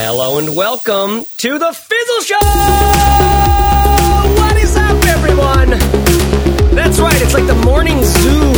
Hello 0.00 0.38
and 0.38 0.54
welcome 0.54 1.24
to 1.38 1.58
the 1.58 1.72
Fizzle 1.72 2.20
Show! 2.20 2.38
What 4.38 4.56
is 4.56 4.76
up, 4.76 5.04
everyone? 5.06 5.70
That's 6.72 7.00
right, 7.00 7.20
it's 7.20 7.34
like 7.34 7.48
the 7.48 7.56
morning 7.66 8.04
zoo. 8.04 8.52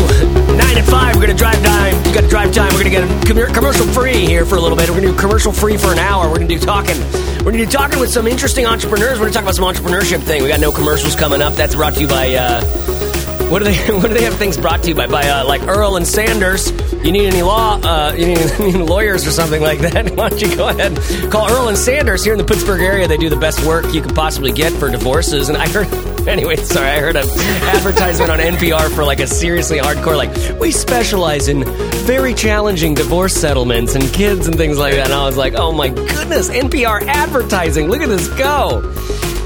Nine 0.58 0.76
at 0.76 0.84
five, 0.84 1.16
we're 1.16 1.22
gonna 1.22 1.32
drive 1.32 1.64
time. 1.64 1.96
You 2.04 2.12
got 2.12 2.20
to 2.24 2.28
drive 2.28 2.52
time. 2.52 2.70
We're 2.74 2.84
gonna 2.84 3.24
get 3.24 3.54
commercial 3.54 3.86
free 3.86 4.26
here 4.26 4.44
for 4.44 4.56
a 4.56 4.60
little 4.60 4.76
bit. 4.76 4.90
We're 4.90 4.96
gonna 4.96 5.12
do 5.12 5.18
commercial 5.18 5.50
free 5.50 5.78
for 5.78 5.90
an 5.92 5.98
hour. 5.98 6.28
We're 6.28 6.40
gonna 6.40 6.46
do 6.46 6.58
talking. 6.58 7.00
We're 7.38 7.52
gonna 7.52 7.64
do 7.64 7.70
talking 7.70 8.00
with 8.00 8.10
some 8.10 8.26
interesting 8.26 8.66
entrepreneurs. 8.66 9.18
We're 9.18 9.32
gonna 9.32 9.32
talk 9.32 9.44
about 9.44 9.54
some 9.54 9.64
entrepreneurship 9.64 10.20
thing. 10.20 10.42
We 10.42 10.50
got 10.50 10.60
no 10.60 10.72
commercials 10.72 11.16
coming 11.16 11.40
up. 11.40 11.54
That's 11.54 11.74
brought 11.74 11.94
to 11.94 12.02
you 12.02 12.06
by. 12.06 12.34
Uh, 12.34 13.09
what 13.50 13.58
do 13.58 13.64
they? 13.64 13.76
What 14.00 14.08
do 14.08 14.14
they 14.14 14.22
have 14.22 14.36
things 14.36 14.56
brought 14.56 14.82
to 14.84 14.88
you 14.88 14.94
by? 14.94 15.08
By 15.08 15.28
uh, 15.28 15.44
like 15.44 15.62
Earl 15.62 15.96
and 15.96 16.06
Sanders. 16.06 16.70
You 17.04 17.12
need 17.12 17.26
any 17.26 17.42
law? 17.42 17.80
Uh, 17.82 18.14
you 18.16 18.26
need 18.26 18.74
lawyers 18.76 19.26
or 19.26 19.30
something 19.30 19.60
like 19.60 19.80
that? 19.80 20.10
Why 20.16 20.28
don't 20.28 20.40
you 20.40 20.56
go 20.56 20.68
ahead 20.68 20.92
and 20.92 21.32
call 21.32 21.50
Earl 21.50 21.68
and 21.68 21.76
Sanders 21.76 22.22
here 22.22 22.32
in 22.32 22.38
the 22.38 22.44
Pittsburgh 22.44 22.80
area? 22.80 23.08
They 23.08 23.16
do 23.16 23.28
the 23.28 23.36
best 23.36 23.64
work 23.66 23.92
you 23.92 24.02
could 24.02 24.14
possibly 24.14 24.52
get 24.52 24.72
for 24.72 24.90
divorces. 24.90 25.48
And 25.48 25.58
I 25.58 25.68
heard. 25.68 25.88
Anyway, 26.28 26.54
sorry, 26.56 26.88
I 26.88 27.00
heard 27.00 27.16
an 27.16 27.26
advertisement 27.74 28.30
on 28.30 28.38
NPR 28.38 28.94
for 28.94 29.04
like 29.04 29.20
a 29.20 29.26
seriously 29.26 29.78
hardcore, 29.78 30.16
like, 30.18 30.60
we 30.60 30.70
specialize 30.70 31.48
in 31.48 31.64
very 32.04 32.34
challenging 32.34 32.94
divorce 32.94 33.34
settlements 33.34 33.94
and 33.94 34.04
kids 34.12 34.46
and 34.46 34.54
things 34.54 34.78
like 34.78 34.94
that. 34.94 35.06
And 35.06 35.14
I 35.14 35.24
was 35.24 35.38
like, 35.38 35.54
oh 35.54 35.72
my 35.72 35.88
goodness, 35.88 36.50
NPR 36.50 37.06
advertising. 37.06 37.88
Look 37.88 38.02
at 38.02 38.08
this 38.10 38.28
go. 38.28 38.82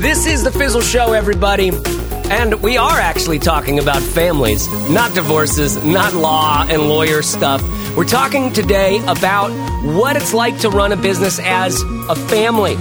This 0.00 0.26
is 0.26 0.42
the 0.42 0.50
Fizzle 0.50 0.82
Show, 0.82 1.12
everybody. 1.12 1.70
And 2.30 2.62
we 2.62 2.78
are 2.78 2.98
actually 2.98 3.38
talking 3.38 3.78
about 3.78 4.02
families, 4.02 4.66
not 4.88 5.14
divorces, 5.14 5.82
not 5.84 6.14
law 6.14 6.66
and 6.68 6.88
lawyer 6.88 7.22
stuff. 7.22 7.62
We're 7.96 8.04
talking 8.04 8.52
today 8.52 8.98
about 9.06 9.50
what 9.84 10.16
it's 10.16 10.32
like 10.32 10.58
to 10.60 10.70
run 10.70 10.92
a 10.92 10.96
business 10.96 11.38
as 11.38 11.80
a 12.08 12.16
family 12.16 12.76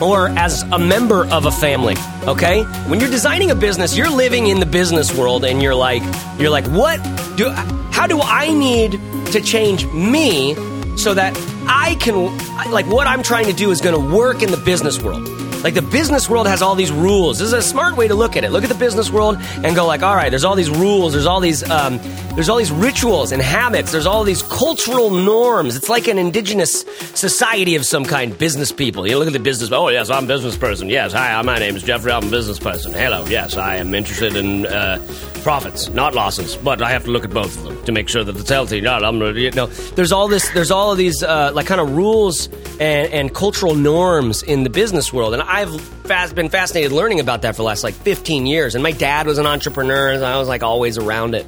or 0.00 0.28
as 0.28 0.62
a 0.62 0.78
member 0.78 1.26
of 1.26 1.46
a 1.46 1.50
family, 1.50 1.96
okay? 2.22 2.62
When 2.86 3.00
you're 3.00 3.10
designing 3.10 3.50
a 3.50 3.56
business, 3.56 3.96
you're 3.96 4.10
living 4.10 4.46
in 4.46 4.60
the 4.60 4.66
business 4.66 5.14
world 5.14 5.44
and 5.44 5.60
you're 5.60 5.74
like 5.74 6.02
you're 6.38 6.50
like, 6.50 6.66
"What 6.68 7.02
do 7.36 7.50
how 7.90 8.06
do 8.06 8.20
I 8.20 8.52
need 8.52 8.92
to 9.32 9.40
change 9.40 9.86
me 9.86 10.54
so 10.96 11.14
that 11.14 11.36
I 11.66 11.96
can 12.00 12.26
like 12.70 12.86
what 12.86 13.06
I'm 13.06 13.24
trying 13.24 13.46
to 13.46 13.52
do 13.52 13.70
is 13.70 13.80
going 13.80 13.96
to 14.00 14.16
work 14.16 14.42
in 14.42 14.50
the 14.50 14.56
business 14.56 15.02
world?" 15.02 15.37
Like 15.62 15.74
the 15.74 15.82
business 15.82 16.30
world 16.30 16.46
has 16.46 16.62
all 16.62 16.76
these 16.76 16.92
rules. 16.92 17.40
This 17.40 17.48
is 17.48 17.52
a 17.52 17.62
smart 17.62 17.96
way 17.96 18.06
to 18.06 18.14
look 18.14 18.36
at 18.36 18.44
it. 18.44 18.50
Look 18.50 18.62
at 18.62 18.68
the 18.68 18.76
business 18.76 19.10
world 19.10 19.38
and 19.40 19.74
go 19.74 19.86
like, 19.86 20.02
all 20.02 20.14
right, 20.14 20.30
there's 20.30 20.44
all 20.44 20.54
these 20.54 20.70
rules, 20.70 21.12
there's 21.12 21.26
all 21.26 21.40
these, 21.40 21.68
um, 21.68 21.98
there's 22.34 22.48
all 22.48 22.58
these 22.58 22.70
rituals 22.70 23.32
and 23.32 23.42
habits, 23.42 23.90
there's 23.90 24.06
all 24.06 24.22
these 24.22 24.42
cultural 24.42 25.10
norms. 25.10 25.74
It's 25.74 25.88
like 25.88 26.06
an 26.06 26.16
indigenous 26.16 26.84
society 27.14 27.74
of 27.74 27.84
some 27.84 28.04
kind. 28.04 28.36
Business 28.38 28.70
people. 28.70 29.08
You 29.08 29.18
look 29.18 29.26
at 29.26 29.32
the 29.32 29.40
business. 29.40 29.72
Oh 29.72 29.88
yes, 29.88 30.10
I'm 30.10 30.24
a 30.24 30.28
business 30.28 30.56
person. 30.56 30.88
Yes, 30.88 31.12
hi, 31.12 31.40
my 31.42 31.58
name 31.58 31.74
is 31.74 31.82
Jeffrey. 31.82 32.12
I'm 32.12 32.28
a 32.28 32.30
business 32.30 32.58
person. 32.58 32.92
Hello. 32.92 33.24
Yes, 33.26 33.56
I 33.56 33.76
am 33.76 33.94
interested 33.94 34.36
in 34.36 34.66
uh, 34.66 34.98
profits, 35.38 35.88
not 35.90 36.14
losses, 36.14 36.56
but 36.56 36.82
I 36.82 36.90
have 36.90 37.04
to 37.04 37.10
look 37.10 37.24
at 37.24 37.30
both 37.30 37.56
of 37.56 37.64
them 37.64 37.84
to 37.84 37.92
make 37.92 38.08
sure 38.08 38.24
that 38.24 38.36
it's 38.36 38.50
healthy. 38.50 38.80
Not, 38.80 39.04
I'm, 39.04 39.20
you 39.36 39.50
know, 39.52 39.66
there's 39.66 40.12
all 40.12 40.28
this, 40.28 40.48
there's 40.50 40.70
all 40.70 40.92
of 40.92 40.98
these 40.98 41.22
uh, 41.22 41.52
like 41.54 41.66
kind 41.66 41.80
of 41.80 41.96
rules 41.96 42.46
and, 42.80 43.12
and 43.12 43.34
cultural 43.34 43.74
norms 43.74 44.42
in 44.42 44.62
the 44.62 44.70
business 44.70 45.12
world, 45.12 45.34
and 45.34 45.42
I've 45.42 45.80
fast, 45.80 46.34
been 46.34 46.48
fascinated 46.48 46.92
learning 46.92 47.20
about 47.20 47.42
that 47.42 47.52
for 47.52 47.58
the 47.58 47.64
last 47.64 47.84
like 47.84 47.94
15 47.94 48.46
years. 48.46 48.74
And 48.74 48.82
my 48.82 48.92
dad 48.92 49.26
was 49.26 49.38
an 49.38 49.46
entrepreneur, 49.46 50.08
and 50.08 50.24
I 50.24 50.38
was 50.38 50.48
like 50.48 50.62
always 50.62 50.98
around 50.98 51.34
it. 51.34 51.46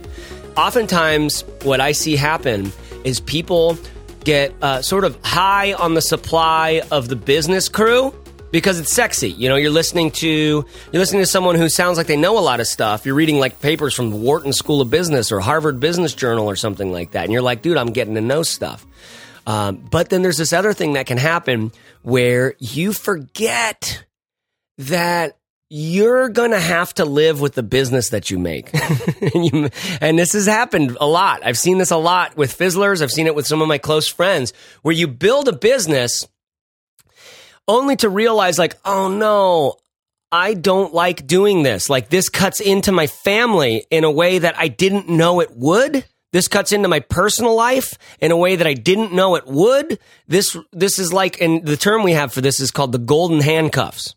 Oftentimes, 0.57 1.43
what 1.63 1.81
I 1.81 1.93
see 1.93 2.17
happen 2.17 2.73
is 3.05 3.21
people 3.21 3.79
get 4.25 4.55
uh, 4.63 4.83
sort 4.83 5.05
of 5.05 5.19
high 5.25 5.73
on 5.73 5.95
the 5.95 6.03
supply 6.03 6.83
of 6.91 7.09
the 7.09 7.17
business 7.17 7.69
crew 7.69 8.15
because 8.51 8.81
it's 8.81 8.93
sexy. 8.93 9.31
You 9.31 9.49
know, 9.49 9.57
you're 9.57 9.71
listening 9.71 10.11
to 10.13 10.27
you're 10.27 11.01
listening 11.01 11.23
to 11.23 11.27
someone 11.27 11.57
who 11.57 11.69
sounds 11.69 11.99
like 11.99 12.07
they 12.07 12.17
know 12.17 12.39
a 12.39 12.41
lot 12.41 12.61
of 12.61 12.67
stuff. 12.67 13.07
You're 13.07 13.15
reading 13.15 13.39
like 13.39 13.61
papers 13.61 13.95
from 13.95 14.11
the 14.11 14.17
Wharton 14.17 14.53
School 14.53 14.81
of 14.81 14.91
Business 14.91 15.33
or 15.33 15.41
Harvard 15.41 15.81
Business 15.81 16.15
Journal 16.15 16.49
or 16.49 16.57
something 16.57 16.93
like 16.93 17.13
that, 17.13 17.25
and 17.25 17.33
you're 17.33 17.43
like, 17.43 17.63
dude, 17.63 17.77
I'm 17.77 17.93
getting 17.93 18.15
to 18.15 18.21
know 18.21 18.43
stuff. 18.43 18.87
Um, 19.47 19.77
but 19.77 20.11
then 20.11 20.23
there's 20.23 20.37
this 20.37 20.53
other 20.53 20.73
thing 20.73 20.95
that 20.95 21.07
can 21.07 21.19
happen 21.19 21.73
where 22.03 22.55
you 22.59 22.93
forget 22.93 24.05
that 24.79 25.37
you're 25.73 26.29
going 26.29 26.51
to 26.51 26.61
have 26.61 26.93
to 26.95 27.05
live 27.05 27.41
with 27.41 27.55
the 27.55 27.63
business 27.63 28.11
that 28.11 28.31
you 28.31 28.39
make. 28.39 28.71
and, 29.35 29.47
you, 29.47 29.71
and, 30.01 30.19
this 30.19 30.33
has 30.33 30.47
happened 30.47 30.97
a 31.01 31.07
lot. 31.07 31.47
I've 31.47 31.59
seen 31.59 31.79
this 31.79 31.93
a 31.93 31.97
lot 31.97 32.37
with 32.37 32.57
Fizzlers. 32.57 33.03
I've 33.03 33.11
seen 33.13 33.29
it 33.29 33.37
with 33.37 33.47
some 33.47 33.63
of 33.63 33.69
my 33.69 33.79
close 33.79 34.09
friends 34.09 34.53
where 34.83 34.95
you 34.95 35.07
build 35.07 35.47
a 35.47 35.53
business 35.53 36.27
only 37.71 37.97
to 37.97 38.09
realize, 38.09 38.59
like, 38.59 38.77
oh 38.85 39.09
no, 39.09 39.77
I 40.33 40.55
don't 40.55 40.93
like 40.93 41.27
doing 41.27 41.63
this. 41.63 41.89
Like, 41.89 42.09
this 42.09 42.29
cuts 42.29 42.61
into 42.61 42.93
my 42.93 43.07
family 43.07 43.87
in 43.91 44.05
a 44.05 44.11
way 44.11 44.41
that 44.41 44.59
I 44.59 44.69
didn't 44.69 45.09
know 45.09 45.41
it 45.41 45.57
would. 45.57 46.05
This 46.33 46.49
cuts 46.49 46.73
into 46.73 46.89
my 46.89 47.01
personal 47.01 47.57
life 47.57 47.95
in 48.21 48.31
a 48.31 48.37
way 48.37 48.57
that 48.57 48.67
I 48.67 48.75
didn't 48.75 49.13
know 49.13 49.35
it 49.37 49.47
would. 49.47 49.99
This 50.29 50.57
this 50.73 50.99
is 50.99 51.13
like, 51.13 51.41
and 51.41 51.65
the 51.65 51.77
term 51.77 52.03
we 52.03 52.13
have 52.13 52.33
for 52.33 52.41
this 52.41 52.61
is 52.61 52.71
called 52.71 52.93
the 52.93 52.99
golden 52.99 53.41
handcuffs. 53.41 54.15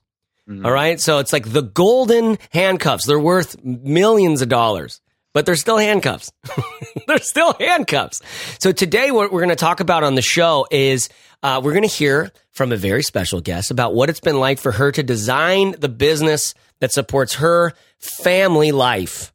Mm-hmm. 0.48 0.66
All 0.66 0.72
right, 0.72 1.00
so 1.00 1.20
it's 1.20 1.32
like 1.32 1.52
the 1.52 1.62
golden 1.62 2.38
handcuffs. 2.52 3.08
They're 3.08 3.20
worth 3.20 3.64
millions 3.64 4.42
of 4.42 4.50
dollars, 4.50 5.02
but 5.34 5.46
they're 5.46 5.56
still 5.56 5.78
handcuffs. 5.78 6.32
they're 7.08 7.18
still 7.18 7.54
handcuffs. 7.54 8.22
So 8.60 8.72
today, 8.72 9.10
what 9.10 9.32
we're 9.32 9.40
going 9.40 9.50
to 9.50 9.56
talk 9.56 9.80
about 9.80 10.04
on 10.04 10.16
the 10.16 10.22
show 10.22 10.68
is 10.70 11.10
uh, 11.42 11.62
we're 11.64 11.72
going 11.72 11.88
to 11.88 11.96
hear 11.96 12.32
from 12.54 12.72
a 12.72 12.78
very 12.78 13.04
special 13.04 13.42
guest 13.42 13.72
about 13.72 13.94
what 13.94 14.10
it's 14.10 14.20
been 14.20 14.40
like 14.40 14.60
for 14.60 14.72
her 14.72 14.92
to 14.92 15.04
design 15.04 15.76
the 15.78 15.90
business 15.90 16.54
that 16.80 16.92
supports 16.92 17.36
her 17.36 17.74
family 18.00 18.72
life 18.72 19.34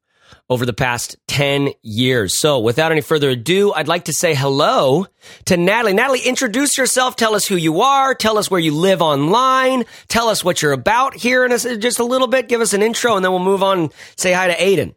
over 0.51 0.65
the 0.65 0.73
past 0.73 1.17
10 1.27 1.71
years. 1.83 2.41
So 2.41 2.61
without 2.61 2.91
any 2.91 3.03
further 3.03 3.31
ado, 3.31 3.73
I'd 3.73 3.89
like 3.89 4.07
to 4.07 4.13
say 4.13 4.35
hello 4.35 5.07
to 5.45 5.57
Nathalie. 5.57 5.93
Nathalie, 5.93 6.21
introduce 6.21 6.79
yourself. 6.79 7.17
Tell 7.17 7.35
us 7.35 7.47
who 7.47 7.57
you 7.57 7.83
are. 7.83 8.15
Tell 8.15 8.39
us 8.39 8.51
where 8.51 8.61
you 8.61 8.75
live 8.75 9.03
online. 9.03 9.85
Tell 10.09 10.29
us 10.29 10.43
what 10.43 10.63
you're 10.63 10.73
about 10.73 11.15
here 11.15 11.45
in 11.45 11.53
a, 11.53 11.59
just 11.77 11.99
a 11.99 12.05
little 12.05 12.29
bit. 12.29 12.49
Give 12.49 12.63
us 12.63 12.73
an 12.73 12.83
intro 12.83 13.17
and 13.17 13.25
then 13.25 13.33
we'll 13.33 13.41
move 13.41 13.63
on. 13.63 13.91
Say 14.17 14.33
hi 14.33 14.49
to 14.49 14.55
Aiden 14.55 14.95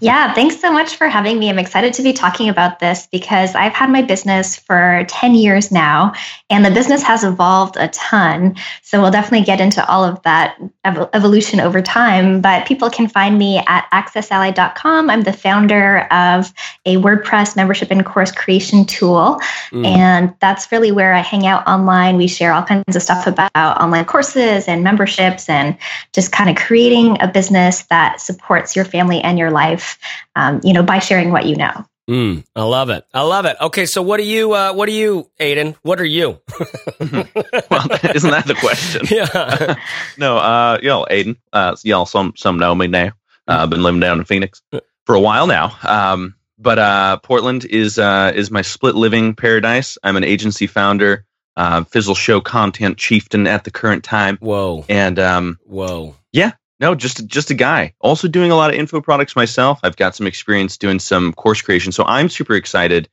yeah, 0.00 0.34
thanks 0.34 0.60
so 0.60 0.72
much 0.72 0.96
for 0.96 1.08
having 1.08 1.38
me. 1.38 1.48
I'm 1.48 1.58
excited 1.58 1.94
to 1.94 2.02
be 2.02 2.12
talking 2.12 2.48
about 2.48 2.80
this 2.80 3.06
because 3.06 3.54
I've 3.54 3.72
had 3.72 3.90
my 3.90 4.02
business 4.02 4.56
for 4.56 5.04
10 5.08 5.34
years 5.34 5.70
now, 5.70 6.14
and 6.50 6.64
the 6.64 6.70
business 6.70 7.02
has 7.02 7.22
evolved 7.22 7.76
a 7.76 7.88
ton. 7.88 8.56
So 8.82 9.00
we'll 9.00 9.10
definitely 9.10 9.46
get 9.46 9.60
into 9.60 9.86
all 9.88 10.04
of 10.04 10.20
that 10.22 10.58
ev- 10.84 11.08
evolution 11.12 11.60
over 11.60 11.80
time. 11.80 12.40
But 12.40 12.66
people 12.66 12.90
can 12.90 13.08
find 13.08 13.38
me 13.38 13.58
at 13.66 13.88
accessally.com. 13.92 15.10
I'm 15.10 15.22
the 15.22 15.32
founder 15.32 16.00
of 16.10 16.52
a 16.84 16.96
WordPress 16.96 17.54
membership 17.54 17.90
and 17.90 18.04
course 18.04 18.32
creation 18.32 18.84
tool. 18.84 19.40
Mm. 19.70 19.86
And 19.86 20.34
that's 20.40 20.72
really 20.72 20.90
where 20.90 21.14
I 21.14 21.20
hang 21.20 21.46
out 21.46 21.66
online. 21.68 22.16
We 22.16 22.26
share 22.26 22.52
all 22.52 22.64
kinds 22.64 22.96
of 22.96 23.02
stuff 23.02 23.26
about 23.26 23.52
online 23.54 24.06
courses 24.06 24.66
and 24.66 24.82
memberships 24.82 25.48
and 25.48 25.76
just 26.12 26.32
kind 26.32 26.50
of 26.50 26.56
creating 26.56 27.20
a 27.20 27.28
business 27.28 27.82
that 27.84 28.20
supports 28.20 28.74
your 28.74 28.84
family 28.84 29.20
and 29.20 29.38
your 29.38 29.50
life 29.50 29.57
life, 29.58 29.98
um, 30.36 30.60
you 30.62 30.72
know, 30.72 30.82
by 30.82 31.00
sharing 31.00 31.32
what 31.32 31.46
you 31.46 31.56
know. 31.56 31.84
Mm, 32.08 32.44
I 32.56 32.62
love 32.62 32.88
it. 32.88 33.04
I 33.12 33.20
love 33.20 33.44
it. 33.44 33.56
Okay, 33.60 33.84
so 33.84 34.00
what 34.00 34.18
are 34.18 34.30
you? 34.34 34.54
Uh, 34.54 34.72
what 34.72 34.88
are 34.88 34.92
you, 34.92 35.28
Aiden? 35.38 35.76
What 35.82 36.00
are 36.00 36.06
you? 36.06 36.40
well, 37.00 37.86
isn't 38.14 38.30
that 38.30 38.44
the 38.46 38.56
question? 38.58 39.02
Yeah. 39.10 39.74
no, 40.16 40.38
uh, 40.38 40.78
y'all, 40.82 41.06
Aiden. 41.10 41.36
Uh, 41.52 41.76
y'all, 41.82 42.06
some 42.06 42.32
some 42.34 42.58
know 42.58 42.74
me 42.74 42.86
now. 42.86 43.08
Uh, 43.46 43.58
I've 43.60 43.70
been 43.70 43.82
living 43.82 44.00
down 44.00 44.18
in 44.18 44.24
Phoenix 44.24 44.62
for 45.04 45.14
a 45.14 45.20
while 45.20 45.46
now. 45.46 45.76
Um, 45.82 46.34
but 46.58 46.78
uh, 46.78 47.18
Portland 47.18 47.66
is 47.66 47.98
uh, 47.98 48.32
is 48.34 48.50
my 48.50 48.62
split 48.62 48.94
living 48.94 49.34
paradise. 49.34 49.98
I'm 50.02 50.16
an 50.16 50.24
agency 50.24 50.66
founder, 50.66 51.26
uh, 51.58 51.84
Fizzle 51.84 52.14
Show 52.14 52.40
content 52.40 52.96
chieftain 52.96 53.46
at 53.46 53.64
the 53.64 53.70
current 53.70 54.02
time. 54.02 54.38
Whoa. 54.40 54.84
And 54.88 55.18
um, 55.18 55.58
whoa. 55.64 56.16
Yeah, 56.32 56.52
no, 56.80 56.94
just 56.94 57.26
just 57.26 57.50
a 57.50 57.54
guy. 57.54 57.94
Also 58.00 58.28
doing 58.28 58.50
a 58.50 58.56
lot 58.56 58.70
of 58.70 58.76
info 58.76 59.00
products 59.00 59.34
myself. 59.34 59.80
I've 59.82 59.96
got 59.96 60.14
some 60.14 60.26
experience 60.26 60.76
doing 60.76 60.98
some 60.98 61.32
course 61.32 61.60
creation, 61.62 61.92
so 61.92 62.04
I'm 62.04 62.28
super 62.28 62.54
excited 62.54 63.08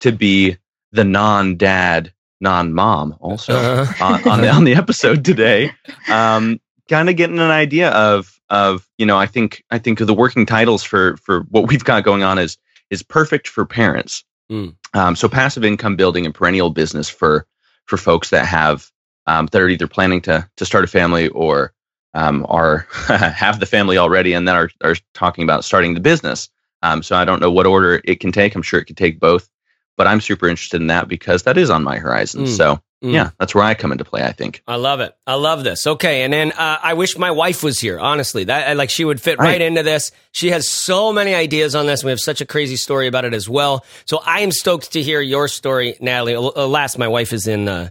to 0.00 0.12
be 0.12 0.56
the 0.92 1.04
non-dad, 1.04 2.12
non-mom 2.40 3.16
also 3.20 3.54
uh-huh. 3.54 4.04
on, 4.04 4.28
on, 4.28 4.40
the 4.40 4.48
on 4.48 4.64
the 4.64 4.74
episode 4.74 5.24
today. 5.24 5.72
Um, 6.08 6.60
kind 6.88 7.08
of 7.08 7.16
getting 7.16 7.38
an 7.38 7.50
idea 7.50 7.90
of 7.90 8.38
of 8.50 8.88
you 8.98 9.06
know 9.06 9.18
I 9.18 9.26
think 9.26 9.64
I 9.70 9.78
think 9.78 9.98
the 9.98 10.14
working 10.14 10.46
titles 10.46 10.82
for 10.82 11.16
for 11.18 11.40
what 11.50 11.68
we've 11.68 11.84
got 11.84 12.04
going 12.04 12.22
on 12.22 12.38
is 12.38 12.56
is 12.90 13.02
perfect 13.02 13.48
for 13.48 13.66
parents. 13.66 14.24
Mm. 14.50 14.76
Um, 14.94 15.16
so 15.16 15.28
passive 15.28 15.64
income 15.64 15.96
building 15.96 16.24
and 16.24 16.34
perennial 16.34 16.70
business 16.70 17.08
for 17.08 17.46
for 17.86 17.96
folks 17.96 18.30
that 18.30 18.46
have 18.46 18.90
um, 19.26 19.46
that 19.46 19.60
are 19.60 19.68
either 19.68 19.88
planning 19.88 20.22
to 20.22 20.48
to 20.56 20.64
start 20.64 20.84
a 20.84 20.88
family 20.88 21.28
or 21.28 21.72
um, 22.14 22.46
are 22.48 22.86
have 23.08 23.60
the 23.60 23.66
family 23.66 23.98
already 23.98 24.32
and 24.32 24.46
then 24.48 24.56
are, 24.56 24.70
are 24.82 24.96
talking 25.14 25.44
about 25.44 25.64
starting 25.64 25.94
the 25.94 26.00
business. 26.00 26.48
Um, 26.82 27.02
so 27.02 27.16
I 27.16 27.24
don't 27.24 27.40
know 27.40 27.50
what 27.50 27.66
order 27.66 28.00
it 28.04 28.20
can 28.20 28.32
take. 28.32 28.54
I'm 28.54 28.62
sure 28.62 28.80
it 28.80 28.84
could 28.84 28.96
take 28.96 29.18
both, 29.18 29.48
but 29.96 30.06
I'm 30.06 30.20
super 30.20 30.48
interested 30.48 30.80
in 30.80 30.86
that 30.88 31.08
because 31.08 31.42
that 31.42 31.58
is 31.58 31.70
on 31.70 31.82
my 31.82 31.98
horizon. 31.98 32.44
Mm. 32.44 32.56
So 32.56 32.80
Mm. 33.02 33.12
yeah, 33.14 33.30
that's 33.38 33.54
where 33.54 33.62
I 33.62 33.74
come 33.74 33.92
into 33.92 34.04
play. 34.04 34.24
I 34.24 34.32
think. 34.32 34.60
I 34.66 34.74
love 34.74 34.98
it. 34.98 35.14
I 35.24 35.34
love 35.34 35.62
this. 35.62 35.86
Okay, 35.86 36.24
and 36.24 36.32
then 36.32 36.50
uh, 36.50 36.78
I 36.82 36.94
wish 36.94 37.16
my 37.16 37.30
wife 37.30 37.62
was 37.62 37.78
here. 37.78 37.96
Honestly, 38.00 38.42
that 38.44 38.76
like 38.76 38.90
she 38.90 39.04
would 39.04 39.20
fit 39.20 39.38
right. 39.38 39.46
Right. 39.50 39.60
into 39.60 39.84
this. 39.84 40.10
She 40.32 40.50
has 40.50 40.68
so 40.68 41.12
many 41.12 41.32
ideas 41.32 41.76
on 41.76 41.86
this. 41.86 42.02
We 42.02 42.10
have 42.10 42.18
such 42.18 42.40
a 42.40 42.44
crazy 42.44 42.74
story 42.74 43.06
about 43.06 43.24
it 43.24 43.34
as 43.34 43.48
well. 43.48 43.84
So 44.04 44.20
I 44.26 44.40
am 44.40 44.50
stoked 44.50 44.94
to 44.94 45.02
hear 45.02 45.20
your 45.20 45.46
story, 45.46 45.96
Nathalie. 46.00 46.32
Alas, 46.34 46.98
my 46.98 47.06
wife 47.06 47.32
is 47.32 47.46
in. 47.46 47.68
Uh, 47.68 47.90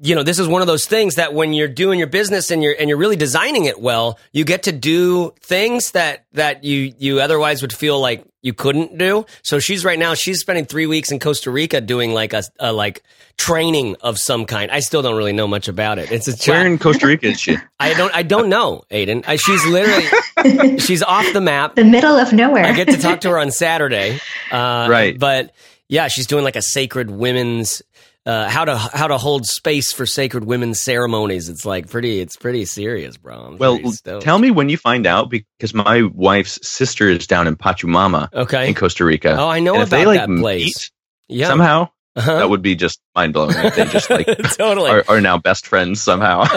you 0.00 0.14
know, 0.14 0.22
this 0.22 0.38
is 0.38 0.46
one 0.46 0.60
of 0.60 0.68
those 0.68 0.86
things 0.86 1.16
that 1.16 1.34
when 1.34 1.52
you're 1.52 1.68
doing 1.68 1.98
your 1.98 2.08
business 2.08 2.50
and 2.50 2.62
you're 2.62 2.74
and 2.78 2.88
you're 2.88 2.98
really 2.98 3.16
designing 3.16 3.64
it 3.64 3.80
well, 3.80 4.18
you 4.32 4.44
get 4.44 4.64
to 4.64 4.72
do 4.72 5.32
things 5.40 5.92
that 5.92 6.24
that 6.32 6.64
you 6.64 6.92
you 6.98 7.20
otherwise 7.20 7.62
would 7.62 7.72
feel 7.72 8.00
like 8.00 8.24
you 8.40 8.52
couldn't 8.52 8.96
do. 8.96 9.26
So 9.42 9.58
she's 9.58 9.84
right 9.84 9.98
now 9.98 10.14
she's 10.14 10.40
spending 10.40 10.66
three 10.66 10.86
weeks 10.86 11.10
in 11.10 11.18
Costa 11.18 11.50
Rica 11.50 11.80
doing 11.80 12.12
like 12.14 12.32
a, 12.32 12.44
a 12.60 12.72
like 12.72 13.02
training 13.36 13.96
of 14.00 14.18
some 14.18 14.46
kind. 14.46 14.70
I 14.70 14.80
still 14.80 15.02
don't 15.02 15.16
really 15.16 15.32
know 15.32 15.48
much 15.48 15.66
about 15.66 15.98
it. 15.98 16.12
It's 16.12 16.28
a 16.28 16.50
Where 16.50 16.64
in 16.66 16.78
Costa 16.78 17.06
Rica 17.06 17.26
is 17.26 17.40
she? 17.40 17.56
I 17.80 17.94
don't 17.94 18.14
I 18.14 18.22
don't 18.22 18.48
know, 18.48 18.84
Aiden. 18.92 19.24
I, 19.26 19.36
she's 19.36 19.66
literally 19.66 20.78
she's 20.78 21.02
off 21.02 21.32
the 21.32 21.40
map. 21.40 21.74
The 21.74 21.84
middle 21.84 22.16
of 22.16 22.32
nowhere. 22.32 22.64
I 22.64 22.72
get 22.72 22.88
to 22.88 22.98
talk 22.98 23.22
to 23.22 23.30
her 23.30 23.38
on 23.38 23.50
Saturday. 23.50 24.20
Uh, 24.52 24.86
Right. 24.88 25.18
But 25.18 25.52
yeah, 25.88 26.08
she's 26.08 26.26
doing 26.26 26.44
like 26.44 26.56
a 26.56 26.62
sacred 26.62 27.10
women's 27.10 27.82
uh, 28.28 28.48
how 28.48 28.64
to 28.64 28.76
how 28.76 29.06
to 29.08 29.16
hold 29.16 29.46
space 29.46 29.90
for 29.92 30.04
sacred 30.04 30.44
women's 30.44 30.80
ceremonies. 30.82 31.48
It's 31.48 31.64
like 31.64 31.88
pretty 31.88 32.20
it's 32.20 32.36
pretty 32.36 32.66
serious, 32.66 33.16
bro. 33.16 33.34
I'm 33.36 33.56
Well, 33.58 33.80
tell 34.20 34.38
me 34.38 34.50
when 34.50 34.68
you 34.68 34.76
find 34.76 35.06
out 35.06 35.30
because 35.30 35.72
my 35.72 36.02
wife's 36.14 36.58
sister 36.68 37.08
is 37.08 37.26
down 37.26 37.46
in 37.46 37.56
Pachamama 37.56 38.32
Okay. 38.34 38.68
in 38.68 38.74
Costa 38.74 39.04
Rica. 39.04 39.34
Oh, 39.38 39.48
I 39.48 39.60
know 39.60 39.74
about 39.76 39.88
they 39.90 40.04
like 40.04 40.20
that 40.20 40.28
meet 40.28 40.40
place. 40.42 40.90
Yeah. 41.28 41.48
somehow, 41.48 41.88
Uh-huh. 42.18 42.38
that 42.38 42.50
would 42.50 42.62
be 42.62 42.74
just 42.74 43.00
mind 43.14 43.32
blowing. 43.32 43.54
If 43.56 43.76
they 43.76 43.84
just 43.84 44.10
like 44.10 44.26
totally. 44.56 44.90
are, 44.90 45.04
are 45.08 45.20
now 45.20 45.38
best 45.38 45.66
friends 45.66 46.00
somehow. 46.00 46.44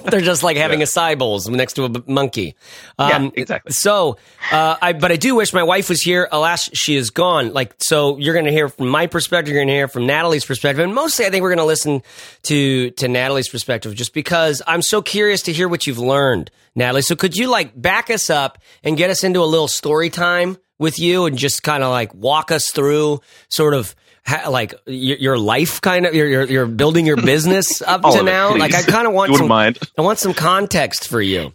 They're 0.10 0.20
just 0.20 0.42
like 0.42 0.56
having 0.56 0.82
a 0.82 0.84
acai 0.84 1.18
bowls 1.18 1.48
next 1.48 1.74
to 1.74 1.84
a 1.84 1.88
b- 1.88 2.02
monkey. 2.06 2.54
Yeah, 2.98 3.28
exactly. 3.34 3.72
So, 3.72 4.18
uh, 4.52 4.76
I 4.80 4.92
but 4.92 5.10
I 5.10 5.16
do 5.16 5.34
wish 5.34 5.52
my 5.52 5.62
wife 5.64 5.88
was 5.88 6.00
here. 6.00 6.28
Alas, 6.30 6.70
she 6.72 6.94
is 6.96 7.10
gone. 7.10 7.52
Like, 7.52 7.74
so 7.78 8.18
you're 8.18 8.34
going 8.34 8.44
to 8.46 8.52
hear 8.52 8.68
from 8.68 8.88
my 8.88 9.06
perspective. 9.06 9.52
You're 9.52 9.62
going 9.64 9.68
to 9.68 9.74
hear 9.74 9.88
from 9.88 10.06
Nathalie's 10.06 10.44
perspective, 10.44 10.84
and 10.84 10.94
mostly, 10.94 11.26
I 11.26 11.30
think 11.30 11.42
we're 11.42 11.50
going 11.50 11.58
to 11.58 11.64
listen 11.64 12.02
to 12.44 12.90
to 12.90 13.08
Nathalie's 13.08 13.48
perspective, 13.48 13.94
just 13.94 14.14
because 14.14 14.62
I'm 14.66 14.82
so 14.82 15.02
curious 15.02 15.42
to 15.42 15.52
hear 15.52 15.68
what 15.68 15.86
you've 15.86 15.98
learned, 15.98 16.50
Nathalie. 16.74 17.02
So, 17.02 17.16
could 17.16 17.34
you 17.36 17.48
like 17.48 17.80
back 17.80 18.10
us 18.10 18.30
up 18.30 18.58
and 18.84 18.96
get 18.96 19.10
us 19.10 19.24
into 19.24 19.40
a 19.42 19.44
little 19.46 19.68
story 19.68 20.10
time 20.10 20.58
with 20.78 20.98
you, 20.98 21.26
and 21.26 21.36
just 21.36 21.62
kind 21.62 21.82
of 21.82 21.90
like 21.90 22.14
walk 22.14 22.50
us 22.52 22.70
through 22.70 23.20
sort 23.48 23.74
of. 23.74 23.94
Ha, 24.26 24.48
like 24.48 24.74
your, 24.86 25.18
your 25.18 25.38
life, 25.38 25.80
kind 25.80 26.06
of, 26.06 26.14
you're, 26.14 26.26
you're, 26.26 26.44
you're 26.44 26.66
building 26.66 27.04
your 27.04 27.16
business 27.16 27.82
up 27.86 28.02
to 28.02 28.08
of 28.08 28.16
it, 28.16 28.22
now. 28.24 28.56
Like, 28.56 28.74
I 28.74 28.82
kind 28.82 29.06
of 29.06 29.12
want 29.12 29.34
some 29.34 29.48
mind. 29.48 29.78
I 29.98 30.02
want 30.02 30.18
some 30.18 30.32
context 30.32 31.08
for 31.08 31.20
you. 31.20 31.52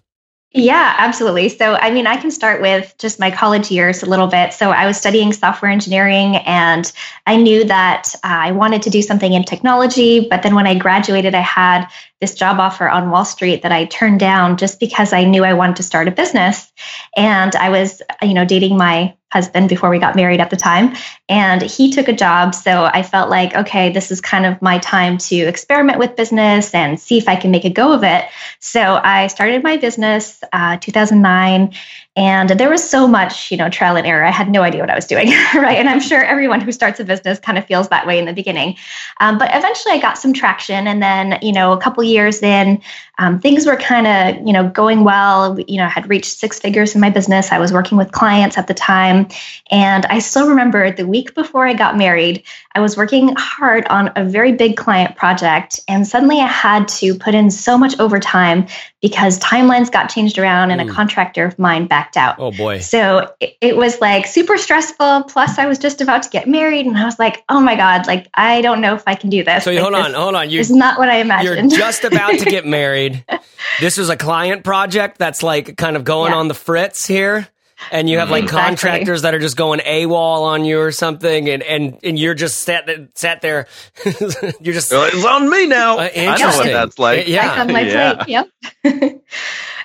Yeah, 0.51 0.95
absolutely. 0.97 1.49
So, 1.49 1.75
I 1.75 1.91
mean, 1.91 2.07
I 2.07 2.17
can 2.17 2.31
start 2.31 2.59
with 2.59 2.95
just 2.97 3.19
my 3.19 3.29
college 3.29 3.69
years 3.69 4.01
a 4.01 4.07
little 4.07 4.25
bit. 4.25 4.51
So, 4.51 4.71
I 4.71 4.87
was 4.87 4.97
studying 4.97 5.31
software 5.31 5.69
engineering 5.69 6.37
and 6.37 6.91
I 7.27 7.35
knew 7.35 7.63
that 7.65 8.09
uh, 8.23 8.27
I 8.27 8.51
wanted 8.51 8.81
to 8.83 8.89
do 8.89 9.03
something 9.03 9.31
in 9.31 9.43
technology. 9.43 10.27
But 10.27 10.41
then 10.41 10.55
when 10.55 10.65
I 10.65 10.75
graduated, 10.75 11.35
I 11.35 11.41
had 11.41 11.87
this 12.21 12.35
job 12.35 12.59
offer 12.59 12.89
on 12.89 13.11
Wall 13.11 13.25
Street 13.25 13.61
that 13.61 13.71
I 13.71 13.85
turned 13.85 14.19
down 14.19 14.57
just 14.57 14.79
because 14.79 15.13
I 15.13 15.23
knew 15.23 15.43
I 15.43 15.53
wanted 15.53 15.77
to 15.77 15.83
start 15.83 16.07
a 16.07 16.11
business. 16.11 16.71
And 17.15 17.55
I 17.55 17.69
was, 17.69 18.01
you 18.21 18.33
know, 18.33 18.45
dating 18.45 18.77
my 18.77 19.15
husband 19.31 19.69
before 19.69 19.91
we 19.91 19.99
got 19.99 20.15
married 20.15 20.39
at 20.39 20.49
the 20.49 20.55
time. 20.55 20.95
And 21.27 21.61
he 21.61 21.91
took 21.91 22.07
a 22.07 22.13
job. 22.13 22.55
So 22.55 22.85
I 22.85 23.03
felt 23.03 23.29
like, 23.29 23.53
okay, 23.55 23.91
this 23.91 24.09
is 24.09 24.19
kind 24.21 24.45
of 24.45 24.59
my 24.61 24.79
time 24.79 25.19
to 25.19 25.35
experiment 25.35 25.99
with 25.99 26.15
business 26.15 26.73
and 26.73 26.99
see 26.99 27.19
if 27.19 27.27
I 27.27 27.35
can 27.35 27.51
make 27.51 27.63
a 27.63 27.69
go 27.69 27.93
of 27.93 28.03
it. 28.03 28.25
So 28.59 28.99
I 29.03 29.27
started 29.27 29.61
my 29.61 29.77
business 29.77 30.43
uh, 30.51 30.77
2009. 30.77 31.73
And 32.15 32.49
there 32.49 32.69
was 32.69 32.87
so 32.87 33.07
much, 33.07 33.51
you 33.51 33.57
know, 33.57 33.69
trial 33.69 33.95
and 33.95 34.07
error. 34.07 34.25
I 34.25 34.31
had 34.31 34.49
no 34.49 34.63
idea 34.63 34.81
what 34.81 34.89
I 34.89 34.95
was 34.95 35.05
doing, 35.05 35.27
right? 35.55 35.77
And 35.77 35.87
I'm 35.87 36.01
sure 36.01 36.23
everyone 36.23 36.59
who 36.59 36.71
starts 36.71 36.99
a 36.99 37.05
business 37.05 37.39
kind 37.39 37.57
of 37.57 37.65
feels 37.65 37.87
that 37.89 38.07
way 38.07 38.17
in 38.17 38.25
the 38.25 38.33
beginning. 38.33 38.77
Um, 39.19 39.37
but 39.37 39.49
eventually 39.53 39.93
I 39.93 39.99
got 39.99 40.17
some 40.17 40.33
traction. 40.33 40.87
And 40.87 41.03
then, 41.03 41.37
you 41.43 41.53
know, 41.53 41.71
a 41.71 41.79
couple 41.79 42.03
years 42.09 42.41
in, 42.43 42.81
um, 43.19 43.39
things 43.39 43.65
were 43.65 43.75
kind 43.75 44.07
of, 44.07 44.47
you 44.47 44.53
know, 44.53 44.67
going 44.69 45.03
well. 45.03 45.59
You 45.59 45.77
know, 45.77 45.85
I 45.85 45.89
had 45.89 46.09
reached 46.09 46.37
six 46.39 46.57
figures 46.57 46.95
in 46.95 47.01
my 47.01 47.09
business. 47.09 47.51
I 47.51 47.59
was 47.59 47.73
working 47.73 47.97
with 47.97 48.11
clients 48.13 48.57
at 48.57 48.67
the 48.67 48.73
time. 48.73 49.27
And 49.69 50.05
I 50.05 50.19
still 50.19 50.47
remember 50.49 50.89
the 50.89 51.05
week 51.05 51.35
before 51.35 51.67
I 51.67 51.73
got 51.73 51.97
married, 51.97 52.43
I 52.73 52.79
was 52.79 52.95
working 52.95 53.35
hard 53.37 53.85
on 53.87 54.11
a 54.15 54.23
very 54.23 54.53
big 54.53 54.77
client 54.77 55.17
project. 55.17 55.81
And 55.87 56.07
suddenly 56.07 56.39
I 56.39 56.47
had 56.47 56.87
to 56.99 57.13
put 57.13 57.35
in 57.35 57.51
so 57.51 57.77
much 57.77 57.99
overtime 57.99 58.67
because 59.01 59.39
timelines 59.39 59.91
got 59.91 60.09
changed 60.09 60.37
around 60.37 60.71
and 60.71 60.79
Mm. 60.79 60.89
a 60.89 60.93
contractor 60.93 61.45
of 61.45 61.57
mine 61.59 61.87
backed 61.87 62.15
out. 62.15 62.35
Oh 62.39 62.51
boy. 62.51 62.79
So 62.79 63.33
it, 63.39 63.57
it 63.59 63.77
was 63.77 63.99
like 63.99 64.27
super 64.27 64.57
stressful. 64.57 65.23
Plus, 65.23 65.57
I 65.57 65.65
was 65.67 65.77
just 65.77 65.99
about 66.01 66.23
to 66.23 66.29
get 66.29 66.47
married, 66.47 66.85
and 66.85 66.97
I 66.97 67.05
was 67.05 67.17
like, 67.19 67.43
"Oh 67.49 67.59
my 67.59 67.75
god! 67.75 68.07
Like 68.07 68.27
I 68.33 68.61
don't 68.61 68.81
know 68.81 68.95
if 68.95 69.03
I 69.07 69.15
can 69.15 69.29
do 69.29 69.43
this." 69.43 69.63
So 69.63 69.71
Like, 69.71 69.81
hold 69.81 69.95
on, 69.95 70.11
this 70.11 70.15
hold 70.15 70.35
on. 70.35 70.49
You 70.49 70.59
is 70.59 70.71
not 70.71 70.97
what 70.99 71.09
I 71.09 71.17
imagined 71.17 71.71
you're 71.71 71.79
just 71.79 72.03
about 72.03 72.37
to 72.39 72.45
get 72.45 72.65
married. 72.79 73.08
This 73.79 73.97
was 73.97 74.09
a 74.09 74.17
client 74.17 74.63
project 74.63 75.17
that's 75.17 75.43
like 75.43 75.77
kind 75.77 75.95
of 75.95 76.03
going 76.03 76.31
Yeah. 76.31 76.37
on 76.39 76.47
the 76.47 76.53
fritz 76.53 77.05
here. 77.05 77.47
And 77.93 78.09
you 78.09 78.19
have 78.19 78.29
like 78.29 78.43
Exactly. 78.43 78.61
contractors 78.67 79.21
that 79.21 79.33
are 79.33 79.39
just 79.39 79.55
going 79.55 79.79
AWOL 79.79 80.41
on 80.41 80.65
you 80.65 80.81
or 80.81 80.91
something, 80.91 81.47
and, 81.49 81.63
and, 81.63 81.97
and 82.03 82.19
you're 82.19 82.33
just 82.33 82.59
sat 82.63 82.85
there, 82.85 83.07
sat 83.15 83.39
there. 83.41 83.67
you're 84.59 84.73
just 84.73 84.91
Well, 84.91 85.05
It's 85.05 85.23
on 85.25 85.49
me 85.49 85.65
now. 85.65 85.97
Uh, 85.97 86.01
I 86.01 86.25
know 86.25 86.31
what 86.31 86.39
interesting. 86.41 86.73
that's 86.73 86.99
like. 86.99 87.27
Yeah. 87.29 87.47
Back 87.47 87.59
on 87.59 87.71
my 87.71 87.79
Yeah. 87.87 88.13
plate. 88.15 88.27
Yep. 88.83 89.21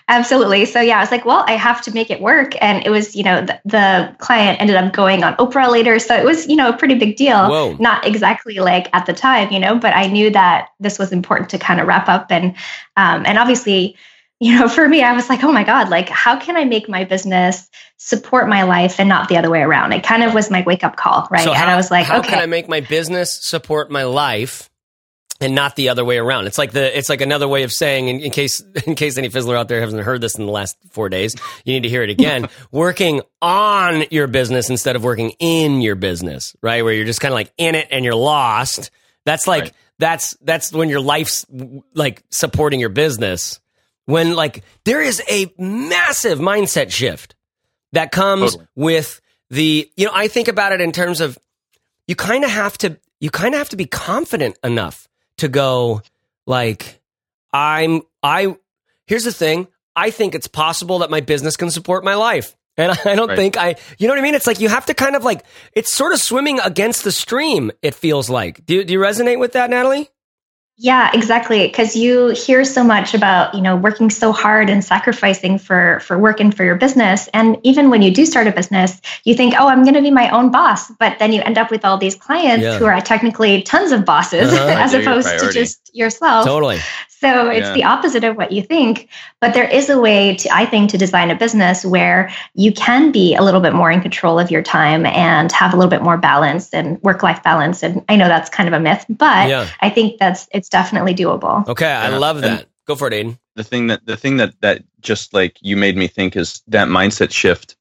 Absolutely. 0.06 0.66
So 0.66 0.80
yeah, 0.80 0.98
I 0.98 1.00
was 1.00 1.10
like, 1.10 1.24
well, 1.24 1.44
I 1.46 1.52
have 1.52 1.80
to 1.82 1.92
make 1.92 2.10
it 2.10 2.20
work, 2.20 2.52
and 2.60 2.84
it 2.84 2.90
was, 2.90 3.16
you 3.16 3.22
know, 3.22 3.40
the, 3.40 3.58
the 3.64 4.14
client 4.18 4.60
ended 4.60 4.76
up 4.76 4.92
going 4.92 5.24
on 5.24 5.34
Oprah 5.36 5.70
later, 5.70 5.98
so 5.98 6.14
it 6.14 6.24
was, 6.24 6.46
you 6.46 6.56
know, 6.56 6.68
a 6.68 6.76
pretty 6.76 6.94
big 6.94 7.16
deal. 7.16 7.48
Whoa. 7.48 7.76
Not 7.80 8.06
exactly 8.06 8.56
like 8.56 8.88
at 8.92 9.06
the 9.06 9.14
time, 9.14 9.50
you 9.50 9.58
know, 9.58 9.78
but 9.78 9.94
I 9.94 10.08
knew 10.08 10.28
that 10.30 10.68
this 10.78 10.98
was 10.98 11.10
important 11.10 11.48
to 11.50 11.58
kind 11.58 11.80
of 11.80 11.86
wrap 11.86 12.08
up, 12.08 12.30
and 12.30 12.54
um, 12.96 13.24
and 13.24 13.38
obviously, 13.38 13.96
you 14.40 14.58
know, 14.58 14.68
for 14.76 14.86
me, 14.86 15.02
I 15.02 15.14
was 15.14 15.30
like, 15.30 15.42
oh 15.42 15.52
my 15.52 15.64
god, 15.64 15.88
like 15.88 16.10
how 16.10 16.38
can 16.38 16.58
I 16.58 16.64
make 16.64 16.86
my 16.86 17.04
business 17.04 17.70
support 17.96 18.46
my 18.46 18.64
life 18.64 19.00
and 19.00 19.08
not 19.08 19.30
the 19.30 19.38
other 19.38 19.48
way 19.48 19.62
around? 19.62 19.94
It 19.94 20.02
kind 20.02 20.22
of 20.22 20.34
was 20.34 20.50
my 20.50 20.62
wake 20.66 20.84
up 20.84 20.96
call, 20.96 21.26
right? 21.30 21.44
So 21.44 21.52
and 21.52 21.62
how, 21.62 21.72
I 21.72 21.76
was 21.76 21.90
like, 21.90 22.06
how 22.06 22.18
okay, 22.18 22.28
can 22.28 22.38
I 22.40 22.46
make 22.46 22.68
my 22.68 22.80
business 22.80 23.38
support 23.40 23.90
my 23.90 24.04
life 24.04 24.68
and 25.40 25.54
not 25.54 25.76
the 25.76 25.88
other 25.88 26.04
way 26.04 26.18
around? 26.18 26.46
It's 26.46 26.58
like 26.58 26.72
the 26.72 26.96
it's 26.96 27.08
like 27.08 27.20
another 27.20 27.48
way 27.48 27.62
of 27.62 27.72
saying 27.72 28.08
in, 28.08 28.20
in 28.20 28.30
case 28.30 28.60
in 28.86 28.94
case 28.94 29.16
any 29.18 29.28
fizzler 29.28 29.56
out 29.56 29.68
there 29.68 29.80
hasn't 29.80 30.02
heard 30.02 30.20
this 30.20 30.36
in 30.38 30.46
the 30.46 30.52
last 30.52 30.76
four 30.90 31.08
days, 31.08 31.34
you 31.64 31.74
need 31.74 31.82
to 31.82 31.88
hear 31.88 32.02
it 32.02 32.10
again. 32.10 32.48
working 32.70 33.20
on 33.42 34.04
your 34.10 34.26
business 34.26 34.70
instead 34.70 34.96
of 34.96 35.04
working 35.04 35.30
in 35.38 35.80
your 35.80 35.94
business, 35.96 36.54
right? 36.62 36.82
Where 36.84 36.92
you're 36.92 37.04
just 37.06 37.20
kind 37.20 37.32
of 37.32 37.36
like 37.36 37.52
in 37.58 37.74
it 37.74 37.88
and 37.90 38.04
you're 38.04 38.14
lost. 38.14 38.90
That's 39.24 39.46
like 39.46 39.62
Right. 39.64 39.72
that's 39.98 40.36
that's 40.42 40.72
when 40.72 40.88
your 40.88 41.00
life's 41.00 41.46
like 41.94 42.22
supporting 42.30 42.80
your 42.80 42.88
business. 42.90 43.60
When 44.06 44.34
like 44.34 44.62
there 44.84 45.00
is 45.00 45.22
a 45.30 45.52
massive 45.58 46.38
mindset 46.38 46.90
shift 46.92 47.34
that 47.92 48.10
comes 48.12 48.52
Totally. 48.52 48.68
with 48.74 49.20
the 49.50 49.88
you 49.96 50.06
know 50.06 50.10
i 50.14 50.26
think 50.26 50.48
about 50.48 50.72
it 50.72 50.80
in 50.80 50.90
terms 50.90 51.20
of 51.20 51.38
you 52.08 52.16
kind 52.16 52.42
of 52.44 52.50
have 52.50 52.76
to 52.78 52.98
you 53.20 53.30
kind 53.30 53.54
of 53.54 53.58
have 53.58 53.68
to 53.68 53.76
be 53.76 53.84
confident 53.86 54.58
enough 54.64 55.06
to 55.38 55.48
go 55.48 56.02
like 56.46 57.00
i'm 57.52 58.02
i 58.22 58.56
here's 59.06 59.24
the 59.24 59.32
thing. 59.32 59.68
I 59.96 60.10
think 60.10 60.34
it's 60.34 60.48
possible 60.48 60.98
that 61.00 61.10
my 61.10 61.20
business 61.20 61.56
can 61.56 61.70
support 61.70 62.02
my 62.04 62.14
life. 62.14 62.56
And 62.76 62.90
i 63.04 63.14
don't 63.14 63.28
Right. 63.28 63.36
think 63.38 63.56
i 63.56 63.76
you 63.98 64.08
know 64.08 64.14
what 64.14 64.18
i 64.18 64.22
mean? 64.22 64.34
It's 64.34 64.46
like 64.48 64.58
you 64.60 64.68
have 64.68 64.86
to 64.86 64.94
kind 64.94 65.14
of 65.14 65.22
like 65.24 65.44
it's 65.72 65.92
sort 65.94 66.12
of 66.12 66.20
swimming 66.20 66.58
against 66.60 67.04
the 67.04 67.12
stream 67.12 67.70
it 67.82 67.94
feels 67.94 68.28
like. 68.28 68.66
Do, 68.66 68.82
do 68.82 68.92
you 68.92 68.98
resonate 68.98 69.38
with 69.38 69.52
that 69.52 69.70
nathalie 69.70 70.10
Yeah, 70.76 71.10
exactly. 71.14 71.66
Because 71.68 71.94
you 71.94 72.28
hear 72.30 72.64
so 72.64 72.82
much 72.82 73.14
about 73.14 73.54
you 73.54 73.60
know 73.62 73.76
working 73.76 74.10
so 74.10 74.32
hard 74.32 74.68
and 74.68 74.82
sacrificing 74.84 75.56
for 75.58 76.00
for 76.00 76.18
work 76.18 76.40
and 76.40 76.54
for 76.54 76.64
your 76.64 76.74
business, 76.74 77.28
and 77.32 77.58
even 77.62 77.90
when 77.90 78.02
you 78.02 78.10
do 78.12 78.26
start 78.26 78.48
a 78.48 78.52
business, 78.52 79.00
you 79.24 79.34
think, 79.34 79.54
oh, 79.56 79.68
I'm 79.68 79.82
going 79.84 79.94
to 79.94 80.02
be 80.02 80.10
my 80.10 80.28
own 80.30 80.50
boss, 80.50 80.90
but 80.98 81.18
then 81.20 81.32
you 81.32 81.42
end 81.42 81.58
up 81.58 81.70
with 81.70 81.84
all 81.84 81.96
these 81.96 82.16
clients 82.16 82.64
Yeah. 82.64 82.78
who 82.78 82.86
are 82.86 83.00
technically 83.00 83.62
tons 83.62 83.92
of 83.92 84.04
bosses, 84.04 84.52
Uh-huh. 84.52 84.66
as 84.78 84.94
opposed 84.94 85.28
to 85.38 85.52
just 85.52 85.90
yourself. 85.94 86.44
totally 86.44 86.80
So 87.08 87.48
it's 87.48 87.68
Yeah. 87.68 87.72
the 87.72 87.84
opposite 87.84 88.24
of 88.24 88.36
what 88.36 88.52
you 88.52 88.60
think. 88.60 89.08
But 89.40 89.54
there 89.54 89.64
is 89.68 89.88
a 89.88 89.98
way 89.98 90.34
to, 90.36 90.48
I 90.54 90.66
think, 90.66 90.90
to 90.90 90.98
design 90.98 91.30
a 91.30 91.34
business 91.34 91.82
where 91.84 92.30
you 92.54 92.70
can 92.72 93.12
be 93.12 93.34
a 93.34 93.42
little 93.42 93.60
bit 93.60 93.72
more 93.74 93.90
in 93.90 94.00
control 94.02 94.38
of 94.38 94.50
your 94.50 94.60
time 94.62 95.06
and 95.06 95.50
have 95.52 95.72
a 95.72 95.76
little 95.76 95.88
bit 95.90 96.02
more 96.02 96.18
balance 96.18 96.68
and 96.74 97.00
work 97.02 97.22
life 97.22 97.42
balance. 97.42 97.82
And 97.82 98.04
I 98.10 98.16
know 98.16 98.28
that's 98.28 98.50
kind 98.50 98.68
of 98.68 98.74
a 98.74 98.80
myth, 98.80 99.06
but 99.08 99.48
Yeah. 99.48 99.66
I 99.80 99.88
think 99.88 100.18
that's 100.18 100.48
it's 100.52 100.63
definitely 100.68 101.14
doable. 101.14 101.66
okay 101.68 101.86
i 101.86 102.08
Yeah. 102.10 102.18
love 102.18 102.36
And- 102.36 102.44
that 102.44 102.66
go 102.86 102.94
for 102.96 103.08
it 103.08 103.12
aiden 103.14 103.38
the 103.56 103.64
thing 103.64 103.86
that 103.88 104.04
the 104.04 104.16
thing 104.16 104.38
that 104.38 104.60
that 104.60 104.82
just 105.00 105.32
like 105.34 105.56
you 105.60 105.76
made 105.76 105.96
me 105.96 106.08
think 106.08 106.34
is 106.36 106.62
that 106.68 106.88
mindset 106.88 107.30
shift. 107.30 107.76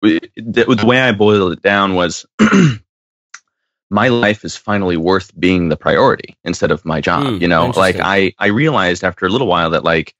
The, 0.00 0.20
the 0.36 0.84
way 0.86 1.00
I 1.00 1.10
boiled 1.12 1.52
it 1.52 1.60
down 1.60 1.94
was 1.94 2.24
my 3.90 4.08
life 4.08 4.44
is 4.44 4.56
finally 4.56 4.96
worth 4.96 5.30
being 5.38 5.68
the 5.68 5.76
priority 5.76 6.36
instead 6.44 6.70
of 6.70 6.84
my 6.84 7.00
job. 7.00 7.26
Hmm, 7.26 7.42
you 7.42 7.48
know, 7.48 7.70
like. 7.76 7.96
I 8.00 8.32
I 8.38 8.46
realized 8.48 9.04
after 9.04 9.26
a 9.26 9.28
little 9.28 9.46
while 9.46 9.70
that 9.70 9.84
like 9.84 10.14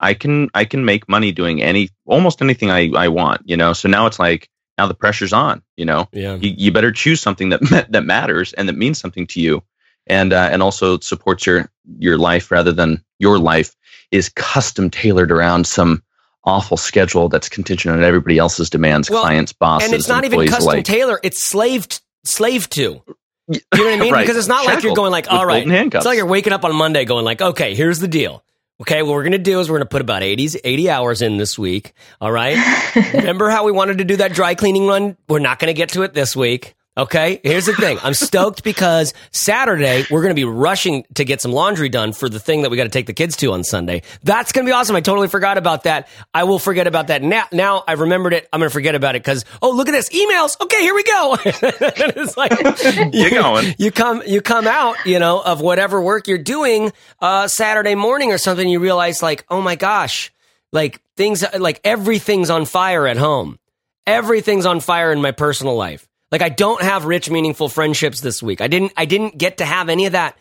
I 0.00 0.14
can 0.14 0.50
I 0.54 0.64
can 0.64 0.84
make 0.84 1.08
money 1.08 1.32
doing 1.32 1.62
any 1.62 1.88
almost 2.06 2.42
anything 2.42 2.70
I 2.70 2.90
I 2.94 3.08
want. 3.08 3.42
You 3.44 3.56
know, 3.56 3.72
so 3.72 3.88
now 3.88 4.06
it's 4.06 4.18
like 4.18 4.48
now 4.78 4.86
the 4.86 4.94
pressure's 4.94 5.32
on. 5.32 5.62
You 5.76 5.84
know, 5.86 6.08
Yeah. 6.12 6.34
you, 6.36 6.54
you 6.56 6.72
better 6.72 6.92
choose 6.92 7.20
something 7.20 7.50
that 7.50 7.86
that 7.90 8.04
matters 8.04 8.52
and 8.52 8.68
that 8.68 8.76
means 8.76 8.98
something 9.00 9.26
to 9.28 9.40
you, 9.40 9.62
and 10.06 10.32
uh, 10.32 10.48
and 10.50 10.62
also 10.62 10.98
supports 11.00 11.46
your 11.46 11.70
your 11.98 12.18
life 12.18 12.50
rather 12.50 12.72
than 12.72 13.02
your 13.18 13.38
life 13.38 13.74
is 14.10 14.28
custom 14.28 14.90
tailored 14.90 15.32
around 15.32 15.66
some 15.66 16.02
awful 16.44 16.76
schedule 16.76 17.28
that's 17.28 17.48
contingent 17.48 17.94
on 17.96 18.02
everybody 18.02 18.36
else's 18.38 18.68
demands, 18.68 19.08
Well, 19.08 19.22
clients, 19.22 19.52
bosses, 19.52 19.86
and 19.88 19.94
it's 19.94 20.08
not 20.08 20.24
even 20.24 20.46
custom 20.48 20.74
alike. 20.74 20.84
tailor; 20.84 21.20
it's 21.22 21.42
slaved 21.42 22.00
slave 22.24 22.68
to. 22.70 23.02
You 23.48 23.60
know 23.74 23.84
what 23.84 23.94
I 23.94 23.96
mean? 23.98 24.12
Right. 24.12 24.22
Because 24.22 24.36
it's 24.36 24.48
not 24.48 24.64
like 24.64 24.82
you're 24.82 24.94
going 24.94 25.10
like, 25.10 25.30
all 25.30 25.44
right. 25.44 25.66
It's 25.66 26.06
like 26.06 26.16
you're 26.16 26.26
waking 26.26 26.52
up 26.52 26.64
on 26.64 26.74
Monday 26.74 27.04
going 27.04 27.24
like, 27.24 27.42
okay, 27.42 27.74
here's 27.74 27.98
the 27.98 28.08
deal. 28.08 28.44
Okay, 28.80 29.02
what 29.02 29.12
we're 29.12 29.24
gonna 29.24 29.38
do 29.38 29.60
is 29.60 29.68
we're 29.70 29.78
gonna 29.78 29.86
put 29.86 30.00
about 30.00 30.22
80, 30.22 30.60
80 30.64 30.90
hours 30.90 31.22
in 31.22 31.36
this 31.36 31.58
week. 31.58 31.92
All 32.20 32.32
right. 32.32 32.56
Remember 33.14 33.50
how 33.50 33.64
we 33.64 33.72
wanted 33.72 33.98
to 33.98 34.04
do 34.04 34.16
that 34.16 34.32
dry 34.32 34.54
cleaning 34.54 34.86
run? 34.86 35.16
We're 35.28 35.38
not 35.40 35.58
gonna 35.58 35.72
get 35.72 35.90
to 35.90 36.02
it 36.02 36.14
this 36.14 36.34
week. 36.34 36.74
Okay, 36.94 37.40
here's 37.42 37.64
the 37.64 37.72
thing. 37.72 37.98
I'm 38.02 38.12
stoked 38.12 38.62
because 38.62 39.14
Saturday 39.30 40.04
we're 40.10 40.20
going 40.20 40.34
to 40.34 40.38
be 40.38 40.44
rushing 40.44 41.06
to 41.14 41.24
get 41.24 41.40
some 41.40 41.50
laundry 41.50 41.88
done 41.88 42.12
for 42.12 42.28
the 42.28 42.38
thing 42.38 42.62
that 42.62 42.70
we 42.70 42.76
got 42.76 42.82
to 42.82 42.90
take 42.90 43.06
the 43.06 43.14
kids 43.14 43.34
to 43.38 43.52
on 43.52 43.64
Sunday. 43.64 44.02
That's 44.24 44.52
going 44.52 44.66
to 44.66 44.68
be 44.68 44.74
awesome. 44.74 44.94
I 44.94 45.00
totally 45.00 45.28
forgot 45.28 45.56
about 45.56 45.84
that. 45.84 46.06
I 46.34 46.44
will 46.44 46.58
forget 46.58 46.86
about 46.86 47.06
that 47.06 47.22
now. 47.22 47.46
Now 47.50 47.82
I 47.88 47.92
remembered 47.92 48.34
it. 48.34 48.46
I'm 48.52 48.60
going 48.60 48.68
to 48.68 48.74
forget 48.74 48.94
about 48.94 49.16
it 49.16 49.22
because 49.22 49.46
oh 49.62 49.70
look 49.70 49.88
at 49.88 49.92
this 49.92 50.10
emails. 50.10 50.60
Okay, 50.60 50.82
here 50.82 50.94
we 50.94 51.02
go. 51.02 51.38
it's 51.44 52.36
like 52.36 52.52
You're 53.14 53.30
going. 53.30 53.74
you 53.78 53.90
come 53.90 54.22
you 54.26 54.42
come 54.42 54.66
out 54.66 54.96
you 55.06 55.18
know 55.18 55.40
of 55.40 55.62
whatever 55.62 55.98
work 56.00 56.28
you're 56.28 56.36
doing 56.38 56.92
uh 57.20 57.48
saturday 57.48 57.94
morning 57.94 58.32
or 58.32 58.38
something 58.38 58.68
you 58.68 58.80
realize 58.80 59.22
like 59.22 59.44
oh 59.48 59.60
my 59.62 59.76
gosh 59.76 60.30
like 60.72 61.00
things 61.16 61.44
like 61.58 61.80
everything's 61.84 62.50
on 62.50 62.64
fire 62.64 63.06
at 63.06 63.16
home 63.16 63.58
everything's 64.06 64.66
on 64.66 64.80
fire 64.80 65.10
in 65.12 65.20
my 65.22 65.30
personal 65.30 65.74
life 65.76 66.06
like 66.32 66.42
i 66.42 66.48
don't 66.48 66.82
have 66.82 67.04
rich 67.04 67.30
meaningful 67.30 67.68
friendships 67.68 68.20
this 68.20 68.42
week 68.42 68.60
i 68.60 68.66
didn't 68.66 68.92
i 68.96 69.04
didn't 69.04 69.38
get 69.38 69.58
to 69.58 69.64
have 69.64 69.88
any 69.88 70.06
of 70.06 70.12
that 70.12 70.36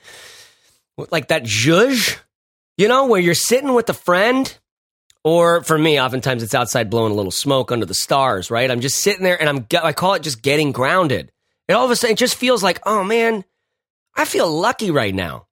like 1.11 1.27
that 1.27 1.43
zhuzh 1.43 2.17
you 2.77 2.87
know 2.87 3.05
where 3.05 3.21
you're 3.21 3.35
sitting 3.35 3.73
with 3.73 3.89
a 3.89 3.93
friend 3.93 4.57
or 5.23 5.63
for 5.63 5.77
me 5.77 6.01
oftentimes 6.01 6.41
it's 6.41 6.55
outside 6.55 6.89
blowing 6.89 7.11
a 7.11 7.15
little 7.15 7.31
smoke 7.31 7.71
under 7.71 7.85
the 7.85 7.93
stars 7.93 8.49
right 8.49 8.71
i'm 8.71 8.81
just 8.81 8.97
sitting 8.97 9.23
there 9.23 9.39
and 9.39 9.47
i'm 9.47 9.67
i 9.83 9.93
call 9.93 10.15
it 10.15 10.23
just 10.23 10.41
getting 10.41 10.71
grounded 10.71 11.31
and 11.67 11.77
all 11.77 11.85
of 11.85 11.91
a 11.91 11.95
sudden 11.95 12.13
it 12.13 12.17
just 12.17 12.35
feels 12.35 12.63
like 12.63 12.79
oh 12.85 13.03
man 13.03 13.43
I 14.15 14.25
feel 14.25 14.49
lucky 14.51 14.91
right 14.91 15.13
now. 15.13 15.47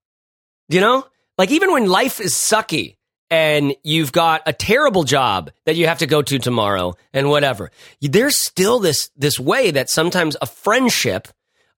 You 0.68 0.82
know? 0.82 1.06
Like 1.38 1.52
even 1.52 1.72
when 1.72 1.88
life 1.88 2.20
is 2.20 2.34
sucky 2.34 2.98
and 3.32 3.76
you've 3.84 4.12
got 4.12 4.42
a 4.46 4.54
terrible 4.54 5.04
job 5.04 5.52
that 5.66 5.76
you 5.76 5.88
have 5.88 6.00
to 6.00 6.08
go 6.08 6.22
to 6.22 6.40
tomorrow 6.40 6.96
and 7.14 7.30
whatever. 7.30 7.72
There's 8.02 8.38
still 8.38 8.80
this 8.80 9.10
this 9.16 9.40
way 9.40 9.72
that 9.72 9.90
sometimes 9.90 10.36
a 10.42 10.46
friendship, 10.46 11.28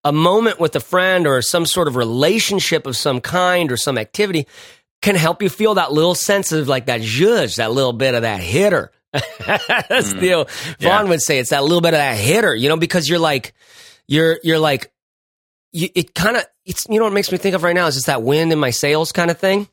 a 0.04 0.12
moment 0.12 0.60
with 0.60 0.76
a 0.76 0.80
friend 0.80 1.28
or 1.28 1.42
some 1.42 1.66
sort 1.66 1.88
of 1.88 1.96
relationship 1.96 2.88
of 2.88 2.96
some 2.96 3.22
kind 3.22 3.72
or 3.72 3.78
some 3.78 3.98
activity 3.98 4.48
can 5.02 5.16
help 5.16 5.42
you 5.42 5.50
feel 5.50 5.76
that 5.76 5.92
little 5.92 6.16
sense 6.16 6.52
of 6.52 6.68
like 6.68 6.86
that 6.86 7.02
zhuzh, 7.02 7.58
that 7.58 7.72
little 7.72 7.94
bit 7.94 8.14
of 8.16 8.22
that 8.22 8.40
hitter. 8.40 8.92
That's 9.46 10.14
you 10.14 10.30
know, 10.30 10.44
Vaughn 10.80 11.06
Yeah. 11.06 11.10
would 11.10 11.22
say 11.22 11.40
it's 11.40 11.50
that 11.50 11.64
little 11.64 11.82
bit 11.82 11.90
of 11.94 11.98
that 11.98 12.18
hitter, 12.18 12.56
you 12.56 12.70
know, 12.70 12.78
because 12.78 13.10
you're 13.10 13.20
like 13.20 13.54
you're 14.08 14.40
you're 14.44 14.60
like 14.60 14.92
you, 15.74 15.90
it 15.96 16.14
kind 16.14 16.38
of 16.38 16.46
it's 16.66 16.88
you 16.90 16.98
know 16.98 17.06
what 17.06 17.14
makes 17.14 17.32
me 17.32 17.38
think 17.38 17.56
of 17.56 17.64
right 17.64 17.76
now 17.76 17.88
is 17.88 17.96
just 17.96 18.06
that 18.08 18.24
wind 18.24 18.54
in 18.54 18.60
my 18.60 18.70
sails 18.70 19.12
kind 19.12 19.30
of 19.30 19.38
thing. 19.38 19.68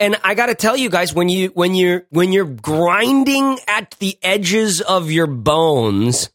And 0.00 0.16
I 0.24 0.34
got 0.34 0.46
to 0.46 0.54
tell 0.54 0.76
you 0.76 0.90
guys 0.90 1.14
when 1.14 1.28
you 1.28 1.48
when 1.48 1.74
you're 1.74 2.06
when 2.10 2.32
you're 2.32 2.44
grinding 2.44 3.58
at 3.68 3.92
the 4.00 4.18
edges 4.22 4.80
of 4.80 5.10
your 5.10 5.26
bones, 5.26 6.30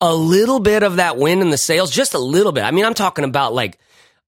a 0.00 0.14
little 0.14 0.60
bit 0.60 0.82
of 0.82 0.96
that 0.96 1.16
wind 1.16 1.40
in 1.40 1.50
the 1.50 1.58
sails, 1.58 1.90
just 1.90 2.14
a 2.14 2.18
little 2.18 2.52
bit. 2.52 2.64
I 2.64 2.72
mean, 2.72 2.84
I'm 2.84 2.94
talking 2.94 3.24
about 3.24 3.54
like 3.54 3.78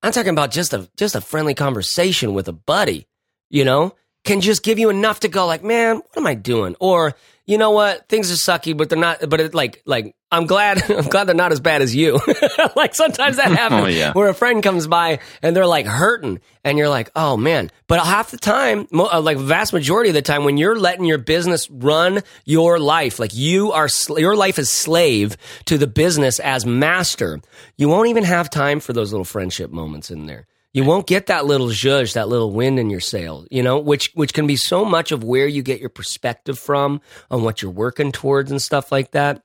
I'm 0.02 0.12
talking 0.12 0.30
about 0.30 0.52
just 0.52 0.72
a 0.72 0.88
just 0.96 1.14
a 1.14 1.20
friendly 1.20 1.54
conversation 1.54 2.34
with 2.34 2.46
a 2.48 2.52
buddy, 2.52 3.06
you 3.50 3.64
know, 3.64 3.94
can 4.24 4.40
just 4.40 4.62
give 4.62 4.78
you 4.78 4.90
enough 4.90 5.20
to 5.20 5.28
go 5.28 5.46
like, 5.46 5.64
man, 5.64 5.96
what 5.96 6.16
am 6.16 6.26
I 6.26 6.34
doing? 6.34 6.76
Or 6.78 7.16
you 7.46 7.58
know 7.58 7.70
what, 7.70 8.08
things 8.08 8.30
are 8.32 8.34
sucky, 8.34 8.76
but 8.76 8.88
they're 8.88 8.98
not. 8.98 9.28
But 9.28 9.40
it 9.40 9.54
like 9.54 9.82
like 9.86 10.14
I'm 10.32 10.46
glad 10.46 10.82
I'm 10.90 11.04
glad 11.06 11.24
they're 11.28 11.34
not 11.34 11.52
as 11.52 11.60
bad 11.60 11.80
as 11.82 11.94
you. 11.94 12.20
like 12.76 12.94
sometimes 12.94 13.36
that 13.36 13.52
happens 13.52 13.82
Oh, 13.82 13.86
yeah. 13.86 14.12
where 14.12 14.28
a 14.28 14.34
friend 14.34 14.62
comes 14.62 14.86
by 14.86 15.20
and 15.42 15.54
they're 15.56 15.66
like 15.66 15.86
hurting, 15.86 16.40
and 16.64 16.76
you're 16.76 16.88
like, 16.88 17.10
oh 17.14 17.36
man. 17.36 17.70
But 17.86 18.04
half 18.04 18.32
the 18.32 18.36
time, 18.36 18.88
mo- 18.90 19.08
uh, 19.12 19.20
like 19.20 19.38
vast 19.38 19.72
majority 19.72 20.10
of 20.10 20.14
the 20.14 20.22
time, 20.22 20.42
when 20.44 20.56
you're 20.56 20.76
letting 20.78 21.04
your 21.04 21.18
business 21.18 21.70
run 21.70 22.22
your 22.44 22.80
life, 22.80 23.20
like 23.20 23.30
you 23.32 23.70
are, 23.70 23.86
sl- 23.88 24.18
your 24.18 24.34
life 24.34 24.58
is 24.58 24.68
slave 24.68 25.36
to 25.66 25.78
the 25.78 25.86
business 25.86 26.40
as 26.40 26.66
master. 26.66 27.40
You 27.76 27.88
won't 27.88 28.08
even 28.08 28.24
have 28.24 28.50
time 28.50 28.80
for 28.80 28.92
those 28.92 29.12
little 29.12 29.24
friendship 29.24 29.70
moments 29.70 30.10
in 30.10 30.26
there. 30.26 30.48
You 30.76 30.84
won't 30.84 31.06
get 31.06 31.28
that 31.28 31.46
little 31.46 31.68
zhuzh, 31.68 32.12
that 32.12 32.28
little 32.28 32.50
wind 32.52 32.78
in 32.78 32.90
your 32.90 33.00
sail, 33.00 33.46
you 33.50 33.62
know, 33.62 33.78
which 33.78 34.10
which 34.12 34.34
can 34.34 34.46
be 34.46 34.56
so 34.56 34.84
much 34.84 35.10
of 35.10 35.24
where 35.24 35.46
you 35.46 35.62
get 35.62 35.80
your 35.80 35.88
perspective 35.88 36.58
from 36.58 37.00
on 37.30 37.42
what 37.42 37.62
you're 37.62 37.70
working 37.70 38.12
towards 38.12 38.50
and 38.50 38.60
stuff 38.60 38.92
like 38.92 39.12
that. 39.12 39.42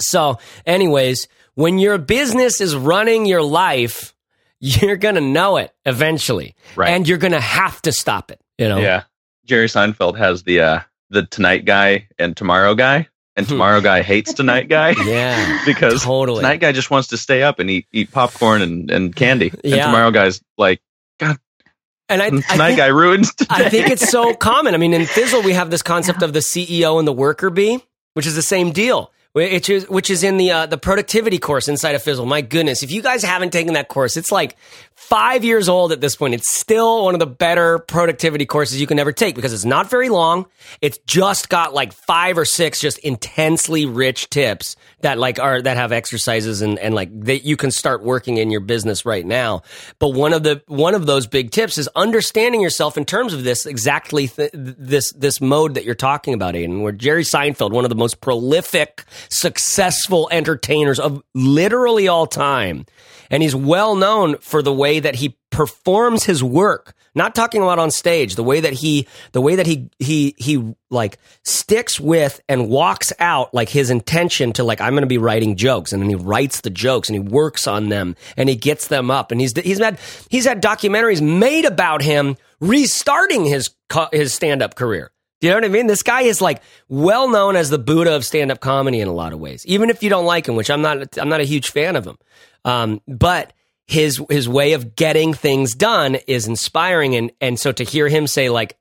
So, 0.00 0.38
anyways, 0.66 1.28
when 1.54 1.78
your 1.78 1.96
business 1.98 2.60
is 2.60 2.74
running 2.74 3.24
your 3.24 3.42
life, 3.42 4.16
you're 4.58 4.96
gonna 4.96 5.20
know 5.20 5.58
it 5.58 5.72
eventually, 5.86 6.56
Right. 6.74 6.88
and 6.88 7.06
you're 7.06 7.18
gonna 7.18 7.40
have 7.40 7.80
to 7.82 7.92
stop 7.92 8.32
it. 8.32 8.40
You 8.58 8.68
know, 8.68 8.78
Yeah. 8.78 9.04
Jerry 9.44 9.68
Seinfeld 9.68 10.18
has 10.18 10.42
the 10.42 10.58
uh 10.60 10.80
the 11.08 11.22
tonight 11.24 11.64
guy 11.66 12.08
and 12.18 12.36
tomorrow 12.36 12.74
guy. 12.74 13.06
And 13.36 13.46
Hmm. 13.46 13.52
tomorrow 13.54 13.80
guy 13.80 14.02
hates 14.02 14.32
tonight 14.32 14.68
guy 14.68 14.90
yeah, 15.06 15.62
because 15.66 16.02
totally. 16.04 16.38
tonight 16.38 16.60
guy 16.60 16.72
just 16.72 16.90
wants 16.90 17.08
to 17.08 17.16
stay 17.16 17.42
up 17.42 17.58
and 17.58 17.68
eat 17.70 17.86
eat 17.92 18.10
popcorn 18.12 18.62
and, 18.62 18.90
and 18.90 19.14
candy. 19.14 19.50
And 19.50 19.60
Yeah. 19.64 19.86
tomorrow 19.86 20.10
guy's 20.12 20.40
like 20.56 20.80
God 21.18 21.38
and 22.08 22.22
I, 22.22 22.26
I 22.26 22.30
tonight 22.30 22.66
think, 22.68 22.76
guy 22.78 22.86
ruins 22.88 23.34
today. 23.34 23.46
I 23.64 23.68
think 23.70 23.88
it's 23.88 24.08
so 24.08 24.34
common. 24.34 24.74
I 24.74 24.78
mean, 24.78 24.92
in 24.94 25.06
Fizzle, 25.06 25.42
we 25.42 25.54
have 25.54 25.70
this 25.70 25.82
concept 25.82 26.22
of 26.22 26.32
the 26.32 26.40
CEO 26.40 26.98
and 26.98 27.08
the 27.08 27.12
worker 27.12 27.50
bee, 27.50 27.82
which 28.12 28.26
is 28.26 28.34
the 28.36 28.42
same 28.42 28.72
deal. 28.72 29.10
Which 29.32 29.68
is 29.68 29.88
which 29.88 30.10
is 30.10 30.22
in 30.22 30.36
the 30.36 30.52
uh, 30.52 30.66
the 30.66 30.78
productivity 30.78 31.38
course 31.40 31.66
inside 31.66 31.96
of 31.96 32.02
Fizzle. 32.04 32.24
My 32.24 32.40
goodness, 32.40 32.84
if 32.84 32.92
you 32.92 33.02
guys 33.02 33.24
haven't 33.24 33.52
taken 33.52 33.74
that 33.74 33.88
course, 33.88 34.16
it's 34.16 34.30
like 34.30 34.56
five 35.08 35.44
years 35.44 35.68
old 35.68 35.92
at 35.92 36.00
this 36.00 36.16
point. 36.16 36.34
It's 36.34 36.52
still 36.52 37.04
one 37.04 37.14
of 37.14 37.20
the 37.20 37.26
better 37.26 37.78
productivity 37.78 38.46
courses 38.46 38.80
you 38.80 38.86
can 38.86 38.98
ever 38.98 39.12
take 39.12 39.34
because 39.34 39.52
it's 39.52 39.64
not 39.64 39.90
very 39.90 40.08
long. 40.08 40.46
It's 40.80 40.98
just 41.06 41.48
got 41.48 41.74
like 41.74 41.92
five 41.92 42.38
or 42.38 42.44
six 42.44 42.80
just 42.80 42.98
intensely 42.98 43.86
rich 43.86 44.30
tips 44.30 44.76
that 45.04 45.18
like 45.18 45.38
are 45.38 45.60
that 45.60 45.76
have 45.76 45.92
exercises 45.92 46.62
and 46.62 46.78
and 46.78 46.94
like 46.94 47.08
that 47.24 47.44
you 47.44 47.56
can 47.56 47.70
start 47.70 48.02
working 48.02 48.38
in 48.38 48.50
your 48.50 48.60
business 48.60 49.04
right 49.04 49.24
now. 49.24 49.62
But 49.98 50.08
one 50.08 50.32
of 50.32 50.42
the 50.42 50.62
one 50.66 50.94
of 50.94 51.06
those 51.06 51.26
big 51.26 51.50
tips 51.50 51.78
is 51.78 51.88
understanding 51.94 52.60
yourself 52.60 52.96
in 52.96 53.04
terms 53.04 53.34
of 53.34 53.44
this 53.44 53.66
exactly 53.66 54.28
th- 54.28 54.50
this 54.52 55.12
this 55.12 55.40
mode 55.40 55.74
that 55.74 55.84
you're 55.84 55.94
talking 55.94 56.32
about, 56.34 56.54
Aiden. 56.54 56.82
Where 56.82 56.92
Jerry 56.92 57.22
Seinfeld, 57.22 57.72
one 57.72 57.84
of 57.84 57.90
the 57.90 57.94
most 57.94 58.20
prolific, 58.20 59.04
successful 59.28 60.28
entertainers 60.32 60.98
of 60.98 61.22
literally 61.34 62.08
all 62.08 62.26
time, 62.26 62.86
and 63.30 63.42
he's 63.42 63.54
well 63.54 63.96
known 63.96 64.38
for 64.38 64.62
the 64.62 64.72
way 64.72 65.00
that 65.00 65.16
he 65.16 65.36
performs 65.54 66.24
his 66.24 66.42
work 66.42 66.94
not 67.14 67.32
talking 67.32 67.62
about 67.62 67.78
on 67.78 67.88
stage 67.88 68.34
the 68.34 68.42
way 68.42 68.58
that 68.58 68.72
he 68.72 69.06
the 69.30 69.40
way 69.40 69.54
that 69.54 69.66
he 69.66 69.88
he 70.00 70.34
he 70.36 70.74
like 70.90 71.16
sticks 71.44 72.00
with 72.00 72.40
and 72.48 72.68
walks 72.68 73.12
out 73.20 73.54
like 73.54 73.68
his 73.68 73.88
intention 73.88 74.52
to 74.52 74.64
like 74.64 74.80
i'm 74.80 74.94
going 74.94 75.02
to 75.02 75.06
be 75.06 75.16
writing 75.16 75.54
jokes 75.54 75.92
and 75.92 76.02
then 76.02 76.08
he 76.08 76.16
writes 76.16 76.62
the 76.62 76.70
jokes 76.70 77.08
and 77.08 77.14
he 77.14 77.20
works 77.20 77.68
on 77.68 77.88
them 77.88 78.16
and 78.36 78.48
he 78.48 78.56
gets 78.56 78.88
them 78.88 79.12
up 79.12 79.30
and 79.30 79.40
he's 79.40 79.56
he's 79.60 79.78
had 79.78 79.96
he's 80.28 80.44
had 80.44 80.60
documentaries 80.60 81.22
made 81.22 81.64
about 81.64 82.02
him 82.02 82.36
restarting 82.58 83.44
his 83.44 83.70
his 84.12 84.34
stand-up 84.34 84.74
career 84.74 85.12
you 85.40 85.50
know 85.50 85.56
what 85.56 85.64
I 85.66 85.68
mean? 85.68 85.88
This 85.88 86.02
guy 86.02 86.22
is 86.22 86.40
like 86.40 86.62
well 86.88 87.28
known 87.28 87.54
as 87.54 87.68
the 87.68 87.78
Buddha 87.78 88.16
of 88.16 88.24
stand-up 88.24 88.60
comedy 88.60 89.00
in 89.00 89.08
a 89.08 89.12
lot 89.12 89.34
of 89.34 89.38
ways. 89.38 89.66
Even 89.66 89.90
if 89.90 90.02
you 90.02 90.08
don't 90.08 90.24
like 90.24 90.48
him, 90.48 90.56
which 90.56 90.70
I'm 90.70 90.80
not, 90.80 91.18
I'm 91.18 91.28
not 91.28 91.42
a 91.42 91.44
huge 91.44 91.68
fan 91.68 91.96
of 91.96 92.06
him. 92.06 92.16
Um, 92.64 93.02
but 93.06 93.52
his 93.86 94.20
his 94.30 94.48
way 94.48 94.72
of 94.72 94.96
getting 94.96 95.34
things 95.34 95.74
done 95.74 96.16
is 96.26 96.46
inspiring, 96.46 97.14
and 97.14 97.32
and 97.40 97.58
so 97.58 97.72
to 97.72 97.84
hear 97.84 98.08
him 98.08 98.26
say 98.26 98.48
like 98.48 98.76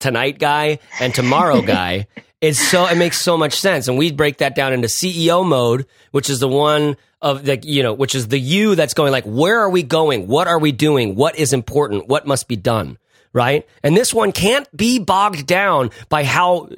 tonight 0.00 0.38
guy 0.38 0.78
and 1.00 1.14
tomorrow 1.14 1.62
guy, 1.66 2.06
it's 2.40 2.58
so 2.58 2.86
it 2.86 2.96
makes 2.96 3.20
so 3.20 3.36
much 3.36 3.54
sense. 3.54 3.88
And 3.88 3.98
we 3.98 4.12
break 4.12 4.38
that 4.38 4.54
down 4.54 4.72
into 4.72 4.88
CEO 4.88 5.46
mode, 5.46 5.86
which 6.10 6.30
is 6.30 6.40
the 6.40 6.48
one 6.48 6.96
of 7.20 7.44
the 7.44 7.58
you 7.62 7.82
know, 7.82 7.92
which 7.94 8.14
is 8.14 8.28
the 8.28 8.38
you 8.38 8.74
that's 8.74 8.94
going 8.94 9.12
like, 9.12 9.24
where 9.24 9.60
are 9.60 9.70
we 9.70 9.82
going? 9.82 10.26
What 10.26 10.48
are 10.48 10.58
we 10.58 10.72
doing? 10.72 11.14
What 11.14 11.36
is 11.36 11.52
important? 11.52 12.08
What 12.08 12.26
must 12.26 12.48
be 12.48 12.56
done? 12.56 12.98
Right? 13.32 13.66
And 13.82 13.96
this 13.96 14.12
one 14.14 14.32
can't 14.32 14.66
be 14.76 14.98
bogged 14.98 15.46
down 15.46 15.90
by 16.08 16.24
how 16.24 16.70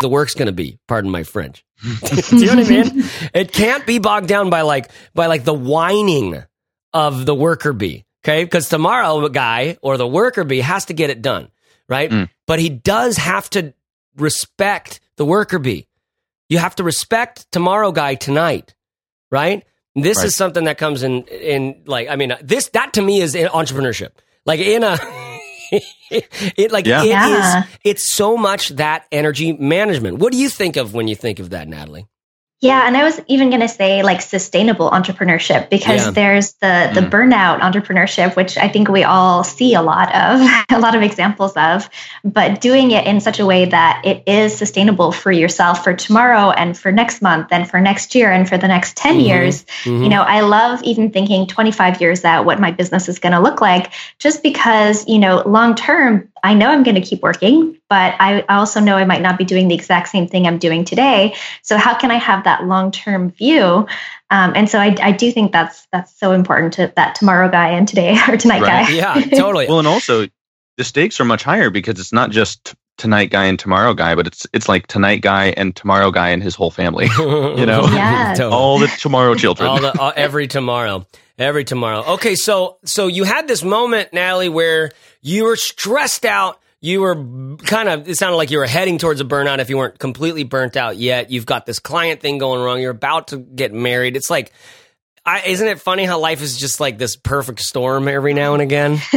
the 0.00 0.08
work's 0.08 0.34
going 0.34 0.46
to 0.46 0.52
be. 0.52 0.78
Pardon 0.88 1.10
my 1.10 1.22
French. 1.22 1.64
Do 1.82 2.36
you 2.36 2.46
know 2.46 2.56
what 2.56 2.66
I 2.66 2.68
mean? 2.68 3.04
It 3.34 3.52
can't 3.52 3.86
be 3.86 3.98
bogged 3.98 4.28
down 4.28 4.50
by 4.50 4.62
like 4.62 4.90
by 5.14 5.26
like 5.26 5.44
the 5.44 5.54
whining 5.54 6.42
of 6.92 7.26
the 7.26 7.34
worker 7.34 7.72
bee. 7.72 8.04
Okay. 8.24 8.44
Because 8.44 8.68
tomorrow 8.68 9.28
guy 9.28 9.78
or 9.82 9.96
the 9.96 10.06
worker 10.06 10.44
bee 10.44 10.60
has 10.60 10.84
to 10.86 10.94
get 10.94 11.10
it 11.10 11.22
done. 11.22 11.48
Right. 11.88 12.10
Mm. 12.10 12.28
But 12.46 12.60
he 12.60 12.68
does 12.68 13.16
have 13.16 13.50
to 13.50 13.74
respect 14.16 15.00
the 15.16 15.24
worker 15.24 15.58
bee. 15.58 15.88
You 16.48 16.58
have 16.58 16.74
to 16.76 16.84
respect 16.84 17.50
tomorrow 17.50 17.92
guy 17.92 18.14
tonight. 18.14 18.74
Right. 19.30 19.64
This 19.94 20.18
Right. 20.18 20.26
is 20.26 20.36
something 20.36 20.64
that 20.64 20.78
comes 20.78 21.02
in, 21.02 21.24
in 21.24 21.82
like, 21.86 22.08
I 22.08 22.16
mean, 22.16 22.32
this, 22.42 22.68
that 22.70 22.94
to 22.94 23.02
me 23.02 23.20
is 23.20 23.34
in 23.34 23.48
entrepreneurship. 23.48 24.10
Like 24.46 24.60
in 24.60 24.82
a, 24.84 24.98
it 26.10 26.72
like 26.72 26.86
Yeah. 26.86 27.02
it 27.02 27.06
is- 27.06 27.10
Yeah. 27.10 27.64
it's 27.84 28.12
so 28.12 28.36
much 28.36 28.68
that 28.70 29.06
energy 29.12 29.52
management. 29.52 30.18
What 30.18 30.32
do 30.32 30.38
you 30.38 30.48
think 30.48 30.76
of 30.76 30.94
when 30.94 31.08
you 31.08 31.16
think 31.16 31.38
of 31.40 31.50
that, 31.50 31.68
Nathalie? 31.68 32.06
Yeah, 32.62 32.86
and 32.86 32.96
I 32.96 33.02
was 33.02 33.20
even 33.26 33.50
going 33.50 33.60
to 33.60 33.68
say 33.68 34.04
like 34.04 34.22
sustainable 34.22 34.88
entrepreneurship 34.88 35.68
because 35.68 36.04
Yeah. 36.06 36.10
there's 36.12 36.52
the 36.54 36.90
the 36.94 37.00
Mm. 37.00 37.10
burnout 37.10 37.60
entrepreneurship 37.60 38.36
which 38.36 38.56
I 38.56 38.68
think 38.68 38.88
we 38.88 39.02
all 39.02 39.42
see 39.42 39.74
a 39.74 39.82
lot 39.82 40.14
of, 40.14 40.40
a 40.70 40.78
lot 40.78 40.94
of 40.94 41.02
examples 41.02 41.54
of, 41.54 41.90
but 42.24 42.60
doing 42.60 42.92
it 42.92 43.04
in 43.04 43.20
such 43.20 43.40
a 43.40 43.46
way 43.46 43.64
that 43.64 44.00
it 44.04 44.22
is 44.26 44.56
sustainable 44.56 45.10
for 45.10 45.32
yourself 45.32 45.82
for 45.82 45.92
tomorrow 45.92 46.50
and 46.52 46.78
for 46.78 46.92
next 46.92 47.20
month 47.20 47.48
and 47.50 47.68
for 47.68 47.80
next 47.80 48.14
year 48.14 48.30
and 48.30 48.48
for 48.48 48.56
the 48.56 48.68
next 48.68 48.96
10 48.96 49.18
Mhm. 49.18 49.26
years. 49.26 49.64
Mhm. 49.82 50.04
You 50.04 50.08
know, 50.08 50.22
I 50.22 50.40
love 50.42 50.80
even 50.84 51.10
thinking 51.10 51.48
25 51.48 52.00
years 52.00 52.24
out 52.24 52.44
what 52.44 52.60
my 52.60 52.70
business 52.70 53.08
is 53.08 53.18
going 53.18 53.32
to 53.32 53.40
look 53.40 53.60
like 53.60 53.90
just 54.20 54.40
because, 54.40 55.04
you 55.08 55.18
know, 55.18 55.42
long 55.46 55.74
term 55.74 56.28
I 56.42 56.54
know 56.54 56.68
I'm 56.68 56.82
going 56.82 56.96
to 56.96 57.00
keep 57.00 57.22
working, 57.22 57.78
but 57.88 58.14
I 58.18 58.42
also 58.48 58.80
know 58.80 58.96
I 58.96 59.04
might 59.04 59.22
not 59.22 59.38
be 59.38 59.44
doing 59.44 59.68
the 59.68 59.74
exact 59.74 60.08
same 60.08 60.26
thing 60.26 60.46
I'm 60.46 60.58
doing 60.58 60.84
today. 60.84 61.34
So 61.62 61.76
how 61.76 61.96
can 61.96 62.10
I 62.10 62.16
have 62.16 62.44
that 62.44 62.64
long 62.64 62.90
term 62.90 63.30
view? 63.30 63.86
Um, 64.30 64.52
and 64.56 64.68
so 64.68 64.78
I, 64.78 64.96
I 65.00 65.12
do 65.12 65.30
think 65.30 65.52
that's 65.52 65.86
that's 65.92 66.18
so 66.18 66.32
important 66.32 66.72
to 66.74 66.92
that 66.96 67.14
tomorrow 67.14 67.48
guy 67.50 67.70
and 67.70 67.86
today 67.86 68.16
or 68.28 68.36
tonight 68.36 68.62
Right. 68.62 68.86
guy. 68.86 68.92
yeah, 68.92 69.20
totally. 69.36 69.66
Well, 69.66 69.78
and 69.78 69.88
also 69.88 70.26
the 70.78 70.84
stakes 70.84 71.20
are 71.20 71.24
much 71.24 71.42
higher 71.42 71.70
because 71.70 72.00
it's 72.00 72.12
not 72.12 72.30
just 72.30 72.64
t- 72.64 72.74
tonight 72.96 73.30
guy 73.30 73.44
and 73.46 73.58
tomorrow 73.58 73.94
guy, 73.94 74.14
but 74.14 74.26
it's 74.26 74.46
it's 74.52 74.68
like 74.68 74.86
tonight 74.86 75.22
guy 75.22 75.46
and 75.56 75.74
tomorrow 75.74 76.10
guy 76.10 76.30
and 76.30 76.42
his 76.42 76.54
whole 76.54 76.70
family, 76.70 77.08
you 77.18 77.66
know. 77.66 77.82
Yes. 77.86 78.40
all 78.40 78.78
the 78.78 78.86
tomorrow 78.86 79.34
children. 79.34 79.68
all 79.68 79.80
the 79.80 79.98
all, 79.98 80.12
every 80.14 80.46
tomorrow, 80.46 81.06
every 81.38 81.64
tomorrow. 81.64 82.04
Okay, 82.14 82.34
so 82.34 82.78
so 82.84 83.06
you 83.06 83.24
had 83.24 83.48
this 83.48 83.62
moment, 83.62 84.12
Nathalie, 84.12 84.48
where 84.48 84.92
you 85.20 85.44
were 85.44 85.56
stressed 85.56 86.24
out. 86.24 86.60
You 86.80 87.00
were 87.00 87.14
kind 87.64 87.88
of. 87.88 88.08
It 88.08 88.16
sounded 88.16 88.36
like 88.36 88.50
you 88.50 88.58
were 88.58 88.66
heading 88.66 88.98
towards 88.98 89.20
a 89.20 89.24
burnout. 89.24 89.60
If 89.60 89.70
you 89.70 89.78
weren't 89.78 89.98
completely 89.98 90.42
burnt 90.42 90.76
out 90.76 90.96
yet, 90.96 91.30
you've 91.30 91.46
got 91.46 91.64
this 91.64 91.78
client 91.78 92.20
thing 92.20 92.38
going 92.38 92.60
wrong. 92.60 92.80
You're 92.80 92.90
about 92.90 93.28
to 93.28 93.38
get 93.38 93.72
married. 93.72 94.16
It's 94.16 94.30
like. 94.30 94.52
I, 95.24 95.42
isn't 95.46 95.66
it 95.68 95.80
funny 95.80 96.04
how 96.04 96.18
life 96.18 96.42
is 96.42 96.56
just 96.58 96.80
like 96.80 96.98
this 96.98 97.14
perfect 97.14 97.60
storm 97.60 98.08
every 98.08 98.34
now 98.34 98.54
and 98.54 98.62
again? 98.62 98.98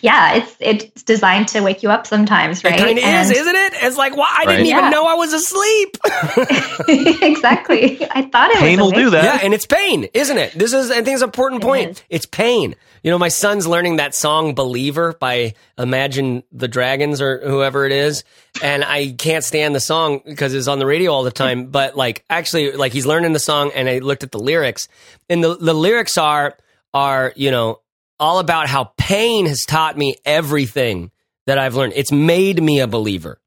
yeah, 0.00 0.34
it's 0.36 0.56
it's 0.60 1.02
designed 1.02 1.48
to 1.48 1.60
wake 1.60 1.82
you 1.82 1.90
up 1.90 2.06
sometimes, 2.06 2.62
right? 2.62 2.74
It 2.74 2.78
kind 2.78 2.98
of 2.98 2.98
is, 2.98 3.28
And- 3.28 3.32
isn't 3.36 3.56
it? 3.56 3.72
It's 3.82 3.96
like, 3.96 4.16
well, 4.16 4.28
I 4.30 4.44
didn't 4.46 4.66
even 4.66 4.84
Yeah. 4.84 4.90
know 4.90 5.06
I 5.06 5.14
was 5.14 5.32
asleep. 5.32 5.96
exactly. 7.22 8.06
I 8.10 8.22
thought 8.30 8.50
it 8.52 8.58
Pain 8.58 8.78
was 8.80 8.92
will 8.92 8.98
do 8.98 9.10
that. 9.10 9.24
Yeah, 9.24 9.38
and 9.44 9.54
it's 9.54 9.66
pain, 9.66 10.04
isn't 10.14 10.38
it? 10.38 10.52
This 10.52 10.72
is, 10.72 10.90
I 10.90 11.02
think, 11.02 11.08
it's 11.14 11.22
an 11.22 11.28
important 11.28 11.62
It 11.62 11.66
point. 11.66 11.90
is. 11.90 12.04
It's 12.10 12.26
pain. 12.26 12.76
You 13.02 13.10
know, 13.10 13.18
my 13.18 13.28
son's 13.28 13.66
learning 13.66 13.96
that 13.96 14.14
song 14.14 14.54
"Believer" 14.54 15.14
by 15.18 15.54
Imagine 15.78 16.42
the 16.52 16.68
Dragons 16.68 17.20
or 17.20 17.38
whoever 17.38 17.86
it 17.86 17.92
is, 17.92 18.24
and 18.62 18.84
I 18.84 19.12
can't 19.12 19.44
stand 19.44 19.74
the 19.74 19.80
song 19.80 20.20
because 20.24 20.54
it's 20.54 20.68
on 20.68 20.78
the 20.78 20.86
radio 20.86 21.12
all 21.12 21.22
the 21.22 21.30
time. 21.30 21.66
But 21.66 21.96
like, 21.96 22.24
actually, 22.28 22.72
like 22.72 22.92
he's 22.92 23.06
learning 23.06 23.32
the 23.32 23.38
song, 23.38 23.70
and 23.74 23.88
I 23.88 23.98
looked 23.98 24.24
at 24.24 24.32
the 24.32 24.38
lyrics, 24.38 24.88
and 25.28 25.42
the 25.42 25.56
the 25.56 25.74
lyrics 25.74 26.18
are 26.18 26.56
are 26.92 27.32
you 27.36 27.50
know 27.50 27.80
all 28.20 28.40
about 28.40 28.68
how 28.68 28.92
pain 28.96 29.46
has 29.46 29.64
taught 29.64 29.96
me 29.96 30.16
everything 30.24 31.10
that 31.46 31.58
I've 31.58 31.76
learned. 31.76 31.92
It's 31.94 32.12
made 32.12 32.60
me 32.60 32.80
a 32.80 32.86
believer. 32.86 33.40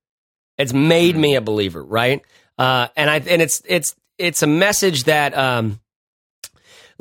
It's 0.58 0.74
made 0.74 1.18
me 1.18 1.36
a 1.36 1.42
believer, 1.42 1.84
right? 1.84 2.22
Uh, 2.58 2.88
and 2.96 3.10
I 3.10 3.18
and 3.18 3.42
it's 3.42 3.62
it's 3.66 3.96
it's 4.18 4.44
a 4.44 4.48
message 4.48 5.06
that 5.06 5.38
um, 5.38 5.81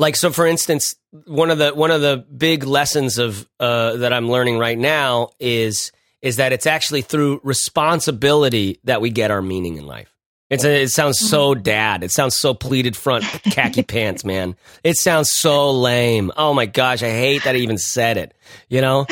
like 0.01 0.17
so 0.17 0.33
for 0.33 0.47
instance 0.47 0.97
one 1.27 1.51
of 1.51 1.59
the 1.59 1.71
one 1.71 1.91
of 1.91 2.01
the 2.01 2.17
big 2.37 2.65
lessons 2.65 3.19
of 3.19 3.49
uh, 3.61 3.97
that 3.99 4.13
i'm 4.13 4.29
learning 4.29 4.59
right 4.59 4.79
now 4.79 5.29
is 5.39 5.93
is 6.23 6.37
that 6.37 6.53
it's 6.53 6.67
actually 6.67 7.03
through 7.03 7.41
responsibility 7.45 8.81
that 8.85 9.01
we 9.01 9.11
get 9.11 9.31
our 9.31 9.43
meaning 9.43 9.77
in 9.77 9.87
life 9.87 10.13
it's 10.51 10.65
a, 10.65 10.83
it 10.83 10.89
sounds 10.91 11.19
so 11.19 11.55
mm-hmm. 11.55 11.63
dad. 11.63 12.05
It 12.05 12.11
sounds 12.11 12.37
so 12.37 12.53
pleated 12.53 12.97
front 12.97 13.25
khaki 13.25 13.83
pants 13.85 14.25
man. 14.25 14.57
It 14.85 14.97
sounds 14.97 15.31
so 15.31 15.71
lame. 15.73 16.33
Oh 16.37 16.53
my 16.53 16.67
gosh 16.67 17.03
i 17.03 17.11
hate 17.11 17.45
that 17.45 17.55
i 17.55 17.59
even 17.59 17.79
said 17.79 18.17
it 18.17 18.35
you 18.69 18.81
know? 18.81 19.07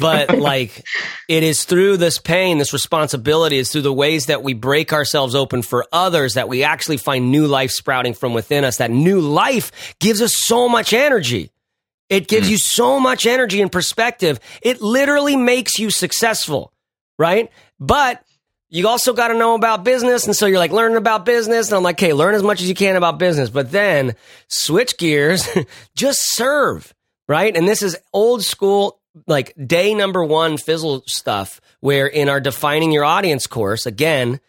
But 0.00 0.38
like 0.38 0.84
it 1.28 1.42
is 1.42 1.64
through 1.64 1.98
this 1.98 2.18
pain 2.18 2.58
this 2.58 2.72
responsibility 2.72 3.58
is 3.58 3.70
through 3.70 3.82
the 3.82 3.92
ways 3.92 4.26
that 4.26 4.42
we 4.42 4.54
break 4.54 4.92
ourselves 4.92 5.34
open 5.34 5.62
for 5.62 5.86
others 5.92 6.34
that 6.34 6.48
we 6.48 6.64
actually 6.64 6.96
find 6.96 7.30
new 7.30 7.46
life 7.46 7.70
sprouting 7.70 8.14
from 8.14 8.34
within 8.34 8.64
us. 8.64 8.78
That 8.78 8.90
new 8.90 9.20
life 9.20 9.94
gives 9.98 10.22
us 10.22 10.34
so 10.34 10.68
much 10.68 10.92
energy. 10.92 11.50
It 12.08 12.26
gives 12.26 12.48
mm. 12.48 12.52
you 12.52 12.58
so 12.58 12.98
much 12.98 13.26
energy 13.26 13.60
and 13.60 13.70
perspective. 13.70 14.40
It 14.62 14.80
literally 14.80 15.36
makes 15.36 15.78
you 15.78 15.90
successful 15.90 16.72
right? 17.20 17.50
But 17.78 18.24
you 18.70 18.86
also 18.86 19.12
got 19.12 19.28
to 19.28 19.34
know 19.34 19.54
about 19.54 19.84
business. 19.84 20.26
And 20.26 20.34
so 20.34 20.46
you're 20.46 20.58
like 20.58 20.70
learning 20.70 20.96
about 20.96 21.26
business. 21.26 21.68
And 21.68 21.76
I'm 21.76 21.82
like, 21.82 21.96
okay, 21.96 22.12
learn 22.12 22.34
as 22.34 22.42
much 22.42 22.62
as 22.62 22.68
you 22.68 22.74
can 22.74 22.96
about 22.96 23.18
business, 23.18 23.50
but 23.50 23.72
then 23.72 24.14
switch 24.48 24.96
gears, 24.96 25.46
just 25.96 26.20
serve, 26.34 26.94
right? 27.28 27.54
And 27.54 27.68
this 27.68 27.82
is 27.82 27.96
old 28.12 28.44
school, 28.44 29.00
like 29.26 29.54
day 29.66 29.92
number 29.92 30.24
one 30.24 30.56
fizzle 30.56 31.02
stuff, 31.06 31.60
where 31.80 32.06
in 32.06 32.28
our 32.28 32.40
defining 32.40 32.92
your 32.92 33.04
audience 33.04 33.48
course, 33.48 33.86
again, 33.86 34.40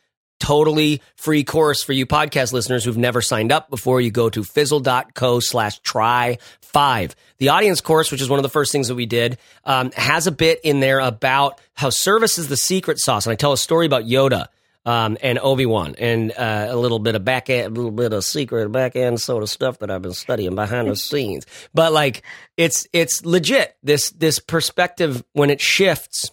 totally 0.42 1.02
free 1.16 1.44
course 1.44 1.84
for 1.84 1.94
you 1.94 2.06
podcast 2.06 2.52
listeners 2.52 2.84
who've 2.84 2.98
never 2.98 3.22
signed 3.22 3.52
up 3.52 3.70
before. 3.70 4.02
You 4.02 4.12
go 4.12 4.30
to 4.30 4.44
fizzle.co 4.44 5.40
slash 5.40 5.80
try 5.80 6.40
five. 6.62 7.16
The 7.38 7.50
audience 7.50 7.80
course, 7.80 8.12
which 8.12 8.22
is 8.22 8.30
one 8.30 8.40
of 8.40 8.44
the 8.44 8.50
first 8.50 8.72
things 8.72 8.88
that 8.90 8.96
we 8.96 9.06
did, 9.06 9.38
um, 9.64 9.92
has 9.92 10.28
a 10.28 10.32
bit 10.32 10.60
in 10.64 10.80
there 10.80 11.00
about 11.00 11.62
how 11.74 11.90
service 11.90 12.38
is 12.38 12.48
the 12.48 12.58
secret 12.58 13.00
sauce. 13.00 13.26
And 13.26 13.32
I 13.32 13.36
tell 13.36 13.54
a 13.54 13.58
story 13.58 13.86
about 13.86 14.04
Yoda. 14.04 14.48
Um, 14.84 15.16
and 15.22 15.38
Obi 15.38 15.68
Wan, 15.68 15.94
and 16.00 16.32
uh, 16.32 16.66
a 16.72 16.76
little 16.76 16.98
bit 16.98 17.14
of 17.14 17.24
back 17.24 17.52
end, 17.52 17.68
a 17.68 17.70
little 17.70 17.92
bit 17.92 18.14
of 18.14 18.24
secret 18.24 18.72
back 18.72 18.96
end 18.96 19.22
sort 19.22 19.44
of 19.44 19.50
stuff 19.52 19.78
that 19.78 19.92
I've 19.92 20.02
been 20.02 20.14
studying 20.14 20.56
behind 20.56 20.90
the 20.90 20.96
scenes. 20.96 21.46
But 21.72 21.94
like, 21.94 22.24
it's 22.58 22.88
it's 22.92 23.24
legit. 23.24 23.78
This 23.84 24.10
this 24.10 24.40
perspective 24.40 25.24
when 25.34 25.52
it 25.52 25.62
shifts, 25.62 26.32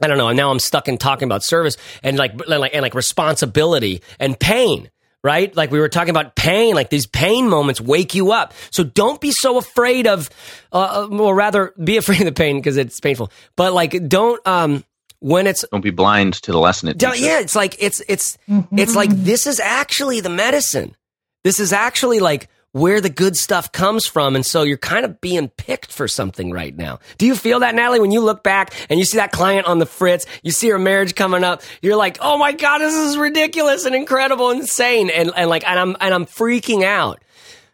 I 0.00 0.06
don't 0.06 0.18
know. 0.18 0.30
Now 0.32 0.50
I'm 0.50 0.58
stuck 0.60 0.88
in 0.88 0.98
talking 0.98 1.26
about 1.26 1.42
service 1.44 1.76
and 2.02 2.16
like, 2.16 2.46
like 2.46 2.72
and 2.74 2.82
like 2.82 2.94
responsibility 2.94 4.02
and 4.20 4.38
pain, 4.38 4.90
right? 5.24 5.54
Like 5.56 5.70
we 5.70 5.80
were 5.80 5.88
talking 5.88 6.10
about 6.10 6.36
pain. 6.36 6.74
Like 6.74 6.90
these 6.90 7.06
pain 7.06 7.48
moments 7.48 7.80
wake 7.80 8.14
you 8.14 8.32
up. 8.32 8.54
So 8.70 8.84
don't 8.84 9.20
be 9.20 9.32
so 9.32 9.58
afraid 9.58 10.06
of, 10.06 10.30
uh, 10.72 11.08
or 11.10 11.34
rather, 11.34 11.72
be 11.82 11.96
afraid 12.02 12.20
of 12.20 12.26
the 12.26 12.32
pain 12.32 12.56
because 12.58 12.76
it's 12.76 13.00
painful. 13.00 13.30
But 13.56 13.72
like, 13.72 14.08
don't 14.08 14.44
um 14.46 14.84
when 15.20 15.48
it's 15.48 15.64
Don't 15.72 15.80
be 15.80 15.90
blind 15.90 16.34
to 16.34 16.52
the 16.52 16.60
lesson 16.60 16.88
it 16.90 16.98
teaches. 17.00 17.20
yeah, 17.20 17.40
it's 17.40 17.56
like 17.56 17.74
it's 17.80 18.00
it's 18.08 18.38
it's 18.48 18.94
like 18.94 19.10
this 19.10 19.46
is 19.48 19.58
actually 19.58 20.20
the 20.20 20.28
medicine. 20.30 20.94
This 21.42 21.58
is 21.58 21.72
actually 21.72 22.20
like 22.20 22.48
where 22.72 23.00
the 23.00 23.10
good 23.10 23.36
stuff 23.36 23.72
comes 23.72 24.06
from, 24.06 24.36
and 24.36 24.44
so 24.44 24.62
you're 24.62 24.76
kind 24.76 25.04
of 25.04 25.20
being 25.20 25.48
picked 25.48 25.92
for 25.92 26.06
something 26.06 26.50
right 26.50 26.76
now. 26.76 26.98
Do 27.16 27.26
you 27.26 27.34
feel 27.34 27.60
that, 27.60 27.74
Nathalie? 27.74 28.00
When 28.00 28.10
you 28.10 28.20
look 28.20 28.42
back 28.42 28.74
and 28.90 28.98
you 28.98 29.04
see 29.04 29.18
that 29.18 29.32
client 29.32 29.66
on 29.66 29.78
the 29.78 29.86
fritz, 29.86 30.26
you 30.42 30.50
see 30.50 30.68
her 30.68 30.78
marriage 30.78 31.14
coming 31.14 31.44
up, 31.44 31.62
you're 31.82 31.96
like, 31.96 32.18
"Oh 32.20 32.38
my 32.38 32.52
god, 32.52 32.78
this 32.78 32.94
is 32.94 33.16
ridiculous 33.16 33.84
and 33.86 33.94
incredible, 33.94 34.50
insane," 34.50 35.10
and 35.10 35.32
and 35.34 35.48
like, 35.48 35.68
and 35.68 35.78
I'm 35.78 35.96
and 36.00 36.14
I'm 36.14 36.26
freaking 36.26 36.84
out. 36.84 37.22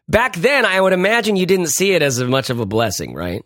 Back 0.09 0.37
then, 0.37 0.65
I 0.67 0.81
would 0.81 0.93
imagine 0.93 1.37
you 1.37 1.47
didn't 1.47 1.69
see 1.69 1.93
it 1.93 2.03
as 2.03 2.23
much 2.23 2.51
of 2.51 2.61
a 2.61 2.67
blessing, 2.67 3.15
right? 3.15 3.43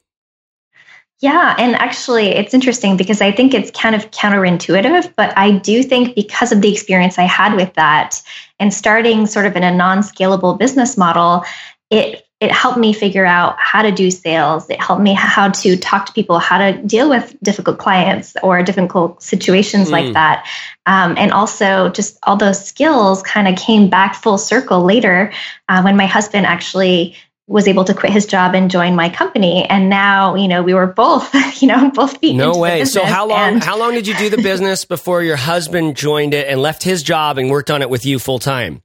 Yeah, 1.21 1.57
and 1.59 1.75
actually, 1.75 2.29
it's 2.29 2.55
interesting 2.55 2.97
because 2.97 3.21
I 3.21 3.33
think 3.33 3.53
it's 3.53 3.73
kind 3.73 3.97
of 3.97 4.11
counterintuitive, 4.13 5.15
but 5.17 5.37
I 5.37 5.51
do 5.51 5.83
think 5.83 6.15
because 6.15 6.53
of 6.53 6.61
the 6.63 6.73
experience 6.73 7.19
I 7.19 7.25
had 7.25 7.55
with 7.55 7.75
that 7.75 8.23
and 8.61 8.73
starting 8.73 9.27
sort 9.27 9.47
of 9.47 9.57
in 9.57 9.65
a 9.65 9.75
non 9.75 9.99
scalable 9.99 10.57
business 10.57 10.97
model, 10.97 11.45
it 11.91 12.25
it 12.41 12.53
helped 12.53 12.79
me 12.79 12.93
figure 12.93 13.27
out 13.27 13.57
how 13.59 13.83
to 13.83 13.91
do 13.91 14.13
sales. 14.13 14.71
It 14.71 14.81
helped 14.81 15.03
me 15.03 15.13
how 15.13 15.49
to 15.49 15.77
talk 15.77 16.07
to 16.07 16.13
people, 16.13 16.39
how 16.39 16.59
to 16.59 16.81
deal 16.83 17.11
with 17.11 17.37
difficult 17.43 17.79
clients 17.79 18.37
or 18.45 18.63
difficult 18.63 19.21
situations 19.21 19.89
Mm. 19.89 19.93
like 19.93 20.13
that. 20.13 20.47
Um, 20.87 21.17
and 21.19 21.33
also, 21.33 21.89
just 21.89 22.17
all 22.23 22.37
those 22.37 22.65
skills 22.65 23.25
kind 23.25 23.49
of 23.49 23.57
came 23.57 23.91
back 23.91 24.15
full 24.15 24.39
circle 24.39 24.85
later 24.85 25.33
uh, 25.69 25.83
when 25.83 25.97
my 25.97 26.07
husband 26.07 26.47
actually 26.47 27.17
was 27.49 27.67
able 27.67 27.83
to 27.85 27.95
quit 27.95 28.13
his 28.13 28.27
job 28.27 28.55
and 28.55 28.71
join 28.71 28.95
my 28.95 29.09
company. 29.09 29.65
And 29.65 29.89
now, 29.89 30.35
you 30.37 30.47
know, 30.49 30.63
we 30.63 30.75
were 30.75 30.87
both, 30.87 31.35
you 31.63 31.67
know, 31.69 31.91
both 31.91 32.19
feet 32.19 32.37
No 32.37 32.57
way. 32.59 32.85
So 32.85 33.05
how 33.05 33.27
long 33.27 33.55
And, 33.55 33.65
how 33.65 33.79
long 33.79 33.93
did 33.95 34.07
you 34.07 34.15
do 34.15 34.29
the 34.31 34.37
business 34.43 34.85
before 34.85 35.23
your 35.23 35.37
husband 35.37 35.97
joined 35.97 36.35
it 36.35 36.47
and 36.47 36.61
left 36.63 36.83
his 36.83 37.03
job 37.03 37.39
and 37.39 37.51
worked 37.51 37.71
on 37.71 37.81
it 37.83 37.91
with 37.91 38.05
you 38.07 38.19
full 38.19 38.39
time? 38.39 38.83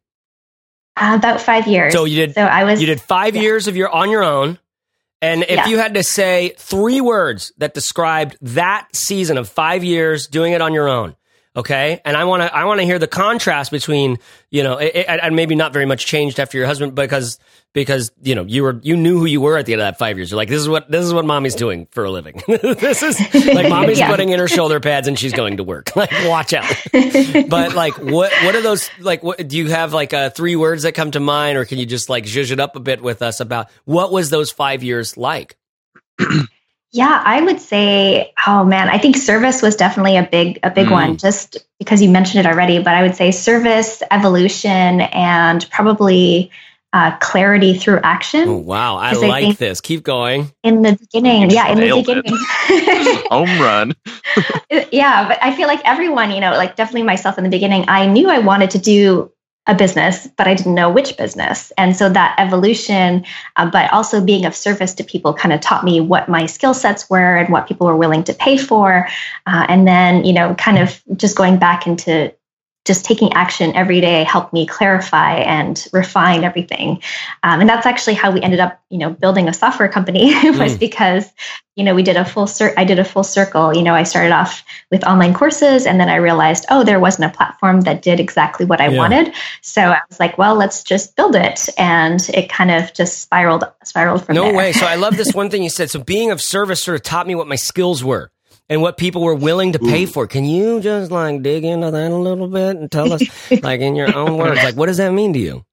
uh, 0.96 1.16
about 1.18 1.42
five 1.42 1.68
years. 1.68 1.92
So 1.94 2.06
you 2.06 2.16
did 2.26 2.36
So 2.36 2.42
I 2.44 2.64
was. 2.64 2.80
you 2.80 2.86
did 2.88 3.02
5 3.02 3.36
yeah. 3.36 3.42
years 3.42 3.68
of 3.68 3.76
your 3.76 3.90
on 3.90 4.10
your 4.12 4.24
own 4.24 4.60
And 5.22 5.44
if 5.44 5.50
Yeah. 5.50 5.68
you 5.68 5.78
had 5.78 5.94
to 5.96 6.04
say 6.04 6.54
three 6.58 7.02
words 7.02 7.52
that 7.58 7.74
described 7.74 8.38
that 8.42 8.88
season 8.94 9.38
of 9.38 9.50
five 9.50 9.84
years 9.84 10.28
doing 10.28 10.54
it 10.54 10.62
on 10.62 10.74
your 10.74 10.88
own, 10.88 11.16
okay, 11.56 12.02
and 12.06 12.16
I 12.18 12.26
want 12.26 12.42
to 12.44 12.56
I 12.56 12.66
want 12.66 12.80
to 12.80 12.86
hear 12.86 13.00
the 13.00 13.08
contrast 13.08 13.72
between 13.72 14.18
you 14.52 14.64
know 14.64 14.78
it, 14.78 14.96
it- 14.96 15.08
and 15.08 15.36
maybe 15.36 15.56
not 15.56 15.74
very 15.74 15.86
much 15.86 16.06
changed 16.06 16.40
after 16.40 16.58
your 16.58 16.68
husband 16.68 16.96
because 16.96 17.40
because 17.74 18.12
you 18.22 18.36
know 18.36 18.44
you 18.44 18.62
were 18.64 18.80
you 18.84 18.96
knew 18.96 19.18
who 19.20 19.26
you 19.26 19.42
were 19.42 19.58
at 19.58 19.66
the 19.66 19.74
end 19.74 19.82
of 19.82 19.86
that 19.88 19.98
five 19.98 20.18
years. 20.18 20.30
You're 20.32 20.38
like 20.38 20.50
this 20.50 20.62
is 20.62 20.70
what 20.70 20.90
this 20.92 21.04
is 21.06 21.14
what 21.14 21.26
mommy's 21.26 21.56
doing 21.56 21.88
for 21.92 22.04
a 22.04 22.12
living. 22.12 22.42
this 22.48 23.02
is 23.02 23.20
like 23.48 23.68
mommy's 23.70 23.98
Yeah. 24.00 24.10
putting 24.10 24.30
in 24.30 24.40
her 24.40 24.48
shoulder 24.48 24.80
pads 24.80 25.08
and 25.08 25.18
she's 25.18 25.34
going 25.34 25.58
to 25.58 25.64
work. 25.64 25.92
Like 25.96 26.12
watch 26.26 26.54
out. 26.54 26.66
but 27.50 27.74
like 27.76 27.94
what 27.98 28.32
what 28.44 28.56
are 28.56 28.62
those 28.62 28.90
like 29.00 29.24
what 29.24 29.48
do 29.48 29.58
you 29.58 29.70
have 29.70 29.94
like 29.94 30.14
uh, 30.14 30.30
three 30.30 30.56
words 30.56 30.84
that 30.84 30.94
come 30.94 31.12
to 31.12 31.20
mind 31.20 31.58
or 31.58 31.66
can 31.66 31.78
you 31.80 31.86
just 31.86 32.10
like 32.10 32.26
zhuzh 32.26 32.52
it 32.52 32.60
up 32.60 32.76
a 32.76 32.80
bit 32.80 33.02
with 33.02 33.22
us 33.22 33.40
about 33.40 33.70
what 33.86 34.12
was 34.12 34.30
those 34.30 34.52
five 34.52 34.84
years 34.84 35.18
like 35.18 35.56
Yeah, 36.96 37.22
I 37.26 37.42
would 37.42 37.60
say, 37.60 38.32
oh 38.46 38.64
man, 38.64 38.88
I 38.88 39.00
think 39.00 39.18
service 39.18 39.62
was 39.64 39.76
definitely 39.76 40.16
a 40.16 40.24
big 40.24 40.60
a 40.64 40.70
big 40.70 40.88
Mm. 40.88 40.92
one 40.92 41.18
just 41.18 41.58
because 41.80 42.02
you 42.04 42.10
mentioned 42.10 42.46
it 42.46 42.50
already, 42.50 42.78
but 42.78 42.94
I 42.94 43.02
would 43.02 43.16
say 43.16 43.32
service, 43.32 44.04
evolution, 44.12 45.02
and 45.02 45.68
probably 45.72 46.52
uh, 46.94 47.18
clarity 47.18 47.74
through 47.76 48.00
action. 48.04 48.48
oh 48.48 48.58
wow 48.58 48.98
i 48.98 49.12
'Cause 49.12 49.24
I 49.24 49.28
like 49.28 49.44
think- 49.44 49.58
this 49.58 49.82
keep 49.82 50.04
going 50.04 50.52
In 50.62 50.84
the 50.84 50.96
beginning, 50.96 51.50
yeah, 51.50 51.70
in 51.70 51.80
the 51.80 51.90
beginning. 51.96 53.26
Home 53.32 53.60
run. 53.60 53.94
yeah, 54.92 55.28
but 55.28 55.40
I 55.42 55.56
feel 55.56 55.68
like 55.68 55.82
everyone, 55.86 56.30
you 56.30 56.40
know, 56.40 56.52
like 56.52 56.76
definitely 56.76 57.02
myself 57.04 57.40
in 57.40 57.44
the 57.44 57.50
beginning, 57.50 57.86
I 57.88 58.06
knew 58.06 58.30
I 58.30 58.38
wanted 58.40 58.70
to 58.72 58.78
do 58.78 59.32
a 59.66 59.74
business, 59.74 60.28
but 60.38 60.48
I 60.48 60.56
didn't 60.56 60.76
know 60.76 60.90
which 60.90 61.16
business. 61.16 61.72
And 61.78 61.96
so 61.96 62.10
that 62.10 62.36
evolution, 62.38 63.26
uh, 63.56 63.70
but 63.70 63.92
also 63.94 64.24
being 64.24 64.46
of 64.46 64.56
service 64.56 64.94
to 64.96 65.04
people 65.04 65.34
kind 65.34 65.54
of 65.54 65.62
taught 65.62 65.86
me 65.86 66.02
what 66.02 66.28
my 66.28 66.46
skill 66.48 66.74
sets 66.74 67.10
were 67.10 67.38
and 67.38 67.50
what 67.50 67.68
people 67.68 67.88
were 67.88 67.96
willing 67.96 68.26
to 68.26 68.34
pay 68.34 68.58
for. 68.58 69.08
Uh, 69.48 69.66
and 69.70 69.88
then, 69.88 70.26
you 70.26 70.34
know, 70.34 70.54
kind 70.56 70.80
of 70.80 71.02
just 71.16 71.38
going 71.38 71.58
back 71.58 71.88
into 71.88 72.34
just 72.86 73.06
taking 73.06 73.32
action 73.34 73.74
every 73.76 74.02
day 74.02 74.24
helped 74.24 74.52
me 74.54 74.66
clarify 74.66 75.36
and 75.36 75.88
refine 75.94 76.44
everything. 76.44 77.02
Um, 77.44 77.62
and 77.62 77.70
that's 77.70 77.86
actually 77.86 78.16
how 78.16 78.32
we 78.32 78.42
ended 78.42 78.60
up, 78.60 78.80
you 78.90 78.98
know, 78.98 79.10
building 79.10 79.48
a 79.48 79.54
software 79.54 79.88
company 79.88 80.34
was 80.52 80.76
Mm. 80.76 80.80
because, 80.80 81.26
you 81.76 81.84
know, 81.86 81.96
we 81.96 82.04
did 82.04 82.18
a 82.18 82.26
full 82.26 82.46
cir- 82.46 82.74
I 82.78 82.84
did 82.84 83.00
a 83.00 83.06
full 83.06 83.24
circle. 83.24 83.74
You 83.76 83.84
know, 83.84 83.96
I 83.96 84.04
started 84.04 84.32
off 84.34 84.64
with 84.92 85.04
online 85.06 85.34
courses 85.34 85.86
and 85.86 86.00
then 86.00 86.10
I 86.10 86.16
realized, 86.18 86.66
oh, 86.70 86.84
there 86.84 87.00
wasn't 87.00 87.34
a 87.34 87.36
platform 87.36 87.82
that 87.82 88.02
did 88.02 88.20
exactly 88.20 88.66
what 88.66 88.82
I 88.82 88.90
Yeah. 88.90 88.98
wanted. 88.98 89.34
So 89.62 89.82
I 89.82 90.00
was 90.10 90.20
like, 90.20 90.38
well, 90.38 90.56
let's 90.56 90.84
just 90.84 91.16
build 91.16 91.36
it. 91.36 91.70
And 91.78 92.20
it 92.34 92.50
kind 92.50 92.70
of 92.70 92.94
just 92.94 93.22
spiraled, 93.22 93.64
spiraled 93.86 94.26
from 94.26 94.36
no 94.36 94.44
there. 94.46 94.54
way 94.56 94.72
so 94.74 94.86
i 94.86 94.96
love 94.96 95.16
this 95.18 95.34
one 95.42 95.50
thing 95.50 95.64
you 95.64 95.70
said 95.70 95.90
so 95.90 96.02
being 96.04 96.32
of 96.32 96.42
service 96.42 96.82
sort 96.84 96.96
of 96.96 97.02
taught 97.04 97.28
me 97.28 97.36
what 97.36 97.48
my 97.48 97.56
skills 97.56 98.04
were 98.04 98.30
and 98.70 98.82
what 98.82 98.98
people 98.98 99.22
were 99.22 99.36
willing 99.36 99.74
to 99.74 99.80
pay 99.80 100.06
for 100.06 100.28
can 100.28 100.46
you 100.46 100.80
just 100.80 101.12
like 101.12 101.42
dig 101.42 101.64
into 101.64 101.92
that 101.92 102.12
a 102.12 102.16
little 102.16 102.48
bit 102.48 102.78
and 102.78 102.92
tell 102.92 103.12
us 103.12 103.22
like 103.64 103.82
in 103.82 103.96
your 103.96 104.16
own 104.16 104.38
words 104.38 104.64
like 104.64 104.76
what 104.76 104.86
does 104.86 104.98
that 104.98 105.12
mean 105.12 105.34
to 105.34 105.40
you 105.40 105.66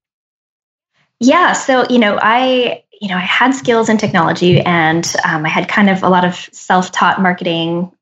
Yeah. 1.20 1.52
So, 1.52 1.84
you 1.88 1.98
know, 1.98 2.18
I, 2.20 2.82
you 3.00 3.08
know, 3.08 3.16
I 3.16 3.20
had 3.20 3.52
skills 3.52 3.88
in 3.88 3.98
technology 3.98 4.60
and 4.60 5.06
um, 5.24 5.44
I 5.44 5.48
had 5.48 5.68
kind 5.68 5.88
of 5.90 6.02
a 6.02 6.08
lot 6.08 6.24
of 6.24 6.34
self 6.52 6.90
taught 6.90 7.20
marketing 7.20 7.92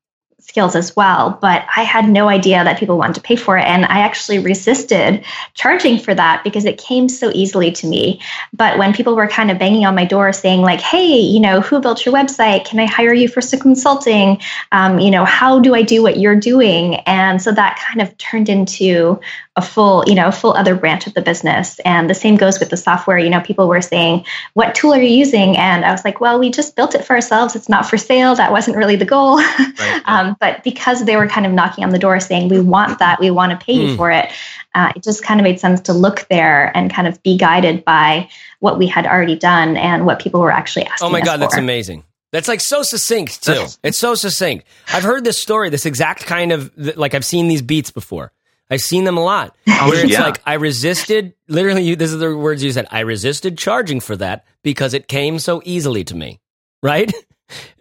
skills 0.49 0.75
as 0.75 0.95
well, 0.95 1.37
but 1.41 1.63
I 1.77 1.83
had 1.83 2.09
no 2.09 2.27
idea 2.27 2.63
that 2.63 2.79
people 2.79 2.97
wanted 2.97 3.13
to 3.15 3.21
pay 3.21 3.35
for 3.35 3.55
it. 3.55 3.65
And 3.65 3.85
I 3.85 3.99
actually 3.99 4.39
resisted 4.39 5.23
charging 5.53 5.99
for 5.99 6.15
that 6.15 6.43
because 6.43 6.65
it 6.65 6.79
came 6.79 7.07
so 7.07 7.31
easily 7.35 7.71
to 7.73 7.85
me. 7.85 8.19
But 8.51 8.79
when 8.79 8.91
people 8.91 9.15
were 9.15 9.27
kind 9.27 9.51
of 9.51 9.59
banging 9.59 9.85
on 9.85 9.93
my 9.93 10.05
door 10.05 10.33
saying, 10.33 10.61
like, 10.61 10.81
hey, 10.81 11.17
you 11.19 11.39
know, 11.39 11.61
who 11.61 11.79
built 11.79 12.03
your 12.03 12.15
website? 12.15 12.65
Can 12.65 12.79
I 12.79 12.87
hire 12.87 13.13
you 13.13 13.27
for 13.27 13.41
some 13.41 13.59
consulting? 13.59 14.41
Um, 14.71 14.99
you 14.99 15.11
know, 15.11 15.23
how 15.23 15.59
do 15.59 15.75
I 15.75 15.83
do 15.83 16.01
what 16.01 16.17
you're 16.17 16.39
doing? 16.39 16.95
And 17.05 17.39
so 17.39 17.51
that 17.51 17.77
kind 17.77 18.01
of 18.01 18.17
turned 18.17 18.49
into 18.49 19.19
a 19.59 19.61
full, 19.61 20.03
you 20.07 20.15
know, 20.15 20.29
a 20.29 20.31
full 20.31 20.53
other 20.53 20.75
branch 20.75 21.05
of 21.05 21.13
the 21.13 21.21
business. 21.21 21.77
And 21.85 22.09
the 22.09 22.15
same 22.15 22.37
goes 22.37 22.59
with 22.59 22.69
the 22.69 22.77
software. 22.77 23.17
You 23.17 23.29
know, 23.29 23.41
people 23.41 23.67
were 23.67 23.81
saying, 23.81 24.25
what 24.53 24.73
tool 24.73 24.93
are 24.93 25.01
you 25.01 25.15
using? 25.15 25.57
And 25.57 25.85
I 25.85 25.91
was 25.91 26.03
like, 26.03 26.19
well, 26.19 26.39
we 26.39 26.49
just 26.49 26.75
built 26.75 26.95
it 26.95 27.05
for 27.05 27.13
ourselves. 27.13 27.55
It's 27.55 27.69
not 27.69 27.85
for 27.85 27.97
sale. 27.97 28.33
That 28.35 28.51
wasn't 28.51 28.77
really 28.77 28.95
the 28.95 29.05
goal. 29.05 29.37
Right. 29.37 30.01
um, 30.05 30.35
but 30.39 30.63
because 30.63 31.05
they 31.05 31.15
were 31.15 31.27
kind 31.27 31.45
of 31.45 31.51
knocking 31.51 31.83
on 31.83 31.91
the 31.91 31.99
door 31.99 32.19
saying, 32.19 32.49
we 32.49 32.59
want 32.59 32.99
that, 32.99 33.19
we 33.19 33.29
want 33.29 33.51
to 33.51 33.63
pay 33.63 33.75
Hmm. 33.75 33.81
you 33.81 33.95
for 33.97 34.11
it, 34.11 34.31
uh, 34.73 34.91
it 34.95 35.03
just 35.03 35.23
kind 35.23 35.39
of 35.39 35.43
made 35.43 35.59
sense 35.59 35.81
to 35.81 35.93
look 35.93 36.25
there 36.29 36.75
and 36.75 36.91
kind 36.91 37.07
of 37.07 37.21
be 37.21 37.37
guided 37.37 37.83
by 37.83 38.29
what 38.59 38.77
we 38.79 38.87
had 38.87 39.05
already 39.05 39.35
done 39.35 39.77
and 39.77 40.05
what 40.05 40.19
people 40.19 40.39
were 40.39 40.51
actually 40.51 40.85
asking. 40.85 41.07
Oh 41.07 41.11
my 41.11 41.21
god, 41.21 41.41
that's 41.41 41.57
amazing. 41.57 42.03
That's 42.31 42.47
like 42.47 42.61
so 42.61 42.83
succinct 42.83 43.43
too. 43.43 43.65
It's 43.83 43.97
so 43.97 44.13
succinct. 44.13 44.65
I've 44.93 45.03
heard 45.03 45.23
this 45.23 45.41
story, 45.41 45.69
this 45.69 45.85
exact 45.87 46.25
kind 46.27 46.51
of 46.51 46.71
like 46.97 47.15
I've 47.15 47.25
seen 47.25 47.47
these 47.47 47.63
beats 47.63 47.89
before. 47.89 48.31
I've 48.69 48.81
seen 48.81 49.03
them 49.03 49.17
a 49.17 49.23
lot. 49.23 49.55
Where 49.65 50.03
it's 50.03 50.11
yeah. 50.13 50.21
like 50.23 50.41
I 50.45 50.53
resisted. 50.55 51.33
Literally, 51.47 51.83
you, 51.83 51.95
this 51.95 52.11
is 52.11 52.19
the 52.19 52.35
words 52.37 52.63
you 52.63 52.71
said. 52.71 52.87
I 52.91 52.99
resisted 53.01 53.57
charging 53.57 53.99
for 53.99 54.15
that 54.17 54.45
because 54.63 54.93
it 54.93 55.07
came 55.07 55.39
so 55.39 55.61
easily 55.65 56.03
to 56.05 56.15
me. 56.15 56.39
Right? 56.83 57.11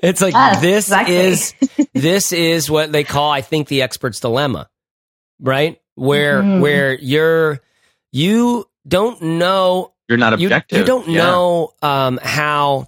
It's 0.02 0.22
like 0.22 0.32
Yes, 0.32 0.62
this 0.62 0.86
exactly. 0.86 1.14
is 1.16 1.54
this 1.92 2.32
is 2.32 2.70
what 2.70 2.90
they 2.90 3.04
call, 3.04 3.30
I 3.30 3.42
think, 3.42 3.68
the 3.68 3.82
expert's 3.82 4.18
dilemma. 4.18 4.70
Right? 5.40 5.78
Where 5.94 6.42
Mhm. 6.42 6.60
where 6.62 6.94
you're 6.98 7.60
you 8.10 8.64
don't 8.86 9.20
know 9.20 9.92
You're 10.08 10.16
not 10.16 10.40
you, 10.40 10.46
objective. 10.46 10.78
you 10.78 10.84
don't 10.86 11.06
Yeah. 11.08 11.22
know 11.22 11.74
um, 11.82 12.18
how. 12.22 12.86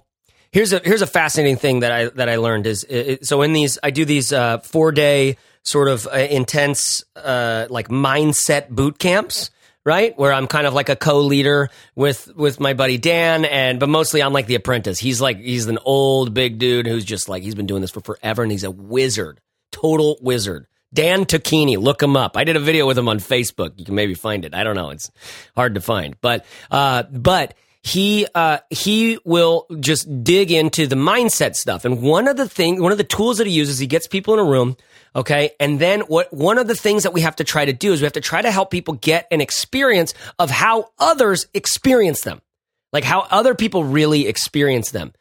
Here's 0.51 0.73
a 0.73 0.81
here's 0.83 1.03
a 1.03 1.07
fascinating 1.07 1.57
thing 1.57 1.81
that 1.81 1.91
I 1.91 2.05
that 2.05 2.29
I 2.29 2.37
learned 2.37 2.65
is 2.65 2.83
it, 2.85 2.95
it- 3.07 3.25
so 3.27 3.43
in 3.43 3.53
these 3.53 3.77
I 3.83 3.91
do 3.91 4.03
these 4.03 4.33
uh, 4.33 4.57
four 4.59 4.91
day 4.91 5.37
sort 5.63 5.87
of 5.87 6.07
uh, 6.07 6.17
intense 6.17 7.03
uh, 7.15 7.67
like 7.69 7.87
mindset 7.89 8.69
boot 8.69 8.99
camps 8.99 9.51
right 9.83 10.17
where 10.17 10.31
I'm 10.33 10.47
kind 10.47 10.67
of 10.67 10.73
like 10.73 10.89
a 10.89 10.95
co-leader 10.95 11.69
with 11.95 12.33
with 12.35 12.59
my 12.59 12.73
buddy 12.73 12.97
Dan 12.97 13.45
and 13.45 13.79
but 13.79 13.89
mostly 13.89 14.21
I'm 14.21 14.33
like 14.33 14.45
the 14.45 14.55
apprentice 14.55 14.99
he's 14.99 15.19
like 15.19 15.39
he's 15.39 15.65
an 15.67 15.79
old 15.83 16.33
big 16.33 16.59
dude 16.59 16.85
who's 16.85 17.05
just 17.05 17.27
like 17.27 17.41
he's 17.41 17.55
been 17.55 17.65
doing 17.65 17.81
this 17.81 17.91
for 17.91 18.01
forever 18.01 18.43
and 18.43 18.51
he's 18.51 18.63
a 18.63 18.71
wizard 18.71 19.41
total 19.71 20.17
wizard 20.21 20.67
Dan 20.93 21.23
Tocchini, 21.23 21.77
look 21.77 22.03
him 22.03 22.17
up. 22.17 22.35
I 22.35 22.43
did 22.43 22.57
a 22.57 22.59
video 22.59 22.85
with 22.85 22.97
him 22.97 23.07
on 23.07 23.19
Facebook. 23.19 23.71
You 23.77 23.85
can 23.85 23.95
maybe 23.95 24.13
find 24.13 24.43
it. 24.43 24.53
I 24.53 24.63
don't 24.63 24.75
know. 24.75 24.89
It's 24.89 25.09
hard 25.55 25.75
to 25.75 25.81
find, 25.81 26.19
but 26.19 26.45
uh, 26.69 27.03
but 27.03 27.53
he 27.83 28.27
uh, 28.35 28.59
he 28.69 29.17
will 29.25 29.65
just 29.79 30.23
dig 30.23 30.51
into 30.51 30.85
the 30.85 30.95
mindset 30.95 31.55
stuff. 31.55 31.83
And 31.83 32.01
one 32.01 32.27
of 32.27 32.37
the 32.37 32.47
things, 32.47 32.79
one 32.79 32.91
of 32.91 32.99
the 32.99 33.03
tools 33.03 33.39
that 33.39 33.47
he 33.47 33.53
uses, 33.53 33.79
he 33.79 33.87
gets 33.87 34.07
people 34.07 34.35
in 34.35 34.39
a 34.39 34.43
room, 34.43 34.77
okay, 35.15 35.51
and 35.59 35.79
then 35.79 36.01
what? 36.01 36.31
One 36.31 36.59
of 36.59 36.67
the 36.67 36.75
things 36.75 37.03
that 37.03 37.13
we 37.13 37.21
have 37.21 37.37
to 37.37 37.43
try 37.43 37.65
to 37.65 37.73
do 37.73 37.91
is 37.91 38.01
we 38.01 38.05
have 38.05 38.13
to 38.13 38.21
try 38.21 38.41
to 38.41 38.51
help 38.51 38.69
people 38.69 38.93
get 38.95 39.27
an 39.31 39.41
experience 39.41 40.13
of 40.37 40.51
how 40.51 40.89
others 40.99 41.47
experience 41.55 42.21
them, 42.21 42.41
like 42.93 43.03
how 43.03 43.21
other 43.31 43.55
people 43.55 43.83
really 43.83 44.27
experience 44.27 44.91
them. 44.91 45.13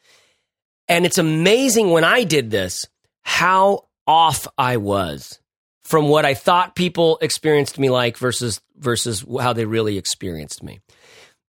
And 0.87 1.07
it's 1.07 1.18
amazing 1.18 1.90
when 1.90 2.05
I 2.05 2.25
did 2.25 2.51
this 2.51 2.87
how 3.23 3.87
off 4.07 4.46
I 4.59 4.77
was 4.77 5.40
from 5.85 6.09
what 6.09 6.27
I 6.27 6.35
thought 6.35 6.75
people 6.75 7.18
experienced 7.23 7.79
me 7.79 7.90
like 7.90 8.18
versus 8.18 8.61
versus 8.77 9.25
how 9.40 9.53
they 9.53 9.64
really 9.64 9.99
experienced 9.99 10.62
me. 10.62 10.81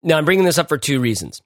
Now 0.03 0.17
I'm 0.17 0.25
bringing 0.25 0.45
this 0.45 0.57
up 0.57 0.69
for 0.69 0.77
two 0.77 0.99
reasons. 0.99 1.41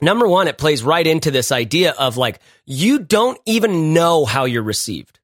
Number 0.00 0.26
one, 0.26 0.48
it 0.48 0.56
plays 0.56 0.82
right 0.82 1.06
into 1.06 1.30
this 1.30 1.52
idea 1.52 1.92
of 1.92 2.16
like 2.16 2.40
you 2.64 2.98
don't 3.00 3.38
even 3.46 3.92
know 3.92 4.24
how 4.24 4.44
you're 4.46 4.62
received. 4.62 5.18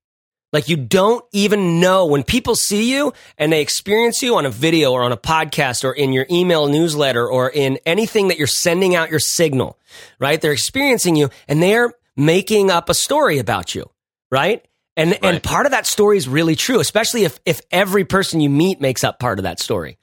Like 0.53 0.69
you 0.69 0.77
don't 0.77 1.25
even 1.33 1.81
know 1.81 2.07
when 2.07 2.23
people 2.23 2.55
see 2.55 2.93
you 2.93 3.13
and 3.37 3.53
they 3.53 3.61
experience 3.61 4.23
you 4.23 4.37
on 4.37 4.47
a 4.47 4.51
video 4.51 4.93
or 4.93 5.03
on 5.03 5.13
a 5.13 5.17
podcast 5.17 5.85
or 5.85 5.93
in 5.93 6.13
your 6.13 6.27
email 6.31 6.69
newsletter 6.69 7.29
or 7.29 7.51
in 7.51 7.79
anything 7.85 8.29
that 8.29 8.39
you're 8.39 8.47
sending 8.47 8.95
out 8.95 9.11
your 9.11 9.19
signal, 9.19 9.79
right? 10.19 10.41
They're 10.41 10.53
experiencing 10.53 11.17
you 11.17 11.31
and 11.49 11.63
they're 11.63 11.93
making 12.17 12.71
up 12.71 12.89
a 12.89 12.95
story 12.95 13.39
about 13.39 13.75
you, 13.75 13.91
right? 14.31 14.65
And 14.97 15.19
and 15.23 15.43
part 15.43 15.67
of 15.67 15.73
that 15.73 15.87
story 15.87 16.17
is 16.17 16.27
really 16.27 16.57
true, 16.57 16.81
especially 16.81 17.25
if 17.25 17.39
if 17.45 17.61
every 17.71 18.05
person 18.05 18.41
you 18.41 18.49
meet 18.49 18.81
makes 18.81 19.05
up 19.05 19.19
part 19.19 19.39
of 19.39 19.43
that 19.43 19.61
story. 19.61 19.99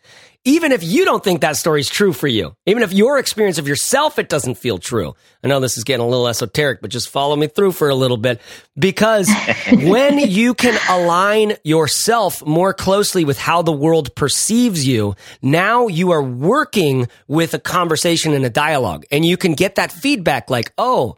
Even 0.46 0.74
if 0.74 0.84
you 0.84 1.06
don't 1.06 1.24
think 1.24 1.42
that 1.42 1.56
story's 1.56 1.90
true 1.90 2.12
for 2.12 2.28
you, 2.28 2.56
even 2.66 2.84
if 2.84 2.92
your 2.92 3.18
experience 3.18 3.58
of 3.58 3.68
yourself 3.68 4.20
it 4.20 4.28
doesn't 4.28 4.56
feel 4.56 4.78
true. 4.78 5.16
I 5.44 5.48
know 5.48 5.62
this 5.62 5.78
is 5.78 5.86
getting 5.86 6.06
a 6.06 6.10
little 6.10 6.28
esoteric, 6.28 6.82
but 6.82 6.92
just 6.92 7.10
follow 7.10 7.36
me 7.36 7.48
through 7.48 7.72
for 7.72 7.90
a 7.90 7.96
little 7.96 8.18
bit 8.18 8.42
because 8.78 9.30
when 9.72 10.20
you 10.20 10.54
can 10.54 10.78
align 10.90 11.54
yourself 11.64 12.46
more 12.46 12.74
closely 12.74 13.24
with 13.24 13.38
how 13.40 13.62
the 13.62 13.72
world 13.72 14.16
perceives 14.16 14.86
you, 14.86 15.16
now 15.42 15.88
you 15.88 16.12
are 16.12 16.24
working 16.24 17.08
with 17.28 17.54
a 17.54 17.60
conversation 17.60 18.34
and 18.34 18.46
a 18.46 18.50
dialogue 18.50 19.06
and 19.12 19.26
you 19.26 19.38
can 19.38 19.54
get 19.54 19.76
that 19.76 19.92
feedback 19.92 20.50
like, 20.50 20.74
"Oh, 20.78 21.18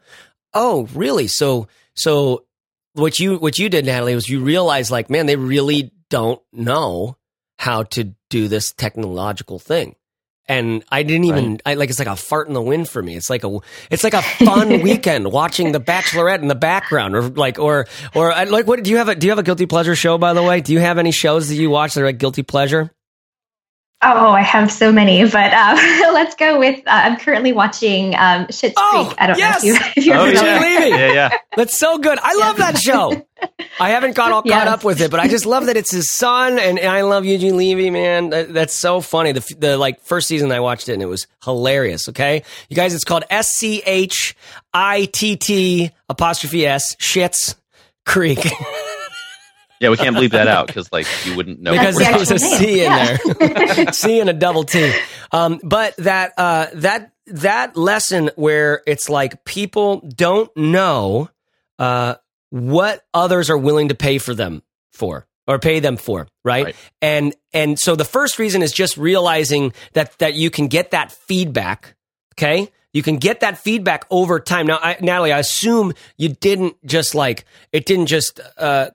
oh, 0.54 0.88
really? 0.94 1.28
So 1.28 1.68
so 1.96 2.46
what 2.94 3.20
you 3.20 3.38
what 3.38 3.60
you 3.60 3.70
did, 3.70 3.86
Nathalie, 3.86 4.16
was 4.16 4.30
you 4.30 4.42
realized 4.42 4.90
like, 4.90 5.10
man, 5.10 5.26
they 5.26 5.36
really 5.36 5.92
don't 6.10 6.42
know 6.52 7.18
how 7.58 7.84
to 7.84 8.16
do 8.36 8.48
this 8.48 8.74
technological 8.74 9.60
thing. 9.60 9.96
and 10.48 10.84
I 10.92 11.02
didn't 11.04 11.26
even 11.26 11.52
right. 11.52 11.62
I 11.66 11.74
like 11.74 11.90
it's 11.90 11.98
like 11.98 12.08
a 12.08 12.16
fart 12.16 12.48
in 12.48 12.54
the 12.54 12.62
wind 12.62 12.88
for 12.88 13.02
me. 13.02 13.16
It's 13.16 13.30
like 13.30 13.44
a 13.44 13.52
it's 13.90 14.04
like 14.04 14.14
a 14.14 14.22
fun 14.46 14.82
weekend 14.82 15.32
watching 15.32 15.72
The 15.72 15.80
Bachelorette 15.80 16.42
in 16.42 16.48
the 16.48 16.62
background, 16.70 17.16
or 17.16 17.24
like 17.30 17.58
or 17.58 17.88
or 18.14 18.30
like 18.30 18.68
what 18.68 18.84
do 18.84 18.92
you 18.92 18.98
have 18.98 19.10
a 19.10 19.16
do 19.16 19.26
you 19.28 19.32
have 19.32 19.40
a 19.40 19.44
guilty 19.50 19.66
pleasure 19.66 19.96
show 19.96 20.18
by 20.18 20.34
the 20.34 20.44
way? 20.44 20.62
Do 20.62 20.74
you 20.74 20.80
have 20.80 20.98
any 21.00 21.12
shows 21.12 21.50
that 21.50 21.56
you 21.56 21.70
watch 21.72 21.96
that 21.96 22.02
are 22.02 22.06
like 22.06 22.20
guilty 22.20 22.44
pleasure? 22.44 22.92
Oh, 24.08 24.30
I 24.30 24.42
have 24.42 24.72
so 24.72 24.92
many, 24.92 25.24
but 25.24 25.52
uh, 25.52 25.76
let's 26.14 26.36
go 26.36 26.60
with. 26.60 26.80
Uh, 26.82 26.92
I'm 26.92 27.18
currently 27.18 27.54
watching 27.54 28.14
um, 28.14 28.46
Schitt's 28.48 28.76
oh, 28.78 29.06
Creek. 29.08 29.18
I 29.20 29.26
don't 29.26 29.38
yes! 29.40 29.64
know 29.64 29.74
if, 29.74 29.82
you, 29.82 29.92
if 29.96 30.06
you're 30.06 30.18
oh, 30.18 30.26
familiar. 30.26 30.70
Yeah. 30.70 30.98
yeah, 30.98 31.14
yeah. 31.14 31.30
That's 31.58 31.76
so 31.76 31.98
good. 31.98 32.20
I 32.22 32.36
love 32.36 32.58
that 32.58 32.78
show. 32.78 33.26
I 33.80 33.90
haven't 33.90 34.16
got 34.16 34.32
all 34.32 34.44
yes. 34.46 34.60
caught 34.60 34.68
up 34.68 34.84
with 34.84 35.02
it, 35.02 35.10
but 35.10 35.20
I 35.20 35.28
just 35.28 35.48
love 35.48 35.66
that 35.66 35.76
it's 35.76 35.92
his 35.92 36.12
son, 36.12 36.60
and, 36.60 36.78
and 36.78 36.88
I 36.88 37.02
love 37.02 37.26
Eugene 37.26 37.58
Levy, 37.58 37.90
man. 37.90 38.30
That, 38.30 38.54
that's 38.54 38.80
so 38.80 39.02
funny. 39.02 39.32
The 39.32 39.56
the 39.58 39.76
like 39.76 40.02
first 40.02 40.28
season 40.28 40.52
I 40.52 40.60
watched 40.60 40.88
it, 40.88 40.94
and 40.94 41.02
it 41.02 41.08
was 41.08 41.26
hilarious. 41.44 42.08
Okay, 42.10 42.44
you 42.70 42.76
guys, 42.76 42.94
it's 42.94 43.06
called 43.06 43.24
S 43.32 43.56
C 43.56 43.82
H 43.88 44.36
I 44.72 45.06
T 45.06 45.36
T 45.36 45.92
apostrophe 46.10 46.68
S 46.68 46.96
Schitt's 46.98 47.56
Creek. 48.06 48.40
Yeah, 49.86 49.92
we 49.92 49.98
can't 49.98 50.16
bleep 50.16 50.32
that 50.32 50.48
out 50.48 50.66
because 50.66 50.92
like 50.92 51.06
you 51.26 51.36
wouldn't 51.36 51.62
know 51.62 51.72
because 51.72 51.96
there 51.98 52.18
was 52.18 52.32
a 52.32 52.40
C 52.40 52.84
in 52.84 52.92
yeah. 52.92 53.18
there, 53.18 53.92
C 53.94 54.20
and 54.20 54.32
a 54.32 54.34
double 54.34 54.64
T. 54.64 54.92
Um, 55.32 55.60
but 55.64 55.96
that 55.98 56.34
uh, 56.38 56.68
that 56.74 57.12
that 57.28 57.78
lesson 57.78 58.32
where 58.36 58.82
it's 58.88 59.10
like 59.10 59.46
people 59.46 60.00
don't 60.00 60.50
know 60.58 61.30
uh, 61.78 62.16
what 62.50 63.06
others 63.14 63.52
are 63.52 63.58
willing 63.58 63.90
to 63.90 63.96
pay 63.96 64.18
for 64.18 64.34
them 64.34 64.64
for 64.92 65.28
or 65.48 65.60
pay 65.60 65.80
them 65.80 65.98
for, 65.98 66.28
right? 66.44 66.66
right? 66.66 66.76
And 67.00 67.36
and 67.54 67.78
so 67.78 67.96
the 67.96 68.06
first 68.06 68.40
reason 68.40 68.64
is 68.64 68.72
just 68.72 68.98
realizing 68.98 69.72
that 69.94 70.18
that 70.18 70.34
you 70.34 70.50
can 70.50 70.68
get 70.68 70.92
that 70.92 71.12
feedback. 71.12 71.96
Okay, 72.34 72.72
you 72.92 73.04
can 73.04 73.18
get 73.18 73.42
that 73.42 73.60
feedback 73.60 74.06
over 74.10 74.40
time. 74.40 74.66
Now, 74.66 74.80
I, 74.82 74.98
Nathalie, 75.00 75.32
I 75.32 75.40
assume 75.40 75.94
you 76.18 76.30
didn't 76.30 76.76
just 76.88 77.14
like 77.14 77.46
it 77.72 77.86
didn't 77.86 78.08
just 78.08 78.40
uh, 78.58 78.90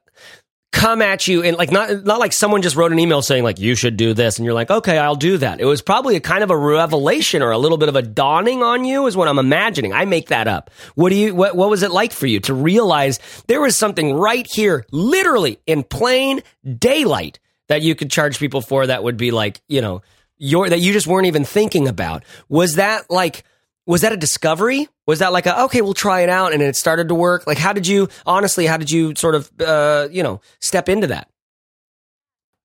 come 0.72 1.02
at 1.02 1.26
you 1.26 1.42
and 1.42 1.56
like 1.56 1.72
not 1.72 2.04
not 2.04 2.20
like 2.20 2.32
someone 2.32 2.62
just 2.62 2.76
wrote 2.76 2.92
an 2.92 2.98
email 2.98 3.22
saying 3.22 3.42
like 3.42 3.58
you 3.58 3.74
should 3.74 3.96
do 3.96 4.14
this 4.14 4.38
and 4.38 4.44
you're 4.44 4.54
like 4.54 4.70
okay 4.70 4.98
I'll 4.98 5.16
do 5.16 5.36
that. 5.38 5.60
It 5.60 5.64
was 5.64 5.82
probably 5.82 6.16
a 6.16 6.20
kind 6.20 6.44
of 6.44 6.50
a 6.50 6.56
revelation 6.56 7.42
or 7.42 7.50
a 7.50 7.58
little 7.58 7.78
bit 7.78 7.88
of 7.88 7.96
a 7.96 8.02
dawning 8.02 8.62
on 8.62 8.84
you 8.84 9.06
is 9.06 9.16
what 9.16 9.26
I'm 9.26 9.38
imagining. 9.38 9.92
I 9.92 10.04
make 10.04 10.28
that 10.28 10.46
up. 10.46 10.70
What 10.94 11.10
do 11.10 11.16
you 11.16 11.34
what 11.34 11.56
what 11.56 11.70
was 11.70 11.82
it 11.82 11.90
like 11.90 12.12
for 12.12 12.26
you 12.26 12.40
to 12.40 12.54
realize 12.54 13.18
there 13.48 13.60
was 13.60 13.76
something 13.76 14.14
right 14.14 14.46
here 14.48 14.86
literally 14.92 15.58
in 15.66 15.82
plain 15.82 16.40
daylight 16.78 17.40
that 17.68 17.82
you 17.82 17.94
could 17.94 18.10
charge 18.10 18.38
people 18.38 18.60
for 18.60 18.86
that 18.86 19.02
would 19.02 19.16
be 19.16 19.30
like, 19.30 19.60
you 19.68 19.80
know, 19.80 20.02
your 20.38 20.68
that 20.68 20.80
you 20.80 20.92
just 20.92 21.06
weren't 21.06 21.26
even 21.26 21.44
thinking 21.44 21.88
about. 21.88 22.24
Was 22.48 22.74
that 22.74 23.10
like 23.10 23.44
was 23.86 24.02
that 24.02 24.12
a 24.12 24.16
discovery? 24.16 24.88
Was 25.10 25.18
that 25.18 25.32
like 25.32 25.46
a 25.46 25.64
okay, 25.64 25.82
we'll 25.82 25.92
try 25.92 26.20
it 26.20 26.28
out, 26.28 26.52
and 26.52 26.62
it 26.62 26.76
started 26.76 27.08
to 27.08 27.16
work? 27.16 27.44
Like, 27.44 27.58
how 27.58 27.72
did 27.72 27.84
you 27.84 28.08
honestly? 28.24 28.66
How 28.66 28.76
did 28.76 28.92
you 28.92 29.14
sort 29.16 29.34
of 29.34 29.50
uh, 29.60 30.06
you 30.08 30.22
know 30.22 30.40
step 30.60 30.88
into 30.88 31.08
that? 31.08 31.28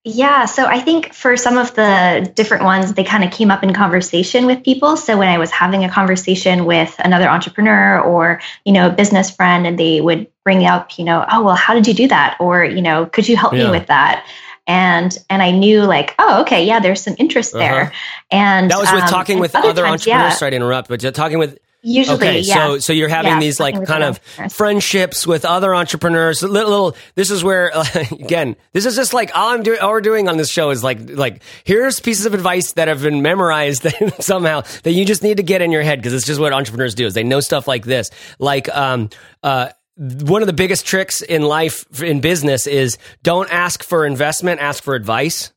Yeah, 0.04 0.46
so 0.46 0.68
I 0.68 0.80
think 0.80 1.16
for 1.16 1.36
some 1.36 1.58
of 1.58 1.74
the 1.74 2.32
different 2.36 2.64
ones, 2.64 2.94
they 2.94 3.04
kind 3.04 3.24
of 3.24 3.32
came 3.32 3.50
up 3.50 3.64
in 3.64 3.74
conversation 3.74 4.46
with 4.46 4.64
people. 4.64 4.96
So 4.96 5.18
when 5.18 5.28
I 5.28 5.40
was 5.40 5.50
having 5.50 5.84
a 5.84 5.90
conversation 5.90 6.66
with 6.66 6.96
another 7.00 7.28
entrepreneur 7.28 8.00
or, 8.00 8.40
you 8.66 8.72
know, 8.72 8.90
a 8.90 8.92
business 8.92 9.32
friend, 9.32 9.66
and 9.66 9.80
they 9.80 10.02
would 10.02 10.28
bring 10.44 10.64
up, 10.68 11.00
you 11.00 11.06
know, 11.06 11.26
oh, 11.32 11.44
well, 11.44 11.56
how 11.56 11.74
did 11.74 11.88
you 11.88 11.96
do 11.96 12.08
that? 12.10 12.38
Or, 12.40 12.64
you 12.64 12.84
know, 12.84 13.08
could 13.08 13.28
you 13.28 13.36
help 13.36 13.54
yeah. 13.54 13.64
me 13.64 13.72
with 13.72 13.88
that? 13.88 14.24
and 14.68 15.18
and 15.30 15.44
I 15.44 15.52
knew 15.52 15.84
like, 15.84 16.16
oh, 16.20 16.42
okay, 16.42 16.66
yeah, 16.66 16.80
there's 16.80 17.02
some 17.02 17.16
interest 17.20 17.54
uh-huh. 17.54 17.64
there. 17.64 17.92
And 18.32 18.72
that 18.72 18.80
was 18.80 18.92
with 18.92 19.04
um, 19.04 19.10
talking 19.10 19.40
with 19.40 19.56
other, 19.56 19.70
other 19.70 19.82
times, 19.84 20.02
entrepreneurs. 20.02 20.34
Yeah. 20.34 20.38
Sorry 20.38 20.52
to 20.52 20.56
interrupt, 20.56 20.88
but 20.88 21.02
talking 21.14 21.40
with 21.40 21.60
Usually, 21.88 22.16
okay. 22.16 22.40
Yeah. 22.40 22.56
So, 22.56 22.80
so 22.80 22.94
you're 22.94 23.10
having 23.10 23.34
yeah, 23.34 23.40
these 23.40 23.60
like 23.60 23.86
kind 23.86 24.04
of 24.04 24.20
friendships 24.52 25.28
with 25.28 25.46
other 25.46 25.76
entrepreneurs. 25.76 26.42
Little, 26.42 26.72
little, 26.72 26.98
this 27.14 27.30
is 27.30 27.44
where 27.44 27.72
again, 28.12 28.56
this 28.74 28.88
is 28.88 28.96
just 28.96 29.14
like 29.14 29.30
all 29.36 29.50
I'm 29.50 29.62
doing. 29.62 29.80
All 29.80 29.92
we're 29.92 30.02
doing 30.02 30.28
on 30.28 30.38
this 30.38 30.50
show 30.50 30.72
is 30.72 30.84
like, 30.84 31.12
like 31.12 31.44
here's 31.64 32.00
pieces 32.00 32.26
of 32.26 32.34
advice 32.34 32.72
that 32.72 32.88
have 32.88 33.04
been 33.04 33.22
memorized 33.22 33.86
somehow 34.20 34.62
that 34.82 34.94
you 34.94 35.06
just 35.06 35.22
need 35.22 35.38
to 35.38 35.44
get 35.44 35.62
in 35.62 35.72
your 35.72 35.84
head 35.84 36.00
because 36.00 36.14
it's 36.14 36.26
just 36.26 36.40
what 36.40 36.54
entrepreneurs 36.54 36.96
do. 36.96 37.06
Is 37.06 37.14
they 37.14 37.24
know 37.24 37.40
stuff 37.40 37.68
like 37.68 37.86
this, 37.86 38.10
like 38.40 38.68
um, 38.76 39.12
uh, 39.44 39.70
one 39.96 40.42
of 40.42 40.48
the 40.48 40.54
biggest 40.54 40.88
tricks 40.88 41.22
in 41.22 41.44
life 41.44 42.02
in 42.02 42.20
business 42.20 42.66
is 42.66 42.98
don't 43.22 43.54
ask 43.54 43.84
for 43.84 44.08
investment, 44.08 44.60
ask 44.60 44.82
for 44.84 44.96
advice. 44.96 45.52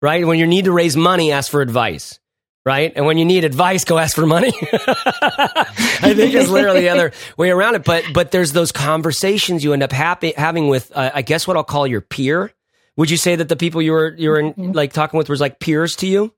Right? 0.00 0.26
When 0.26 0.38
you 0.38 0.46
need 0.46 0.64
to 0.64 0.72
raise 0.72 0.96
money, 0.96 1.30
ask 1.30 1.50
for 1.50 1.60
advice. 1.60 2.20
Right? 2.66 2.92
And 2.94 3.06
when 3.06 3.16
you 3.16 3.24
need 3.24 3.44
advice, 3.44 3.84
go 3.84 3.96
ask 3.96 4.14
for 4.14 4.26
money. 4.26 4.52
I 4.62 6.12
think 6.14 6.34
it's 6.34 6.50
literally 6.50 6.82
the 6.82 6.90
other 6.90 7.12
way 7.38 7.50
around 7.50 7.76
it. 7.76 7.84
But 7.84 8.04
but 8.12 8.30
there's 8.30 8.52
those 8.52 8.72
conversations 8.72 9.64
you 9.64 9.72
end 9.72 9.82
up 9.82 9.92
happy, 9.92 10.34
having 10.36 10.68
with, 10.68 10.94
uh, 10.94 11.10
I 11.14 11.22
guess, 11.22 11.46
what 11.46 11.56
I'll 11.56 11.64
call 11.64 11.86
your 11.86 12.02
peer. 12.02 12.52
Would 12.96 13.10
you 13.10 13.16
say 13.16 13.36
that 13.36 13.48
the 13.48 13.56
people 13.56 13.80
you 13.80 13.92
were 13.92 14.14
you 14.18 14.28
were 14.28 14.42
mm-hmm. 14.42 14.72
like 14.72 14.92
talking 14.92 15.16
with 15.16 15.30
was 15.30 15.40
like 15.40 15.60
peers 15.60 15.96
to 15.96 16.06
you? 16.06 16.34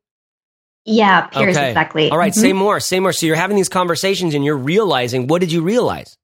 Yeah, 0.84 1.22
peers 1.22 1.56
okay. 1.56 1.70
exactly. 1.70 2.10
All 2.10 2.18
right, 2.18 2.32
mm-hmm. 2.32 2.40
say 2.40 2.52
more, 2.52 2.80
say 2.80 3.00
more. 3.00 3.12
So 3.12 3.26
you're 3.26 3.36
having 3.36 3.56
these 3.56 3.68
conversations 3.68 4.34
and 4.34 4.44
you're 4.44 4.56
realizing 4.56 5.26
what 5.26 5.40
did 5.40 5.50
you 5.50 5.62
realize? 5.62 6.16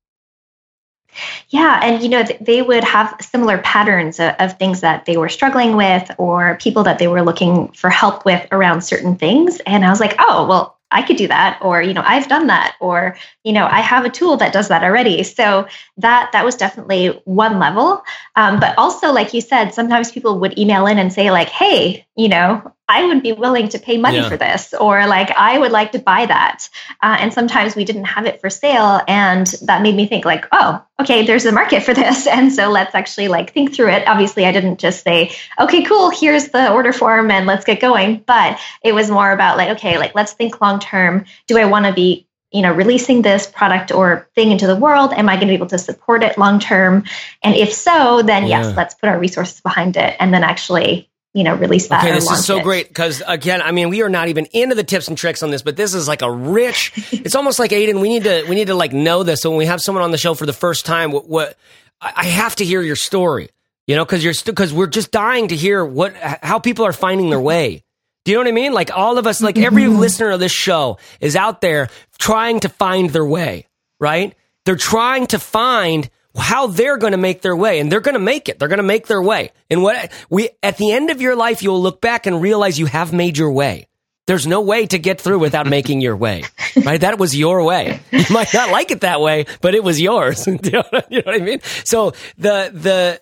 Yeah, 1.49 1.81
and 1.83 2.03
you 2.03 2.09
know 2.09 2.25
they 2.41 2.63
would 2.63 2.85
have 2.85 3.17
similar 3.21 3.59
patterns 3.59 4.21
of, 4.21 4.35
of, 4.39 4.59
things 4.59 4.81
that 4.81 5.05
they 5.05 5.17
were 5.17 5.29
struggling 5.29 5.77
with, 5.77 6.11
or 6.19 6.57
people 6.61 6.85
that 6.85 6.99
they 6.99 7.09
were 7.09 7.23
looking 7.23 7.69
for 7.69 7.91
help 7.91 8.25
with 8.25 8.47
around 8.53 8.83
certain 8.83 9.17
things. 9.17 9.61
And 9.67 9.85
I 9.85 9.91
was 9.91 10.01
like, 10.01 10.17
oh, 10.19 10.47
well, 10.47 10.79
I 10.91 11.03
could 11.03 11.17
do 11.17 11.29
that, 11.29 11.59
or 11.63 11.83
you 11.83 11.95
know, 11.95 12.03
I've 12.05 12.29
done 12.29 12.47
that, 12.47 12.77
or 12.81 13.17
you 13.45 13.53
know, 13.53 13.67
I 13.67 13.81
have 13.81 14.05
a 14.05 14.11
tool 14.11 14.37
that 14.39 14.53
does 14.53 14.69
that 14.69 14.85
already. 14.85 15.23
So 15.25 15.67
that 15.99 16.31
that 16.33 16.45
was 16.45 16.57
definitely 16.57 17.21
one 17.25 17.59
level. 17.59 18.03
Um, 18.37 18.61
but 18.61 18.79
also, 18.79 19.13
like 19.13 19.35
you 19.35 19.41
said, 19.41 19.75
sometimes 19.75 20.13
people 20.13 20.39
would 20.41 20.59
email 20.59 20.87
in 20.87 20.99
and 20.99 21.13
say 21.13 21.31
like, 21.31 21.49
hey, 21.49 22.06
you 22.17 22.29
know, 22.29 22.73
I 22.89 23.05
would 23.05 23.23
be 23.23 23.33
willing 23.33 23.69
to 23.71 23.79
pay 23.79 23.99
money 23.99 24.19
yeah. 24.19 24.29
for 24.29 24.37
this, 24.37 24.73
or 24.73 25.07
like, 25.07 25.31
I 25.31 25.59
would 25.59 25.73
like 25.73 25.93
to 25.93 25.99
buy 25.99 26.25
that. 26.25 26.69
Uh, 27.03 27.17
and 27.21 27.33
sometimes 27.33 27.77
we 27.77 27.85
didn't 27.85 28.05
have 28.05 28.27
it 28.27 28.41
for 28.41 28.49
sale. 28.49 29.03
And 29.07 29.47
that 29.63 29.83
made 29.83 29.95
me 29.95 30.07
think, 30.07 30.25
like, 30.25 30.47
oh, 30.53 30.83
okay, 31.01 31.27
there's 31.27 31.45
a 31.45 31.53
market 31.53 31.83
for 31.83 31.93
this. 31.93 32.27
And 32.37 32.53
so 32.53 32.71
let's 32.71 32.95
actually 32.95 33.29
like 33.29 33.53
think 33.53 33.75
through 33.75 33.91
it. 33.91 34.07
Obviously, 34.07 34.47
I 34.47 34.53
didn't 34.53 34.79
just 34.79 35.03
say, 35.03 35.35
okay, 35.59 35.85
cool, 35.85 36.11
here's 36.11 36.49
the 36.49 36.71
order 36.71 36.93
form 36.93 37.31
and 37.31 37.47
let's 37.47 37.65
get 37.65 37.81
going. 37.81 38.23
But 38.27 38.61
it 38.83 38.95
was 38.95 39.11
more 39.11 39.31
about 39.31 39.57
like, 39.57 39.71
okay, 39.77 39.99
like, 39.99 40.15
let's 40.15 40.33
think 40.33 40.61
long 40.61 40.79
term. 40.79 41.25
Do 41.47 41.59
I 41.59 41.65
want 41.65 41.87
to 41.87 41.93
be 41.93 42.27
you 42.53 42.63
know 42.63 42.73
releasing 42.73 43.23
this 43.23 43.47
product 43.47 43.91
or 43.91 44.29
thing 44.35 44.53
into 44.53 44.69
the 44.69 44.77
world 44.77 45.13
am 45.13 45.29
i 45.29 45.35
going 45.35 45.49
to 45.49 45.51
be 45.51 45.55
able 45.55 45.67
to 45.67 45.79
support 45.79 46.23
it 46.23 46.39
long 46.39 46.61
term 46.61 47.03
and 47.43 47.57
if 47.57 47.73
so 47.73 48.23
then 48.23 48.47
yeah. 48.47 48.63
yes 48.63 48.77
let's 48.77 48.95
put 48.95 49.09
our 49.09 49.19
resources 49.19 49.61
behind 49.61 49.97
it 49.97 50.15
and 50.21 50.33
then 50.33 50.45
actually 50.45 51.11
you 51.37 51.44
know, 51.44 51.55
release 51.55 51.88
that. 51.88 52.03
Okay, 52.03 52.14
this 52.14 52.31
is 52.31 52.46
so 52.46 52.61
it. 52.61 52.62
great 52.62 52.88
because 52.88 53.22
again, 53.27 53.61
I 53.61 53.70
mean, 53.70 53.90
we 53.90 54.01
are 54.01 54.09
not 54.09 54.29
even 54.29 54.46
into 54.55 54.75
the 54.75 54.83
tips 54.83 55.07
and 55.07 55.18
tricks 55.18 55.42
on 55.42 55.51
this, 55.51 55.61
but 55.61 55.77
this 55.77 55.92
is 55.92 56.09
like 56.09 56.22
a 56.22 56.31
rich. 56.31 56.92
it's 57.12 57.35
almost 57.35 57.59
like 57.59 57.72
Aiden. 57.72 58.01
We 58.01 58.09
need 58.09 58.25
to 58.25 58.46
we 58.49 58.55
need 58.55 58.68
to 58.68 58.75
like 58.75 58.94
know 58.94 59.22
this. 59.22 59.42
So 59.42 59.51
when 59.51 59.59
we 59.59 59.66
have 59.66 59.83
someone 59.83 60.03
on 60.03 60.12
the 60.12 60.18
show 60.18 60.33
for 60.33 60.46
the 60.46 60.55
first 60.55 60.87
time, 60.87 61.12
what, 61.12 61.29
what 61.29 61.59
I 62.01 62.25
have 62.25 62.57
to 62.57 62.64
hear 62.64 62.81
your 62.81 62.96
story. 62.96 63.51
You 63.87 63.96
know, 63.96 64.05
because 64.05 64.25
you're 64.25 64.33
because 64.46 64.70
st- 64.70 64.79
we're 64.79 64.87
just 64.87 65.11
dying 65.11 65.49
to 65.49 65.57
hear 65.57 65.85
what 65.85 66.16
how 66.16 66.59
people 66.59 66.87
are 66.87 66.92
finding 66.94 67.29
their 67.29 67.40
way. 67.40 67.85
Do 68.25 68.33
you 68.33 68.38
know 68.38 68.40
what 68.40 68.49
I 68.49 68.53
mean? 68.53 68.72
Like 68.72 68.90
all 68.96 69.18
of 69.18 69.27
us, 69.27 69.42
like 69.42 69.59
every 69.59 69.83
mm-hmm. 69.83 69.99
listener 69.99 70.31
of 70.31 70.40
this 70.40 70.53
show 70.53 70.96
is 71.20 71.37
out 71.37 71.61
there 71.61 71.90
trying 72.18 72.61
to 72.61 72.70
find 72.70 73.11
their 73.11 73.27
way. 73.27 73.66
Right? 74.01 74.35
They're 74.64 74.75
trying 74.75 75.27
to 75.29 75.38
find 75.38 76.09
how 76.37 76.66
they're 76.66 76.96
going 76.96 77.12
to 77.12 77.18
make 77.18 77.42
their 77.42 77.57
way 77.57 77.81
and 77.81 77.90
they're 77.90 78.01
going 78.01 78.14
to 78.14 78.20
make 78.20 78.49
it. 78.49 78.59
They're 78.59 78.68
going 78.68 78.79
to 78.79 78.83
make 78.83 79.07
their 79.07 79.22
way. 79.22 79.53
And 79.70 79.83
what 79.83 80.12
we, 80.31 80.51
at 80.62 80.77
the 80.77 80.92
end 80.92 81.11
of 81.11 81.20
your 81.20 81.37
life, 81.37 81.62
you'll 81.62 81.81
look 81.81 82.01
back 82.01 82.27
and 82.27 82.40
realize 82.40 82.79
you 82.79 82.87
have 82.87 83.12
made 83.12 83.38
your 83.38 83.53
way. 83.53 83.88
There's 84.27 84.46
no 84.46 84.61
way 84.61 84.87
to 84.87 84.99
get 84.99 85.20
through 85.20 85.38
without 85.38 85.68
making 85.68 86.01
your 86.01 86.16
way, 86.16 86.42
right? 86.85 87.01
That 87.01 87.18
was 87.18 87.37
your 87.37 87.62
way. 87.62 88.01
You 88.11 88.25
might 88.31 88.53
not 88.53 88.70
like 88.70 88.90
it 88.90 89.03
that 89.03 89.20
way, 89.20 89.46
but 89.61 89.75
it 89.75 89.85
was 89.85 90.01
yours. 90.01 90.46
you 90.49 90.59
know 90.62 90.83
what 90.90 91.12
I 91.12 91.38
mean? 91.38 91.61
So 91.85 92.12
the, 92.37 92.70
the, 92.72 93.20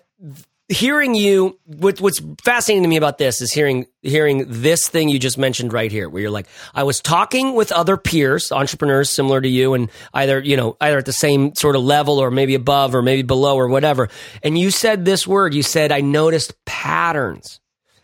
hearing 0.67 1.13
you 1.13 1.59
what, 1.65 2.01
what's 2.01 2.19
fascinating 2.43 2.83
to 2.83 2.89
me 2.89 2.97
about 2.97 3.17
this 3.17 3.39
is 3.41 3.51
hearing 3.51 3.85
hearing 4.01 4.45
this 4.47 4.87
thing 4.87 5.09
you 5.09 5.19
just 5.19 5.37
mentioned 5.37 5.71
right 5.71 5.91
here 5.91 6.09
where 6.09 6.23
you're 6.23 6.31
like 6.31 6.47
i 6.73 6.81
was 6.81 6.99
talking 7.01 7.53
with 7.53 7.71
other 7.71 7.97
peers 7.97 8.51
entrepreneurs 8.51 9.11
similar 9.11 9.39
to 9.39 9.47
you 9.47 9.75
and 9.75 9.91
either 10.13 10.39
you 10.39 10.57
know 10.57 10.75
either 10.81 10.97
at 10.97 11.05
the 11.05 11.13
same 11.13 11.53
sort 11.55 11.75
of 11.75 11.83
level 11.83 12.19
or 12.19 12.31
maybe 12.31 12.55
above 12.55 12.95
or 12.95 13.01
maybe 13.01 13.21
below 13.21 13.57
or 13.57 13.67
whatever. 13.67 14.09
And 14.43 14.57
you 14.57 14.71
said 14.71 15.05
this 15.05 15.25
word. 15.27 15.53
You 15.53 15.63
said 15.63 15.91
i 15.91 16.01
noticed 16.01 16.53
patterns. 16.65 17.59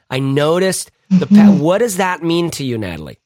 I 0.09 0.19
noticed 0.19 0.91
the 1.09 1.25
mm-hmm. 1.25 1.59
what 1.59 1.79
does 1.79 1.97
that 1.97 2.23
mean 2.23 2.51
to 2.51 2.63
you 2.63 2.77
nathalie 2.77 3.20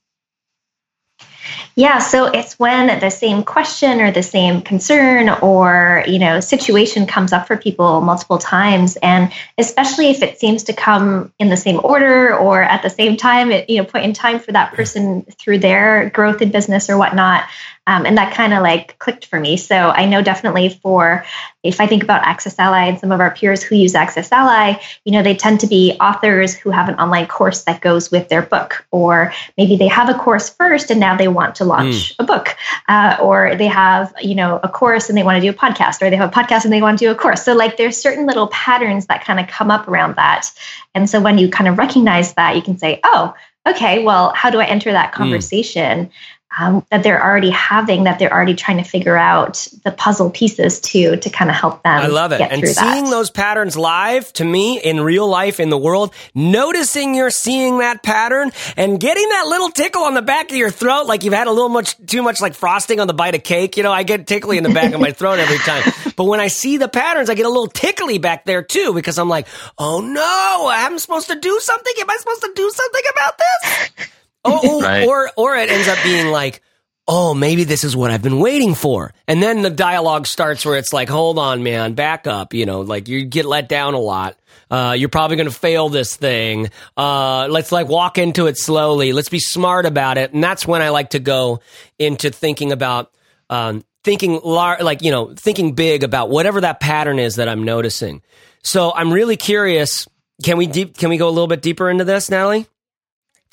Yeah, 1.78 2.00
so 2.00 2.28
it's 2.28 2.58
when 2.58 3.02
the 3.02 3.10
same 3.10 3.44
question 3.44 4.00
or 4.00 4.10
the 4.10 4.24
same 4.24 4.62
concern 4.62 5.28
or, 5.28 6.06
you 6.08 6.20
know, 6.20 6.40
situation 6.40 7.06
comes 7.06 7.34
up 7.34 7.48
for 7.48 7.58
people 7.58 8.00
multiple 8.00 8.38
times 8.38 8.96
and 9.04 9.34
especially 9.58 10.10
if 10.10 10.24
it 10.24 10.40
seems 10.40 10.64
to 10.64 10.74
come 10.74 11.34
in 11.38 11.50
the 11.50 11.58
same 11.58 11.82
order 11.84 12.34
or 12.34 12.64
at 12.64 12.82
the 12.82 12.90
same 12.90 13.18
time 13.18 13.52
at, 13.52 13.70
you 13.70 13.82
know, 13.82 13.86
point 13.86 14.06
in 14.06 14.14
time 14.14 14.40
for 14.40 14.54
that 14.54 14.74
person 14.74 15.24
through 15.38 15.60
their 15.60 16.10
growth 16.12 16.42
in 16.42 16.50
business 16.50 16.90
or 16.90 16.98
whatnot, 16.98 17.44
um, 17.88 18.06
and 18.06 18.18
that 18.18 18.34
kind 18.34 18.54
of 18.54 18.64
like 18.64 18.98
clicked 19.00 19.26
for 19.26 19.40
me. 19.40 19.58
So 19.58 19.76
I 19.76 20.06
know 20.06 20.22
definitely 20.22 20.70
for 20.70 21.24
if 21.64 21.80
I 21.80 21.88
think 21.88 22.04
about 22.04 22.22
Access 22.24 22.58
Ally 22.60 22.86
and 22.86 23.00
some 23.00 23.12
of 23.12 23.20
our 23.20 23.32
peers 23.32 23.64
who 23.64 23.76
use 23.76 23.96
Access 23.96 24.32
Ally, 24.32 24.80
you 25.04 25.12
know, 25.12 25.22
they 25.22 25.36
tend 25.36 25.60
to 25.60 25.68
be 25.68 25.94
authors 26.00 26.54
who 26.56 26.72
have 26.72 26.90
an 26.90 26.96
online 26.96 27.28
course 27.28 27.64
that 27.64 27.82
goes 27.82 28.12
with 28.12 28.30
their 28.30 28.42
book, 28.42 28.86
or 28.92 29.34
maybe 29.58 29.76
they 29.76 29.88
have 29.88 30.10
a 30.10 30.14
course 30.14 30.50
first 30.50 30.92
and 30.92 31.00
now 31.00 31.16
they 31.16 31.28
want 31.28 31.56
to 31.56 31.66
launch 31.66 32.16
mm. 32.16 32.16
a 32.20 32.24
book, 32.24 32.56
uh, 32.88 33.18
or 33.22 33.56
they 33.56 33.68
have 33.68 34.14
you 34.22 34.36
know 34.36 34.60
a 34.64 34.70
course 34.70 35.10
and 35.10 35.18
they 35.18 35.24
want 35.24 35.36
to 35.36 35.42
do 35.42 35.50
a 35.50 35.54
podcast, 35.54 36.02
or 36.02 36.10
they 36.10 36.16
have 36.16 36.30
a 36.30 36.34
podcast 36.34 36.66
and 36.66 36.74
they 36.74 36.82
want 36.82 36.98
to 37.00 37.06
do 37.06 37.12
a 37.12 37.16
course. 37.16 37.44
So 37.44 37.54
like 37.54 37.78
there's 37.78 37.98
certain 37.98 38.26
little 38.26 38.48
patterns 38.48 39.08
that 39.08 39.24
kind 39.24 39.40
of 39.40 39.48
come 39.48 39.70
up 39.70 39.88
around 39.88 40.16
that, 40.16 40.52
and 40.94 41.10
so 41.10 41.22
when 41.22 41.38
you 41.38 41.50
kind 41.50 41.68
of 41.68 41.78
recognize 41.78 42.34
that, 42.34 42.56
you 42.56 42.62
can 42.62 42.78
say, 42.78 43.00
oh 43.04 43.34
okay, 43.68 44.04
well, 44.04 44.32
how 44.36 44.52
do 44.52 44.60
I 44.60 44.66
enter 44.66 44.92
that 44.92 45.10
hmm. 45.10 45.18
conversation? 45.18 46.06
Mm 46.06 46.12
um, 46.58 46.86
that 46.90 47.04
they're 47.04 47.22
already 47.24 47.50
having 47.50 48.06
that 48.06 48.20
they're 48.20 48.32
already 48.32 48.56
trying 48.56 48.78
to 48.78 48.84
figure 48.84 49.18
out 49.18 49.68
the 49.84 49.92
puzzle 49.92 50.30
pieces 50.30 50.80
to 50.82 51.18
to 51.18 51.30
kind 51.30 51.50
of 51.50 51.56
help 51.56 51.84
them. 51.84 51.98
I 51.98 52.08
love 52.08 52.32
it. 52.32 52.42
and 52.42 52.66
seeing 52.68 53.06
that. 53.06 53.10
those 53.10 53.30
patterns 53.30 53.76
live 53.76 54.32
to 54.34 54.46
me 54.46 54.80
in 54.80 55.02
real 55.02 55.28
life 55.28 55.60
in 55.60 55.70
the 55.70 55.78
world, 55.78 56.14
noticing 56.34 57.16
you're 57.16 57.30
seeing 57.30 57.80
that 57.80 58.04
pattern 58.04 58.52
and 58.78 59.00
getting 59.00 59.28
that 59.30 59.48
little 59.48 59.70
tickle 59.70 60.04
on 60.04 60.14
the 60.14 60.22
back 60.22 60.50
of 60.52 60.58
your 60.58 60.72
throat, 60.72 61.06
like 61.06 61.24
you've 61.24 61.34
had 61.34 61.48
a 61.48 61.52
little 61.52 61.70
much 61.70 61.96
too 62.06 62.22
much 62.22 62.42
like 62.42 62.54
frosting 62.54 63.00
on 63.00 63.08
the 63.08 63.14
bite 63.14 63.36
of 63.36 63.44
cake. 63.44 63.78
You 63.78 63.84
know, 63.84 63.92
I 63.92 64.04
get 64.04 64.28
tickly 64.28 64.58
in 64.58 64.64
the 64.64 64.74
back 64.74 64.94
of 64.94 65.00
my 65.02 65.12
throat 65.12 65.40
every 65.40 65.58
time. 65.60 65.84
But 66.16 66.26
when 66.26 66.40
I 66.40 66.48
see 66.48 66.78
the 66.78 66.88
patterns, 66.88 67.30
I 67.30 67.36
get 67.36 67.46
a 67.46 67.50
little 67.50 67.68
tickly 67.68 68.20
back 68.20 68.46
there 68.46 68.64
too 68.64 68.94
because 68.94 69.20
I'm 69.20 69.28
like, 69.28 69.48
oh 69.78 70.00
no, 70.00 70.70
I'm 70.72 70.98
supposed 70.98 71.28
to 71.28 71.38
do 71.38 71.60
something. 71.60 71.94
Am 72.00 72.10
I 72.10 72.16
supposed 72.18 72.42
to 72.42 72.52
do 72.56 72.70
something 72.70 73.02
about 73.12 73.38
this? 73.38 74.08
Oh, 74.46 74.82
right. 74.84 75.08
or 75.08 75.30
or 75.36 75.56
it 75.56 75.70
ends 75.70 75.88
up 75.88 75.98
being 76.04 76.28
like, 76.28 76.62
oh, 77.08 77.34
maybe 77.34 77.64
this 77.64 77.84
is 77.84 77.96
what 77.96 78.12
I've 78.12 78.24
been 78.24 78.40
waiting 78.40 78.74
for. 78.76 79.14
And 79.28 79.42
then 79.42 79.62
the 79.62 79.70
dialogue 79.70 80.28
starts 80.28 80.66
where 80.66 80.78
it's 80.78 80.94
like, 80.94 81.10
hold 81.10 81.38
on, 81.38 81.64
man, 81.64 81.94
back 81.94 82.28
up. 82.28 82.54
You 82.54 82.66
know, 82.66 82.82
like 82.82 83.08
you 83.08 83.26
get 83.26 83.46
let 83.46 83.70
down 83.70 83.94
a 83.94 84.00
lot. 84.00 84.38
Uh, 84.72 84.96
you're 84.98 85.10
probably 85.10 85.38
going 85.38 85.50
to 85.50 85.54
fail 85.56 85.90
this 85.90 86.16
thing. 86.16 86.70
Uh, 86.98 87.48
let's 87.50 87.72
like 87.72 87.88
walk 87.88 88.18
into 88.18 88.48
it 88.48 88.58
slowly. 88.58 89.14
Let's 89.14 89.30
be 89.30 89.40
smart 89.40 89.86
about 89.86 90.18
it. 90.18 90.34
And 90.34 90.44
that's 90.44 90.66
when 90.68 90.82
I 90.82 90.90
like 90.90 91.12
to 91.12 91.20
go 91.20 91.60
into 92.00 92.32
thinking 92.32 92.72
about, 92.72 93.12
um, 93.52 93.84
thinking 94.04 94.40
lar- 94.44 94.80
like, 94.82 95.04
you 95.04 95.12
know, 95.12 95.34
thinking 95.36 95.74
big 95.76 96.04
about 96.04 96.30
whatever 96.32 96.62
that 96.62 96.80
pattern 96.80 97.20
is 97.20 97.36
that 97.36 97.48
I'm 97.48 97.64
noticing. 97.64 98.24
So 98.64 98.92
I'm 98.92 99.14
really 99.14 99.38
curious. 99.38 100.08
Can 100.44 100.58
we 100.58 100.66
deep, 100.66 100.98
can 100.98 101.10
we 101.10 101.18
go 101.18 101.28
a 101.28 101.32
little 101.32 101.48
bit 101.48 101.62
deeper 101.62 101.88
into 101.90 102.04
this, 102.04 102.30
Nathalie? 102.32 102.66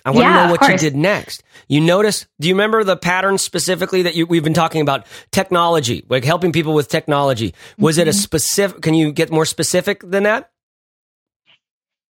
I 0.04 0.10
want 0.10 0.20
yeah, 0.20 0.36
to 0.36 0.46
know 0.46 0.52
what 0.52 0.68
you 0.68 0.76
did 0.76 0.96
next. 0.96 1.42
You 1.68 1.80
notice, 1.80 2.26
do 2.40 2.48
you 2.48 2.54
remember 2.54 2.84
the 2.84 2.96
pattern 2.96 3.38
specifically 3.38 4.02
that 4.02 4.14
you, 4.14 4.26
we've 4.26 4.44
been 4.44 4.54
talking 4.54 4.80
about? 4.80 5.06
Technology, 5.30 6.04
like 6.08 6.24
helping 6.24 6.52
people 6.52 6.74
with 6.74 6.88
technology. 6.88 7.54
Was 7.78 7.96
mm-hmm. 7.96 8.02
it 8.02 8.08
a 8.08 8.10
mm-hmm. 8.10 8.18
specific, 8.18 8.82
can 8.82 8.94
you 8.94 9.12
get 9.12 9.30
more 9.30 9.44
specific 9.44 10.00
than 10.02 10.24
that? 10.24 10.50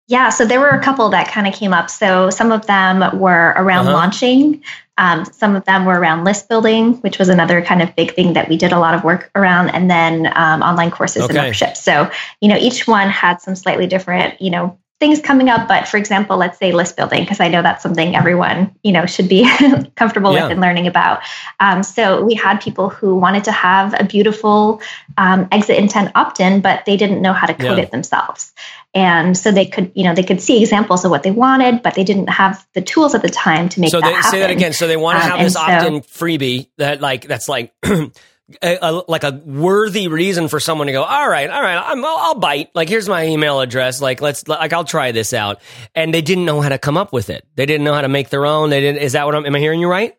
Yeah, 0.07 0.29
so 0.29 0.45
there 0.45 0.59
were 0.59 0.69
a 0.69 0.83
couple 0.83 1.07
that 1.09 1.29
kind 1.29 1.47
of 1.47 1.53
came 1.53 1.73
up. 1.73 1.89
So 1.89 2.29
some 2.29 2.51
of 2.51 2.65
them 2.65 3.17
were 3.17 3.53
around 3.55 3.87
uh-huh. 3.87 3.95
launching. 3.95 4.63
Um, 4.97 5.23
some 5.25 5.55
of 5.55 5.63
them 5.63 5.85
were 5.85 5.97
around 5.97 6.25
list 6.25 6.49
building, 6.49 6.95
which 6.95 7.17
was 7.17 7.29
another 7.29 7.61
kind 7.61 7.81
of 7.81 7.95
big 7.95 8.13
thing 8.13 8.33
that 8.33 8.49
we 8.49 8.57
did 8.57 8.73
a 8.73 8.79
lot 8.79 8.93
of 8.93 9.05
work 9.05 9.31
around, 9.35 9.69
and 9.69 9.89
then 9.89 10.27
um, 10.35 10.61
online 10.61 10.91
courses 10.91 11.23
okay. 11.23 11.29
and 11.29 11.37
memberships. 11.37 11.81
So 11.81 12.11
you 12.41 12.49
know, 12.49 12.57
each 12.57 12.87
one 12.87 13.09
had 13.09 13.41
some 13.41 13.55
slightly 13.55 13.87
different, 13.87 14.41
you 14.41 14.49
know, 14.49 14.77
things 15.01 15.19
coming 15.19 15.49
up 15.49 15.67
but 15.67 15.87
for 15.87 15.97
example 15.97 16.37
let's 16.37 16.59
say 16.59 16.71
list 16.71 16.95
building 16.95 17.23
because 17.23 17.39
i 17.39 17.47
know 17.47 17.63
that's 17.63 17.81
something 17.81 18.15
everyone 18.15 18.71
you 18.83 18.91
know 18.91 19.07
should 19.07 19.27
be 19.27 19.49
comfortable 19.95 20.31
yeah. 20.31 20.43
with 20.43 20.51
and 20.51 20.61
learning 20.61 20.85
about 20.85 21.21
um, 21.59 21.81
so 21.81 22.23
we 22.23 22.35
had 22.35 22.61
people 22.61 22.87
who 22.87 23.15
wanted 23.15 23.43
to 23.43 23.51
have 23.51 23.99
a 23.99 24.03
beautiful 24.03 24.79
um, 25.17 25.47
exit 25.51 25.77
intent 25.77 26.11
opt-in 26.13 26.61
but 26.61 26.85
they 26.85 26.97
didn't 26.97 27.19
know 27.19 27.33
how 27.33 27.47
to 27.47 27.53
code 27.55 27.77
yeah. 27.79 27.83
it 27.83 27.89
themselves 27.89 28.53
and 28.93 29.35
so 29.35 29.51
they 29.51 29.65
could 29.65 29.91
you 29.95 30.03
know 30.03 30.13
they 30.13 30.21
could 30.21 30.39
see 30.39 30.61
examples 30.61 31.03
of 31.03 31.09
what 31.09 31.23
they 31.23 31.31
wanted 31.31 31.81
but 31.81 31.95
they 31.95 32.03
didn't 32.03 32.27
have 32.27 32.63
the 32.75 32.81
tools 32.81 33.15
at 33.15 33.23
the 33.23 33.29
time 33.29 33.69
to 33.69 33.79
make 33.79 33.89
so 33.89 33.99
that 33.99 34.05
they, 34.05 34.13
happen. 34.13 34.29
say 34.29 34.39
that 34.39 34.51
again 34.51 34.71
so 34.71 34.87
they 34.87 34.97
want 34.97 35.17
to 35.17 35.25
um, 35.25 35.31
have 35.31 35.39
this 35.39 35.55
opt-in 35.55 36.01
freebie 36.01 36.67
that 36.77 37.01
like 37.01 37.27
that's 37.27 37.49
like 37.49 37.73
a, 38.61 38.77
a, 38.81 39.03
like 39.07 39.23
a 39.23 39.31
worthy 39.31 40.07
reason 40.07 40.47
for 40.47 40.59
someone 40.59 40.87
to 40.87 40.93
go, 40.93 41.03
all 41.03 41.29
right, 41.29 41.49
all 41.49 41.61
right, 41.61 41.75
I'll, 41.77 42.05
I'll 42.05 42.39
bite. 42.39 42.69
Like, 42.73 42.89
here's 42.89 43.09
my 43.09 43.25
email 43.25 43.59
address. 43.59 44.01
Like, 44.01 44.21
let's, 44.21 44.47
like, 44.47 44.73
I'll 44.73 44.83
try 44.83 45.11
this 45.11 45.33
out. 45.33 45.61
And 45.95 46.13
they 46.13 46.21
didn't 46.21 46.45
know 46.45 46.61
how 46.61 46.69
to 46.69 46.77
come 46.77 46.97
up 46.97 47.13
with 47.13 47.29
it. 47.29 47.45
They 47.55 47.65
didn't 47.65 47.83
know 47.83 47.93
how 47.93 48.01
to 48.01 48.09
make 48.09 48.29
their 48.29 48.45
own. 48.45 48.69
They 48.69 48.81
didn't, 48.81 49.01
is 49.01 49.13
that 49.13 49.25
what 49.25 49.35
I'm, 49.35 49.45
am 49.45 49.55
I 49.55 49.59
hearing 49.59 49.79
you 49.79 49.89
right? 49.89 50.15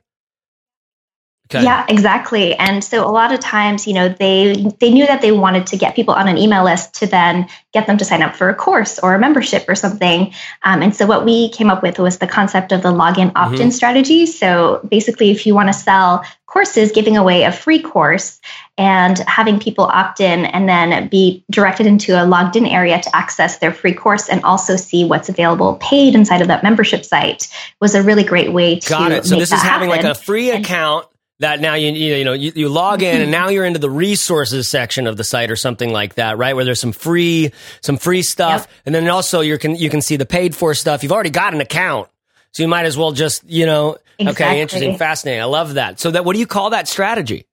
Okay. 1.54 1.64
Yeah, 1.64 1.84
exactly. 1.88 2.54
And 2.54 2.82
so 2.82 3.06
a 3.06 3.10
lot 3.10 3.32
of 3.32 3.40
times, 3.40 3.86
you 3.86 3.92
know, 3.92 4.08
they 4.08 4.54
they 4.80 4.90
knew 4.90 5.06
that 5.06 5.20
they 5.20 5.32
wanted 5.32 5.66
to 5.68 5.76
get 5.76 5.94
people 5.94 6.14
on 6.14 6.28
an 6.28 6.38
email 6.38 6.64
list 6.64 6.94
to 6.94 7.06
then 7.06 7.48
get 7.72 7.86
them 7.86 7.98
to 7.98 8.04
sign 8.04 8.22
up 8.22 8.34
for 8.34 8.48
a 8.48 8.54
course 8.54 8.98
or 8.98 9.14
a 9.14 9.18
membership 9.18 9.64
or 9.68 9.74
something. 9.74 10.32
Um, 10.62 10.82
and 10.82 10.94
so 10.94 11.06
what 11.06 11.24
we 11.24 11.50
came 11.50 11.68
up 11.68 11.82
with 11.82 11.98
was 11.98 12.18
the 12.18 12.26
concept 12.26 12.72
of 12.72 12.82
the 12.82 12.92
login 12.92 13.32
opt-in 13.36 13.60
mm-hmm. 13.60 13.70
strategy. 13.70 14.26
So 14.26 14.80
basically, 14.88 15.30
if 15.30 15.46
you 15.46 15.54
want 15.54 15.68
to 15.68 15.74
sell 15.74 16.24
courses, 16.52 16.92
giving 16.92 17.16
away 17.16 17.44
a 17.44 17.52
free 17.52 17.80
course 17.80 18.38
and 18.76 19.18
having 19.20 19.58
people 19.58 19.84
opt 19.84 20.20
in 20.20 20.44
and 20.44 20.68
then 20.68 21.08
be 21.08 21.42
directed 21.50 21.86
into 21.86 22.12
a 22.12 22.24
logged 22.26 22.56
in 22.56 22.66
area 22.66 23.00
to 23.00 23.16
access 23.16 23.58
their 23.58 23.72
free 23.72 23.94
course 23.94 24.28
and 24.28 24.42
also 24.44 24.76
see 24.76 25.02
what's 25.02 25.30
available 25.30 25.76
paid 25.76 26.14
inside 26.14 26.42
of 26.42 26.48
that 26.48 26.62
membership 26.62 27.06
site 27.06 27.48
was 27.80 27.94
a 27.94 28.02
really 28.02 28.22
great 28.22 28.52
way 28.52 28.78
to 28.78 28.88
got 28.88 29.12
it 29.12 29.24
so 29.24 29.36
this 29.36 29.50
is 29.50 29.62
having 29.62 29.88
happen. 29.88 30.06
like 30.06 30.16
a 30.16 30.18
free 30.18 30.50
account 30.50 31.06
that 31.42 31.60
now 31.60 31.74
you 31.74 31.90
you 31.92 32.24
know 32.24 32.32
you, 32.32 32.52
you 32.54 32.68
log 32.68 33.02
in 33.02 33.20
and 33.20 33.30
now 33.30 33.48
you're 33.48 33.64
into 33.64 33.78
the 33.78 33.90
resources 33.90 34.68
section 34.68 35.06
of 35.06 35.16
the 35.16 35.24
site 35.24 35.50
or 35.50 35.56
something 35.56 35.92
like 35.92 36.14
that 36.14 36.38
right? 36.38 36.54
Where 36.56 36.64
there's 36.64 36.80
some 36.80 36.92
free 36.92 37.52
some 37.80 37.98
free 37.98 38.22
stuff. 38.22 38.62
Yep. 38.62 38.70
and 38.86 38.94
then 38.94 39.08
also 39.08 39.40
you 39.40 39.58
can 39.58 39.76
you 39.76 39.90
can 39.90 40.00
see 40.00 40.16
the 40.16 40.26
paid 40.26 40.56
for 40.56 40.74
stuff. 40.74 41.02
You've 41.02 41.12
already 41.12 41.30
got 41.30 41.54
an 41.54 41.60
account. 41.60 42.08
So 42.52 42.62
you 42.62 42.68
might 42.68 42.86
as 42.86 42.96
well 42.96 43.12
just 43.12 43.44
you 43.44 43.66
know 43.66 43.98
exactly. 44.18 44.46
okay 44.46 44.60
interesting 44.62 44.96
fascinating. 44.96 45.42
I 45.42 45.46
love 45.46 45.74
that. 45.74 46.00
So 46.00 46.10
that 46.12 46.24
what 46.24 46.34
do 46.34 46.40
you 46.40 46.46
call 46.46 46.70
that 46.70 46.88
strategy? 46.88 47.46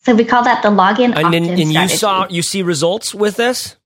So 0.00 0.14
we 0.14 0.24
call 0.24 0.44
that 0.44 0.62
the 0.62 0.70
login 0.70 1.14
and, 1.16 1.34
then, 1.34 1.44
and 1.44 1.72
you 1.72 1.88
saw 1.88 2.26
you 2.28 2.42
see 2.42 2.62
results 2.62 3.14
with 3.14 3.36
this? 3.36 3.76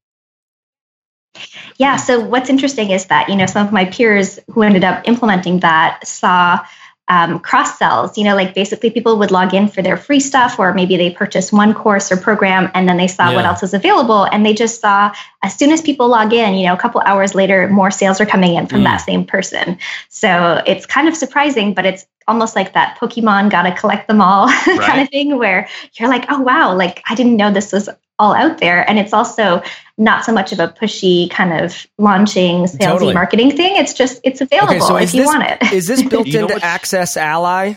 Yeah 1.78 1.96
so 1.96 2.20
what's 2.20 2.50
interesting 2.50 2.90
is 2.90 3.06
that 3.06 3.28
you 3.28 3.36
know 3.36 3.46
some 3.46 3.66
of 3.66 3.72
my 3.72 3.86
peers 3.86 4.38
who 4.50 4.62
ended 4.62 4.84
up 4.84 5.08
implementing 5.08 5.60
that 5.60 6.06
saw 6.06 6.60
um, 7.08 7.40
cross 7.40 7.78
sells. 7.78 8.16
You 8.16 8.24
know, 8.24 8.34
like 8.34 8.54
basically 8.54 8.90
people 8.90 9.18
would 9.18 9.30
log 9.30 9.54
in 9.54 9.68
for 9.68 9.82
their 9.82 9.96
free 9.96 10.20
stuff, 10.20 10.58
or 10.58 10.72
maybe 10.72 10.96
they 10.96 11.10
purchased 11.10 11.52
one 11.52 11.74
course 11.74 12.10
or 12.12 12.16
program 12.16 12.70
and 12.74 12.88
then 12.88 12.96
they 12.96 13.08
saw 13.08 13.30
yeah. 13.30 13.36
what 13.36 13.44
else 13.44 13.62
was 13.62 13.74
available. 13.74 14.24
And 14.24 14.46
they 14.46 14.54
just 14.54 14.80
saw 14.80 15.12
as 15.42 15.54
soon 15.54 15.72
as 15.72 15.80
people 15.80 16.08
log 16.08 16.32
in, 16.32 16.54
you 16.54 16.66
know, 16.66 16.74
a 16.74 16.78
couple 16.78 17.00
hours 17.02 17.34
later, 17.34 17.68
more 17.68 17.90
sales 17.90 18.20
are 18.20 18.26
coming 18.26 18.54
in 18.54 18.66
from 18.66 18.80
mm. 18.80 18.84
that 18.84 18.98
same 18.98 19.24
person. 19.24 19.78
So 20.08 20.62
it's 20.66 20.86
kind 20.86 21.08
of 21.08 21.16
surprising, 21.16 21.74
but 21.74 21.84
it's 21.84 22.06
almost 22.28 22.54
like 22.54 22.72
that 22.74 22.96
Pokemon 22.98 23.50
gotta 23.50 23.72
collect 23.72 24.06
them 24.06 24.20
all 24.20 24.46
right. 24.66 24.80
kind 24.80 25.00
of 25.00 25.08
thing 25.08 25.38
where 25.38 25.68
you're 25.98 26.08
like, 26.08 26.26
oh 26.30 26.40
wow, 26.40 26.74
like 26.74 27.02
I 27.08 27.14
didn't 27.14 27.36
know 27.36 27.50
this 27.50 27.72
was 27.72 27.88
all 28.22 28.34
out 28.34 28.58
there. 28.58 28.88
And 28.88 28.98
it's 28.98 29.12
also 29.12 29.62
not 29.98 30.24
so 30.24 30.32
much 30.32 30.52
of 30.52 30.60
a 30.60 30.68
pushy 30.68 31.28
kind 31.28 31.52
of 31.52 31.86
launching 31.98 32.64
salesy 32.64 32.78
totally. 32.78 33.14
marketing 33.14 33.56
thing. 33.56 33.76
It's 33.76 33.92
just 33.92 34.20
it's 34.22 34.40
available 34.40 34.74
okay, 34.74 34.80
so 34.80 34.96
if 34.96 35.12
you 35.12 35.24
want 35.24 35.42
it. 35.42 35.60
is 35.72 35.88
this 35.88 36.02
built 36.08 36.28
into 36.28 36.58
Access 36.64 37.16
Ally? 37.16 37.74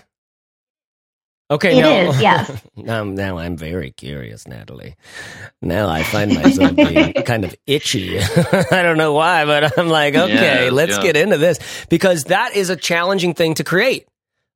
Okay, 1.50 1.78
it 1.78 1.82
no. 1.82 2.10
is, 2.10 2.22
yes. 2.22 2.52
um, 2.88 3.14
now 3.14 3.38
I'm 3.38 3.56
very 3.56 3.92
curious, 3.92 4.48
Nathalie. 4.48 4.96
Now 5.62 5.90
I 5.90 6.02
find 6.02 6.34
myself 6.34 6.76
being 6.76 7.14
kind 7.14 7.46
of 7.46 7.56
itchy. 7.68 8.20
I 8.20 8.82
don't 8.82 8.98
know 8.98 9.14
why, 9.14 9.46
but 9.46 9.78
I'm 9.78 9.88
like, 9.88 10.16
okay, 10.16 10.66
yeah, 10.66 10.72
let's 10.72 10.98
yeah. 10.98 11.04
get 11.04 11.18
into 11.18 11.38
this 11.38 11.60
because 11.88 12.26
that 12.26 12.56
is 12.56 12.72
a 12.72 12.76
challenging 12.76 13.36
thing 13.36 13.54
to 13.56 13.64
create 13.64 14.08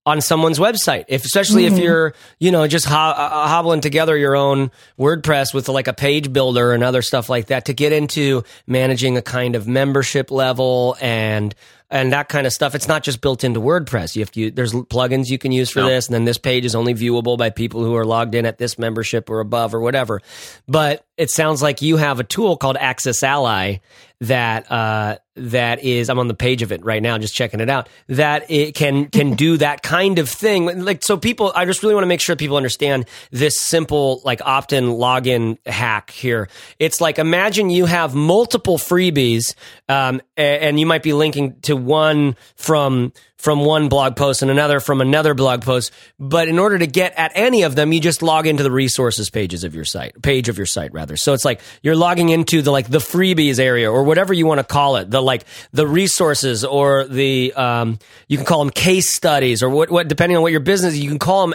on 0.06 0.22
someone's 0.22 0.60
website. 0.60 1.06
If 1.08 1.26
especially 1.26 1.64
mm-hmm. 1.64 1.78
if 1.78 1.84
you're, 1.84 2.14
you 2.39 2.52
know, 2.52 2.68
just 2.68 2.86
ho- 2.86 2.95
uh, 2.95 3.47
hobbling 3.47 3.82
together 3.82 4.18
your 4.18 4.36
own 4.36 4.72
WordPress 4.97 5.54
with 5.54 5.70
like 5.70 5.88
a 5.88 5.93
page 5.93 6.32
builder 6.32 6.74
and 6.74 6.84
other 6.84 7.02
stuff 7.02 7.30
like 7.30 7.47
that 7.47 7.66
to 7.66 7.74
get 7.74 7.91
into 7.91 8.43
managing 8.66 9.18
a 9.18 9.22
kind 9.22 9.56
of 9.56 9.68
membership 9.68 10.32
level 10.32 10.95
and 11.02 11.54
and 11.91 12.14
that 12.14 12.30
kind 12.30 12.45
of 12.45 12.54
stuff. 12.54 12.76
It's 12.76 12.88
not 12.88 13.04
just 13.04 13.20
built 13.20 13.43
into 13.43 13.60
WordPress. 13.60 14.16
You 14.16 14.22
have 14.22 14.32
to 14.32 14.52
there's 14.52 14.74
plugins 14.74 15.30
you 15.30 15.38
can 15.38 15.52
use 15.52 15.70
for 15.70 15.82
no. 15.82 15.88
this, 15.88 16.08
and 16.08 16.14
then 16.14 16.26
this 16.26 16.38
page 16.38 16.66
is 16.66 16.76
only 16.76 16.93
viewable 16.93 17.38
by 17.38 17.50
people 17.50 17.84
who 17.84 17.95
are 17.95 18.06
logged 18.06 18.36
in 18.36 18.45
at 18.45 18.58
this 18.58 18.78
membership 18.78 19.30
or 19.30 19.39
above 19.39 19.74
or 19.74 19.80
whatever. 19.80 20.22
But 20.68 21.06
it 21.18 21.30
sounds 21.30 21.62
like 21.62 21.82
you 21.82 21.97
have 21.97 22.20
a 22.20 22.24
tool 22.24 22.58
called 22.58 22.78
Access 22.78 23.24
Ally 23.24 23.78
that 24.22 24.72
uh, 24.72 25.18
that 25.40 25.84
is 25.84 26.10
I'm 26.10 26.20
on 26.20 26.28
the 26.28 26.34
page 26.34 26.62
of 26.62 26.72
it 26.72 26.84
right 26.84 27.02
now, 27.02 27.18
just 27.18 27.34
checking 27.34 27.60
it 27.60 27.70
out. 27.70 27.90
That 28.08 28.50
it 28.50 28.76
can 28.76 29.08
can 29.08 29.36
do 29.36 29.58
that 29.58 29.82
kind 29.82 30.20
of 30.20 30.30
thing. 30.30 30.84
Like 30.84 31.04
so, 31.04 31.18
people. 31.18 31.52
I 31.56 31.66
just 31.66 31.84
really 31.84 31.96
want 31.96 32.04
to 32.04 32.10
make 32.10 32.22
sure 32.22 32.36
people 32.36 32.58
understand 32.58 33.06
this 33.32 33.60
simple 33.60 34.22
like 34.24 34.42
opt-in 34.46 34.86
login 34.86 35.58
hack 35.66 36.12
here. 36.12 36.50
It's 36.78 37.02
like 37.02 37.20
imagine 37.20 37.70
you 37.70 37.86
have 37.86 38.16
multiple 38.16 38.78
freebies, 38.78 39.56
um, 39.88 40.22
and 40.38 40.80
you 40.80 40.86
might 40.86 41.04
be 41.04 41.14
linking 41.14 41.60
to 41.62 41.76
one 41.76 42.36
from 42.56 43.14
from 43.40 43.64
one 43.64 43.88
blog 43.88 44.18
post 44.18 44.42
and 44.42 44.52
another 44.52 44.82
from 44.82 45.00
another 45.00 45.34
blog 45.34 45.62
post. 45.62 45.94
But 46.20 46.50
in 46.50 46.60
order 46.60 46.78
to 46.78 46.86
get 46.86 47.14
at 47.18 47.32
any 47.36 47.64
of 47.64 47.74
them, 47.74 47.94
you 47.94 48.02
just 48.02 48.22
log 48.22 48.46
into 48.46 48.64
the 48.64 48.72
resources 48.72 49.30
pages 49.30 49.64
of 49.64 49.74
your 49.74 49.86
site, 49.86 50.22
page 50.22 50.50
of 50.50 50.58
your 50.58 50.66
site 50.66 50.94
rather. 50.94 51.16
So 51.16 51.34
it's 51.34 51.46
like 51.46 51.62
you're 51.82 51.96
logging 51.96 52.30
into 52.30 52.62
the 52.62 52.72
like 52.72 52.90
the 52.90 53.00
freebies 53.00 53.58
area 53.58 53.90
or 53.90 54.04
whatever 54.04 54.34
you 54.34 54.46
want 54.46 54.60
to 54.60 54.66
call 54.66 54.98
it, 54.98 55.10
the 55.10 55.22
like 55.30 55.45
the 55.71 55.88
resources 55.88 56.65
or 56.65 57.05
the 57.05 57.53
um, 57.53 57.99
you 58.27 58.38
can 58.38 58.45
call 58.45 58.59
them 58.59 58.71
case 58.71 59.09
studies 59.09 59.63
or 59.63 59.69
what 59.69 59.89
what 59.89 60.07
depending 60.07 60.36
on 60.38 60.41
what 60.43 60.51
your 60.51 60.59
business 60.61 60.97
you 60.97 61.09
can 61.09 61.19
call 61.19 61.47
them. 61.47 61.53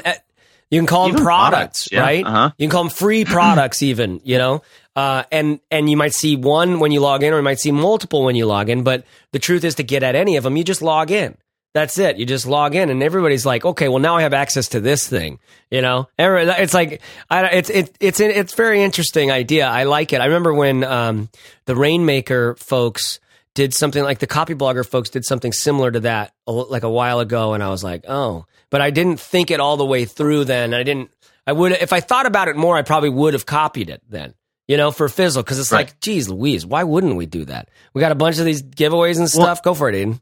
You 0.71 0.81
can 0.81 0.87
call 0.87 1.07
Even 1.07 1.17
them 1.17 1.25
products, 1.25 1.89
products, 1.89 1.89
yeah, 1.93 2.01
right? 2.01 2.25
uh-huh. 2.27 2.51
You 2.57 2.67
can 2.67 2.71
call 2.73 2.85
them 2.85 2.91
free 2.91 3.25
products, 3.37 3.83
even 3.83 4.21
you 4.25 4.39
know. 4.39 4.63
Uh, 4.97 5.23
and 5.31 5.61
and 5.71 5.91
you 5.91 5.97
might 5.97 6.15
see 6.15 6.37
one 6.37 6.79
when 6.81 6.91
you 6.91 7.01
log 7.01 7.23
in, 7.23 7.33
or 7.33 7.37
you 7.37 7.43
might 7.43 7.61
see 7.61 7.71
multiple 7.73 8.25
when 8.25 8.35
you 8.35 8.47
log 8.47 8.69
in. 8.71 8.83
But 8.83 9.05
the 9.33 9.39
truth 9.39 9.63
is, 9.65 9.75
to 9.77 9.83
get 9.83 10.03
at 10.03 10.15
any 10.15 10.37
of 10.37 10.45
them, 10.45 10.57
you 10.57 10.65
just 10.65 10.83
log 10.83 11.11
in. 11.11 11.37
That's 11.75 11.99
it. 11.99 12.17
You 12.19 12.25
just 12.25 12.47
log 12.47 12.77
in, 12.77 12.89
and 12.89 13.03
everybody's 13.03 13.45
like, 13.45 13.65
"Okay, 13.65 13.89
well 13.89 13.99
now 13.99 14.17
I 14.17 14.23
have 14.23 14.33
access 14.33 14.69
to 14.69 14.81
this 14.81 15.07
thing." 15.07 15.39
You 15.71 15.83
know, 15.83 16.09
it's 16.17 16.75
like 16.75 17.03
I, 17.29 17.47
it's 17.47 17.71
it, 17.71 17.97
it's 18.01 18.21
it's 18.21 18.55
very 18.55 18.83
interesting 18.83 19.33
idea. 19.33 19.67
I 19.67 19.83
like 19.85 20.13
it. 20.13 20.21
I 20.21 20.27
remember 20.27 20.55
when 20.55 20.85
um, 20.85 21.29
the 21.67 21.75
Rainmaker 21.75 22.55
folks 22.55 23.19
did 23.55 23.73
something 23.75 24.03
like 24.03 24.19
the 24.19 24.27
Copyblogger 24.27 24.87
folks 24.87 25.11
did 25.11 25.25
something 25.25 25.53
similar 25.53 25.91
to 25.91 26.01
that 26.01 26.35
like 26.47 26.83
a 26.83 26.91
while 26.91 27.21
ago, 27.21 27.55
and 27.55 27.63
I 27.63 27.69
was 27.71 27.85
like, 27.85 28.05
"Oh," 28.09 28.47
but 28.71 28.81
I 28.81 28.91
didn't 28.91 29.21
think 29.21 29.51
it 29.51 29.61
all 29.61 29.77
the 29.77 29.85
way 29.85 30.05
through. 30.05 30.45
Then 30.45 30.75
I 30.75 30.83
didn't. 30.83 31.11
I 31.47 31.53
would 31.53 31.73
if 31.73 31.93
I 31.93 32.01
thought 32.01 32.27
about 32.27 32.49
it 32.49 32.57
more, 32.57 32.77
I 32.77 32.83
probably 32.83 33.11
would 33.11 33.35
have 33.35 33.47
copied 33.47 33.91
it 33.91 34.03
then. 34.09 34.35
You 34.67 34.79
know, 34.79 34.91
for 34.91 35.09
Fizzle, 35.11 35.43
because 35.43 35.59
it's 35.59 35.71
Right. 35.71 35.87
like, 35.87 36.01
geez, 36.01 36.29
Louise, 36.31 36.65
why 36.65 36.85
wouldn't 36.85 37.17
we 37.17 37.27
do 37.27 37.45
that? 37.45 37.69
We 37.93 38.01
got 38.01 38.13
a 38.13 38.15
bunch 38.15 38.39
of 38.39 38.47
these 38.47 38.63
giveaways 38.63 39.19
and 39.19 39.29
Well- 39.35 39.45
stuff. 39.47 39.63
Go 39.63 39.75
for 39.75 39.91
it, 39.91 39.95
Aiden. 39.95 40.21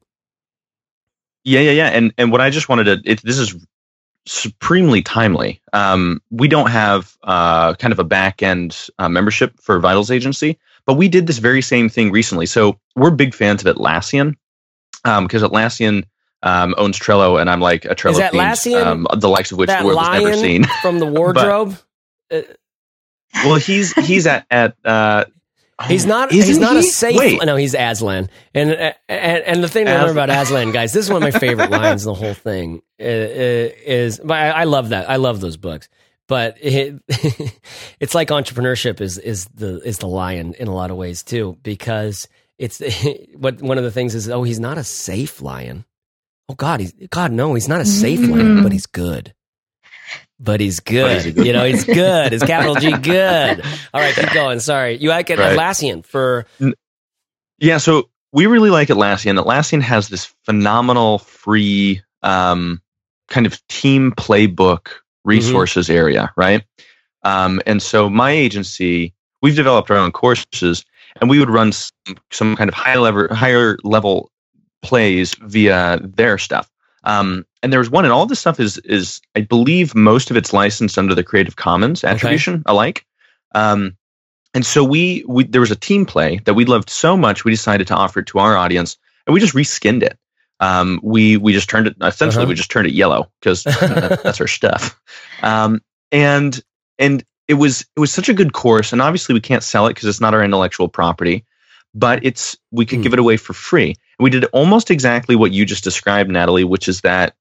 Yeah, 1.45 1.61
yeah, 1.61 1.71
yeah. 1.73 1.89
And 1.89 2.13
and 2.19 2.33
what 2.33 2.41
I 2.41 2.51
just 2.51 2.69
wanted 2.69 2.85
to 2.85 3.11
it, 3.11 3.23
this 3.23 3.39
is 3.39 3.55
supremely 4.27 5.03
timely. 5.03 5.61
Um, 5.73 6.21
we 6.31 6.49
don't 6.49 6.71
have 6.71 7.17
uh, 7.25 7.75
kind 7.75 7.93
of 7.93 7.99
a 7.99 8.05
back 8.05 8.43
end 8.43 8.89
uh, 8.99 9.09
membership 9.09 9.59
for 9.61 9.79
Vitals 9.81 10.11
Agency, 10.11 10.59
but 10.87 10.95
we 10.95 11.09
did 11.09 11.27
this 11.27 11.39
very 11.39 11.63
same 11.63 11.89
thing 11.89 12.11
recently. 12.11 12.47
So 12.47 12.79
we're 12.97 13.11
big 13.11 13.35
fans 13.35 13.65
of 13.65 13.75
Atlassian 13.77 14.37
because 15.05 15.43
Atlassian 15.43 16.05
um, 16.43 16.75
owns 16.77 16.99
Trello, 16.99 17.41
and 17.41 17.49
I'm 17.49 17.61
like 17.61 17.85
a 17.85 17.95
Trello 17.95 18.13
Is 18.13 18.19
Atlassian 18.19 18.85
um, 18.85 19.07
the 19.17 19.29
likes 19.29 19.53
of 19.53 19.59
which 19.59 19.71
the 19.71 19.85
world 19.85 20.01
has 20.01 20.23
never 20.23 20.37
seen. 20.37 20.65
from 20.83 20.99
the 20.99 21.07
wardrobe. 21.07 21.77
well, 22.31 23.57
he's 23.57 23.93
he's 23.93 24.27
at 24.27 24.47
at. 24.51 24.77
Uh, 24.85 25.25
He's 25.89 26.07
not. 26.07 26.31
He's 26.31 26.59
not 26.59 26.77
a 26.77 26.83
safe. 26.83 27.17
Wait. 27.17 27.45
No, 27.45 27.57
he's 27.57 27.75
Aslan. 27.75 28.29
And 28.55 28.71
and 28.71 28.95
and 29.09 29.65
the 29.65 29.69
thing 29.69 29.87
to 29.87 29.91
remember 29.91 30.13
about 30.13 30.31
Aslan, 30.31 30.71
guys, 30.71 30.93
this 30.93 31.07
is 31.07 31.11
one 31.11 31.25
of 31.25 31.33
my 31.33 31.37
favorite 31.41 31.71
lines. 31.73 32.05
in 32.05 32.13
The 32.13 32.15
whole 32.15 32.35
thing 32.35 32.83
uh, 33.01 33.05
uh, 33.05 33.07
is. 33.85 34.21
But 34.23 34.35
I, 34.35 34.49
I 34.51 34.65
love 34.65 34.91
that. 34.91 35.11
I 35.11 35.17
love 35.17 35.41
those 35.41 35.57
books. 35.57 35.89
But 36.33 36.57
it, 36.63 36.99
it's 38.01 38.15
like 38.15 38.29
entrepreneurship 38.29 39.03
is 39.03 39.19
is 39.19 39.45
the 39.55 39.83
is 39.87 39.99
the 39.99 40.07
lion 40.07 40.55
in 40.55 40.67
a 40.67 40.75
lot 40.75 40.91
of 40.91 40.97
ways 40.97 41.23
too, 41.23 41.59
because 41.63 42.27
it's 42.57 42.81
what 43.37 43.61
one 43.61 43.77
of 43.77 43.85
the 43.85 43.91
things 43.91 44.15
is. 44.15 44.31
Oh, 44.31 44.43
he's 44.43 44.59
not 44.59 44.79
a 44.79 44.83
safe 44.83 45.43
lion. 45.43 45.85
Oh 46.49 46.55
God, 46.55 46.81
he's 46.81 46.95
God. 47.11 47.33
No, 47.33 47.53
he's 47.53 47.69
not 47.69 47.83
a 47.83 47.85
safe 47.85 48.21
lion, 48.21 48.63
but 48.63 48.73
he's 48.73 48.87
good. 48.87 49.35
But 50.41 50.61
he's 50.61 50.81
good. 50.81 51.23
he's 51.23 51.35
good 51.35 51.45
you 51.47 51.53
know, 51.53 51.67
he's 51.67 51.85
good. 51.85 52.33
It's 52.33 52.47
capital 52.47 52.77
G 52.77 52.93
good. 53.03 53.63
All 53.93 54.01
right, 54.01 54.15
keep 54.15 54.33
going. 54.33 54.61
Sorry. 54.61 54.97
You 54.97 55.11
like 55.11 55.29
it 55.29 55.39
Right. 55.39 55.55
Atlassian 55.55 56.03
for 56.03 56.47
Yeah, 57.59 57.77
so 57.77 58.09
we 58.33 58.47
really 58.47 58.71
like 58.71 58.89
Atlassian. 58.89 59.39
Atlassian 59.39 59.83
has 59.83 60.09
this 60.09 60.33
phenomenal 60.47 61.19
free 61.19 62.01
um, 62.23 62.81
kind 63.29 63.45
of 63.45 63.61
team 63.69 64.13
playbook 64.13 65.02
resources 65.25 65.89
area, 65.91 66.33
right? 66.37 66.63
Um, 67.25 67.61
and 67.67 67.83
so 67.83 68.11
my 68.11 68.31
agency, 68.31 69.15
we've 69.41 69.57
developed 69.57 69.91
our 69.91 69.97
own 69.97 70.13
courses, 70.13 70.85
and 71.21 71.31
we 71.31 71.39
would 71.39 71.51
run 71.51 71.73
some, 71.73 72.17
some 72.31 72.57
kind 72.57 72.69
of 72.69 72.75
higher 72.75 72.99
level, 72.99 73.35
higher 73.35 73.79
level 73.85 74.31
plays 74.83 75.35
via 75.43 76.01
their 76.03 76.39
stuff. 76.39 76.69
Um, 77.05 77.47
and 77.63 77.73
there's 77.73 77.91
one, 77.91 78.05
and 78.05 78.13
all 78.13 78.27
this 78.27 78.41
stuff 78.41 78.61
is 78.61 78.79
is 78.79 79.21
I 79.37 79.41
believe 79.43 79.95
most 79.95 80.31
of 80.31 80.37
it's 80.37 80.53
licensed 80.53 80.99
under 80.99 81.15
the 81.15 81.25
Creative 81.25 81.57
Commons 81.57 82.05
attribution 82.05 82.63
alike. 82.67 83.07
Um, 83.55 83.97
and 84.55 84.67
so 84.67 84.85
we, 84.85 85.25
we 85.27 85.45
there 85.45 85.61
was 85.61 85.71
a 85.71 85.77
team 85.77 86.05
play 86.05 86.41
that 86.45 86.55
we 86.55 86.65
loved 86.65 86.91
so 86.91 87.17
much, 87.17 87.45
we 87.45 87.51
decided 87.51 87.87
to 87.89 87.95
offer 87.95 88.21
it 88.21 88.27
to 88.27 88.39
our 88.39 88.57
audience, 88.57 88.99
and 89.27 89.35
we 89.35 89.41
just 89.41 89.55
reskinned 89.55 90.03
it. 90.03 90.19
Um, 90.63 91.01
we 91.03 91.37
we 91.37 91.53
just 91.53 91.69
turned 91.69 91.87
it 91.89 91.97
essentially 92.01 92.45
Uh-huh. 92.45 92.49
we 92.51 92.55
just 92.55 92.71
turned 92.71 92.87
it 92.87 92.95
yellow 92.95 93.31
because 93.41 93.65
that's 94.25 94.41
our 94.41 94.47
stuff. 94.47 94.99
Um, 95.43 95.81
and 96.13 96.63
and 96.99 97.25
it 97.49 97.55
was 97.55 97.85
it 97.97 98.01
was 98.01 98.13
such 98.13 98.29
a 98.29 98.35
good 98.35 98.53
course, 98.53 98.93
and 98.93 99.03
obviously 99.03 99.33
we 99.35 99.41
can't 99.41 99.63
sell 99.65 99.87
it 99.87 99.91
because 99.91 100.09
it's 100.09 100.21
not 100.21 100.35
our 100.35 100.43
intellectual 100.45 100.89
property, 100.89 101.45
but 101.95 102.25
it's 102.25 102.57
we 102.71 102.87
could 102.87 102.99
Hmm. 102.99 103.03
give 103.03 103.13
it 103.15 103.19
away 103.19 103.37
for 103.37 103.53
free. 103.55 103.89
And 104.19 104.25
we 104.25 104.31
did 104.31 104.45
almost 104.53 104.91
exactly 104.91 105.35
what 105.37 105.51
you 105.53 105.65
just 105.67 105.83
described, 105.85 106.31
Nathalie, 106.31 106.65
which 106.65 106.87
is 106.89 107.01
that 107.01 107.35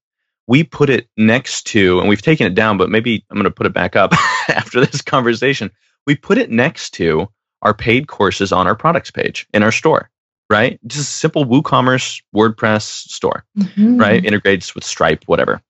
we 0.48 0.64
put 0.64 0.90
it 0.90 1.06
next 1.16 1.64
to, 1.68 2.00
and 2.00 2.08
we've 2.08 2.20
taken 2.22 2.46
it 2.48 2.54
down, 2.56 2.76
but 2.76 2.90
maybe 2.90 3.24
I'm 3.30 3.36
going 3.36 3.44
to 3.44 3.50
put 3.50 3.66
it 3.66 3.72
back 3.72 3.94
up 3.94 4.12
after 4.48 4.84
this 4.84 5.00
conversation. 5.00 5.70
We 6.06 6.16
put 6.16 6.38
it 6.38 6.50
next 6.50 6.90
to 6.94 7.28
our 7.62 7.72
paid 7.72 8.08
courses 8.08 8.50
on 8.50 8.66
our 8.66 8.74
products 8.74 9.12
page 9.12 9.46
in 9.54 9.62
our 9.62 9.70
store, 9.70 10.10
right? 10.52 10.78
Just 10.86 11.08
a 11.08 11.14
simple 11.14 11.46
WooCommerce 11.46 12.22
WordPress 12.36 12.82
store, 12.82 13.44
Mhm. 13.58 13.98
right? 13.98 14.24
Integrates 14.24 14.74
with 14.74 14.84
Stripe, 14.84 15.24
whatever. 15.26 15.62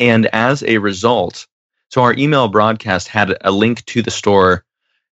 And 0.00 0.26
as 0.26 0.62
a 0.64 0.78
result, 0.78 1.46
so 1.88 2.02
our 2.02 2.12
email 2.14 2.48
broadcast 2.48 3.08
had 3.08 3.36
a 3.40 3.52
link 3.52 3.84
to 3.86 4.02
the 4.02 4.10
store 4.10 4.64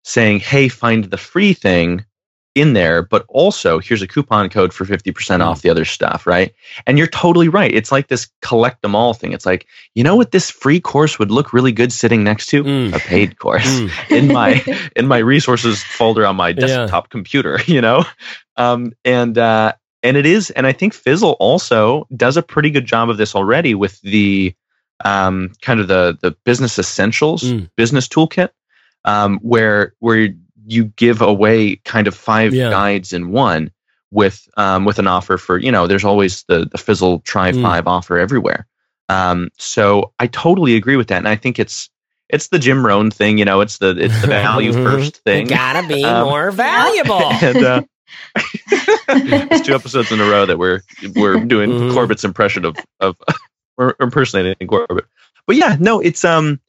saying, 0.04 0.40
hey, 0.40 0.70
find 0.70 1.04
the 1.04 1.18
free 1.18 1.54
thing 1.54 2.06
in 2.54 2.74
there, 2.74 3.02
but 3.02 3.24
also 3.30 3.80
here's 3.80 4.02
a 4.02 4.08
coupon 4.08 4.50
code 4.50 4.74
for 4.74 4.84
50% 4.86 5.40
off 5.42 5.62
the 5.62 5.70
other 5.70 5.86
stuff, 5.86 6.28
right? 6.28 6.54
And 6.86 6.98
you're 6.98 7.08
totally 7.08 7.48
right. 7.48 7.74
It's 7.74 7.92
like 7.92 8.08
this 8.10 8.28
collect 8.42 8.82
them 8.82 8.94
all 8.94 9.14
thing. 9.14 9.32
It's 9.32 9.46
like, 9.46 9.68
you 9.96 10.04
know 10.04 10.16
what 10.18 10.32
this 10.32 10.50
free 10.50 10.80
course 10.82 11.18
would 11.18 11.32
look 11.32 11.54
really 11.54 11.72
good 11.72 11.94
sitting 11.94 12.24
next 12.24 12.48
to? 12.48 12.64
Mm. 12.64 12.94
A 12.94 13.00
paid 13.00 13.40
course 13.40 13.66
Mm. 13.80 13.92
in 14.18 14.28
my 14.28 14.90
in 14.96 15.08
my 15.08 15.20
resources 15.20 15.82
folder 15.82 16.26
on 16.26 16.36
my 16.36 16.50
Yeah. 16.50 16.54
desktop 16.56 17.10
computer, 17.10 17.60
you 17.66 17.80
know? 17.82 18.04
Um 18.58 18.92
and 19.06 19.38
uh 19.38 19.74
and 20.04 20.18
it 20.18 20.26
is 20.26 20.50
and 20.50 20.68
I 20.68 20.74
think 20.74 20.94
Fizzle 20.94 21.38
also 21.40 22.06
does 22.16 22.36
a 22.36 22.42
pretty 22.44 22.70
good 22.70 22.86
job 22.86 23.10
of 23.10 23.18
this 23.18 23.34
already 23.36 23.76
with 23.76 24.02
the 24.02 24.54
um 25.06 25.54
kind 25.62 25.80
of 25.80 25.88
the 25.88 26.18
the 26.22 26.32
business 26.44 26.78
essentials 26.78 27.44
Mm. 27.44 27.70
business 27.78 28.08
toolkit 28.10 28.50
um 29.06 29.40
where 29.42 29.94
where 30.00 30.30
you 30.66 30.86
give 30.86 31.22
away 31.22 31.78
kind 31.78 32.08
of 32.08 32.16
five 32.16 32.54
Yeah. 32.54 32.70
guides 32.70 33.14
in 33.14 33.32
one 33.32 33.72
with 34.12 34.48
um 34.58 34.86
with 34.86 35.00
an 35.00 35.08
offer 35.08 35.38
for 35.38 35.58
you 35.58 35.72
know 35.72 35.88
there's 35.88 36.04
always 36.06 36.44
the 36.44 36.66
the 36.72 36.78
Fizzle 36.78 37.20
try 37.20 37.52
Mm. 37.52 37.62
five 37.62 37.88
offer 37.88 38.18
everywhere 38.18 38.68
um 39.10 39.50
so 39.58 40.14
I 40.20 40.28
totally 40.28 40.76
agree 40.76 40.98
with 40.98 41.08
that 41.08 41.18
and 41.20 41.28
I 41.28 41.36
think 41.36 41.60
it's 41.60 41.90
it's 42.30 42.48
the 42.50 42.60
Jim 42.60 42.86
Rohn 42.86 43.10
thing 43.12 43.38
you 43.38 43.46
know 43.46 43.62
it's 43.62 43.78
the 43.78 43.96
it's 43.98 44.20
the 44.22 44.28
value 44.44 44.74
first 44.74 45.18
thing 45.24 45.48
Gotta 45.48 45.88
be 45.88 46.04
Um, 46.04 46.26
more 46.28 46.52
valuable. 46.52 47.22
and 47.42 47.64
uh, 47.64 47.82
it's 48.36 49.66
two 49.66 49.74
episodes 49.76 50.12
in 50.12 50.20
a 50.20 50.26
row 50.30 50.46
that 50.46 50.58
we're 50.58 50.82
we're 51.16 51.40
doing 51.46 51.72
Mhm. 51.72 51.94
Corbett's 51.94 52.24
impression 52.24 52.66
of 52.66 52.76
of 53.00 53.16
or 53.78 53.96
impersonating 54.00 54.68
Corbett. 54.68 55.06
But 55.48 55.56
yeah, 55.56 55.78
no, 55.80 56.00
it's 56.00 56.24
um, 56.26 56.60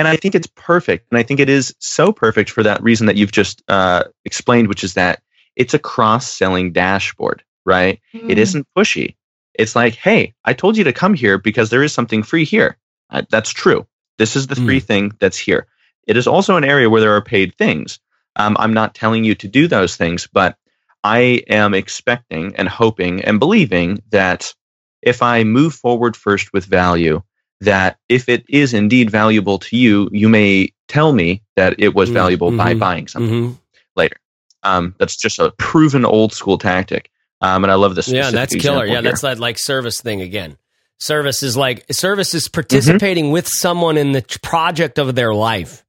and 0.00 0.08
I 0.08 0.16
think 0.16 0.34
it's 0.34 0.46
perfect, 0.46 1.08
and 1.10 1.18
I 1.18 1.22
think 1.22 1.40
it 1.40 1.50
is 1.50 1.74
so 1.78 2.10
perfect 2.10 2.48
for 2.48 2.62
that 2.62 2.82
reason 2.82 3.06
that 3.06 3.16
you've 3.16 3.32
just 3.32 3.62
uh, 3.68 4.04
explained, 4.24 4.68
which 4.68 4.82
is 4.82 4.94
that 4.94 5.22
it's 5.56 5.74
a 5.74 5.78
cross-selling 5.78 6.72
dashboard, 6.72 7.44
right? 7.66 8.00
It 8.30 8.38
isn't 8.38 8.66
pushy. 8.74 9.16
It's 9.52 9.76
like, 9.76 9.96
hey, 9.96 10.32
I 10.42 10.54
told 10.54 10.78
you 10.78 10.84
to 10.84 10.94
come 10.94 11.12
here 11.12 11.36
because 11.36 11.68
there 11.68 11.82
is 11.82 11.92
something 11.92 12.22
free 12.22 12.46
here. 12.46 12.78
Uh, 13.10 13.24
that's 13.28 13.50
true. 13.50 13.86
This 14.16 14.36
is 14.36 14.46
the 14.46 14.56
free 14.56 14.80
thing 14.80 15.12
that's 15.20 15.36
here. 15.36 15.66
It 16.06 16.16
is 16.16 16.26
also 16.26 16.56
an 16.56 16.64
area 16.64 16.88
where 16.88 17.02
there 17.02 17.16
are 17.16 17.22
paid 17.22 17.54
things. 17.58 17.98
Um, 18.36 18.56
I'm 18.58 18.72
not 18.72 18.94
telling 18.94 19.24
you 19.24 19.34
to 19.34 19.48
do 19.48 19.68
those 19.68 19.96
things, 19.96 20.26
but 20.32 20.56
I 21.04 21.42
am 21.50 21.74
expecting 21.74 22.56
and 22.56 22.70
hoping 22.70 23.22
and 23.22 23.38
believing 23.38 24.02
that 24.12 24.54
if 25.02 25.20
I 25.20 25.44
move 25.44 25.74
forward 25.74 26.16
first 26.16 26.54
with 26.54 26.64
value, 26.64 27.22
that 27.60 27.98
if 28.08 28.28
it 28.28 28.44
is 28.48 28.74
indeed 28.74 29.10
valuable 29.10 29.58
to 29.58 29.76
you, 29.76 30.08
you 30.12 30.28
may 30.28 30.72
tell 30.88 31.12
me 31.12 31.42
that 31.56 31.74
it 31.78 31.94
was 31.94 32.10
Mm, 32.10 32.14
valuable 32.14 32.50
by 32.56 32.74
mhm, 32.74 32.78
buying 32.78 33.08
something 33.08 33.50
Mhm. 33.50 33.58
later. 33.96 34.16
Um, 34.62 34.94
that's 34.98 35.16
just 35.16 35.38
a 35.38 35.52
proven 35.58 36.04
old 36.04 36.32
school 36.32 36.58
tactic. 36.58 37.10
Um, 37.40 37.64
and 37.64 37.70
I 37.70 37.76
love 37.76 37.94
this. 37.94 38.08
Yeah, 38.08 38.30
that's 38.30 38.54
killer. 38.54 38.84
Yeah, 38.84 38.94
here. 38.94 39.02
that's 39.02 39.22
that 39.22 39.38
like 39.38 39.58
service 39.58 40.00
thing 40.00 40.20
again. 40.20 40.56
Service 40.98 41.42
is 41.42 41.56
like 41.56 41.86
service 41.90 42.34
is 42.34 42.48
participating 42.48 43.26
mm-hmm. 43.26 43.32
with 43.32 43.48
someone 43.48 43.96
in 43.96 44.12
the 44.12 44.22
project 44.42 44.98
of 44.98 45.14
their 45.14 45.32
life 45.32 45.84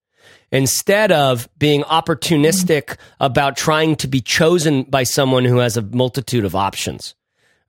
instead 0.53 1.11
of 1.11 1.49
being 1.57 1.84
opportunistic 1.84 2.95
about 3.19 3.57
trying 3.57 3.95
to 3.97 4.07
be 4.07 4.22
chosen 4.22 4.84
by 4.84 5.03
someone 5.03 5.43
who 5.45 5.57
has 5.57 5.76
a 5.78 5.82
multitude 5.82 6.45
of 6.45 6.55
options. 6.55 7.15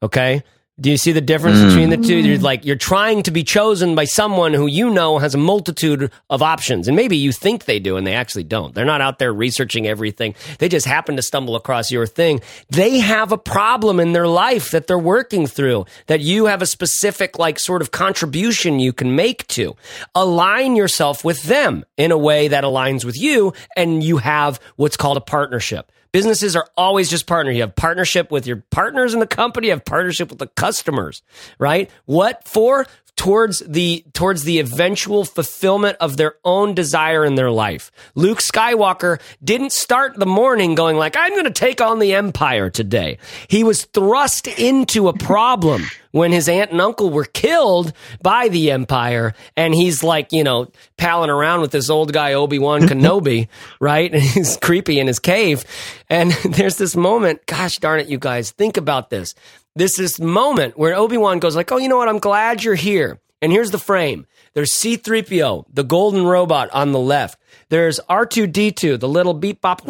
Okay. 0.02 0.42
Do 0.82 0.90
you 0.90 0.96
see 0.96 1.12
the 1.12 1.20
difference 1.20 1.58
mm. 1.58 1.68
between 1.68 1.90
the 1.90 1.96
two? 1.96 2.16
You're 2.16 2.38
like 2.40 2.64
you're 2.64 2.74
trying 2.74 3.22
to 3.22 3.30
be 3.30 3.44
chosen 3.44 3.94
by 3.94 4.04
someone 4.04 4.52
who 4.52 4.66
you 4.66 4.90
know 4.90 5.18
has 5.18 5.32
a 5.32 5.38
multitude 5.38 6.10
of 6.28 6.42
options, 6.42 6.88
and 6.88 6.96
maybe 6.96 7.16
you 7.16 7.30
think 7.30 7.66
they 7.66 7.78
do, 7.78 7.96
and 7.96 8.04
they 8.04 8.14
actually 8.14 8.42
don't. 8.42 8.74
They're 8.74 8.84
not 8.84 9.00
out 9.00 9.20
there 9.20 9.32
researching 9.32 9.86
everything. 9.86 10.34
They 10.58 10.68
just 10.68 10.86
happen 10.86 11.14
to 11.14 11.22
stumble 11.22 11.54
across 11.54 11.92
your 11.92 12.04
thing. 12.04 12.40
They 12.68 12.98
have 12.98 13.30
a 13.30 13.38
problem 13.38 14.00
in 14.00 14.10
their 14.10 14.26
life 14.26 14.72
that 14.72 14.88
they're 14.88 14.98
working 14.98 15.46
through 15.46 15.86
that 16.08 16.20
you 16.20 16.46
have 16.46 16.62
a 16.62 16.66
specific 16.66 17.38
like 17.38 17.60
sort 17.60 17.80
of 17.80 17.92
contribution 17.92 18.80
you 18.80 18.92
can 18.92 19.14
make 19.14 19.46
to. 19.48 19.76
Align 20.16 20.74
yourself 20.74 21.24
with 21.24 21.44
them 21.44 21.84
in 21.96 22.10
a 22.10 22.18
way 22.18 22.48
that 22.48 22.64
aligns 22.64 23.04
with 23.04 23.16
you, 23.16 23.52
and 23.76 24.02
you 24.02 24.16
have 24.16 24.58
what's 24.74 24.96
called 24.96 25.16
a 25.16 25.20
partnership. 25.20 25.92
Businesses 26.12 26.54
are 26.54 26.68
always 26.76 27.08
just 27.08 27.26
partner. 27.26 27.50
You 27.50 27.62
have 27.62 27.74
partnership 27.74 28.30
with 28.30 28.46
your 28.46 28.62
partners 28.70 29.14
in 29.14 29.20
the 29.20 29.26
company, 29.26 29.68
you 29.68 29.72
have 29.72 29.84
partnership 29.84 30.28
with 30.28 30.38
the 30.38 30.46
customers, 30.46 31.22
right? 31.58 31.90
What 32.04 32.46
for? 32.46 32.86
Towards 33.16 33.60
the 33.60 34.04
towards 34.14 34.44
the 34.44 34.58
eventual 34.58 35.24
fulfillment 35.24 35.96
of 36.00 36.16
their 36.16 36.36
own 36.44 36.74
desire 36.74 37.24
in 37.24 37.34
their 37.34 37.50
life. 37.50 37.92
Luke 38.14 38.38
Skywalker 38.38 39.20
didn't 39.42 39.72
start 39.72 40.16
the 40.16 40.26
morning 40.26 40.74
going 40.74 40.96
like 40.96 41.16
I'm 41.16 41.32
going 41.32 41.44
to 41.44 41.50
take 41.50 41.80
on 41.80 41.98
the 41.98 42.14
empire 42.14 42.70
today. 42.70 43.18
He 43.48 43.64
was 43.64 43.84
thrust 43.84 44.46
into 44.46 45.08
a 45.08 45.16
problem 45.16 45.84
when 46.12 46.32
his 46.32 46.48
aunt 46.48 46.72
and 46.72 46.80
uncle 46.80 47.10
were 47.10 47.24
killed 47.24 47.92
by 48.22 48.48
the 48.48 48.70
empire 48.70 49.34
and 49.56 49.74
he's 49.74 50.02
like, 50.02 50.32
you 50.32 50.44
know, 50.44 50.70
palling 50.96 51.30
around 51.30 51.60
with 51.60 51.70
this 51.70 51.90
old 51.90 52.12
guy 52.12 52.32
Obi-Wan 52.34 52.80
Kenobi, 52.88 53.48
right? 53.80 54.12
And 54.12 54.22
he's 54.22 54.56
creepy 54.56 54.98
in 54.98 55.06
his 55.06 55.18
cave. 55.18 55.64
And 56.08 56.32
there's 56.44 56.76
this 56.76 56.96
moment, 56.96 57.44
gosh 57.46 57.76
darn 57.78 58.00
it 58.00 58.08
you 58.08 58.18
guys, 58.18 58.50
think 58.52 58.76
about 58.76 59.10
this 59.10 59.34
this 59.74 59.96
this 59.96 60.18
moment 60.18 60.78
where 60.78 60.94
Obi-Wan 60.94 61.38
goes 61.38 61.56
like, 61.56 61.70
"Oh, 61.72 61.78
you 61.78 61.88
know 61.88 61.96
what? 61.96 62.08
I'm 62.08 62.18
glad 62.18 62.62
you're 62.62 62.74
here." 62.74 63.20
And 63.40 63.50
here's 63.50 63.72
the 63.72 63.78
frame. 63.78 64.26
There's 64.54 64.70
C3PO, 64.72 65.64
the 65.72 65.82
golden 65.82 66.24
robot 66.24 66.70
on 66.72 66.92
the 66.92 67.00
left. 67.00 67.40
There's 67.70 67.98
R2D2, 68.08 69.00
the 69.00 69.08
little 69.08 69.34
beep 69.34 69.60
bop 69.60 69.82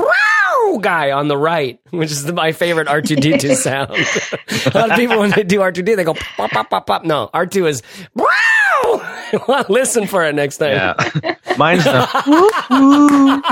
guy 0.81 1.11
on 1.11 1.29
the 1.29 1.37
right, 1.37 1.79
which 1.91 2.11
is 2.11 2.25
the, 2.25 2.33
my 2.33 2.53
favorite 2.53 2.89
R2D2 2.89 3.55
sound. 3.57 3.91
a 4.75 4.79
lot 4.79 4.91
of 4.91 4.97
people 4.97 5.19
when 5.19 5.31
they 5.31 5.43
do 5.43 5.61
R2D, 5.61 5.97
they 5.97 6.05
go 6.05 6.15
pop 6.15 6.51
pop 6.51 6.71
pop 6.71 6.87
pop. 6.87 7.05
No, 7.05 7.29
R2 7.35 7.69
is 7.69 7.83
Listen 9.69 10.07
for 10.07 10.25
it 10.25 10.35
next 10.35 10.59
time. 10.59 10.73
Yeah. 10.73 11.37
Mine's 11.59 11.85
the 11.85 11.91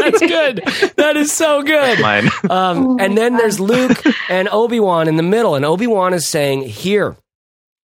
That's 0.00 0.20
good. 0.20 0.62
That 0.96 1.16
is 1.16 1.32
so 1.32 1.62
good. 1.62 2.00
Mine. 2.00 2.28
Um, 2.48 2.98
and 3.00 3.16
then 3.16 3.36
there's 3.36 3.60
Luke 3.60 4.02
and 4.28 4.48
Obi-Wan 4.48 5.08
in 5.08 5.16
the 5.16 5.22
middle. 5.22 5.54
And 5.54 5.64
Obi-Wan 5.64 6.14
is 6.14 6.26
saying, 6.26 6.62
Here, 6.62 7.16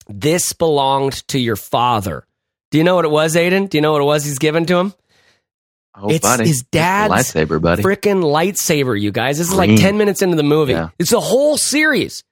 this 0.08 0.52
belonged 0.52 1.26
to 1.28 1.38
your 1.38 1.56
father. 1.56 2.24
Do 2.70 2.78
you 2.78 2.84
know 2.84 2.94
what 2.96 3.04
it 3.04 3.10
was, 3.10 3.36
Aiden? 3.36 3.68
Do 3.68 3.76
you 3.78 3.82
know 3.82 3.92
what 3.92 4.00
it 4.00 4.06
was 4.06 4.24
he's 4.24 4.38
given 4.38 4.64
to 4.66 4.76
him? 4.76 4.94
Oh, 5.94 6.08
it's 6.08 6.26
buddy. 6.26 6.46
his 6.46 6.62
dad's 6.62 7.12
lightsaber, 7.12 7.60
buddy. 7.60 7.82
Freaking 7.82 8.22
lightsaber, 8.22 8.98
you 8.98 9.10
guys. 9.10 9.36
This 9.36 9.48
is 9.48 9.54
Green. 9.54 9.72
like 9.72 9.80
10 9.80 9.98
minutes 9.98 10.22
into 10.22 10.36
the 10.36 10.42
movie. 10.42 10.72
Yeah. 10.72 10.88
It's 10.98 11.12
a 11.12 11.20
whole 11.20 11.58
series. 11.58 12.24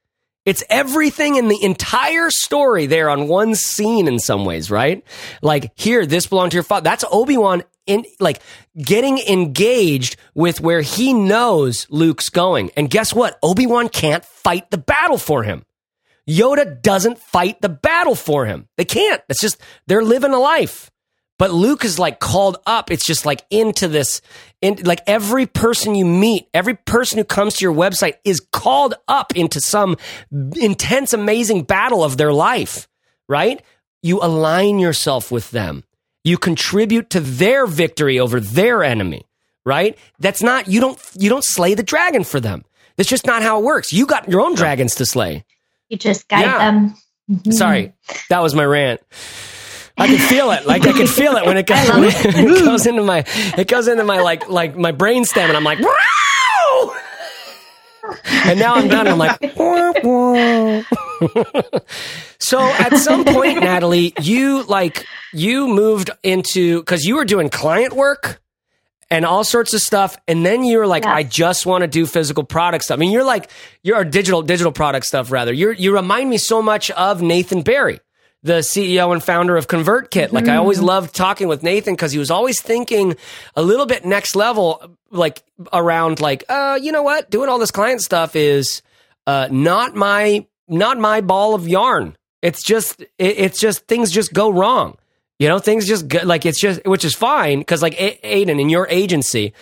It's 0.47 0.64
everything 0.70 1.36
in 1.36 1.49
the 1.49 1.62
entire 1.62 2.30
story 2.30 2.86
there 2.86 3.11
on 3.11 3.28
one 3.28 3.55
scene 3.55 4.09
in 4.09 4.18
some 4.18 4.45
ways, 4.45 4.70
right? 4.70 5.05
Like 5.43 5.72
here, 5.74 6.07
this 6.07 6.26
belonged 6.26 6.53
to 6.53 6.57
your 6.57 6.64
father. 6.64 6.84
That's 6.84 7.05
Obi-Wan 7.11 7.62
in 7.86 8.05
like 8.20 8.41
getting 8.76 9.18
engaged 9.18 10.16
with 10.34 10.61
where 10.61 10.80
he 10.80 11.12
knows 11.12 11.86
Luke's 11.91 12.30
going. 12.30 12.70
And 12.76 12.88
guess 12.88 13.12
what? 13.12 13.38
Obi-Wan 13.43 13.88
can't 13.91 14.24
fight 14.24 14.70
the 14.70 14.78
battle 14.78 15.18
for 15.18 15.43
him. 15.43 15.64
Yoda 16.28 16.80
doesn't 16.80 17.18
fight 17.18 17.61
the 17.61 17.68
battle 17.68 18.14
for 18.14 18.47
him. 18.47 18.68
They 18.76 18.84
can't. 18.84 19.22
It's 19.28 19.41
just 19.41 19.61
they're 19.86 20.03
living 20.03 20.32
a 20.32 20.38
life. 20.38 20.91
But 21.41 21.53
Luke 21.53 21.86
is 21.86 21.99
like 21.99 22.20
called 22.20 22.59
up. 22.66 22.91
It's 22.91 23.07
just 23.07 23.24
like 23.24 23.47
into 23.49 23.88
this, 23.88 24.20
in, 24.61 24.76
like 24.84 25.01
every 25.07 25.47
person 25.47 25.95
you 25.95 26.05
meet, 26.05 26.47
every 26.53 26.74
person 26.74 27.16
who 27.16 27.24
comes 27.24 27.55
to 27.55 27.64
your 27.64 27.72
website 27.72 28.16
is 28.24 28.41
called 28.53 28.93
up 29.09 29.34
into 29.34 29.59
some 29.59 29.97
intense, 30.30 31.14
amazing 31.14 31.62
battle 31.62 32.05
of 32.05 32.18
their 32.18 32.30
life, 32.30 32.88
right? 33.26 33.62
You 34.03 34.18
align 34.20 34.78
yourself 34.80 35.32
with 35.32 35.51
them. 35.51 35.84
You 36.24 36.36
contribute 36.36 37.09
to 37.09 37.20
their 37.20 37.66
victory 37.66 38.20
over 38.20 38.38
their 38.38 38.84
enemy, 38.84 39.24
right? 39.64 39.97
That's 40.18 40.43
not, 40.43 40.68
you 40.68 40.82
don't, 40.82 41.01
you 41.14 41.30
don't 41.30 41.43
slay 41.43 41.72
the 41.72 41.82
dragon 41.82 42.22
for 42.22 42.38
them. 42.38 42.66
That's 42.99 43.09
just 43.09 43.24
not 43.24 43.41
how 43.41 43.61
it 43.61 43.64
works. 43.64 43.95
You 43.95 44.05
got 44.05 44.28
your 44.28 44.43
own 44.43 44.57
dragons 44.57 44.97
to 44.97 45.07
slay. 45.07 45.47
You 45.88 45.97
just 45.97 46.28
guide 46.28 46.43
yeah. 46.43 46.59
them. 46.59 46.95
Mm-hmm. 47.30 47.51
Sorry, 47.53 47.95
that 48.28 48.43
was 48.43 48.55
my 48.55 48.66
rant. 48.66 49.01
I 50.01 50.07
can 50.07 50.19
feel 50.19 50.51
it. 50.51 50.67
Like 50.67 50.87
I 50.87 50.93
can 50.93 51.07
feel 51.07 51.37
it 51.37 51.45
when 51.45 51.57
it 51.57 51.67
goes, 51.67 51.89
when 51.89 52.05
it 52.05 52.65
goes 52.65 52.87
into 52.87 53.03
my 53.03 53.25
it 53.57 53.69
goes 53.69 53.87
into 53.87 54.05
my 54.05 54.21
like 54.21 54.49
like 54.49 54.77
my 54.77 54.93
brain 54.93 55.25
stem 55.25 55.49
and 55.49 55.57
I'm 55.57 55.65
like 55.65 55.81
Wow! 55.81 56.97
And 58.25 58.59
now 58.59 58.75
I'm 58.75 58.89
done. 58.89 59.07
I'm 59.07 59.19
like 59.19 59.39
So 62.39 62.59
at 62.59 62.97
some 62.97 63.25
point, 63.25 63.61
Nathalie, 63.61 64.15
you 64.21 64.63
like 64.65 65.07
you 65.33 65.69
moved 65.69 66.11
into 66.23 66.81
because 66.81 67.05
you 67.05 67.17
were 67.17 67.25
doing 67.25 67.51
client 67.51 67.93
work 67.93 68.41
and 69.11 69.25
all 69.27 69.45
sorts 69.45 69.75
of 69.75 69.83
stuff. 69.83 70.17
And 70.27 70.45
then 70.47 70.65
you 70.65 70.79
were 70.79 70.87
like, 70.87 71.05
I 71.05 71.23
just 71.23 71.67
want 71.67 71.83
to 71.83 71.89
do 71.89 72.07
physical 72.07 72.45
product 72.45 72.85
stuff. 72.85 72.97
I 72.97 73.01
mean, 73.01 73.13
you're 73.13 73.25
like, 73.25 73.51
you're 73.83 74.03
digital, 74.05 74.43
digital 74.43 74.73
product 74.73 75.07
stuff 75.07 75.31
rather. 75.31 75.53
you 75.53 75.73
you 75.73 75.95
remind 75.95 76.31
me 76.31 76.39
so 76.39 76.63
much 76.63 76.91
of 76.93 77.21
Nathan 77.21 77.63
Barry 77.63 78.01
the 78.43 78.61
CEO 78.61 79.12
and 79.12 79.22
founder 79.22 79.57
of 79.57 79.66
ConvertKit. 79.66 80.32
Like 80.32 80.49
I 80.49 80.57
always 80.57 80.78
mm-hmm. 80.78 80.86
loved 80.86 81.14
talking 81.14 81.49
with 81.49 81.62
Nathan 81.62 81.95
because 81.95 82.12
he 82.12 82.18
was 82.18 82.30
always 82.30 82.61
thinking 82.61 83.16
a 83.55 83.62
little 83.62 83.86
bit 83.86 84.05
next 84.05 84.34
level, 84.34 84.97
like 85.11 85.43
around 85.72 86.20
like, 86.20 86.45
uh, 86.49 86.78
you 86.80 86.91
know 86.91 87.03
what? 87.03 87.30
Doing 87.30 87.49
all 87.49 87.59
this 87.59 87.70
client 87.70 88.01
stuff 88.01 88.34
is 88.36 88.82
uh, 89.26 89.49
not 89.51 89.95
my 89.95 90.47
not 90.68 90.99
my 90.99 91.20
ball 91.20 91.55
of 91.55 91.68
yarn. 91.68 92.16
It's 92.41 92.62
just 92.62 93.03
it, 93.03 93.09
it's 93.18 93.61
just 93.61 93.86
things 93.86 94.11
just 94.11 94.32
go 94.32 94.51
wrong. 94.51 94.97
You 95.38 95.49
know, 95.49 95.59
things 95.59 95.86
just 95.86 96.09
go, 96.09 96.20
like 96.24 96.47
it's 96.47 96.61
just 96.61 96.84
which 96.86 97.05
is 97.05 97.14
fine 97.14 97.59
because 97.59 97.82
like 97.82 97.97
Aiden 97.97 98.61
in 98.61 98.68
your 98.70 98.86
agency. 98.88 99.53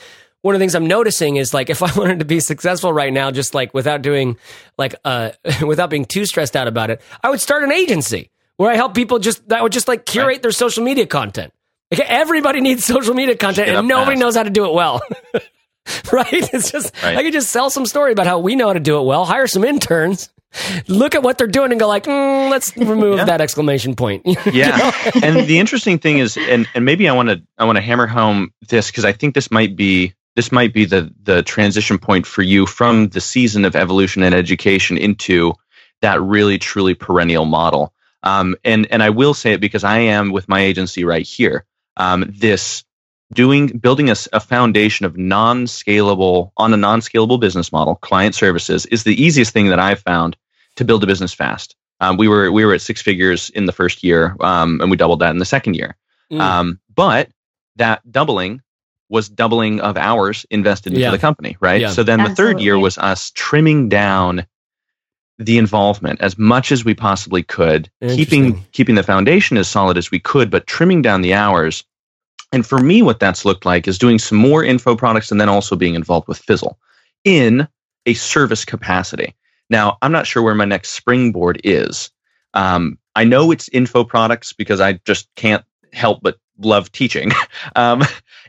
One 0.42 0.54
of 0.54 0.60
the 0.60 0.62
things 0.62 0.76
I'm 0.76 0.86
noticing 0.86 1.34
is 1.34 1.52
like 1.52 1.68
if 1.68 1.82
I 1.88 1.92
wanted 1.98 2.20
to 2.20 2.24
be 2.24 2.38
successful 2.38 2.92
right 2.92 3.12
now, 3.12 3.32
just 3.32 3.54
like 3.54 3.74
without 3.74 4.02
doing 4.02 4.36
like 4.76 4.94
uh 5.04 5.32
without 5.66 5.90
being 5.90 6.04
too 6.04 6.26
stressed 6.26 6.54
out 6.54 6.68
about 6.68 6.90
it, 6.90 7.02
I 7.24 7.30
would 7.30 7.40
start 7.40 7.64
an 7.64 7.72
agency 7.72 8.30
where 8.58 8.70
I 8.70 8.74
help 8.74 8.94
people 8.94 9.18
just 9.18 9.48
that 9.48 9.62
would 9.62 9.72
just 9.72 9.88
like 9.88 10.04
curate 10.04 10.26
right. 10.26 10.42
their 10.42 10.50
social 10.52 10.84
media 10.84 11.06
content. 11.06 11.54
Like 11.90 12.00
everybody 12.00 12.60
needs 12.60 12.84
social 12.94 13.14
media 13.14 13.36
content, 13.36 13.70
and 13.70 13.88
nobody 13.88 14.12
fast. 14.12 14.20
knows 14.20 14.36
how 14.36 14.42
to 14.42 14.50
do 14.50 14.66
it 14.66 14.74
well. 14.74 15.00
right? 16.12 16.52
It's 16.52 16.70
just 16.70 16.94
right. 17.02 17.16
I 17.16 17.22
could 17.22 17.32
just 17.32 17.50
sell 17.50 17.70
some 17.70 17.86
story 17.86 18.12
about 18.12 18.26
how 18.26 18.40
we 18.40 18.56
know 18.56 18.66
how 18.66 18.74
to 18.74 18.80
do 18.80 18.98
it 18.98 19.04
well. 19.04 19.24
Hire 19.24 19.46
some 19.46 19.64
interns. 19.64 20.28
Look 20.88 21.14
at 21.14 21.22
what 21.22 21.36
they're 21.36 21.46
doing 21.46 21.72
and 21.72 21.80
go 21.80 21.86
like, 21.86 22.04
mm, 22.04 22.50
let's 22.50 22.74
remove 22.74 23.18
yeah. 23.18 23.24
that 23.26 23.42
exclamation 23.42 23.94
point. 23.94 24.22
yeah, 24.52 24.92
and 25.22 25.46
the 25.46 25.58
interesting 25.58 25.98
thing 25.98 26.18
is, 26.18 26.38
and, 26.38 26.66
and 26.74 26.86
maybe 26.86 27.06
I 27.06 27.12
want 27.12 27.28
to 27.28 27.42
I 27.58 27.64
want 27.64 27.76
to 27.76 27.82
hammer 27.82 28.06
home 28.06 28.52
this 28.68 28.90
because 28.90 29.04
I 29.04 29.12
think 29.12 29.34
this 29.34 29.50
might 29.50 29.76
be 29.76 30.14
this 30.36 30.50
might 30.50 30.72
be 30.72 30.84
the 30.84 31.12
the 31.22 31.42
transition 31.42 31.98
point 31.98 32.26
for 32.26 32.42
you 32.42 32.66
from 32.66 33.08
the 33.08 33.20
season 33.20 33.64
of 33.64 33.76
evolution 33.76 34.22
and 34.22 34.34
education 34.34 34.96
into 34.96 35.54
that 36.00 36.20
really 36.20 36.58
truly 36.58 36.94
perennial 36.94 37.44
model. 37.44 37.92
Um, 38.22 38.56
and 38.64 38.86
and 38.90 39.02
I 39.02 39.10
will 39.10 39.34
say 39.34 39.52
it 39.52 39.60
because 39.60 39.84
I 39.84 39.98
am 39.98 40.32
with 40.32 40.48
my 40.48 40.60
agency 40.60 41.04
right 41.04 41.26
here. 41.26 41.64
Um, 41.96 42.32
this 42.36 42.84
doing 43.32 43.66
building 43.68 44.10
a, 44.10 44.16
a 44.32 44.40
foundation 44.40 45.04
of 45.04 45.16
non-scalable 45.16 46.50
on 46.56 46.72
a 46.72 46.76
non-scalable 46.76 47.38
business 47.40 47.70
model, 47.72 47.96
client 47.96 48.34
services 48.34 48.86
is 48.86 49.04
the 49.04 49.20
easiest 49.22 49.52
thing 49.52 49.68
that 49.68 49.78
I've 49.78 50.00
found 50.00 50.36
to 50.76 50.84
build 50.84 51.02
a 51.04 51.06
business 51.06 51.34
fast. 51.34 51.76
Um, 52.00 52.16
we 52.16 52.28
were 52.28 52.50
we 52.50 52.64
were 52.64 52.74
at 52.74 52.80
six 52.80 53.02
figures 53.02 53.50
in 53.50 53.66
the 53.66 53.72
first 53.72 54.02
year, 54.04 54.36
um, 54.40 54.80
and 54.80 54.90
we 54.90 54.96
doubled 54.96 55.20
that 55.20 55.30
in 55.30 55.38
the 55.38 55.44
second 55.44 55.74
year. 55.74 55.96
Mm. 56.30 56.40
Um, 56.40 56.80
but 56.94 57.30
that 57.76 58.10
doubling 58.10 58.62
was 59.08 59.28
doubling 59.28 59.80
of 59.80 59.96
hours 59.96 60.44
invested 60.50 60.92
into 60.92 61.00
yeah. 61.00 61.10
the 61.10 61.18
company, 61.18 61.56
right? 61.60 61.80
Yeah. 61.80 61.90
So 61.90 62.02
then 62.02 62.20
Absolutely. 62.20 62.30
the 62.30 62.36
third 62.36 62.60
year 62.62 62.78
was 62.78 62.98
us 62.98 63.30
trimming 63.34 63.88
down 63.88 64.46
the 65.38 65.58
involvement 65.58 66.20
as 66.20 66.36
much 66.36 66.72
as 66.72 66.84
we 66.84 66.94
possibly 66.94 67.42
could, 67.42 67.90
keeping 68.00 68.64
keeping 68.72 68.96
the 68.96 69.02
foundation 69.02 69.56
as 69.56 69.68
solid 69.68 69.96
as 69.96 70.10
we 70.10 70.18
could, 70.18 70.50
but 70.50 70.66
trimming 70.66 71.02
down 71.02 71.22
the 71.22 71.34
hours. 71.34 71.84
And 72.52 72.66
for 72.66 72.78
me, 72.78 73.02
what 73.02 73.20
that's 73.20 73.44
looked 73.44 73.66
like 73.66 73.86
is 73.86 73.98
doing 73.98 74.18
some 74.18 74.38
more 74.38 74.64
info 74.64 74.96
products 74.96 75.30
and 75.30 75.40
then 75.40 75.48
also 75.48 75.76
being 75.76 75.94
involved 75.94 76.28
with 76.28 76.38
Fizzle. 76.38 76.78
in 77.24 77.68
a 78.06 78.14
service 78.14 78.64
capacity. 78.64 79.34
Now, 79.68 79.98
I'm 80.00 80.12
not 80.12 80.26
sure 80.26 80.42
where 80.42 80.54
my 80.54 80.64
next 80.64 80.90
springboard 80.90 81.60
is. 81.62 82.10
Um, 82.54 82.98
I 83.14 83.24
know 83.24 83.50
it's 83.50 83.68
info 83.68 84.02
products 84.02 84.52
because 84.54 84.80
I 84.80 84.94
just 85.04 85.28
can't 85.34 85.62
help 85.92 86.20
but 86.22 86.38
love 86.58 86.90
teaching. 86.90 87.32
um, 87.76 88.02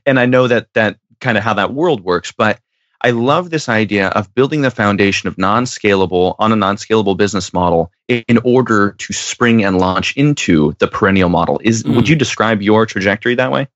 and 0.05 0.19
I 0.19 0.25
know 0.25 0.47
that 0.47 0.67
that 0.73 0.97
kind 1.19 1.37
of 1.37 1.43
how 1.43 1.53
that 1.55 1.73
world 1.73 2.01
works, 2.03 2.31
but 2.31 2.59
I 3.01 3.11
love 3.11 3.49
this 3.49 3.69
idea 3.69 4.09
of 4.09 4.33
building 4.35 4.61
the 4.61 4.71
foundation 4.71 5.27
of 5.27 5.37
non-scalable 5.37 6.35
on 6.37 6.51
a 6.51 6.55
non-scalable 6.55 7.15
business 7.15 7.53
model 7.53 7.91
in 8.07 8.39
order 8.43 8.91
to 8.97 9.13
spring 9.13 9.63
and 9.63 9.77
launch 9.77 10.15
into 10.17 10.75
the 10.79 10.87
perennial 10.87 11.29
model. 11.29 11.61
Is 11.63 11.83
mm. 11.83 11.95
would 11.95 12.09
you 12.09 12.15
describe 12.15 12.61
your 12.61 12.85
trajectory 12.85 13.35
that 13.35 13.51
way? 13.51 13.67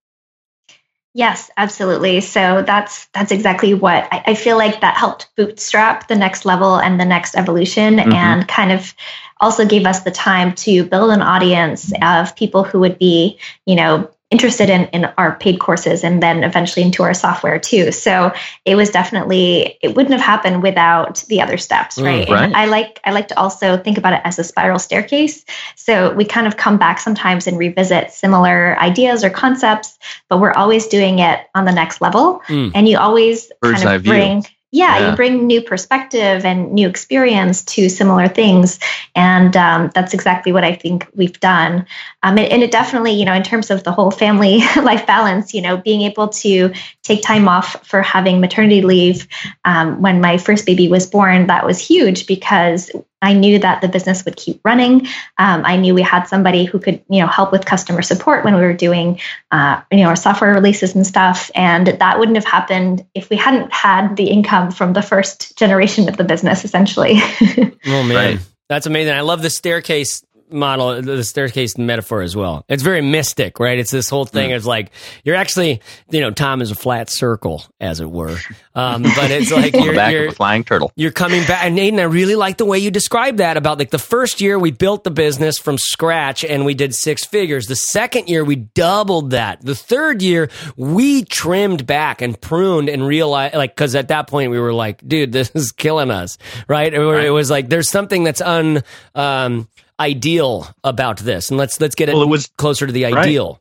Yes, 1.16 1.52
absolutely. 1.56 2.22
So 2.22 2.64
that's 2.64 3.06
that's 3.14 3.32
exactly 3.32 3.76
what 3.76 4.08
I, 4.12 4.24
I, 4.28 4.34
feel 4.34 4.58
like 4.58 4.82
that 4.82 4.98
helped 4.98 5.30
bootstrap 5.38 6.08
the 6.08 6.16
next 6.16 6.44
level 6.44 6.78
and 6.78 7.00
the 7.00 7.06
next 7.06 7.36
evolution 7.36 7.98
mm-hmm. 7.98 8.12
and 8.12 8.48
kind 8.48 8.72
of 8.72 8.96
also 9.40 9.66
gave 9.66 9.86
us 9.86 10.00
the 10.00 10.10
time 10.10 10.56
to 10.56 10.84
build 10.86 11.12
an 11.12 11.22
audience 11.22 11.94
of 12.02 12.36
people 12.36 12.64
who 12.64 12.80
would 12.80 12.98
be, 12.98 13.38
you 13.68 13.76
know, 13.76 14.10
interested 14.34 14.68
in, 14.68 14.86
in 14.88 15.06
our 15.20 15.36
paid 15.36 15.60
courses 15.60 16.04
and 16.04 16.22
then 16.22 16.44
eventually 16.44 16.84
into 16.84 17.04
our 17.04 17.14
software 17.14 17.60
too. 17.60 17.92
So 17.92 18.34
it 18.66 18.74
was 18.74 18.90
definitely 18.90 19.78
it 19.84 19.96
wouldn't 19.96 20.12
have 20.12 20.26
happened 20.26 20.64
without 20.64 21.24
the 21.28 21.40
other 21.40 21.56
steps, 21.58 22.02
right? 22.02 22.28
Mm, 22.28 22.32
right. 22.32 22.44
And 22.46 22.56
I 22.56 22.66
like 22.66 23.00
I 23.06 23.12
like 23.12 23.28
to 23.28 23.40
also 23.40 23.78
think 23.78 24.00
about 24.00 24.14
it 24.14 24.22
as 24.24 24.40
a 24.40 24.44
spiral 24.44 24.80
staircase. 24.80 25.46
So 25.76 26.16
we 26.16 26.26
kind 26.26 26.48
of 26.48 26.58
come 26.58 26.80
back 26.80 27.00
sometimes 27.00 27.46
and 27.46 27.60
revisit 27.60 28.10
similar 28.10 28.76
ideas 28.80 29.24
or 29.24 29.30
concepts, 29.30 30.00
but 30.30 30.40
we're 30.40 30.54
always 30.54 30.88
doing 30.88 31.20
it 31.20 31.42
on 31.54 31.66
the 31.66 31.72
next 31.72 32.02
level. 32.02 32.42
Mm. 32.48 32.72
And 32.74 32.90
you 32.90 32.98
always 32.98 33.52
Bird's 33.62 33.84
kind 33.84 33.96
of 33.96 34.04
bring 34.04 34.42
view 34.42 34.50
yeah, 34.74 34.98
yeah, 34.98 35.10
you 35.12 35.16
bring 35.16 35.46
new 35.46 35.62
perspective 35.62 36.44
and 36.44 36.74
new 36.74 36.90
experience 36.90 37.64
to 37.64 37.90
similar 37.90 38.28
things. 38.28 38.80
And 39.14 39.56
um, 39.56 39.92
that's 39.94 40.16
exactly 40.16 40.52
what 40.52 40.64
i 40.64 40.74
think 40.74 41.08
we've 41.14 41.40
done. 41.40 41.86
Um, 42.24 42.40
and, 42.40 42.52
and, 42.52 42.64
it 42.64 42.72
definitely 42.72 43.12
you 43.12 43.26
know 43.26 43.34
in 43.34 43.44
terms 43.44 43.70
of 43.70 43.84
the 43.84 43.92
whole 43.92 44.10
family 44.10 44.60
life 44.82 45.06
balance 45.06 45.54
you 45.54 45.62
know 45.62 45.78
being 45.78 46.02
able 46.02 46.30
to 46.30 46.74
take 47.04 47.22
time 47.22 47.48
off 47.48 47.86
for 47.86 48.02
having 48.02 48.40
maternity 48.40 48.82
leave 48.82 49.28
um, 49.64 50.02
when 50.02 50.22
my 50.22 50.38
first 50.38 50.66
baby 50.66 50.88
was 50.88 51.06
born 51.06 51.48
that 51.48 51.66
was 51.66 51.78
huge 51.80 52.26
because 52.26 52.90
I 53.24 53.34
knew 53.34 53.60
that 53.60 53.82
the 53.82 53.88
business 53.88 54.26
would 54.26 54.36
keep 54.36 54.60
running. 54.64 55.08
Um, 55.38 55.64
I 55.66 55.78
knew 55.78 55.94
we 55.94 56.02
had 56.02 56.26
somebody 56.26 56.66
who 56.66 56.80
could, 56.80 57.04
you 57.10 57.22
know, 57.22 57.28
help 57.28 57.52
with 57.52 57.66
customer 57.66 58.02
support 58.02 58.44
when 58.44 58.56
we 58.56 58.62
were 58.62 58.74
doing, 58.74 59.20
uh, 59.52 59.82
you 59.92 60.00
know, 60.00 60.10
our 60.10 60.16
software 60.16 60.54
releases 60.54 60.96
and 60.96 61.06
stuff. 61.06 61.50
And 61.56 61.88
that 61.88 62.20
wouldn't 62.20 62.38
have 62.38 62.46
happened 62.46 63.06
if 63.14 63.30
we 63.30 63.38
hadn't 63.38 63.74
had 63.74 64.16
the 64.18 64.28
income 64.28 64.72
from 64.72 64.94
the 64.94 65.02
first 65.02 65.58
generation 65.58 66.10
of 66.10 66.18
the 66.18 66.24
business, 66.24 66.66
essentially. 66.66 67.14
oh 67.88 68.04
man, 68.04 68.16
right. 68.16 68.40
that's 68.70 68.86
amazing! 68.86 69.14
I 69.14 69.22
love 69.22 69.42
the 69.42 69.50
staircase 69.50 70.24
model, 70.54 71.02
the 71.02 71.24
staircase 71.24 71.78
metaphor 71.78 72.22
as 72.22 72.36
well. 72.36 72.66
It's 72.70 72.84
very 72.84 73.02
mystic, 73.02 73.60
right? 73.60 73.78
It's 73.78 73.92
this 73.92 74.10
whole 74.10 74.26
thing. 74.26 74.52
Mm. 74.52 74.56
It's 74.56 74.66
like 74.66 74.92
you're 75.24 75.36
actually, 75.36 75.82
you 76.10 76.22
know, 76.22 76.32
time 76.32 76.62
is 76.62 76.72
a 76.72 76.76
flat 76.76 77.10
circle, 77.10 77.66
as 77.80 78.00
it 78.00 78.10
were. 78.10 78.38
Um, 78.76 79.04
but 79.04 79.32
it's 79.32 79.52
like 79.52 79.76
you're, 79.76 79.96
back 79.96 80.14
you're, 80.14 80.28
of 80.28 80.34
a 80.34 80.36
flying 80.36 80.64
turtle. 80.64 80.92
You're 80.96 81.12
coming 81.12 81.46
back, 81.46 81.66
and 81.66 81.78
Aiden, 81.78 82.00
I 82.00 82.04
really 82.04 82.36
like 82.36 82.58
the 82.58 82.66
way 82.66 82.80
you 82.80 82.92
described 82.92 83.40
that 83.40 83.58
about 83.58 83.80
like 83.80 83.90
the 83.90 84.00
first 84.00 84.42
year 84.42 84.58
we 84.58 84.72
built 84.72 85.04
the 85.04 85.12
business 85.12 85.58
from 85.58 85.78
scratch 85.78 86.44
and 86.44 86.66
we 86.66 86.74
did 86.74 86.94
six 86.94 87.26
figures. 87.26 87.68
The 87.68 87.76
second 87.76 88.30
year 88.30 88.44
we 88.44 88.56
doubled 88.56 89.32
that. 89.32 89.62
The 89.62 89.76
third 89.76 90.22
year 90.22 90.50
we 90.76 91.24
trimmed 91.26 91.86
back 91.86 92.22
and 92.22 92.40
pruned 92.40 92.90
and 92.90 93.06
realized, 93.06 93.56
like, 93.56 93.76
because 93.76 93.96
at 93.96 94.10
that 94.10 94.28
point 94.28 94.52
we 94.52 94.60
were 94.60 94.74
like, 94.74 95.08
dude, 95.08 95.32
this 95.32 95.52
is 95.54 95.72
killing 95.72 96.12
us, 96.12 96.38
right? 96.68 96.94
It, 96.94 97.00
right. 97.00 97.26
it 97.26 97.32
was 97.32 97.50
like 97.50 97.70
there's 97.70 97.90
something 97.90 98.24
that's 98.24 98.42
un. 98.42 98.84
Um, 99.16 99.68
ideal 100.00 100.68
about 100.84 101.20
this, 101.20 101.50
and 101.50 101.58
let's 101.58 101.80
let's 101.80 101.96
get 101.96 102.10
it, 102.10 102.14
well, 102.14 102.24
it 102.24 102.30
was, 102.30 102.48
closer 102.58 102.88
to 102.88 102.94
the 102.94 103.06
ideal. 103.06 103.50
Right. 103.50 103.60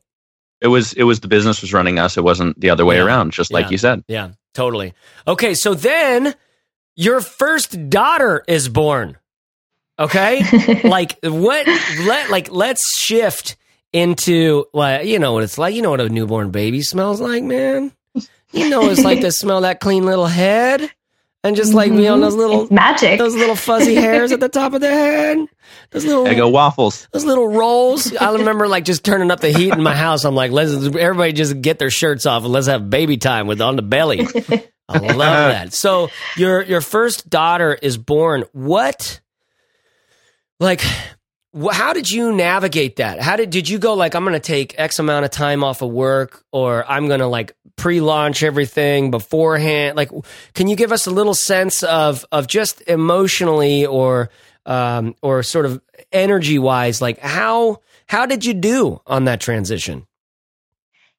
It 0.61 0.67
was 0.67 0.93
it 0.93 1.03
was 1.03 1.19
the 1.19 1.27
business 1.27 1.61
was 1.61 1.73
running 1.73 1.99
us. 1.99 2.17
It 2.17 2.23
wasn't 2.23 2.59
the 2.59 2.69
other 2.69 2.85
way 2.85 2.95
yeah. 2.95 3.03
around, 3.03 3.33
just 3.33 3.51
like 3.51 3.69
you 3.69 3.77
said. 3.77 4.03
Yeah, 4.07 4.31
totally. 4.53 4.93
Okay, 5.27 5.55
so 5.55 5.73
then 5.73 6.33
your 6.95 7.19
first 7.19 7.89
daughter 7.89 8.43
is 8.47 8.69
born. 8.69 9.17
Okay, 9.99 10.81
like 10.83 11.19
what? 11.21 11.67
Let 11.67 12.29
like 12.29 12.49
let's 12.51 12.97
shift 12.97 13.57
into 13.91 14.65
like 14.73 15.05
you 15.05 15.19
know 15.19 15.33
what 15.33 15.43
it's 15.43 15.57
like. 15.57 15.75
You 15.75 15.81
know 15.81 15.91
what 15.91 16.01
a 16.01 16.09
newborn 16.09 16.51
baby 16.51 16.81
smells 16.81 17.19
like, 17.19 17.43
man. 17.43 17.91
You 18.51 18.69
know 18.69 18.89
it's 18.89 19.03
like 19.03 19.21
to 19.21 19.31
smell 19.33 19.61
that 19.61 19.79
clean 19.79 20.05
little 20.05 20.27
head 20.27 20.89
and 21.43 21.55
just 21.55 21.73
like 21.73 21.91
mm-hmm. 21.91 21.99
you 21.99 22.05
know 22.05 22.19
those 22.19 22.35
little 22.35 22.63
it's 22.63 22.71
magic, 22.71 23.19
those 23.19 23.35
little 23.35 23.55
fuzzy 23.55 23.95
hairs 23.95 24.31
at 24.31 24.39
the 24.39 24.49
top 24.49 24.73
of 24.73 24.81
the 24.81 24.89
head, 24.89 25.37
those 25.91 26.05
little 26.05 26.25
Eggo 26.25 26.51
waffles, 26.51 27.07
those 27.11 27.25
little 27.25 27.47
rolls. 27.47 28.15
I 28.15 28.31
remember 28.33 28.67
like 28.67 28.85
just 28.85 29.03
turning 29.03 29.31
up 29.31 29.41
the 29.41 29.51
heat 29.51 29.73
in 29.73 29.83
my 29.83 29.95
house. 29.95 30.23
I'm 30.23 30.35
like, 30.35 30.51
let's 30.51 30.71
everybody 30.71 31.33
just 31.33 31.61
get 31.61 31.79
their 31.79 31.89
shirts 31.89 32.25
off 32.25 32.43
and 32.43 32.51
let's 32.51 32.67
have 32.67 32.89
baby 32.89 33.17
time 33.17 33.47
with 33.47 33.61
on 33.61 33.75
the 33.75 33.81
belly. 33.81 34.21
I 34.89 34.97
love 34.99 35.17
that. 35.17 35.73
So 35.73 36.09
your 36.37 36.61
your 36.61 36.81
first 36.81 37.29
daughter 37.29 37.73
is 37.73 37.97
born. 37.97 38.43
What, 38.51 39.21
like, 40.59 40.81
how 41.71 41.93
did 41.93 42.09
you 42.09 42.33
navigate 42.33 42.95
that? 42.97 43.19
How 43.19 43.35
did 43.35 43.49
did 43.49 43.69
you 43.69 43.77
go 43.77 43.93
like 43.93 44.15
I'm 44.15 44.23
going 44.23 44.33
to 44.33 44.39
take 44.39 44.73
X 44.77 44.99
amount 44.99 45.25
of 45.25 45.31
time 45.31 45.63
off 45.63 45.81
of 45.81 45.89
work, 45.89 46.43
or 46.51 46.89
I'm 46.89 47.07
going 47.07 47.19
to 47.19 47.27
like 47.27 47.55
pre-launch 47.75 48.43
everything 48.43 49.11
beforehand? 49.11 49.95
Like, 49.95 50.09
can 50.53 50.67
you 50.67 50.75
give 50.75 50.91
us 50.91 51.07
a 51.07 51.11
little 51.11 51.35
sense 51.35 51.83
of 51.83 52.25
of 52.31 52.47
just 52.47 52.81
emotionally 52.87 53.85
or 53.85 54.29
um, 54.65 55.15
or 55.21 55.43
sort 55.43 55.65
of 55.65 55.81
energy 56.11 56.59
wise, 56.59 57.01
like 57.01 57.19
how 57.19 57.81
how 58.07 58.25
did 58.25 58.45
you 58.45 58.53
do 58.53 59.01
on 59.07 59.25
that 59.25 59.41
transition? 59.41 60.07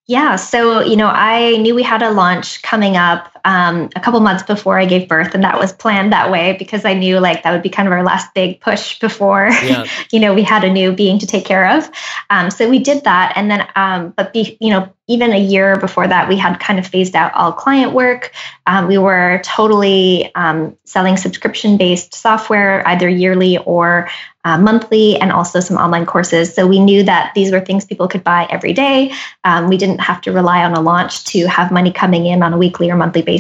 Yeah, 0.07 0.37
so 0.37 0.81
you 0.81 0.97
know, 0.97 1.09
I 1.09 1.57
knew 1.59 1.75
we 1.75 1.83
had 1.83 2.03
a 2.03 2.11
launch 2.11 2.63
coming 2.63 2.97
up 2.97 3.34
um, 3.45 3.91
a 3.95 4.01
couple 4.01 4.21
months 4.21 4.43
before 4.43 4.79
I 4.79 4.87
gave 4.87 5.09
birth, 5.09 5.35
and 5.35 5.45
that 5.45 5.59
was 5.59 5.73
planned 5.73 6.13
that 6.13 6.31
way 6.31 6.57
because 6.59 6.85
I 6.85 6.95
knew 6.95 7.21
like 7.21 7.43
that 7.43 7.53
would 7.53 7.63
be 7.63 7.69
kind 7.69 7.87
of 7.87 7.93
our 7.93 8.03
last 8.03 8.33
big 8.35 8.61
push 8.61 8.99
before 8.99 9.49
yeah. 9.63 9.87
you 10.11 10.21
know 10.21 10.35
we 10.35 10.43
had 10.43 10.65
a 10.65 10.73
new 10.73 10.93
being 10.93 11.19
to 11.19 11.27
take 11.27 11.45
care 11.45 11.77
of. 11.77 11.91
Um, 12.31 12.51
so 12.51 12.69
we 12.69 12.79
did 12.79 13.05
that, 13.05 13.33
and 13.37 13.51
then 13.51 13.67
um, 13.77 14.15
but 14.17 14.33
be, 14.33 14.57
you 14.61 14.71
know 14.71 14.93
even 15.07 15.33
a 15.33 15.39
year 15.39 15.77
before 15.77 16.09
that, 16.09 16.29
we 16.29 16.37
had 16.37 16.59
kind 16.59 16.79
of 16.79 16.87
phased 16.87 17.15
out 17.15 17.35
all 17.35 17.53
client 17.53 17.93
work. 17.93 18.33
Um, 18.67 18.89
we 18.89 18.97
were 18.97 19.43
totally 19.45 20.35
um, 20.35 20.79
selling 20.85 21.19
subscription 21.19 21.77
based 21.77 22.15
software, 22.15 22.87
either 22.89 23.07
yearly 23.09 23.59
or 23.59 24.09
uh, 24.45 24.59
monthly 24.59 25.17
and 25.17 25.33
also 25.33 25.61
some 25.61 25.77
online 25.77 26.07
courses. 26.07 26.55
So 26.55 26.67
we 26.67 26.79
knew 26.79 27.03
that 27.03 27.33
these 27.35 27.51
were 27.53 27.61
things 27.61 27.85
people 27.85 28.09
could 28.09 28.25
buy 28.25 28.47
every 28.51 28.73
day. 28.73 29.13
Um, 29.45 29.69
we 29.69 29.77
didn't 29.77 30.01
have 30.01 30.21
to 30.23 30.33
rely 30.33 30.65
on 30.65 30.75
a 30.75 30.81
launch 30.81 31.25
to 31.27 31.47
have 31.47 31.73
money 31.73 31.93
coming 31.93 32.27
in 32.27 32.43
on 32.43 32.53
a 32.53 32.59
weekly 32.59 32.91
or 32.91 32.97
monthly 32.97 33.23
basis. 33.23 33.34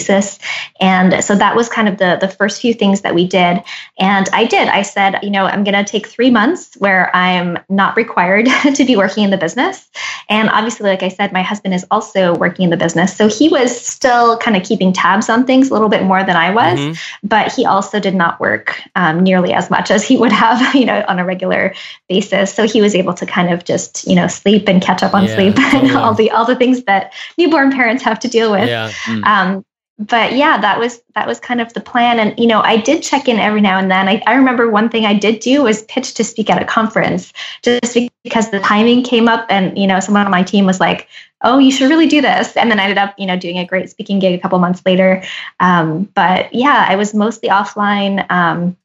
And 0.80 1.24
so 1.24 1.34
that 1.36 1.56
was 1.56 1.68
kind 1.68 1.88
of 1.88 1.98
the, 1.98 2.18
the 2.20 2.28
first 2.28 2.60
few 2.60 2.74
things 2.74 3.02
that 3.02 3.14
we 3.14 3.26
did. 3.26 3.62
And 3.98 4.28
I 4.32 4.44
did. 4.44 4.68
I 4.68 4.82
said, 4.82 5.18
you 5.22 5.30
know, 5.30 5.44
I'm 5.44 5.64
going 5.64 5.74
to 5.74 5.84
take 5.84 6.06
three 6.06 6.30
months 6.30 6.74
where 6.78 7.14
I'm 7.14 7.58
not 7.68 7.96
required 7.96 8.46
to 8.74 8.84
be 8.84 8.96
working 8.96 9.24
in 9.24 9.30
the 9.30 9.38
business. 9.38 9.88
And 10.28 10.48
obviously, 10.50 10.88
like 10.88 11.02
I 11.02 11.08
said, 11.08 11.32
my 11.32 11.42
husband 11.42 11.74
is 11.74 11.86
also 11.90 12.34
working 12.34 12.64
in 12.64 12.70
the 12.70 12.76
business. 12.76 13.16
So 13.16 13.28
he 13.28 13.48
was 13.48 13.78
still 13.78 14.38
kind 14.38 14.56
of 14.56 14.62
keeping 14.62 14.92
tabs 14.92 15.28
on 15.28 15.46
things 15.46 15.70
a 15.70 15.72
little 15.72 15.88
bit 15.88 16.02
more 16.02 16.24
than 16.24 16.36
I 16.36 16.50
was. 16.50 16.78
Mm-hmm. 16.78 17.26
But 17.26 17.52
he 17.52 17.66
also 17.66 18.00
did 18.00 18.14
not 18.14 18.40
work 18.40 18.80
um, 18.94 19.22
nearly 19.22 19.52
as 19.52 19.70
much 19.70 19.90
as 19.90 20.06
he 20.06 20.16
would 20.16 20.32
have, 20.32 20.74
you 20.74 20.86
know, 20.86 21.04
on 21.08 21.18
a 21.18 21.24
regular 21.24 21.74
basis. 22.08 22.52
So 22.52 22.66
he 22.66 22.80
was 22.80 22.94
able 22.94 23.14
to 23.14 23.26
kind 23.26 23.52
of 23.52 23.64
just, 23.64 24.06
you 24.06 24.14
know, 24.14 24.26
sleep 24.26 24.68
and 24.68 24.82
catch 24.82 25.02
up 25.02 25.14
on 25.14 25.24
yeah, 25.24 25.34
sleep 25.34 25.58
and 25.74 25.96
all 25.96 26.14
the 26.14 26.30
all 26.30 26.44
the 26.44 26.56
things 26.56 26.82
that 26.84 27.12
newborn 27.38 27.70
parents 27.70 28.02
have 28.02 28.18
to 28.20 28.28
deal 28.28 28.50
with. 28.50 28.68
Yeah. 28.68 28.90
Mm. 29.04 29.24
Um, 29.24 29.64
but 29.98 30.32
yeah, 30.34 30.58
that 30.60 30.78
was 30.78 31.00
that 31.14 31.26
was 31.26 31.38
kind 31.38 31.60
of 31.60 31.72
the 31.72 31.80
plan. 31.80 32.18
And 32.18 32.38
you 32.38 32.48
know, 32.48 32.60
I 32.60 32.76
did 32.78 33.02
check 33.02 33.28
in 33.28 33.38
every 33.38 33.60
now 33.60 33.78
and 33.78 33.90
then. 33.90 34.08
I, 34.08 34.20
I 34.26 34.34
remember 34.34 34.68
one 34.68 34.88
thing 34.88 35.06
I 35.06 35.14
did 35.14 35.38
do 35.38 35.62
was 35.62 35.82
pitch 35.82 36.14
to 36.14 36.24
speak 36.24 36.50
at 36.50 36.60
a 36.60 36.64
conference, 36.64 37.32
just 37.62 37.96
because 38.24 38.50
the 38.50 38.58
timing 38.58 39.04
came 39.04 39.28
up, 39.28 39.46
and 39.50 39.76
you 39.78 39.86
know, 39.86 40.00
someone 40.00 40.24
on 40.24 40.32
my 40.32 40.42
team 40.42 40.66
was 40.66 40.80
like, 40.80 41.08
"Oh, 41.42 41.58
you 41.58 41.70
should 41.70 41.88
really 41.88 42.08
do 42.08 42.20
this," 42.20 42.56
and 42.56 42.72
then 42.72 42.80
I 42.80 42.84
ended 42.84 42.98
up, 42.98 43.14
you 43.18 43.26
know, 43.26 43.36
doing 43.36 43.56
a 43.58 43.64
great 43.64 43.88
speaking 43.88 44.18
gig 44.18 44.36
a 44.36 44.42
couple 44.42 44.58
months 44.58 44.82
later. 44.84 45.22
Um, 45.60 46.04
but 46.14 46.52
yeah, 46.52 46.86
I 46.88 46.96
was 46.96 47.14
mostly 47.14 47.48
offline. 47.48 48.28
Um, 48.32 48.76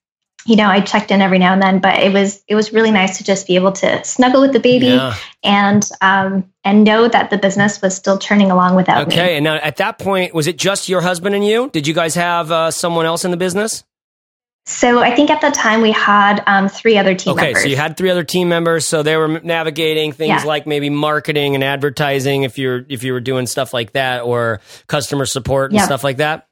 you 0.45 0.55
know, 0.55 0.67
I 0.67 0.81
checked 0.81 1.11
in 1.11 1.21
every 1.21 1.37
now 1.37 1.53
and 1.53 1.61
then, 1.61 1.79
but 1.79 1.99
it 1.99 2.13
was 2.13 2.41
it 2.47 2.55
was 2.55 2.71
really 2.71 2.91
nice 2.91 3.17
to 3.17 3.23
just 3.23 3.45
be 3.45 3.55
able 3.55 3.73
to 3.73 4.03
snuggle 4.03 4.41
with 4.41 4.53
the 4.53 4.59
baby 4.59 4.87
yeah. 4.87 5.15
and 5.43 5.87
um, 6.01 6.49
and 6.63 6.83
know 6.83 7.07
that 7.07 7.29
the 7.29 7.37
business 7.37 7.81
was 7.81 7.95
still 7.95 8.17
churning 8.17 8.49
along 8.49 8.75
without 8.75 9.07
okay. 9.07 9.15
me. 9.15 9.21
Okay, 9.21 9.35
and 9.35 9.43
now 9.43 9.55
at 9.55 9.77
that 9.77 9.99
point, 9.99 10.33
was 10.33 10.47
it 10.47 10.57
just 10.57 10.87
your 10.87 11.01
husband 11.01 11.35
and 11.35 11.45
you? 11.45 11.69
Did 11.71 11.87
you 11.87 11.93
guys 11.93 12.15
have 12.15 12.51
uh, 12.51 12.71
someone 12.71 13.05
else 13.05 13.25
in 13.25 13.31
the 13.31 13.37
business? 13.37 13.83
So 14.65 14.99
I 14.99 15.15
think 15.15 15.29
at 15.29 15.41
the 15.41 15.49
time 15.49 15.81
we 15.81 15.91
had 15.91 16.43
um, 16.45 16.69
three 16.69 16.97
other 16.97 17.15
team 17.15 17.33
okay, 17.33 17.47
members. 17.47 17.63
so 17.63 17.69
you 17.69 17.75
had 17.75 17.97
three 17.97 18.11
other 18.11 18.23
team 18.23 18.49
members, 18.49 18.87
so 18.87 19.03
they 19.03 19.17
were 19.17 19.39
navigating 19.39 20.11
things 20.13 20.29
yeah. 20.29 20.43
like 20.43 20.67
maybe 20.67 20.89
marketing 20.89 21.55
and 21.55 21.63
advertising, 21.63 22.43
if 22.43 22.57
you're 22.57 22.85
if 22.87 23.03
you 23.03 23.13
were 23.13 23.19
doing 23.19 23.45
stuff 23.45 23.73
like 23.73 23.91
that, 23.93 24.21
or 24.21 24.61
customer 24.87 25.25
support 25.25 25.71
and 25.71 25.81
stuff 25.81 26.03
like 26.03 26.17
that 26.17 26.48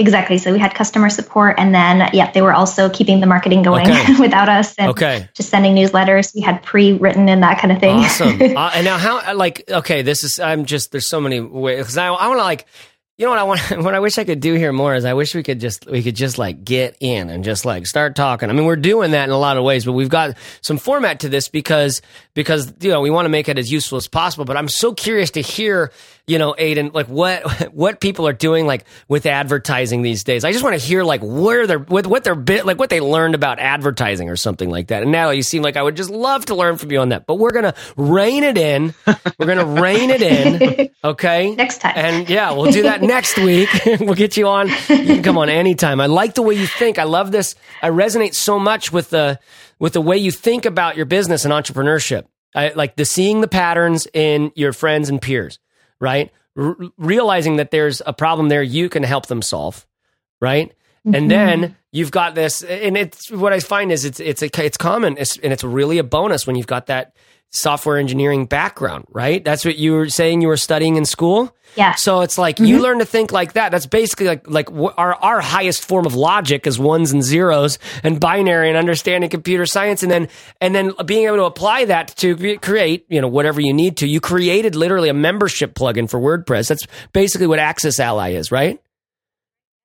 Exactly. 0.00 0.38
So 0.38 0.52
we 0.52 0.58
had 0.58 0.74
customer 0.74 1.10
support, 1.10 1.56
and 1.58 1.74
then 1.74 2.10
yeah, 2.12 2.30
they 2.32 2.42
were 2.42 2.52
also 2.54 2.88
keeping 2.88 3.20
the 3.20 3.26
marketing 3.26 3.62
going 3.62 3.88
Okay. 3.88 4.16
without 4.20 4.48
us, 4.48 4.74
and 4.76 4.90
Okay. 4.90 5.28
just 5.34 5.50
sending 5.50 5.74
newsletters. 5.74 6.34
We 6.34 6.40
had 6.40 6.62
pre-written 6.62 7.28
and 7.28 7.42
that 7.42 7.58
kind 7.60 7.70
of 7.72 7.78
thing. 7.78 7.96
Awesome. 7.96 8.40
uh, 8.56 8.70
and 8.74 8.84
now, 8.84 8.98
how 8.98 9.34
like 9.34 9.64
okay, 9.70 10.02
this 10.02 10.24
is 10.24 10.40
I'm 10.40 10.64
just 10.64 10.90
there's 10.92 11.08
so 11.08 11.20
many 11.20 11.40
ways 11.40 11.78
because 11.78 11.98
I 11.98 12.06
I 12.08 12.28
want 12.28 12.38
to 12.38 12.44
like 12.44 12.66
you 13.18 13.26
know 13.26 13.30
what 13.30 13.38
I 13.38 13.42
want 13.42 13.60
what 13.84 13.94
I 13.94 14.00
wish 14.00 14.16
I 14.16 14.24
could 14.24 14.40
do 14.40 14.54
here 14.54 14.72
more 14.72 14.94
is 14.94 15.04
I 15.04 15.12
wish 15.12 15.34
we 15.34 15.42
could 15.42 15.60
just 15.60 15.86
we 15.86 16.02
could 16.02 16.16
just 16.16 16.38
like 16.38 16.64
get 16.64 16.96
in 17.00 17.28
and 17.28 17.44
just 17.44 17.66
like 17.66 17.86
start 17.86 18.16
talking. 18.16 18.48
I 18.48 18.54
mean, 18.54 18.64
we're 18.64 18.76
doing 18.76 19.10
that 19.10 19.24
in 19.24 19.30
a 19.30 19.38
lot 19.38 19.58
of 19.58 19.64
ways, 19.64 19.84
but 19.84 19.92
we've 19.92 20.08
got 20.08 20.36
some 20.62 20.78
format 20.78 21.20
to 21.20 21.28
this 21.28 21.48
because 21.48 22.00
because 22.32 22.72
you 22.80 22.88
know 22.90 23.02
we 23.02 23.10
want 23.10 23.26
to 23.26 23.30
make 23.30 23.50
it 23.50 23.58
as 23.58 23.70
useful 23.70 23.98
as 23.98 24.08
possible. 24.08 24.46
But 24.46 24.56
I'm 24.56 24.68
so 24.68 24.94
curious 24.94 25.30
to 25.32 25.42
hear 25.42 25.92
you 26.30 26.38
know 26.38 26.54
Aiden 26.58 26.94
like 26.94 27.08
what 27.08 27.42
what 27.74 28.00
people 28.00 28.26
are 28.28 28.32
doing 28.32 28.66
like 28.66 28.84
with 29.08 29.26
advertising 29.26 30.02
these 30.02 30.22
days. 30.24 30.44
I 30.44 30.52
just 30.52 30.62
want 30.62 30.78
to 30.78 30.86
hear 30.86 31.02
like 31.02 31.20
where 31.22 31.66
they're 31.66 31.78
with 31.78 32.06
what 32.06 32.24
their 32.24 32.34
bit 32.34 32.64
like 32.64 32.78
what 32.78 32.88
they 32.88 33.00
learned 33.00 33.34
about 33.34 33.58
advertising 33.58 34.30
or 34.30 34.36
something 34.36 34.70
like 34.70 34.88
that. 34.88 35.02
And 35.02 35.10
now 35.10 35.30
you 35.30 35.42
seem 35.42 35.62
like 35.62 35.76
I 35.76 35.82
would 35.82 35.96
just 35.96 36.10
love 36.10 36.46
to 36.46 36.54
learn 36.54 36.76
from 36.76 36.92
you 36.92 37.00
on 37.00 37.08
that. 37.10 37.26
But 37.26 37.34
we're 37.34 37.50
gonna 37.50 37.74
rein 37.96 38.44
it 38.44 38.56
in. 38.56 38.94
We're 39.38 39.46
gonna 39.46 39.80
rein 39.82 40.10
it 40.10 40.22
in. 40.22 40.90
Okay. 41.02 41.54
Next 41.54 41.78
time. 41.78 41.94
And 41.96 42.28
yeah, 42.28 42.52
we'll 42.52 42.70
do 42.70 42.82
that 42.82 43.00
next 43.00 43.38
week. 43.38 43.70
we'll 44.00 44.14
get 44.14 44.36
you 44.36 44.46
on. 44.48 44.68
You 44.68 44.74
can 45.06 45.22
come 45.22 45.38
on 45.38 45.48
anytime. 45.48 45.98
I 45.98 46.06
like 46.06 46.34
the 46.34 46.42
way 46.42 46.54
you 46.54 46.66
think. 46.66 46.98
I 46.98 47.04
love 47.04 47.32
this. 47.32 47.54
I 47.80 47.88
resonate 47.88 48.34
so 48.34 48.58
much 48.58 48.92
with 48.92 49.08
the 49.08 49.40
with 49.78 49.94
the 49.94 50.02
way 50.02 50.18
you 50.18 50.30
think 50.30 50.66
about 50.66 50.96
your 50.96 51.06
business 51.06 51.46
and 51.46 51.54
entrepreneurship. 51.54 52.26
I 52.54 52.72
like 52.74 52.96
the 52.96 53.04
seeing 53.04 53.40
the 53.40 53.48
patterns 53.48 54.06
in 54.12 54.52
your 54.54 54.72
friends 54.72 55.08
and 55.08 55.22
peers, 55.22 55.58
right? 56.00 56.32
R- 56.56 56.76
realizing 56.98 57.56
that 57.56 57.70
there's 57.70 58.02
a 58.04 58.12
problem 58.12 58.48
there 58.48 58.62
you 58.62 58.88
can 58.88 59.02
help 59.02 59.26
them 59.26 59.42
solve, 59.42 59.86
right? 60.40 60.72
And 61.04 61.14
mm-hmm. 61.14 61.28
then 61.28 61.76
you've 61.92 62.10
got 62.10 62.34
this, 62.34 62.62
and 62.62 62.96
it's 62.96 63.30
what 63.30 63.52
I 63.52 63.60
find 63.60 63.90
is 63.90 64.04
it's 64.04 64.20
it's 64.20 64.42
a, 64.42 64.64
it's 64.64 64.76
common, 64.76 65.16
it's, 65.16 65.38
and 65.38 65.52
it's 65.52 65.64
really 65.64 65.98
a 65.98 66.04
bonus 66.04 66.46
when 66.46 66.56
you've 66.56 66.66
got 66.66 66.86
that 66.86 67.14
software 67.50 67.98
engineering 67.98 68.46
background, 68.46 69.04
right? 69.10 69.44
That's 69.44 69.64
what 69.64 69.76
you 69.76 69.92
were 69.92 70.08
saying 70.08 70.40
you 70.40 70.48
were 70.48 70.56
studying 70.56 70.96
in 70.96 71.04
school. 71.04 71.54
Yeah. 71.76 71.94
So 71.94 72.22
it's 72.22 72.36
like 72.36 72.58
you 72.58 72.76
mm-hmm. 72.76 72.82
learn 72.82 72.98
to 72.98 73.04
think 73.04 73.30
like 73.30 73.52
that. 73.52 73.70
That's 73.70 73.86
basically 73.86 74.26
like 74.26 74.48
like 74.48 74.68
our 74.72 75.14
our 75.14 75.40
highest 75.40 75.84
form 75.84 76.04
of 76.04 76.14
logic 76.14 76.66
is 76.66 76.78
ones 76.78 77.12
and 77.12 77.22
zeros 77.22 77.78
and 78.02 78.18
binary 78.18 78.68
and 78.68 78.76
understanding 78.76 79.30
computer 79.30 79.66
science, 79.66 80.02
and 80.02 80.10
then 80.10 80.28
and 80.60 80.74
then 80.74 80.92
being 81.06 81.26
able 81.26 81.36
to 81.36 81.44
apply 81.44 81.84
that 81.84 82.08
to 82.18 82.58
create 82.58 83.06
you 83.08 83.20
know 83.20 83.28
whatever 83.28 83.60
you 83.60 83.72
need 83.72 83.98
to. 83.98 84.08
You 84.08 84.20
created 84.20 84.74
literally 84.74 85.08
a 85.08 85.14
membership 85.14 85.74
plugin 85.74 86.10
for 86.10 86.18
WordPress. 86.18 86.68
That's 86.68 86.86
basically 87.12 87.46
what 87.46 87.58
Access 87.58 88.00
Ally 88.00 88.30
is, 88.30 88.50
right? 88.50 88.80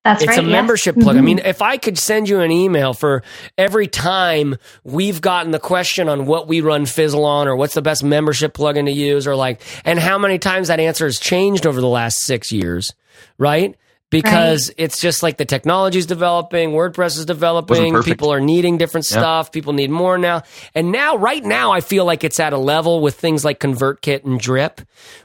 That's 0.06 0.22
it's 0.22 0.28
right. 0.36 0.38
a 0.38 0.42
membership 0.42 0.94
plug. 0.96 1.16
I 1.16 1.20
Mhm. 1.20 1.24
mean, 1.24 1.38
if 1.44 1.60
I 1.62 1.78
could 1.78 1.98
send 1.98 2.28
you 2.28 2.38
an 2.40 2.52
email 2.52 2.94
for 2.94 3.24
every 3.58 3.88
time 3.88 4.56
we've 4.84 5.20
gotten 5.20 5.50
the 5.50 5.58
question 5.58 6.08
on 6.08 6.26
what 6.26 6.46
we 6.46 6.60
run 6.60 6.86
Fizzle 6.86 7.24
on 7.24 7.48
or 7.48 7.56
what's 7.56 7.74
the 7.74 7.82
best 7.82 8.04
membership 8.04 8.54
plugin 8.56 8.84
to 8.84 8.92
use 8.92 9.26
or 9.26 9.34
like, 9.34 9.60
and 9.84 9.98
how 9.98 10.16
many 10.16 10.38
times 10.38 10.68
that 10.68 10.78
answer 10.78 11.06
has 11.06 11.18
changed 11.18 11.66
over 11.66 11.80
the 11.80 11.88
last 11.88 12.20
six 12.20 12.52
years, 12.52 12.92
right? 13.36 13.74
Because 14.08 14.70
it's 14.78 15.00
just 15.00 15.24
like 15.24 15.36
the 15.36 15.44
technology 15.44 15.98
is 15.98 16.06
developing, 16.06 16.70
WordPress 16.70 17.18
is 17.18 17.24
developing, 17.26 18.00
people 18.02 18.32
are 18.32 18.38
needing 18.40 18.78
different 18.78 19.04
Yeah. 19.10 19.18
stuff, 19.18 19.50
people 19.50 19.72
need 19.72 19.90
more 19.90 20.16
now. 20.16 20.42
And 20.76 20.92
now, 20.92 21.16
right 21.16 21.42
now, 21.44 21.72
I 21.72 21.80
feel 21.80 22.04
like 22.04 22.22
it's 22.22 22.38
at 22.38 22.52
a 22.52 22.58
level 22.58 23.00
with 23.00 23.16
things 23.18 23.44
like 23.44 23.58
ConvertKit 23.58 24.24
and 24.24 24.38
Drip, 24.38 24.80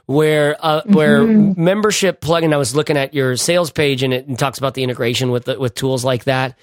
where 0.06 0.56
uh, 0.60 0.82
where 0.86 1.24
membership 1.24 2.20
plugin. 2.20 2.52
I 2.52 2.56
was 2.56 2.74
looking 2.74 2.96
at 2.96 3.14
your 3.14 3.36
sales 3.36 3.70
page 3.70 4.02
and 4.02 4.12
it 4.12 4.26
and 4.26 4.36
talks 4.36 4.58
about 4.58 4.74
the 4.74 4.82
integration 4.82 5.30
with 5.30 5.44
the, 5.44 5.60
with 5.60 5.74
tools 5.76 6.04
like 6.04 6.24
that, 6.24 6.58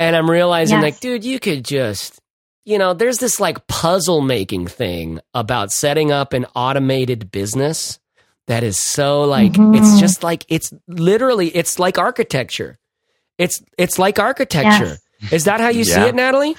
and 0.00 0.16
I'm 0.16 0.28
realizing 0.28 0.78
Yes. 0.78 0.82
like, 0.82 1.00
dude, 1.00 1.24
you 1.24 1.38
could 1.38 1.64
just. 1.64 2.20
You 2.66 2.78
know, 2.78 2.94
there's 2.94 3.18
this 3.18 3.38
like 3.38 3.66
puzzle 3.66 4.22
making 4.22 4.68
thing 4.68 5.20
about 5.34 5.70
setting 5.70 6.10
up 6.10 6.32
an 6.32 6.46
automated 6.56 7.30
business 7.30 8.00
that 8.46 8.62
is 8.62 8.78
so 8.78 9.22
like 9.22 9.52
it's 9.52 9.58
Mhm. 9.94 10.00
just 10.00 10.22
like 10.22 10.44
it's 10.48 10.72
literally 10.88 11.48
it's 11.48 11.78
like 11.78 11.98
architecture. 11.98 12.78
It's 13.38 13.62
it's 13.78 13.98
like 13.98 14.18
architecture. 14.18 14.98
Is 15.30 15.44
that 15.44 15.60
how 15.60 15.68
you 15.68 15.84
see 15.84 16.00
it, 16.00 16.14
Nathalie? 16.14 16.56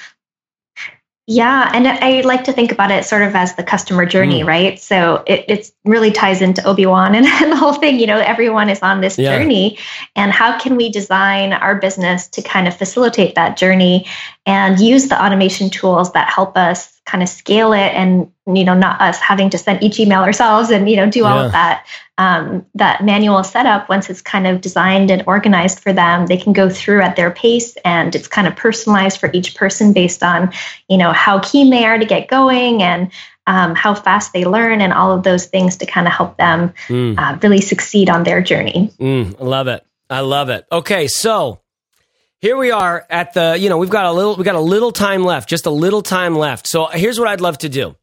Yeah, 1.27 1.71
and 1.73 1.87
I 1.87 2.21
like 2.21 2.43
to 2.43 2.53
think 2.53 2.71
about 2.71 2.91
it 2.91 3.03
sort 3.03 3.23
of 3.23 3.33
as 3.35 3.55
the 3.55 3.63
customer 3.63 4.05
journey, 4.05 4.43
Mm. 4.43 4.47
right? 4.47 4.79
So 4.79 5.23
it 5.25 5.43
it's 5.47 5.71
really 5.83 6.11
ties 6.11 6.39
into 6.39 6.63
Obi 6.65 6.85
Wan 6.85 7.15
and, 7.15 7.25
and 7.41 7.51
the 7.51 7.55
whole 7.55 7.73
thing. 7.73 7.99
You 7.99 8.05
know, 8.05 8.19
everyone 8.19 8.69
is 8.69 8.79
on 8.83 9.01
this 9.01 9.17
Yeah. 9.17 9.35
journey, 9.37 9.79
and 10.15 10.31
how 10.31 10.59
can 10.59 10.75
we 10.75 10.89
design 10.91 11.53
our 11.53 11.75
business 11.75 12.27
to 12.27 12.43
kind 12.43 12.67
of 12.67 12.77
facilitate 12.77 13.33
that 13.35 13.57
journey 13.57 14.05
and 14.45 14.79
use 14.79 15.07
the 15.07 15.19
automation 15.23 15.71
tools 15.71 16.11
that 16.13 16.29
help 16.29 16.55
us 16.57 16.94
kind 17.05 17.21
of 17.23 17.29
scale 17.29 17.73
it, 17.73 17.93
and 17.93 18.31
you 18.47 18.63
know, 18.63 18.73
not 18.73 18.99
us 19.01 19.19
having 19.19 19.49
to 19.51 19.57
send 19.57 19.81
each 19.83 19.99
email 19.99 20.21
ourselves 20.21 20.69
and 20.69 20.89
you 20.89 20.95
know 20.95 21.09
do 21.09 21.25
all 21.25 21.35
Yeah. 21.35 21.45
of 21.45 21.51
that 21.51 21.85
um, 22.17 22.65
that 22.75 23.03
manual 23.03 23.43
setup. 23.43 23.89
Once 23.89 24.09
it's 24.09 24.21
kind 24.21 24.47
of 24.47 24.61
designed 24.61 25.11
and 25.11 25.23
organized 25.27 25.79
for 25.79 25.93
them, 25.93 26.25
they 26.27 26.37
can 26.37 26.53
go 26.53 26.69
through 26.69 27.01
at 27.01 27.15
their 27.15 27.31
pace, 27.31 27.75
and 27.85 28.15
it's 28.15 28.27
kind 28.27 28.47
of 28.47 28.55
personalized 28.55 29.19
for 29.19 29.29
each 29.33 29.55
person 29.55 29.93
based 29.93 30.23
on 30.23 30.51
you 30.89 30.97
know 30.97 31.11
how 31.11 31.39
keen 31.39 31.69
they 31.69 31.85
are 31.85 31.97
to 31.97 32.05
get 32.05 32.27
going 32.27 32.81
and 32.81 33.11
um, 33.47 33.75
how 33.75 33.93
fast 33.93 34.33
they 34.33 34.43
learn 34.43 34.81
and 34.81 34.91
all 34.91 35.11
of 35.11 35.21
those 35.23 35.45
things 35.45 35.77
to 35.77 35.85
kind 35.85 36.07
of 36.07 36.13
help 36.13 36.37
them 36.37 36.73
Mm, 36.87 37.17
uh, 37.19 37.37
really 37.43 37.61
succeed 37.61 38.09
on 38.09 38.23
their 38.23 38.41
journey 38.41 38.91
mm, 38.99 39.39
I 39.39 39.43
love 39.43 39.67
it. 39.67 39.85
I 40.09 40.19
love 40.21 40.49
it. 40.49 40.65
Okay, 40.71 41.07
so 41.07 41.61
here 42.41 42.57
we 42.57 42.71
are 42.71 43.05
at 43.09 43.33
the 43.33 43.57
you 43.59 43.69
know 43.69 43.77
we've 43.77 43.89
got 43.89 44.05
a 44.05 44.11
little 44.11 44.35
we 44.35 44.43
got 44.43 44.55
a 44.55 44.59
little 44.59 44.91
time 44.91 45.23
left, 45.23 45.49
just 45.49 45.65
a 45.65 45.71
little 45.71 46.01
time 46.01 46.35
left. 46.35 46.67
So 46.67 46.87
here's 46.87 47.19
what 47.19 47.27
I'd 47.27 47.41
love 47.41 47.57
to 47.59 47.69
do. 47.69 47.95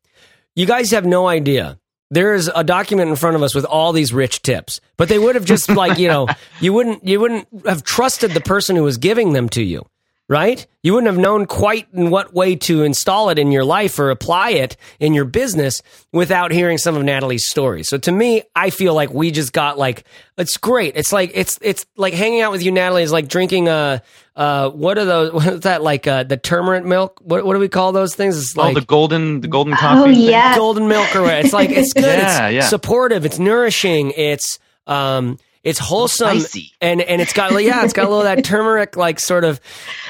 You 0.54 0.66
guys 0.66 0.90
have 0.90 1.06
no 1.06 1.26
idea. 1.28 1.78
There 2.10 2.34
is 2.34 2.50
a 2.54 2.62
document 2.62 3.08
in 3.08 3.16
front 3.16 3.36
of 3.36 3.42
us 3.42 3.54
with 3.54 3.64
all 3.64 3.92
these 3.92 4.12
rich 4.12 4.42
tips, 4.42 4.80
but 4.98 5.08
they 5.08 5.18
would 5.18 5.34
have 5.34 5.44
just 5.44 5.70
like 5.70 5.98
you 5.98 6.08
know 6.08 6.28
you 6.60 6.72
wouldn't 6.72 7.06
you 7.06 7.20
wouldn't 7.20 7.48
have 7.66 7.82
trusted 7.84 8.32
the 8.32 8.40
person 8.40 8.76
who 8.76 8.82
was 8.82 8.98
giving 8.98 9.32
them 9.32 9.48
to 9.50 9.62
you. 9.62 9.86
Right? 10.28 10.66
You 10.82 10.94
wouldn't 10.94 11.12
have 11.12 11.20
known 11.20 11.44
quite 11.44 11.88
in 11.92 12.08
what 12.08 12.32
way 12.32 12.56
to 12.56 12.84
install 12.84 13.28
it 13.28 13.38
in 13.38 13.52
your 13.52 13.64
life 13.64 13.98
or 13.98 14.08
apply 14.10 14.50
it 14.50 14.78
in 14.98 15.12
your 15.12 15.26
business 15.26 15.82
without 16.10 16.52
hearing 16.52 16.78
some 16.78 16.96
of 16.96 17.02
Nathalie's 17.02 17.50
stories. 17.50 17.88
So 17.88 17.98
to 17.98 18.10
me, 18.12 18.42
I 18.56 18.70
feel 18.70 18.94
like 18.94 19.12
we 19.12 19.30
just 19.30 19.52
got 19.52 19.76
like 19.78 20.04
it's 20.38 20.56
great. 20.56 20.96
It's 20.96 21.12
like 21.12 21.32
it's 21.34 21.58
it's 21.60 21.84
like 21.96 22.14
hanging 22.14 22.40
out 22.40 22.50
with 22.50 22.62
you, 22.62 22.72
Nathalie, 22.72 23.02
is 23.02 23.12
like 23.12 23.28
drinking 23.28 23.68
uh 23.68 23.98
uh 24.34 24.70
what 24.70 24.96
are 24.96 25.04
those 25.04 25.32
what 25.34 25.46
is 25.48 25.60
that 25.60 25.82
like 25.82 26.06
uh 26.06 26.22
the 26.22 26.38
turmeric 26.38 26.84
milk? 26.84 27.20
What 27.22 27.44
what 27.44 27.52
do 27.52 27.60
we 27.60 27.68
call 27.68 27.92
those 27.92 28.14
things? 28.14 28.38
It's 28.38 28.56
oh, 28.56 28.62
like 28.62 28.74
the 28.74 28.80
golden, 28.80 29.42
the 29.42 29.48
golden 29.48 29.74
Oh, 29.74 29.76
coffee. 29.76 30.14
thing? 30.14 30.22
yeah. 30.30 30.56
golden 30.56 30.88
milk 30.88 31.14
or 31.14 31.22
what. 31.22 31.44
It's 31.44 31.52
like 31.52 31.68
it's 31.70 31.92
good. 31.92 32.04
Yeah, 32.04 32.46
it's 32.46 32.54
yeah. 32.54 32.68
supportive. 32.68 33.26
It's 33.26 33.38
nourishing. 33.38 34.12
It's 34.12 34.58
um 34.86 35.36
it's 35.64 35.78
wholesome 35.78 36.40
Spicy. 36.40 36.72
and 36.80 37.00
and 37.00 37.20
it's 37.20 37.32
got 37.32 37.52
yeah 37.62 37.84
it's 37.84 37.92
got 37.92 38.06
a 38.06 38.08
little 38.08 38.26
of 38.26 38.36
that 38.36 38.44
turmeric 38.44 38.96
like 38.96 39.20
sort 39.20 39.44
of 39.44 39.60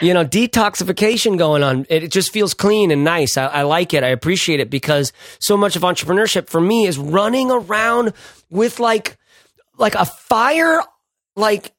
you 0.01 0.15
know 0.15 0.25
detoxification 0.25 1.37
going 1.37 1.63
on. 1.63 1.87
It, 1.89 2.05
it 2.05 2.11
just 2.11 2.33
feels 2.33 2.55
clean 2.55 2.91
and 2.91 3.05
nice. 3.05 3.37
I, 3.37 3.47
I 3.47 3.63
like 3.63 3.93
it. 3.95 4.03
I 4.03 4.09
appreciate 4.09 4.61
it 4.61 4.71
because 4.71 5.13
so 5.39 5.57
much 5.57 5.77
of 5.77 5.83
entrepreneurship 5.83 6.49
for 6.49 6.61
me 6.61 6.87
is 6.87 6.99
running 6.99 7.51
around 7.51 8.15
with 8.51 8.81
like 8.81 9.19
like 9.79 9.95
a 9.95 10.05
fire 10.05 10.81
like 11.37 11.73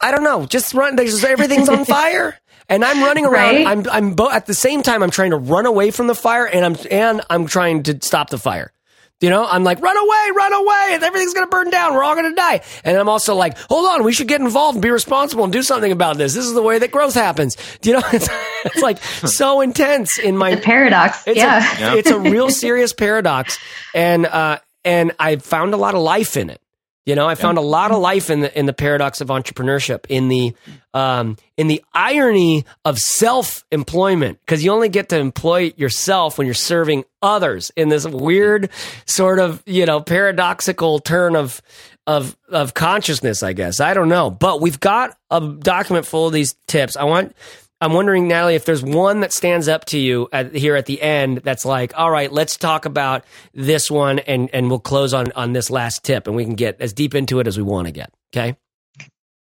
I 0.00 0.10
don't 0.10 0.24
know, 0.24 0.46
just 0.46 0.74
run. 0.74 0.96
There's 0.96 1.22
everything's 1.22 1.68
on 1.68 1.84
fire, 1.84 2.36
and 2.68 2.84
I'm 2.84 3.02
running 3.02 3.24
around. 3.24 3.56
Right. 3.56 3.66
I'm 3.66 3.88
I'm 3.88 4.14
bo- 4.14 4.30
at 4.30 4.46
the 4.46 4.54
same 4.54 4.82
time. 4.82 5.02
I'm 5.02 5.10
trying 5.10 5.30
to 5.30 5.36
run 5.36 5.66
away 5.66 5.90
from 5.90 6.06
the 6.06 6.14
fire, 6.14 6.46
and 6.46 6.64
I'm 6.64 6.76
and 6.90 7.20
I'm 7.30 7.46
trying 7.46 7.82
to 7.84 7.98
stop 8.00 8.30
the 8.30 8.38
fire. 8.38 8.72
You 9.20 9.30
know, 9.30 9.46
I'm 9.46 9.64
like, 9.64 9.80
run 9.80 9.96
away, 9.96 10.30
run 10.36 10.52
away. 10.52 10.98
Everything's 11.00 11.32
going 11.32 11.46
to 11.46 11.50
burn 11.50 11.70
down. 11.70 11.94
We're 11.94 12.04
all 12.04 12.14
going 12.14 12.28
to 12.28 12.34
die. 12.34 12.60
And 12.84 12.98
I'm 12.98 13.08
also 13.08 13.34
like, 13.34 13.56
hold 13.56 13.86
on, 13.86 14.04
we 14.04 14.12
should 14.12 14.28
get 14.28 14.42
involved 14.42 14.76
and 14.76 14.82
be 14.82 14.90
responsible 14.90 15.44
and 15.44 15.52
do 15.52 15.62
something 15.62 15.90
about 15.90 16.18
this. 16.18 16.34
This 16.34 16.44
is 16.44 16.52
the 16.52 16.60
way 16.60 16.78
that 16.78 16.90
growth 16.90 17.14
happens. 17.14 17.56
Do 17.80 17.90
you 17.90 17.96
know, 17.96 18.02
it's, 18.12 18.28
it's 18.66 18.82
like 18.82 18.98
so 19.02 19.62
intense 19.62 20.18
in 20.18 20.36
my 20.36 20.56
The 20.56 20.60
paradox. 20.60 21.26
it's 21.26 21.38
yeah. 21.38 21.94
a 21.94 21.96
it's 21.96 22.10
a 22.10 22.18
real 22.18 22.50
serious 22.50 22.92
paradox, 22.92 23.58
and 23.94 24.26
uh, 24.26 24.58
and 24.84 25.12
I 25.18 25.36
found 25.36 25.72
a 25.72 25.78
lot 25.78 25.94
of 25.94 26.02
life 26.02 26.36
in 26.36 26.50
it. 26.50 26.60
You 27.06 27.14
know, 27.14 27.28
I 27.28 27.36
found 27.36 27.56
a 27.56 27.62
lot 27.62 27.92
of 27.92 28.00
life 28.00 28.30
in 28.30 28.40
the 28.40 28.58
in 28.58 28.66
the 28.66 28.72
paradox 28.72 29.20
of 29.20 29.28
entrepreneurship, 29.28 30.06
in 30.08 30.26
the 30.26 30.56
um, 30.92 31.36
in 31.56 31.68
the 31.68 31.84
irony 31.94 32.64
of 32.84 32.98
self 32.98 33.64
employment, 33.70 34.40
because 34.44 34.64
you 34.64 34.72
only 34.72 34.88
get 34.88 35.10
to 35.10 35.18
employ 35.18 35.72
yourself 35.76 36.36
when 36.36 36.48
you're 36.48 36.54
serving 36.54 37.04
others. 37.22 37.70
In 37.76 37.90
this 37.90 38.08
weird 38.08 38.70
sort 39.06 39.38
of 39.38 39.62
you 39.66 39.86
know 39.86 40.00
paradoxical 40.00 40.98
turn 40.98 41.36
of 41.36 41.62
of 42.08 42.36
of 42.48 42.74
consciousness, 42.74 43.44
I 43.44 43.52
guess. 43.52 43.78
I 43.78 43.94
don't 43.94 44.08
know, 44.08 44.28
but 44.28 44.60
we've 44.60 44.80
got 44.80 45.16
a 45.30 45.40
document 45.40 46.06
full 46.06 46.26
of 46.26 46.32
these 46.32 46.56
tips. 46.66 46.96
I 46.96 47.04
want. 47.04 47.36
I'm 47.80 47.92
wondering, 47.92 48.26
Nathalie, 48.26 48.54
if 48.54 48.64
there's 48.64 48.82
one 48.82 49.20
that 49.20 49.32
stands 49.32 49.68
up 49.68 49.84
to 49.86 49.98
you 49.98 50.28
at, 50.32 50.54
here 50.54 50.76
at 50.76 50.86
the 50.86 51.00
end 51.02 51.38
that's 51.38 51.66
like, 51.66 51.92
all 51.96 52.10
right, 52.10 52.32
let's 52.32 52.56
talk 52.56 52.86
about 52.86 53.24
this 53.52 53.90
one 53.90 54.18
and, 54.20 54.48
and 54.54 54.70
we'll 54.70 54.80
close 54.80 55.12
on, 55.12 55.30
on 55.32 55.52
this 55.52 55.68
last 55.68 56.02
tip 56.02 56.26
and 56.26 56.34
we 56.34 56.44
can 56.44 56.54
get 56.54 56.80
as 56.80 56.94
deep 56.94 57.14
into 57.14 57.38
it 57.38 57.46
as 57.46 57.58
we 57.58 57.62
want 57.62 57.86
to 57.86 57.92
get. 57.92 58.10
Okay. 58.34 58.56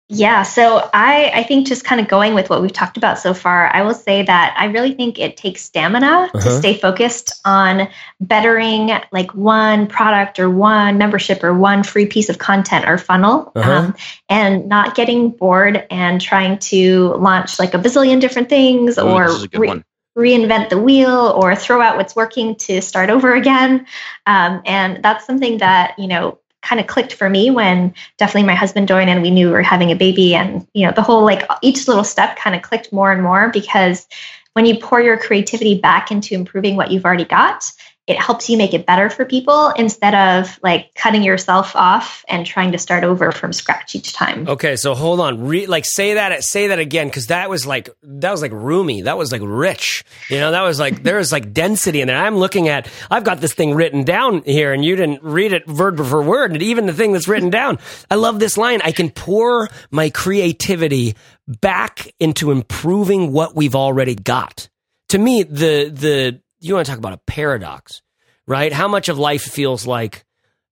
Yeah, 0.07 0.43
so 0.43 0.87
I 0.93 1.31
I 1.33 1.43
think 1.43 1.65
just 1.65 1.83
kind 1.83 1.99
of 1.99 2.07
going 2.07 2.35
with 2.35 2.47
what 2.47 2.61
we've 2.61 2.71
talked 2.71 2.95
about 2.95 3.17
so 3.17 3.33
far, 3.33 3.73
I 3.73 3.81
will 3.81 3.95
say 3.95 4.21
that 4.21 4.55
I 4.55 4.65
really 4.65 4.93
think 4.93 5.17
it 5.17 5.35
takes 5.35 5.63
stamina 5.63 6.29
uh-huh. 6.31 6.41
to 6.41 6.57
stay 6.59 6.77
focused 6.77 7.41
on 7.43 7.87
bettering 8.21 8.91
like 9.11 9.33
one 9.33 9.87
product 9.87 10.39
or 10.39 10.47
one 10.47 10.99
membership 10.99 11.43
or 11.43 11.55
one 11.55 11.81
free 11.81 12.05
piece 12.05 12.29
of 12.29 12.37
content 12.37 12.87
or 12.87 12.99
funnel, 12.99 13.51
uh-huh. 13.55 13.71
um, 13.71 13.95
and 14.29 14.69
not 14.69 14.93
getting 14.93 15.31
bored 15.31 15.87
and 15.89 16.21
trying 16.21 16.59
to 16.59 17.15
launch 17.15 17.57
like 17.57 17.73
a 17.73 17.79
bazillion 17.79 18.21
different 18.21 18.47
things 18.47 18.99
Ooh, 18.99 19.09
or 19.09 19.35
re- 19.55 19.83
reinvent 20.15 20.69
the 20.69 20.77
wheel 20.77 21.33
or 21.35 21.55
throw 21.55 21.81
out 21.81 21.97
what's 21.97 22.15
working 22.15 22.55
to 22.57 22.79
start 22.79 23.09
over 23.09 23.33
again. 23.33 23.87
Um, 24.27 24.61
and 24.65 25.03
that's 25.03 25.25
something 25.25 25.57
that 25.57 25.97
you 25.97 26.07
know 26.07 26.37
kind 26.65 26.81
of 26.81 26.87
clicked 26.87 27.13
for 27.13 27.29
me 27.29 27.51
when 27.51 27.93
definitely 28.17 28.47
my 28.47 28.55
husband 28.55 28.87
joined 28.87 29.09
and 29.09 29.21
we 29.21 29.31
knew 29.31 29.47
we 29.47 29.53
were 29.53 29.61
having 29.61 29.91
a 29.91 29.95
baby. 29.95 30.35
And 30.35 30.67
you 30.73 30.85
know 30.85 30.91
the 30.91 31.01
whole 31.01 31.23
like 31.23 31.47
each 31.61 31.87
little 31.87 32.03
step 32.03 32.35
kind 32.35 32.55
of 32.55 32.61
clicked 32.61 32.91
more 32.91 33.11
and 33.11 33.23
more 33.23 33.49
because 33.49 34.07
when 34.53 34.65
you 34.65 34.77
pour 34.79 35.01
your 35.01 35.17
creativity 35.17 35.79
back 35.79 36.11
into 36.11 36.33
improving 36.33 36.75
what 36.75 36.91
you've 36.91 37.05
already 37.05 37.25
got 37.25 37.71
it 38.07 38.19
helps 38.19 38.49
you 38.49 38.57
make 38.57 38.75
it 38.75 38.85
better 38.85 39.09
for 39.09 39.25
people 39.25 39.69
instead 39.69 40.13
of 40.13 40.59
like 40.61 40.93
cutting 40.93 41.23
yourself 41.23 41.75
off 41.75 42.23
and 42.27 42.45
trying 42.45 42.71
to 42.71 42.77
start 42.77 43.03
over 43.03 43.31
from 43.31 43.51
scratch 43.51 43.95
each 43.95 44.13
time. 44.13 44.47
Okay, 44.47 44.75
so 44.75 44.93
hold 44.93 45.19
on, 45.19 45.47
Re- 45.47 45.65
like 45.65 45.85
say 45.85 46.13
that 46.13 46.43
say 46.43 46.67
that 46.67 46.77
again 46.77 47.07
because 47.07 47.27
that 47.27 47.49
was 47.49 47.65
like 47.65 47.89
that 48.03 48.31
was 48.31 48.43
like 48.43 48.51
roomy, 48.51 49.01
that 49.03 49.17
was 49.17 49.31
like 49.31 49.41
rich, 49.43 50.03
you 50.29 50.37
know, 50.37 50.51
that 50.51 50.61
was 50.61 50.79
like 50.79 51.01
there 51.01 51.17
was 51.17 51.31
like 51.31 51.51
density 51.51 52.01
in 52.01 52.07
there. 52.07 52.17
I'm 52.17 52.37
looking 52.37 52.67
at, 52.67 52.87
I've 53.09 53.23
got 53.23 53.41
this 53.41 53.53
thing 53.53 53.73
written 53.73 54.03
down 54.03 54.43
here, 54.43 54.71
and 54.71 54.85
you 54.85 54.95
didn't 54.95 55.23
read 55.23 55.51
it 55.51 55.67
word 55.67 55.97
for 55.97 56.21
word, 56.21 56.51
and 56.51 56.61
even 56.61 56.85
the 56.85 56.93
thing 56.93 57.11
that's 57.13 57.27
written 57.27 57.49
down. 57.49 57.79
I 58.11 58.15
love 58.15 58.39
this 58.39 58.55
line. 58.55 58.81
I 58.83 58.91
can 58.91 59.09
pour 59.09 59.67
my 59.89 60.11
creativity 60.11 61.15
back 61.47 62.13
into 62.19 62.51
improving 62.51 63.31
what 63.31 63.55
we've 63.55 63.75
already 63.75 64.15
got. 64.15 64.69
To 65.09 65.17
me, 65.17 65.43
the 65.43 65.89
the 65.89 66.41
you 66.67 66.75
want 66.75 66.85
to 66.85 66.91
talk 66.91 66.99
about 66.99 67.13
a 67.13 67.17
paradox, 67.17 68.01
right? 68.47 68.71
How 68.71 68.87
much 68.87 69.09
of 69.09 69.17
life 69.17 69.43
feels 69.43 69.85
like 69.85 70.25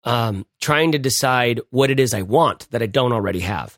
um, 0.04 0.46
trying 0.62 0.94
to 0.94 1.00
decide 1.00 1.60
what 1.70 1.90
it 1.90 2.00
is 2.00 2.14
I 2.14 2.22
want 2.22 2.70
that 2.72 2.82
I 2.82 2.86
don't 2.86 3.12
already 3.12 3.42
have. 3.42 3.78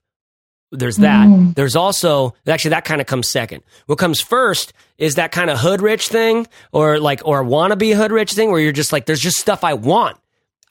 There's 0.73 0.97
that. 0.97 1.27
Mm. 1.27 1.53
There's 1.53 1.75
also 1.75 2.33
actually 2.47 2.69
that 2.69 2.85
kind 2.85 3.01
of 3.01 3.07
comes 3.07 3.29
second. 3.29 3.63
What 3.87 3.97
comes 3.97 4.21
first 4.21 4.71
is 4.97 5.15
that 5.15 5.33
kind 5.33 5.49
of 5.49 5.59
hood 5.59 5.81
rich 5.81 6.07
thing, 6.07 6.47
or 6.71 6.97
like 6.97 7.21
or 7.25 7.43
wannabe 7.43 7.93
hood 7.93 8.11
rich 8.11 8.31
thing, 8.31 8.51
where 8.51 8.61
you're 8.61 8.71
just 8.71 8.93
like, 8.93 9.05
there's 9.05 9.19
just 9.19 9.37
stuff 9.37 9.65
I 9.65 9.73
want. 9.73 10.17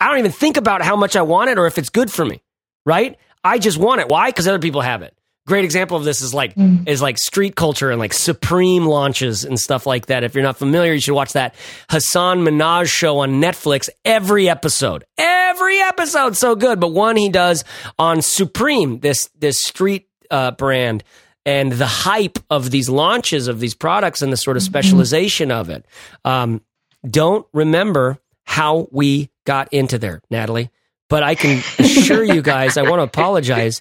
I 0.00 0.08
don't 0.08 0.18
even 0.18 0.32
think 0.32 0.56
about 0.56 0.80
how 0.80 0.96
much 0.96 1.16
I 1.16 1.22
want 1.22 1.50
it 1.50 1.58
or 1.58 1.66
if 1.66 1.76
it's 1.76 1.90
good 1.90 2.10
for 2.10 2.24
me, 2.24 2.42
right? 2.86 3.18
I 3.44 3.58
just 3.58 3.76
want 3.76 4.00
it. 4.00 4.08
Why? 4.08 4.30
Because 4.30 4.48
other 4.48 4.58
people 4.58 4.80
have 4.80 5.02
it 5.02 5.14
great 5.50 5.64
example 5.64 5.96
of 5.96 6.04
this 6.04 6.22
is 6.22 6.32
like 6.32 6.54
mm. 6.54 6.88
is 6.88 7.02
like 7.02 7.18
street 7.18 7.56
culture 7.56 7.90
and 7.90 7.98
like 7.98 8.12
Supreme 8.12 8.86
launches 8.86 9.44
and 9.44 9.58
stuff 9.58 9.84
like 9.84 10.06
that. 10.06 10.22
If 10.22 10.34
you're 10.34 10.44
not 10.44 10.56
familiar, 10.56 10.92
you 10.92 11.00
should 11.00 11.14
watch 11.14 11.32
that 11.32 11.56
Hasan 11.90 12.42
Minhaj 12.42 12.86
show 12.86 13.18
on 13.18 13.40
Netflix. 13.42 13.88
Every 14.04 14.48
episode, 14.48 15.04
every 15.18 15.80
episode, 15.80 16.36
so 16.36 16.54
good. 16.54 16.78
But 16.78 16.92
one 16.92 17.16
he 17.16 17.28
does 17.28 17.64
on 17.98 18.22
Supreme, 18.22 19.00
this 19.00 19.28
this 19.36 19.62
street 19.62 20.08
uh, 20.30 20.52
brand. 20.52 21.04
And 21.46 21.72
the 21.72 21.86
hype 21.86 22.38
of 22.50 22.70
these 22.70 22.90
launches 22.90 23.48
of 23.48 23.60
these 23.60 23.74
products 23.74 24.20
and 24.20 24.30
the 24.30 24.36
sort 24.36 24.58
of 24.58 24.62
mm-hmm. 24.62 24.72
specialization 24.72 25.50
of 25.50 25.70
it. 25.70 25.86
Um, 26.22 26.60
don't 27.08 27.46
remember 27.54 28.18
how 28.44 28.88
we 28.92 29.30
got 29.46 29.72
into 29.72 29.98
there, 29.98 30.20
Nathalie. 30.30 30.70
But 31.08 31.22
I 31.22 31.34
can 31.34 31.62
assure 31.78 32.22
you 32.22 32.42
guys, 32.42 32.76
I 32.76 32.82
want 32.82 32.98
to 32.98 33.02
apologize 33.04 33.80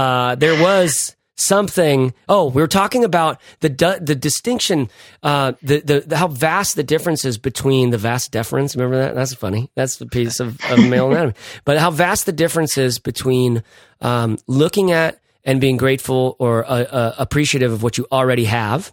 uh, 0.00 0.34
there 0.34 0.60
was 0.60 1.14
something. 1.36 2.14
Oh, 2.26 2.48
we 2.48 2.62
were 2.62 2.68
talking 2.68 3.04
about 3.04 3.40
the 3.60 3.68
the 4.00 4.14
distinction, 4.14 4.88
uh, 5.22 5.52
the, 5.62 5.80
the, 5.80 6.00
the 6.00 6.16
how 6.16 6.28
vast 6.28 6.74
the 6.76 6.82
difference 6.82 7.24
is 7.26 7.36
between 7.36 7.90
the 7.90 7.98
vas 7.98 8.28
deferens. 8.28 8.74
Remember 8.74 8.96
that? 8.96 9.14
That's 9.14 9.34
funny. 9.34 9.70
That's 9.74 9.96
the 9.96 10.06
piece 10.06 10.40
of, 10.40 10.58
of 10.70 10.78
male 10.88 11.10
anatomy. 11.10 11.34
But 11.66 11.78
how 11.78 11.90
vast 11.90 12.24
the 12.24 12.32
difference 12.32 12.78
is 12.78 12.98
between 12.98 13.62
um, 14.00 14.38
looking 14.46 14.90
at 14.90 15.20
and 15.44 15.60
being 15.60 15.76
grateful 15.76 16.36
or 16.38 16.64
uh, 16.64 16.84
uh, 16.84 17.14
appreciative 17.18 17.72
of 17.72 17.82
what 17.82 17.98
you 17.98 18.06
already 18.10 18.44
have. 18.44 18.92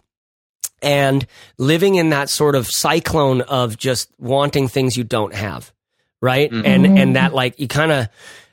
And 0.80 1.26
living 1.56 1.96
in 1.96 2.10
that 2.10 2.28
sort 2.28 2.54
of 2.54 2.68
cyclone 2.68 3.40
of 3.40 3.76
just 3.76 4.12
wanting 4.18 4.68
things 4.68 4.96
you 4.96 5.02
don't 5.02 5.34
have, 5.34 5.72
right? 6.20 6.50
Mm-hmm. 6.50 6.66
And 6.66 6.98
and 6.98 7.16
that 7.16 7.34
like 7.34 7.58
you 7.58 7.66
kind 7.66 7.90
of 7.90 8.08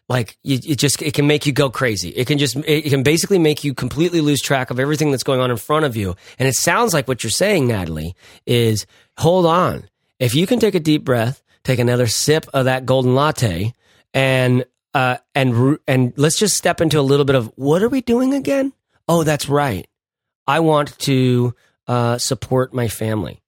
like 0.08 0.38
you, 0.43 0.60
it 0.64 0.78
just 0.78 1.01
it 1.01 1.14
can 1.14 1.28
make 1.28 1.45
you 1.45 1.51
go 1.51 1.70
crazy. 1.70 2.10
It 2.10 2.28
can 2.28 2.38
just 2.38 2.56
it 2.56 2.89
can 2.89 3.03
basically 3.03 3.39
make 3.39 3.64
you 3.64 3.74
completely 3.74 4.22
lose 4.22 4.41
track 4.41 4.70
of 4.70 4.80
everything 4.80 5.12
that's 5.12 5.24
going 5.24 5.39
on 5.39 5.49
in 5.49 5.58
front 5.58 5.86
of 5.86 5.95
you. 5.95 6.16
And 6.38 6.47
it 6.47 6.56
sounds 6.56 6.93
like 6.93 7.08
what 7.08 7.24
you're 7.24 7.32
saying, 7.32 7.68
Nathalie, 7.68 8.16
is 8.45 8.86
hold 9.18 9.45
on. 9.45 9.89
If 10.20 10.36
you 10.36 10.47
can 10.47 10.60
take 10.60 10.76
a 10.76 10.80
deep 10.80 11.03
breath, 11.03 11.43
take 11.64 11.80
another 11.80 12.08
sip 12.08 12.45
of 12.53 12.66
that 12.66 12.86
golden 12.86 13.16
latte, 13.16 13.74
and 14.14 14.66
uh, 14.93 15.18
and 15.34 15.80
and 15.88 16.14
let's 16.18 16.38
just 16.38 16.56
step 16.56 16.82
into 16.82 16.99
a 16.99 17.01
little 17.01 17.26
bit 17.26 17.36
of 17.36 17.51
what 17.56 17.82
are 17.82 17.89
we 17.89 18.01
doing 18.01 18.34
again? 18.34 18.74
Oh, 19.08 19.24
that's 19.24 19.49
right. 19.49 19.88
I 20.47 20.60
want 20.60 20.97
to 20.99 21.56
uh, 21.88 22.18
support 22.20 22.74
my 22.74 22.88
family. 22.88 23.41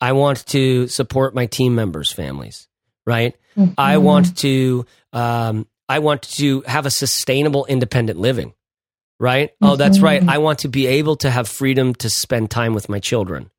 I 0.00 0.12
want 0.12 0.44
to 0.46 0.88
support 0.88 1.34
my 1.34 1.46
team 1.46 1.74
members' 1.74 2.12
families. 2.12 2.68
Right. 3.06 3.36
Mm-hmm. 3.56 3.72
I 3.78 3.98
want 3.98 4.36
to 4.38 4.86
um, 5.12 5.66
I 5.90 5.98
want 5.98 6.22
to 6.38 6.60
have 6.66 6.86
a 6.86 6.90
sustainable 6.90 7.66
independent 7.66 8.16
living, 8.16 8.54
right? 9.18 9.50
Mm-hmm. 9.50 9.66
Oh, 9.66 9.76
that's 9.76 9.98
right. 9.98 10.22
I 10.22 10.38
want 10.38 10.60
to 10.60 10.68
be 10.68 10.86
able 10.86 11.16
to 11.16 11.30
have 11.30 11.48
freedom 11.48 11.96
to 11.96 12.08
spend 12.08 12.48
time 12.48 12.74
with 12.74 12.88
my 12.88 13.00
children. 13.00 13.50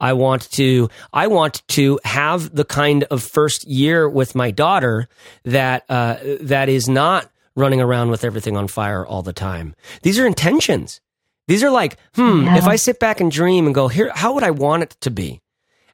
I 0.00 0.14
want 0.14 0.50
to 0.52 0.88
I 1.12 1.28
want 1.28 1.62
to 1.68 2.00
have 2.02 2.52
the 2.52 2.64
kind 2.64 3.04
of 3.04 3.22
first 3.22 3.64
year 3.68 4.08
with 4.08 4.34
my 4.34 4.50
daughter 4.50 5.08
that 5.44 5.84
uh, 5.88 6.16
that 6.40 6.68
is 6.68 6.88
not 6.88 7.30
running 7.54 7.80
around 7.80 8.10
with 8.10 8.24
everything 8.24 8.56
on 8.56 8.66
fire 8.66 9.06
all 9.06 9.22
the 9.22 9.32
time. 9.32 9.76
These 10.02 10.18
are 10.18 10.26
intentions. 10.26 11.00
These 11.46 11.62
are 11.62 11.70
like, 11.70 11.96
hmm, 12.16 12.44
yeah. 12.44 12.58
if 12.58 12.64
I 12.64 12.74
sit 12.74 12.98
back 12.98 13.20
and 13.20 13.30
dream 13.30 13.66
and 13.66 13.74
go, 13.74 13.86
here, 13.86 14.10
how 14.12 14.34
would 14.34 14.42
I 14.42 14.50
want 14.50 14.82
it 14.82 14.96
to 15.02 15.10
be? 15.12 15.42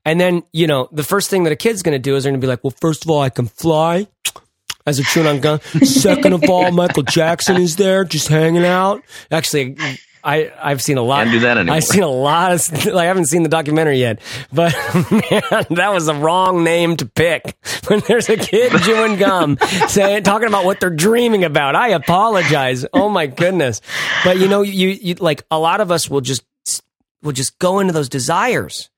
And 0.06 0.18
then, 0.18 0.44
you 0.52 0.66
know, 0.66 0.88
the 0.92 1.04
first 1.04 1.28
thing 1.28 1.44
that 1.44 1.52
a 1.52 1.56
kid's 1.56 1.82
going 1.82 1.94
to 1.94 1.98
do 1.98 2.16
is 2.16 2.24
they're 2.24 2.32
going 2.32 2.40
to 2.40 2.44
be 2.44 2.48
like, 2.48 2.64
well, 2.64 2.74
first 2.80 3.04
of 3.04 3.10
all, 3.10 3.20
I 3.20 3.30
can 3.30 3.46
fly 3.46 4.08
as 4.86 4.98
a 4.98 5.02
chewing 5.04 5.26
on 5.26 5.40
gun. 5.40 5.60
Second 5.82 6.32
of 6.32 6.48
all, 6.48 6.70
Michael 6.70 7.02
Jackson 7.02 7.60
is 7.60 7.76
there 7.76 8.04
just 8.04 8.28
hanging 8.28 8.64
out. 8.64 9.02
Actually, 9.30 9.76
I 10.24 10.50
I've 10.60 10.82
seen 10.82 10.96
a 10.96 11.02
lot. 11.02 11.24
Can't 11.24 11.32
do 11.32 11.40
that 11.40 11.58
anymore. 11.58 11.76
I've 11.76 11.84
seen 11.84 12.02
a 12.02 12.08
lot 12.08 12.52
of. 12.52 12.64
Like, 12.94 13.04
I 13.04 13.06
haven't 13.06 13.26
seen 13.26 13.42
the 13.42 13.48
documentary 13.48 13.98
yet, 13.98 14.20
but 14.52 14.72
man, 15.10 15.64
that 15.70 15.90
was 15.92 16.06
the 16.06 16.14
wrong 16.14 16.64
name 16.64 16.96
to 16.96 17.06
pick. 17.06 17.56
When 17.88 18.00
there's 18.08 18.30
a 18.30 18.38
kid 18.38 18.72
chewing 18.82 19.16
gum, 19.16 19.58
saying 19.88 20.22
talking 20.22 20.48
about 20.48 20.64
what 20.64 20.80
they're 20.80 20.88
dreaming 20.88 21.44
about. 21.44 21.76
I 21.76 21.88
apologize. 21.88 22.86
Oh 22.94 23.10
my 23.10 23.26
goodness, 23.26 23.82
but 24.24 24.38
you 24.38 24.48
know, 24.48 24.62
you 24.62 24.88
you 24.88 25.14
like 25.16 25.44
a 25.50 25.58
lot 25.58 25.82
of 25.82 25.90
us 25.90 26.08
will 26.08 26.22
just 26.22 26.42
will 27.22 27.32
just 27.32 27.58
go 27.58 27.80
into 27.80 27.92
those 27.92 28.08
desires, 28.08 28.88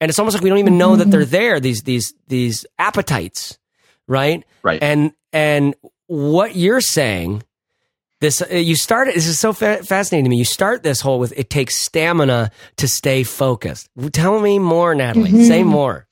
and 0.00 0.08
it's 0.08 0.20
almost 0.20 0.34
like 0.34 0.44
we 0.44 0.48
don't 0.50 0.60
even 0.60 0.78
know 0.78 0.94
that 0.94 1.10
they're 1.10 1.24
there. 1.24 1.58
These 1.58 1.82
these 1.82 2.14
these 2.28 2.66
appetites, 2.78 3.58
right? 4.06 4.44
Right. 4.62 4.82
And 4.82 5.12
and 5.32 5.74
what 6.06 6.56
you're 6.56 6.80
saying, 6.80 7.42
this 8.20 8.42
uh, 8.42 8.54
you 8.54 8.76
start. 8.76 9.08
This 9.12 9.26
is 9.26 9.38
so 9.38 9.52
fa- 9.52 9.82
fascinating 9.84 10.24
to 10.24 10.30
me. 10.30 10.38
You 10.38 10.44
start 10.44 10.82
this 10.82 11.00
whole 11.00 11.18
with 11.18 11.32
it 11.36 11.50
takes 11.50 11.76
stamina 11.76 12.50
to 12.76 12.88
stay 12.88 13.22
focused. 13.22 13.88
Tell 14.12 14.40
me 14.40 14.58
more, 14.58 14.94
Nathalie. 14.94 15.30
Mm-hmm. 15.30 15.44
Say 15.44 15.62
more. 15.62 16.06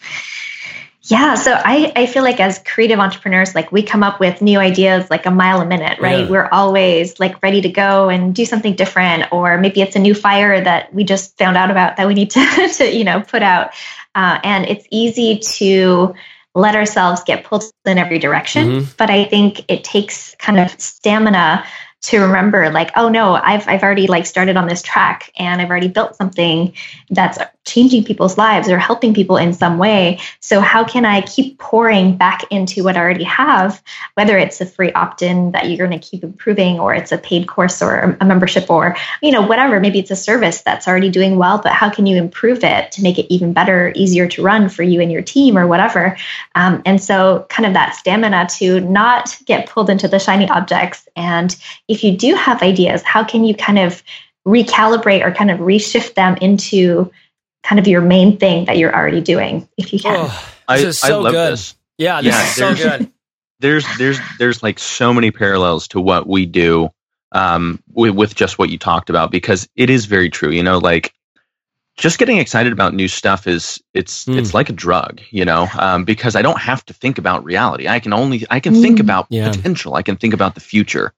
Yeah, 1.07 1.35
so 1.35 1.53
I, 1.53 1.93
I 1.95 2.07
feel 2.07 2.23
like 2.23 2.41
as 2.41 2.61
creative 2.61 2.99
entrepreneurs, 2.99 3.55
like 3.55 3.71
we 3.71 3.83
come 3.83 4.03
up 4.03 4.21
with 4.21 4.41
new 4.41 4.59
ideas 4.59 5.11
like 5.11 5.27
a 5.27 5.31
mile 5.31 5.61
a 5.61 5.67
minute, 5.67 5.99
right? 6.01 6.21
Yeah. 6.21 6.31
We're 6.31 6.49
always 6.51 7.21
like 7.21 7.43
ready 7.43 7.61
to 7.61 7.69
go 7.69 8.09
and 8.09 8.35
do 8.35 8.47
something 8.47 8.75
different, 8.75 9.31
or 9.31 9.59
maybe 9.59 9.83
it's 9.83 9.97
a 9.97 9.99
new 9.99 10.15
fire 10.15 10.65
that 10.65 10.95
we 10.95 11.05
just 11.05 11.37
found 11.37 11.59
out 11.59 11.71
about 11.71 11.99
that 11.99 12.07
we 12.07 12.15
need 12.15 12.31
to, 12.31 12.69
to 12.77 12.91
you 12.91 13.05
know 13.05 13.21
put 13.21 13.43
out. 13.43 13.73
Uh, 14.15 14.39
and 14.43 14.65
it's 14.65 14.87
easy 14.91 15.41
to 15.41 16.15
let 16.55 16.77
ourselves 16.77 17.23
get 17.25 17.45
pulled 17.45 17.65
in 17.85 17.99
every 17.99 18.19
direction. 18.19 18.69
Mm-hmm. 18.69 18.93
But 18.97 19.11
I 19.11 19.25
think 19.25 19.65
it 19.69 19.85
takes 19.85 20.35
kind 20.39 20.59
of 20.59 20.71
stamina 20.81 21.65
to 22.05 22.21
remember 22.21 22.69
like 22.71 22.91
oh 22.97 23.09
no 23.09 23.35
i've 23.37 23.67
i've 23.67 23.83
already 23.83 24.07
like 24.07 24.27
started 24.27 24.59
on 24.59 24.69
this 24.69 24.83
track 24.83 25.33
and 25.39 25.63
i've 25.63 25.71
already 25.71 25.89
built 25.89 26.15
something 26.15 26.71
that's 27.09 27.39
changing 27.65 28.05
people's 28.05 28.37
lives 28.37 28.69
or 28.69 28.79
helping 28.79 29.15
people 29.15 29.37
in 29.37 29.53
some 29.53 29.79
way. 29.79 30.21
So 30.41 30.61
how 30.61 30.85
can 30.85 31.05
i 31.05 31.21
keep 31.23 31.59
pouring 31.59 32.17
back 32.17 32.45
into 32.51 32.85
what 32.85 32.97
i 32.97 33.01
already 33.01 33.25
have 33.25 33.83
whether 34.15 34.37
it's 34.39 34.61
a 34.61 34.67
free 34.67 34.93
opt-in 34.93 35.53
that 35.53 35.69
you're 35.69 35.87
going 35.87 35.99
to 35.99 36.07
keep 36.07 36.23
improving 36.23 36.79
or 36.79 36.95
it's 36.95 37.13
a 37.13 37.19
paid 37.19 37.49
course 37.49 37.83
or 37.83 38.17
a 38.21 38.25
membership 38.25 38.71
or 38.71 38.97
you 39.23 39.33
know 39.33 39.43
whatever. 39.47 39.81
Maybe 39.81 39.99
it's 39.99 40.11
a 40.11 40.17
service 40.17 40.63
that's 40.63 40.87
already 40.87 41.11
doing 41.11 41.37
well 41.37 41.59
but 41.59 41.73
how 41.73 41.91
can 41.91 42.07
you 42.07 42.17
improve 42.17 42.65
it 42.65 42.93
to 42.93 43.03
make 43.03 43.19
it 43.19 43.33
even 43.33 43.53
better 43.53 43.93
easier 43.95 44.29
to 44.29 44.43
run 44.43 44.69
for 44.69 44.83
you 44.83 45.01
and 45.01 45.11
your 45.11 45.23
team 45.23 45.57
or 45.57 45.67
whatever? 45.67 46.17
Um, 46.55 46.83
and 46.85 47.03
so 47.03 47.47
kind 47.49 47.67
of 47.67 47.73
that 47.75 47.95
stamina 47.95 48.49
to 48.59 48.81
not 48.81 49.37
get 49.47 49.69
pulled 49.69 49.91
into 49.91 50.09
the 50.09 50.19
shiny 50.19 50.49
objects. 50.49 51.09
And 51.17 51.55
if 51.89 52.05
you 52.05 52.17
do 52.17 52.35
have 52.35 52.63
ideas, 52.63 53.03
how 53.03 53.25
can 53.25 53.45
you 53.45 53.55
kind 53.55 53.79
of 53.79 54.03
recalibrate 54.47 55.25
or 55.25 55.33
kind 55.33 55.51
of 55.51 55.59
reshift 55.61 56.15
them 56.15 56.37
into 56.37 57.11
kind 57.65 57.79
of 57.81 57.89
your 57.89 58.01
main 58.03 58.37
thing 58.37 58.67
that 58.67 58.79
you're 58.79 58.95
already 58.95 59.21
doing 59.21 59.69
if 59.77 59.93
you 59.93 59.99
can? 59.99 60.15
Oh, 60.17 60.49
this 60.69 60.85
I, 60.85 60.89
is 60.89 60.99
so 61.01 61.19
I 61.21 61.23
love 61.23 61.33
good. 61.33 61.53
this. 61.55 61.75
Yeah, 61.99 62.21
this 62.23 62.33
Yeah, 62.35 62.43
is 62.45 62.55
so 62.55 62.75
there's- 62.75 62.99
good. 62.99 63.11
there's 63.61 63.87
there's 63.99 64.19
there's 64.39 64.63
like 64.63 64.79
so 64.79 65.13
many 65.15 65.31
parallels 65.31 65.89
to 65.89 66.01
what 66.01 66.27
we 66.29 66.45
do 66.45 66.91
um 67.33 67.83
with, 67.95 68.15
with 68.15 68.35
just 68.35 68.59
what 68.59 68.69
you 68.69 68.77
talked 68.79 69.09
about 69.09 69.31
because 69.31 69.69
it 69.77 69.89
is 69.89 70.05
very 70.07 70.29
true 70.29 70.51
you 70.51 70.63
know 70.63 70.79
like 70.79 71.15
just 71.97 72.19
getting 72.19 72.39
excited 72.39 72.73
about 72.73 72.93
new 72.95 73.09
stuff 73.09 73.47
is 73.47 73.81
it's 73.95 74.25
Mm. 74.27 74.39
it's 74.39 74.53
like 74.55 74.69
a 74.69 74.73
drug 74.73 75.21
you 75.31 75.45
know 75.45 75.69
um, 75.79 76.05
because 76.05 76.35
i 76.37 76.43
don't 76.43 76.59
have 76.61 76.85
to 76.87 76.93
think 76.93 77.17
about 77.17 77.45
reality 77.45 77.87
i 77.89 78.01
can 78.01 78.13
only 78.13 78.45
i 78.51 78.59
can 78.61 78.75
think 78.75 78.99
Mm. 78.99 79.03
about 79.03 79.27
Yeah. 79.31 79.51
potential 79.51 79.95
i 79.95 80.03
can 80.03 80.17
think 80.17 80.35
about 80.35 80.55
the 80.57 80.61
future 80.61 81.13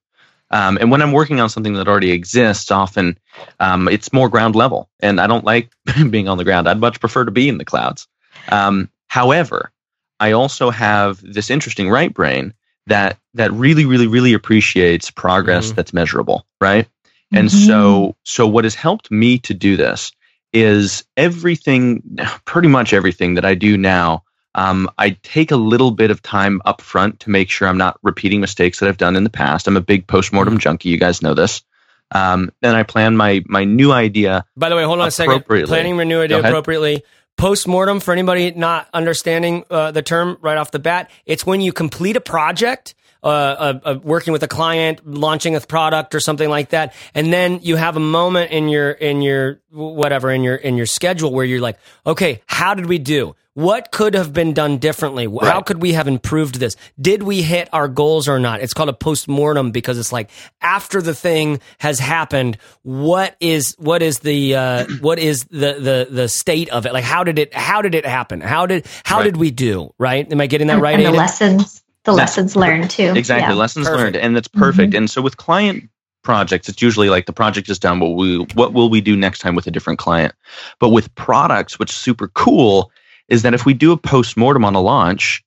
um, 0.51 0.79
and 0.81 0.91
when 0.91 1.03
i'm 1.03 1.13
working 1.13 1.41
on 1.41 1.49
something 1.49 1.75
that 1.75 1.89
already 1.89 2.11
exists 2.11 2.71
often 2.71 3.19
um, 3.61 3.89
it's 3.89 4.13
more 4.13 4.29
ground 4.29 4.55
level 4.55 4.89
and 5.01 5.21
i 5.21 5.27
don't 5.27 5.45
like 5.45 5.71
being 6.11 6.29
on 6.29 6.39
the 6.39 6.45
ground 6.45 6.69
i'd 6.69 6.81
much 6.81 7.01
prefer 7.01 7.25
to 7.25 7.31
be 7.31 7.49
in 7.49 7.59
the 7.59 7.65
clouds 7.65 8.07
um, 8.51 8.89
however 9.09 9.73
I 10.21 10.33
also 10.33 10.71
have 10.71 11.21
this 11.23 11.51
interesting 11.51 11.91
right 11.91 12.13
brain 12.13 12.55
that 12.87 13.19
that 13.35 13.53
really, 13.53 13.85
really, 13.85 14.07
really 14.07 14.33
appreciates 14.33 15.11
progress 15.11 15.73
Mhm. 15.73 15.75
that's 15.75 15.93
measurable, 15.93 16.47
right? 16.61 16.89
And 17.33 17.49
Mhm. 17.49 17.67
so 17.67 18.17
so 18.25 18.47
what 18.47 18.65
has 18.65 18.75
helped 18.75 19.11
me 19.11 19.39
to 19.41 19.53
do 19.53 19.77
this 19.77 20.13
is 20.53 21.05
everything 21.17 22.03
pretty 22.45 22.69
much 22.69 22.93
everything 22.93 23.35
that 23.35 23.45
I 23.45 23.55
do 23.55 23.77
now 23.77 24.23
um, 24.57 24.91
I 24.97 25.11
take 25.23 25.51
a 25.51 25.57
little 25.57 25.91
bit 25.91 26.11
of 26.11 26.23
time 26.23 26.63
up 26.65 26.81
front 26.81 27.21
to 27.21 27.31
make 27.31 27.51
sure 27.51 27.69
I'm 27.69 27.77
not 27.77 27.99
repeating 28.03 28.41
mistakes 28.41 28.81
that 28.81 28.89
I've 28.89 28.97
done 28.97 29.15
in 29.15 29.23
the 29.23 29.31
past. 29.31 29.69
I'm 29.69 29.77
a 29.77 29.83
big 29.83 30.07
postmortem 30.07 30.59
junkie. 30.59 30.89
You 30.89 30.99
guys 30.99 31.23
know 31.23 31.35
this. 31.35 31.63
Um, 32.11 32.51
and 32.63 32.75
I 32.75 32.83
plan 32.83 33.17
my 33.17 33.43
my 33.47 33.65
new 33.65 33.93
idea. 33.93 34.45
By 34.57 34.71
the 34.71 34.77
way, 34.77 34.85
hold 34.85 35.01
on 35.01 35.09
a 35.09 35.11
second. 35.11 35.45
Planning 35.45 35.67
Planning 35.67 36.09
new 36.09 36.21
idea 36.21 36.39
appropriately. 36.39 37.05
Post-mortem, 37.37 38.01
for 38.01 38.13
anybody 38.13 38.53
not 38.53 38.89
understanding 38.95 39.65
uh, 39.71 39.91
the 39.91 40.01
term 40.01 40.39
right 40.41 40.57
off 40.57 40.71
the 40.71 40.79
bat, 40.79 41.11
it's 41.27 41.45
when 41.45 41.61
you 41.61 41.71
complete 41.71 42.17
a 42.17 42.21
project, 42.21 42.95
uh, 43.23 43.27
uh, 43.27 43.79
uh, 43.85 43.99
working 44.03 44.33
with 44.33 44.43
a 44.43 44.49
client, 44.49 45.07
launching 45.07 45.55
a 45.57 45.61
product 45.61 46.15
or 46.15 46.21
something 46.21 46.49
like 46.49 46.71
that, 46.71 46.95
and 47.15 47.33
then 47.33 47.61
you 47.63 47.77
have 47.77 47.97
a 47.97 48.01
moment 48.01 48.51
in 48.53 48.69
your 48.69 48.91
in 48.93 49.23
your 49.23 49.61
whatever 49.71 50.31
in 50.31 50.43
your 50.43 50.57
in 50.57 50.77
your 50.77 50.87
schedule 50.87 51.33
where 51.33 51.45
you're 51.45 51.61
like, 51.61 51.79
okay, 52.07 52.43
how 52.47 52.75
did 52.75 52.87
we 52.87 52.99
do? 52.99 53.35
What 53.55 53.91
could 53.91 54.13
have 54.13 54.35
been 54.35 54.53
done 54.53 54.77
differently? 54.77 55.27
How 55.41 55.63
could 55.63 55.81
we 55.81 55.95
have 55.95 56.07
improved 56.09 56.57
this? 56.61 56.77
Did 57.01 57.23
we 57.23 57.41
hit 57.41 57.71
our 57.73 57.89
goals 57.89 58.29
or 58.29 58.39
not? 58.39 58.61
It's 58.61 58.75
called 58.75 58.91
a 58.91 58.93
post-mortem 58.93 59.71
because 59.71 59.97
it's 59.99 60.13
like 60.13 60.29
after 60.61 61.01
the 61.01 61.15
thing 61.15 61.61
has 61.79 61.99
happened, 61.99 62.59
what 62.83 63.35
is 63.41 63.75
what 63.79 64.03
is 64.03 64.19
the 64.19 64.55
uh, 64.57 64.87
what 65.01 65.19
is 65.19 65.45
the 65.45 65.79
the 65.81 66.07
the 66.11 66.29
state 66.29 66.69
of 66.69 66.85
it? 66.85 66.93
Like 66.93 67.05
how 67.05 67.25
did 67.25 67.39
it 67.39 67.55
how 67.55 67.81
did 67.81 67.95
it 67.95 68.05
happen? 68.05 68.43
How 68.43 68.67
did 68.67 68.87
how 69.05 69.17
Right. 69.21 69.25
did 69.25 69.39
we 69.39 69.51
do? 69.51 69.95
Right? 69.99 70.31
Am 70.31 70.39
I 70.39 70.47
getting 70.49 70.67
that 70.67 70.81
right? 70.83 70.95
and 70.95 71.07
the 71.07 71.11
Aiden? 71.13 71.17
lessons, 71.17 71.83
the 72.07 72.13
Yeah. 72.13 72.17
lessons 72.17 72.57
learned 72.57 72.91
too. 72.91 73.13
Exactly, 73.15 73.53
Yeah. 73.53 73.59
lessons 73.59 73.87
Perfect. 73.87 74.03
learned, 74.03 74.17
and 74.17 74.35
that's 74.37 74.49
perfect. 74.49 74.95
And 74.95 75.11
so 75.11 75.21
with 75.21 75.37
client 75.37 75.89
projects, 76.23 76.69
it's 76.69 76.81
usually 76.81 77.11
like 77.11 77.27
the 77.27 77.33
project 77.33 77.69
is 77.69 77.79
done. 77.79 78.01
What 78.01 78.17
we 78.17 78.39
what 78.55 78.73
will 78.73 78.89
we 78.89 79.01
do 79.01 79.17
next 79.17 79.41
time 79.41 79.55
with 79.55 79.67
a 79.67 79.71
different 79.71 79.99
client? 79.99 80.35
But 80.81 80.89
with 80.89 81.15
products, 81.15 81.79
what's 81.79 81.95
super 81.95 82.29
cool 82.29 82.91
is 83.29 83.43
that 83.43 83.55
if 83.55 83.67
we 83.67 83.75
do 83.75 83.93
a 83.93 83.97
post 83.97 84.37
mortem 84.37 84.65
on 84.65 84.75
a 84.75 84.81
launch, 84.81 85.45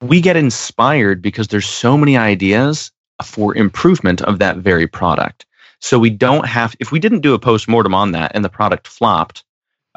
we 0.00 0.20
get 0.20 0.36
inspired 0.36 1.20
because 1.20 1.48
there's 1.48 1.68
so 1.68 1.96
many 1.98 2.16
ideas 2.16 2.90
for 3.22 3.54
improvement 3.54 4.22
of 4.22 4.38
that 4.38 4.56
very 4.56 4.86
product. 4.86 5.46
So 5.80 5.98
we 5.98 6.10
don't 6.10 6.46
have 6.46 6.74
if 6.80 6.92
we 6.92 6.98
didn't 6.98 7.20
do 7.20 7.34
a 7.34 7.38
post 7.38 7.68
mortem 7.68 7.94
on 7.94 8.12
that 8.12 8.32
and 8.34 8.44
the 8.44 8.48
product 8.48 8.86
flopped, 8.88 9.44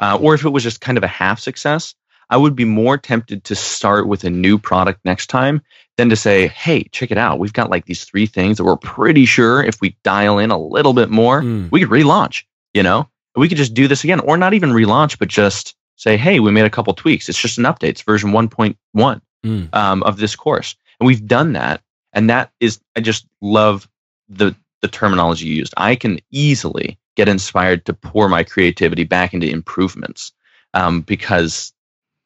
uh, 0.00 0.18
or 0.20 0.34
if 0.34 0.44
it 0.44 0.50
was 0.50 0.62
just 0.62 0.80
kind 0.80 0.98
of 0.98 1.04
a 1.04 1.08
half 1.08 1.38
success, 1.40 1.94
I 2.30 2.36
would 2.36 2.56
be 2.56 2.64
more 2.64 2.98
tempted 2.98 3.44
to 3.44 3.54
start 3.54 4.08
with 4.08 4.24
a 4.24 4.30
new 4.30 4.58
product 4.58 5.00
next 5.04 5.28
time 5.28 5.62
than 5.96 6.08
to 6.10 6.16
say, 6.16 6.48
hey, 6.48 6.84
check 6.92 7.10
it 7.10 7.18
out. 7.18 7.38
We've 7.38 7.52
got 7.52 7.70
like 7.70 7.84
these 7.86 8.04
three 8.04 8.26
things 8.26 8.56
that 8.58 8.64
we're 8.64 8.76
pretty 8.76 9.24
sure 9.26 9.62
if 9.62 9.80
we 9.80 9.96
dial 10.02 10.38
in 10.38 10.50
a 10.50 10.58
little 10.58 10.92
bit 10.92 11.08
more, 11.08 11.42
Mm. 11.42 11.70
we 11.70 11.80
could 11.80 11.88
relaunch, 11.90 12.42
you 12.74 12.82
know? 12.82 13.08
We 13.36 13.48
could 13.48 13.58
just 13.58 13.74
do 13.74 13.86
this 13.86 14.02
again, 14.04 14.20
or 14.20 14.36
not 14.36 14.54
even 14.54 14.70
relaunch, 14.70 15.18
but 15.18 15.28
just 15.28 15.74
say, 15.96 16.16
hey, 16.16 16.40
we 16.40 16.50
made 16.50 16.64
a 16.66 16.70
couple 16.70 16.92
tweaks. 16.94 17.28
It's 17.28 17.40
just 17.40 17.58
an 17.58 17.64
update. 17.64 17.90
It's 17.90 18.02
version 18.02 18.30
1.1 18.32 19.20
Mm. 19.44 19.72
um, 19.74 20.02
of 20.02 20.16
this 20.16 20.34
course. 20.34 20.74
And 20.98 21.06
we've 21.06 21.26
done 21.26 21.52
that. 21.52 21.80
And 22.12 22.28
that 22.30 22.50
is, 22.60 22.80
I 22.96 23.00
just 23.00 23.26
love 23.40 23.88
the, 24.28 24.56
the 24.82 24.88
terminology 24.88 25.46
you 25.46 25.54
used. 25.54 25.74
I 25.76 25.94
can 25.94 26.18
easily 26.30 26.98
get 27.14 27.28
inspired 27.28 27.84
to 27.86 27.94
pour 27.94 28.28
my 28.28 28.42
creativity 28.42 29.04
back 29.04 29.32
into 29.34 29.48
improvements 29.48 30.32
um, 30.74 31.02
because 31.02 31.72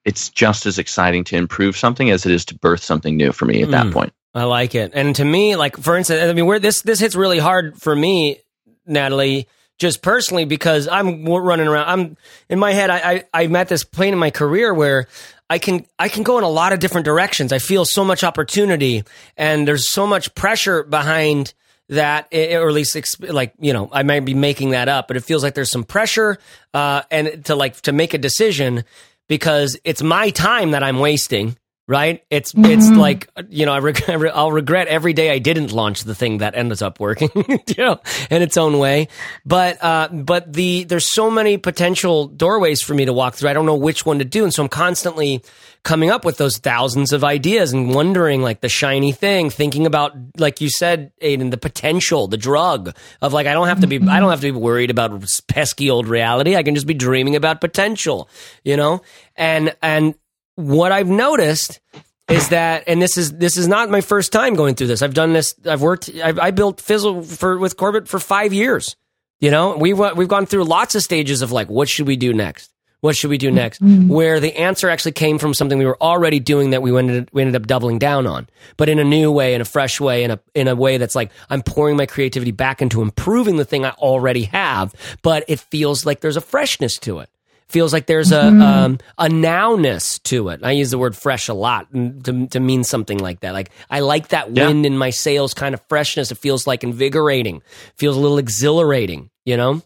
it's 0.05 0.29
just 0.31 0.67
as 0.67 0.79
exciting 0.79 1.25
to 1.25 1.37
improve 1.37 1.77
something 1.77 2.11
as 2.11 2.25
it 2.27 2.33
is 2.33 2.45
to 2.47 2.55
birth 2.55 2.83
something 2.83 3.17
new 3.17 3.33
for 3.33 3.45
me 3.45 3.63
at 3.63 3.71
that 3.71 3.87
Mm. 3.87 3.93
point. 3.93 4.13
I 4.35 4.45
like 4.45 4.75
it. 4.75 4.93
And 4.95 5.15
to 5.17 5.25
me, 5.25 5.57
like 5.57 5.77
for 5.77 5.97
instance, 5.97 6.23
I 6.23 6.33
mean, 6.33 6.47
where 6.47 6.59
this 6.61 6.83
this 6.83 7.01
hits 7.01 7.15
really 7.17 7.39
hard 7.39 7.77
for 7.81 7.95
me, 7.97 8.39
Nathalie, 8.87 9.47
just 9.79 10.03
personally 10.03 10.45
because 10.45 10.87
I'm 10.89 11.25
running 11.25 11.67
around. 11.67 11.89
I'm 11.89 12.17
in 12.49 12.59
my 12.59 12.73
head. 12.73 12.91
I, 12.91 12.99
I 12.99 13.25
I'm 13.43 13.57
at 13.57 13.69
this 13.69 13.83
point 13.85 14.13
in 14.13 14.19
my 14.19 14.31
career 14.31 14.73
where 14.73 15.07
I 15.49 15.59
can 15.59 15.85
I 15.99 16.09
can 16.09 16.23
go 16.23 16.39
in 16.39 16.45
a 16.45 16.49
lot 16.49 16.73
of 16.73 16.79
different 16.79 17.05
directions. 17.05 17.53
I 17.53 17.59
feel 17.59 17.85
so 17.85 18.05
much 18.05 18.23
opportunity, 18.23 19.03
and 19.37 19.67
there's 19.67 19.91
so 19.93 20.07
much 20.07 20.35
pressure 20.35 20.85
behind 20.85 21.53
that, 21.89 22.29
eh, 22.31 22.55
or 22.57 22.69
at 22.69 22.75
least 22.75 22.95
exp- 22.95 23.33
like 23.33 23.53
you 23.59 23.73
know, 23.73 23.89
I 23.93 24.05
might 24.05 24.21
be 24.25 24.35
making 24.35 24.71
that 24.71 24.89
up, 24.89 25.09
but 25.09 25.17
it 25.17 25.25
feels 25.25 25.43
like 25.43 25.55
there's 25.55 25.71
some 25.73 25.83
pressure, 25.85 26.39
uh, 26.73 27.03
and 27.11 27.45
to 27.47 27.57
like 27.57 27.81
to 27.83 27.93
make 27.93 28.15
a 28.15 28.19
decision 28.19 28.85
because 29.31 29.79
it's 29.85 30.03
my 30.03 30.31
time 30.31 30.73
that 30.73 30.83
I'm 30.83 30.99
wasting. 30.99 31.57
Right? 31.91 32.23
It's 32.31 32.53
it's 32.57 32.87
Mhm. 32.89 32.99
like 32.99 33.29
you 33.49 33.67
know 33.67 33.73
I 33.73 33.81
reg- 33.81 34.05
I'll 34.33 34.53
regret 34.53 34.87
every 34.87 35.13
day 35.13 35.33
I 35.33 35.41
didn't 35.41 35.73
launch 35.73 36.05
the 36.05 36.15
thing 36.15 36.39
that 36.39 36.55
ends 36.55 36.83
up 36.83 37.01
working, 37.01 37.31
you 37.35 37.75
know, 37.79 37.99
in 38.31 38.43
its 38.43 38.57
own 38.57 38.79
way. 38.79 39.09
But 39.45 39.83
uh, 39.83 40.07
but 40.13 40.53
the 40.53 40.85
there's 40.85 41.13
so 41.13 41.33
many 41.33 41.57
potential 41.59 42.29
doorways 42.29 42.81
for 42.81 42.95
me 42.95 43.07
to 43.07 43.13
walk 43.13 43.35
through. 43.35 43.51
I 43.51 43.55
don't 43.55 43.67
know 43.67 43.75
which 43.75 44.07
one 44.07 44.21
to 44.21 44.25
do, 44.25 44.45
and 44.45 44.55
so 44.55 44.63
I'm 44.63 44.69
constantly 44.69 45.43
coming 45.83 46.11
up 46.11 46.25
with 46.25 46.37
those 46.37 46.59
thousands 46.59 47.13
of 47.13 47.25
ideas 47.25 47.73
and 47.73 47.93
wondering 47.93 48.41
like 48.43 48.61
the 48.61 48.69
shiny 48.69 49.11
thing, 49.11 49.51
thinking 49.51 49.85
about 49.85 50.13
like 50.39 50.61
you 50.61 50.69
said, 50.71 51.11
Aiden, 51.21 51.51
the 51.51 51.57
potential, 51.59 52.29
the 52.29 52.37
drug 52.37 52.95
of 53.21 53.33
like 53.33 53.49
I 53.49 53.53
don't 53.53 53.67
have 53.67 53.81
to 53.81 53.89
be 53.89 53.97
I 53.97 54.21
don't 54.21 54.31
have 54.31 54.43
to 54.43 54.53
be 54.53 54.59
worried 54.59 54.91
about 54.91 55.25
pesky 55.49 55.91
old 55.91 56.07
reality. 56.07 56.55
I 56.55 56.63
can 56.63 56.77
just 56.77 56.87
be 56.87 56.95
dreaming 56.95 57.35
about 57.35 57.61
potential, 57.61 58.29
you 58.63 58.77
know, 58.77 59.03
and 59.37 59.75
and 59.83 60.15
what 60.61 60.93
I've 60.93 61.09
noticed 61.09 61.81
is 62.29 62.49
that, 62.51 62.85
and 62.87 63.03
this 63.03 63.17
is 63.17 63.33
this 63.33 63.57
is 63.57 63.67
not 63.69 63.91
my 63.91 64.01
first 64.01 64.33
time 64.33 64.55
going 64.55 64.75
through 64.75 64.87
this. 64.87 65.03
I've 65.03 65.15
done 65.15 65.33
this. 65.33 65.55
I've 65.67 65.83
worked. 65.83 66.11
I've, 66.23 66.39
I 66.39 66.51
built 66.51 66.81
Fizzle 66.81 67.23
for 67.23 67.59
with 67.59 67.77
Corbett 67.77 68.09
for 68.09 68.19
five 68.19 68.53
years. 68.53 68.97
You 69.41 69.51
know, 69.51 69.77
we've 69.77 69.99
we've 69.99 70.29
gone 70.29 70.47
through 70.47 70.65
lots 70.65 70.95
of 70.95 71.03
stages 71.03 71.43
of 71.43 71.51
like, 71.51 71.69
what 71.69 71.89
should 71.89 72.07
we 72.07 72.17
do 72.17 72.33
next? 72.33 72.73
What 73.01 73.17
should 73.17 73.31
we 73.31 73.39
do 73.39 73.51
next? 73.51 73.81
Mm-hmm. 73.81 74.09
Where 74.09 74.41
the 74.41 74.55
answer 74.59 74.91
actually 74.91 75.13
came 75.13 75.39
from 75.39 75.55
something 75.55 75.79
we 75.79 75.87
were 75.87 76.01
already 76.03 76.39
doing 76.39 76.71
that 76.71 76.83
we 76.83 76.97
ended 76.97 77.31
we 77.33 77.41
ended 77.41 77.57
up 77.57 77.67
doubling 77.67 77.99
down 77.99 78.27
on, 78.27 78.47
but 78.77 78.91
in 78.91 78.99
a 78.99 79.05
new 79.05 79.33
way, 79.33 79.55
in 79.55 79.63
a 79.63 79.65
fresh 79.65 79.99
way, 79.99 80.23
in 80.23 80.31
a 80.31 80.39
in 80.55 80.69
a 80.69 80.77
way 80.77 80.99
that's 80.99 81.15
like 81.15 81.31
I'm 81.49 81.63
pouring 81.63 81.97
my 81.97 82.07
creativity 82.07 82.53
back 82.53 82.83
into 82.83 83.01
improving 83.01 83.57
the 83.57 83.65
thing 83.65 83.87
I 83.87 83.91
already 83.93 84.45
have, 84.45 84.95
but 85.23 85.45
it 85.49 85.61
feels 85.61 86.05
like 86.05 86.21
there's 86.21 86.37
a 86.37 86.43
freshness 86.43 86.99
to 86.99 87.21
it 87.21 87.31
feels 87.71 87.93
like 87.93 88.07
there's 88.07 88.33
a 88.33 88.43
um, 88.49 88.99
a 89.19 89.27
nowness 89.27 90.23
to 90.25 90.49
it. 90.51 90.61
I 90.63 90.73
use 90.73 90.91
the 90.91 90.99
word 90.99 91.17
fresh 91.17 91.49
a 91.49 91.55
lot 91.55 91.87
to 91.93 92.47
to 92.49 92.61
mean 92.61 92.85
something 92.85 93.19
like 93.19 93.41
that. 93.41 93.53
Like 93.53 93.71
I 93.91 94.01
like 94.01 94.29
that 94.29 94.55
Yeah. 94.55 94.67
wind 94.67 94.85
in 94.87 94.99
my 94.99 95.11
sails 95.11 95.55
kind 95.55 95.75
of 95.75 95.81
freshness. 95.89 96.31
It 96.31 96.39
feels 96.39 96.67
like 96.67 96.85
invigorating. 96.85 97.63
Feels 97.97 98.17
a 98.17 98.21
little 98.21 98.39
exhilarating, 98.39 99.31
you 99.45 99.57
know? 99.57 99.83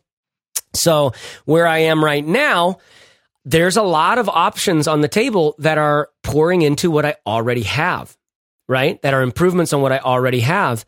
So 0.74 1.12
where 1.44 1.66
I 1.66 1.78
am 1.78 2.04
right 2.04 2.26
now, 2.26 2.78
there's 3.44 3.76
a 3.76 3.82
lot 3.82 4.18
of 4.18 4.28
options 4.28 4.88
on 4.88 5.00
the 5.02 5.08
table 5.08 5.54
that 5.58 5.78
are 5.78 6.08
pouring 6.22 6.62
into 6.62 6.90
what 6.90 7.04
I 7.04 7.14
already 7.26 7.62
have, 7.62 8.16
right? 8.68 9.00
That 9.02 9.14
are 9.14 9.22
improvements 9.22 9.72
on 9.72 9.82
what 9.82 9.92
I 9.92 9.98
already 9.98 10.40
have. 10.40 10.84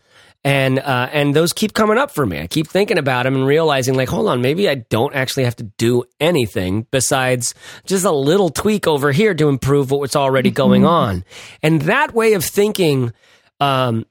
And 0.47 0.79
uh, 0.79 1.09
and 1.11 1.35
those 1.35 1.53
keep 1.53 1.75
coming 1.75 1.99
up 1.99 2.13
for 2.13 2.25
me. 2.25 2.39
I 2.39 2.47
keep 2.47 2.69
thinking 2.69 2.99
about 2.99 3.25
them 3.25 3.35
and 3.35 3.45
realizing, 3.45 3.97
like, 3.97 4.09
hold 4.09 4.29
on, 4.29 4.43
maybe 4.43 4.69
I 4.69 4.77
don't 4.77 5.13
actually 5.13 5.43
have 5.43 5.57
to 5.57 5.65
do 5.65 6.05
anything 6.21 6.87
besides 6.93 7.53
just 7.85 8.05
a 8.05 8.13
little 8.13 8.51
tweak 8.51 8.87
over 8.87 9.11
here 9.11 9.35
to 9.35 9.49
improve 9.49 9.91
what's 9.91 10.15
already 10.15 10.53
going 10.53 10.85
on. 10.85 11.25
And 11.65 11.83
that 11.83 12.15
way 12.15 12.35
of 12.35 12.45
thinking 12.45 13.13
um, 13.59 14.07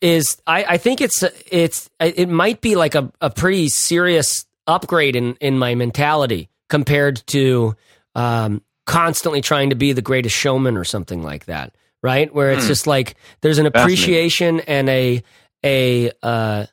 is, 0.00 0.40
I, 0.46 0.64
I 0.64 0.76
think 0.78 1.02
it's 1.02 1.22
it's 1.52 1.90
it 2.00 2.30
might 2.30 2.62
be 2.62 2.74
like 2.74 2.94
a, 2.94 3.12
a 3.20 3.28
pretty 3.28 3.68
serious 3.68 4.46
upgrade 4.66 5.16
in 5.16 5.34
in 5.42 5.58
my 5.58 5.74
mentality 5.74 6.48
compared 6.70 7.22
to 7.26 7.76
um, 8.14 8.62
constantly 8.86 9.42
trying 9.42 9.68
to 9.68 9.76
be 9.76 9.92
the 9.92 10.00
greatest 10.00 10.34
showman 10.34 10.78
or 10.78 10.84
something 10.84 11.22
like 11.22 11.44
that, 11.44 11.74
right? 12.02 12.32
Where 12.34 12.52
it's 12.52 12.64
Hmm. 12.64 12.68
just 12.68 12.86
like 12.86 13.16
there's 13.40 13.58
an 13.58 13.66
appreciation 13.66 14.60
and 14.60 14.88
a 14.88 15.22
a 15.64 16.10
uh, 16.22 16.66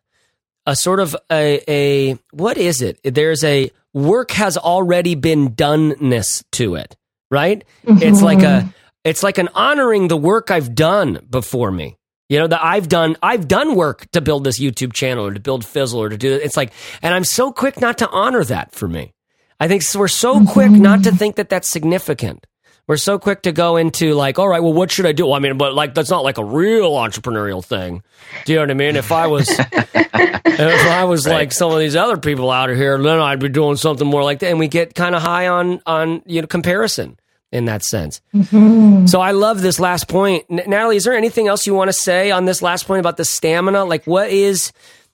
a 0.65 0.75
sort 0.75 0.99
of 0.99 1.15
a, 1.31 1.61
a 1.67 2.17
what 2.31 2.57
is 2.57 2.81
it? 2.81 2.99
There's 3.03 3.43
a 3.43 3.71
work 3.93 4.31
has 4.31 4.57
already 4.57 5.15
been 5.15 5.55
doneness 5.55 6.43
to 6.53 6.75
it, 6.75 6.95
right? 7.29 7.63
Mm-hmm. 7.85 8.03
It's 8.03 8.21
like 8.21 8.41
a 8.41 8.73
it's 9.03 9.23
like 9.23 9.37
an 9.37 9.49
honoring 9.53 10.07
the 10.07 10.17
work 10.17 10.51
I've 10.51 10.75
done 10.75 11.25
before 11.29 11.71
me. 11.71 11.97
You 12.29 12.39
know, 12.39 12.47
that 12.47 12.63
I've 12.63 12.87
done 12.87 13.17
I've 13.21 13.47
done 13.47 13.75
work 13.75 14.09
to 14.11 14.21
build 14.21 14.43
this 14.43 14.59
YouTube 14.59 14.93
channel 14.93 15.25
or 15.25 15.33
to 15.33 15.39
build 15.39 15.65
Fizzle 15.65 16.01
or 16.01 16.09
to 16.09 16.17
do 16.17 16.33
it. 16.33 16.41
It's 16.43 16.57
like 16.57 16.71
and 17.01 17.13
I'm 17.13 17.25
so 17.25 17.51
quick 17.51 17.81
not 17.81 17.97
to 17.99 18.09
honor 18.09 18.43
that 18.45 18.73
for 18.73 18.87
me. 18.87 19.13
I 19.59 19.67
think 19.67 19.83
we're 19.95 20.07
so 20.07 20.35
mm-hmm. 20.35 20.47
quick 20.47 20.71
not 20.71 21.03
to 21.03 21.11
think 21.11 21.35
that 21.35 21.49
that's 21.49 21.69
significant. 21.69 22.47
We're 22.85 22.97
so 22.97 23.17
quick 23.17 23.43
to 23.43 23.53
go 23.53 23.77
into 23.77 24.13
like, 24.13 24.39
all 24.39 24.47
right, 24.47 24.61
well, 24.61 24.73
what 24.73 24.91
should 24.91 25.05
I 25.05 25.13
do? 25.13 25.25
Well, 25.25 25.35
I 25.35 25.39
mean, 25.39 25.57
but 25.57 25.73
like 25.73 25.93
that's 25.93 26.09
not 26.09 26.23
like 26.23 26.37
a 26.37 26.43
real 26.43 26.91
entrepreneurial 26.91 27.63
thing. 27.63 28.03
Do 28.45 28.51
you 28.51 28.57
know 28.57 28.63
what 28.63 28.71
I 28.71 28.73
mean? 28.73 28.95
If 28.97 29.11
I 29.11 29.27
was, 29.27 29.47
if 29.57 30.85
I 30.87 31.05
was 31.05 31.25
right. 31.25 31.33
like 31.33 31.51
some 31.53 31.71
of 31.71 31.79
these 31.79 31.95
other 31.95 32.17
people 32.17 32.51
out 32.51 32.69
here, 32.69 33.01
then 33.01 33.19
I'd 33.19 33.39
be 33.39 33.47
doing 33.47 33.77
something 33.77 34.05
more 34.05 34.23
like 34.23 34.39
that. 34.39 34.49
And 34.49 34.59
we 34.59 34.67
get 34.67 34.95
kind 34.95 35.15
of 35.15 35.21
high 35.21 35.47
on 35.47 35.81
on 35.85 36.23
you 36.25 36.41
know 36.41 36.47
comparison 36.47 37.17
in 37.53 37.65
that 37.65 37.83
sense. 37.83 38.19
Mm-hmm. 38.33 39.05
So 39.05 39.21
I 39.21 39.31
love 39.31 39.61
this 39.61 39.79
last 39.79 40.09
point, 40.09 40.45
N- 40.49 40.63
Nathalie. 40.67 40.97
Is 40.97 41.05
there 41.05 41.15
anything 41.15 41.47
else 41.47 41.65
you 41.65 41.73
want 41.73 41.87
to 41.87 41.93
say 41.93 42.31
on 42.31 42.45
this 42.45 42.61
last 42.61 42.85
point 42.85 42.99
about 42.99 43.15
the 43.15 43.25
stamina? 43.25 43.85
Like, 43.85 44.05
what 44.05 44.29
is 44.29 44.73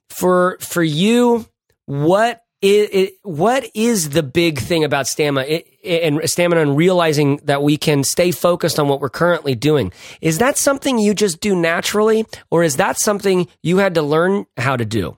for 0.10 0.58
for 0.60 0.82
you? 0.82 1.46
What 1.86 2.44
it, 2.62 2.94
it, 2.94 3.14
what 3.24 3.66
is 3.74 4.10
the 4.10 4.24
big 4.24 4.60
thing 4.60 4.84
about 4.84 5.08
stamina 5.08 5.46
it, 5.48 5.68
and 5.84 6.22
stamina 6.30 6.62
and 6.62 6.76
realizing 6.76 7.38
that 7.44 7.64
we 7.64 7.78
can 7.78 8.04
stay 8.04 8.32
focused 8.32 8.80
on 8.80 8.88
what 8.88 9.00
we're 9.00 9.10
currently 9.10 9.56
doing? 9.56 9.94
Is 10.20 10.40
that 10.40 10.58
something 10.58 11.00
you 11.00 11.14
just 11.14 11.40
do 11.40 11.56
naturally, 11.56 12.26
or 12.52 12.64
is 12.64 12.78
that 12.78 13.00
something 13.00 13.48
you 13.64 13.78
had 13.78 13.96
to 13.96 14.02
learn 14.02 14.46
how 14.58 14.76
to 14.76 14.86
do? 14.86 15.18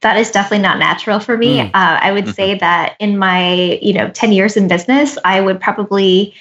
That 0.00 0.16
is 0.16 0.30
definitely 0.30 0.62
not 0.62 0.78
natural 0.78 1.20
for 1.20 1.36
me. 1.36 1.58
Mm. 1.58 1.66
Uh, 1.66 1.70
I 1.74 2.12
would 2.12 2.24
mm-hmm. 2.24 2.32
say 2.32 2.58
that 2.58 2.96
in 2.98 3.18
my 3.18 3.78
you 3.82 3.92
know 3.92 4.10
ten 4.10 4.32
years 4.32 4.56
in 4.56 4.68
business, 4.68 5.16
I 5.24 5.40
would 5.40 5.60
probably 5.60 6.34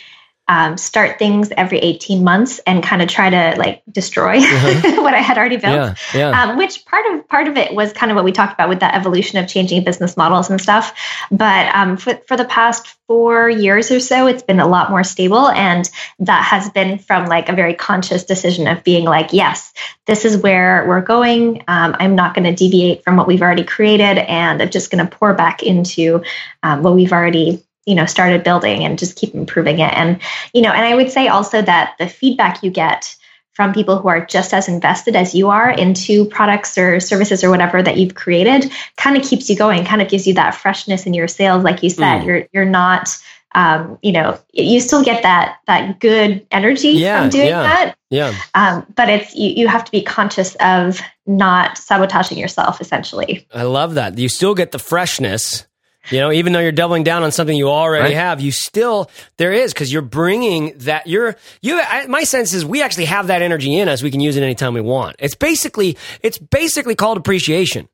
um, 0.49 0.77
start 0.77 1.19
things 1.19 1.51
every 1.55 1.77
18 1.77 2.23
months 2.23 2.59
and 2.65 2.83
kind 2.83 3.03
of 3.03 3.07
try 3.07 3.29
to 3.29 3.55
like 3.59 3.83
destroy 3.89 4.39
uh-huh. 4.39 5.01
what 5.03 5.13
I 5.13 5.19
had 5.19 5.37
already 5.37 5.57
built. 5.57 5.75
Yeah, 5.75 5.95
yeah. 6.13 6.43
Um, 6.43 6.57
which 6.57 6.85
part 6.85 7.05
of 7.05 7.27
part 7.27 7.47
of 7.47 7.55
it 7.55 7.73
was 7.73 7.93
kind 7.93 8.11
of 8.11 8.15
what 8.15 8.25
we 8.25 8.31
talked 8.31 8.53
about 8.53 8.67
with 8.67 8.79
that 8.79 8.95
evolution 8.95 9.37
of 9.37 9.47
changing 9.47 9.83
business 9.83 10.17
models 10.17 10.49
and 10.49 10.59
stuff. 10.59 10.97
But 11.29 11.73
um, 11.75 11.97
for 11.97 12.15
for 12.27 12.35
the 12.35 12.45
past 12.45 12.87
four 13.05 13.47
years 13.47 13.91
or 13.91 13.99
so, 13.99 14.25
it's 14.25 14.41
been 14.41 14.59
a 14.59 14.67
lot 14.67 14.89
more 14.89 15.03
stable, 15.03 15.49
and 15.49 15.87
that 16.17 16.43
has 16.43 16.67
been 16.71 16.97
from 16.97 17.27
like 17.27 17.47
a 17.47 17.53
very 17.53 17.75
conscious 17.75 18.23
decision 18.23 18.67
of 18.67 18.83
being 18.83 19.05
like, 19.05 19.31
yes, 19.33 19.71
this 20.07 20.25
is 20.25 20.35
where 20.35 20.83
we're 20.87 21.01
going. 21.01 21.63
Um, 21.67 21.95
I'm 21.99 22.15
not 22.15 22.33
going 22.33 22.45
to 22.45 22.55
deviate 22.55 23.03
from 23.03 23.17
what 23.17 23.27
we've 23.27 23.43
already 23.43 23.63
created, 23.63 24.17
and 24.17 24.63
I'm 24.63 24.69
just 24.71 24.89
going 24.89 25.07
to 25.07 25.15
pour 25.15 25.35
back 25.35 25.61
into 25.61 26.23
um, 26.63 26.81
what 26.81 26.95
we've 26.95 27.13
already 27.13 27.63
you 27.89 27.95
know 27.95 28.05
started 28.05 28.43
building 28.43 28.85
and 28.85 28.99
just 28.99 29.15
keep 29.15 29.33
improving 29.33 29.79
it. 29.79 29.93
And 29.93 30.21
you 30.53 30.61
know 30.61 30.71
and 30.71 30.85
i 30.85 30.95
would 30.95 31.11
say 31.11 31.27
also 31.27 31.61
that 31.61 31.95
the 31.99 32.07
feedback 32.07 32.63
you 32.63 32.71
get 32.71 33.15
from 33.59 33.73
people 33.73 33.99
who 33.99 34.07
are 34.07 34.25
just 34.25 34.53
as 34.53 34.69
invested 34.69 35.17
as 35.17 35.35
you 35.35 35.49
are 35.49 35.69
into 35.69 36.23
products 36.23 36.77
or 36.77 37.01
services 37.01 37.43
or 37.43 37.49
whatever 37.49 37.83
that 37.83 37.97
you've 37.97 38.15
created 38.15 38.71
kind 38.95 39.17
of 39.17 39.23
keeps 39.23 39.49
you 39.49 39.55
going 39.57 39.83
kind 39.83 40.01
of 40.01 40.07
gives 40.07 40.25
you 40.25 40.33
that 40.33 40.55
freshness 40.55 41.05
in 41.05 41.13
your 41.13 41.27
sails. 41.27 41.61
Like 41.61 41.83
you 41.83 41.89
said 41.89 42.21
mm. 42.21 42.25
you're 42.25 42.47
you're 42.53 42.63
not 42.63 43.09
um, 43.55 43.99
you 44.01 44.13
know 44.13 44.39
you 44.53 44.79
still 44.79 45.03
get 45.03 45.23
that 45.23 45.57
that 45.67 45.99
good 45.99 46.47
energy 46.51 46.91
yeah, 46.91 47.19
from 47.19 47.29
doing 47.31 47.47
yeah, 47.47 47.63
that. 47.63 47.95
yeah. 48.09 48.33
Um, 48.53 48.85
but 48.95 49.09
it's 49.09 49.35
you, 49.35 49.49
you 49.49 49.67
have 49.67 49.83
to 49.83 49.91
be 49.91 50.03
conscious 50.03 50.55
of 50.61 51.01
not 51.25 51.77
sabotaging 51.77 52.37
yourself 52.37 52.79
essentially. 52.79 53.45
I 53.53 53.63
love 53.63 53.95
that. 53.95 54.17
You 54.17 54.29
still 54.29 54.55
get 54.55 54.71
the 54.71 54.79
freshness 54.79 55.65
you 56.11 56.19
know, 56.19 56.31
even 56.31 56.53
though 56.53 56.59
you're 56.59 56.71
doubling 56.71 57.03
down 57.03 57.23
on 57.23 57.31
something 57.31 57.55
you 57.55 57.69
already 57.69 58.05
right. 58.05 58.15
have, 58.15 58.41
you 58.41 58.51
still 58.51 59.09
there 59.37 59.53
is 59.53 59.73
because 59.73 59.91
you're 59.91 60.01
bringing 60.01 60.77
that. 60.79 61.07
You're 61.07 61.35
you. 61.61 61.79
I, 61.79 62.07
my 62.07 62.23
sense 62.23 62.53
is 62.53 62.65
we 62.65 62.81
actually 62.81 63.05
have 63.05 63.27
that 63.27 63.41
energy 63.41 63.75
in 63.75 63.87
us. 63.87 64.01
We 64.01 64.11
can 64.11 64.19
use 64.19 64.37
it 64.37 64.43
anytime 64.43 64.73
we 64.73 64.81
want. 64.81 65.15
It's 65.19 65.35
basically 65.35 65.97
it's 66.21 66.37
basically 66.37 66.95
called 66.95 67.17
appreciation. 67.17 67.87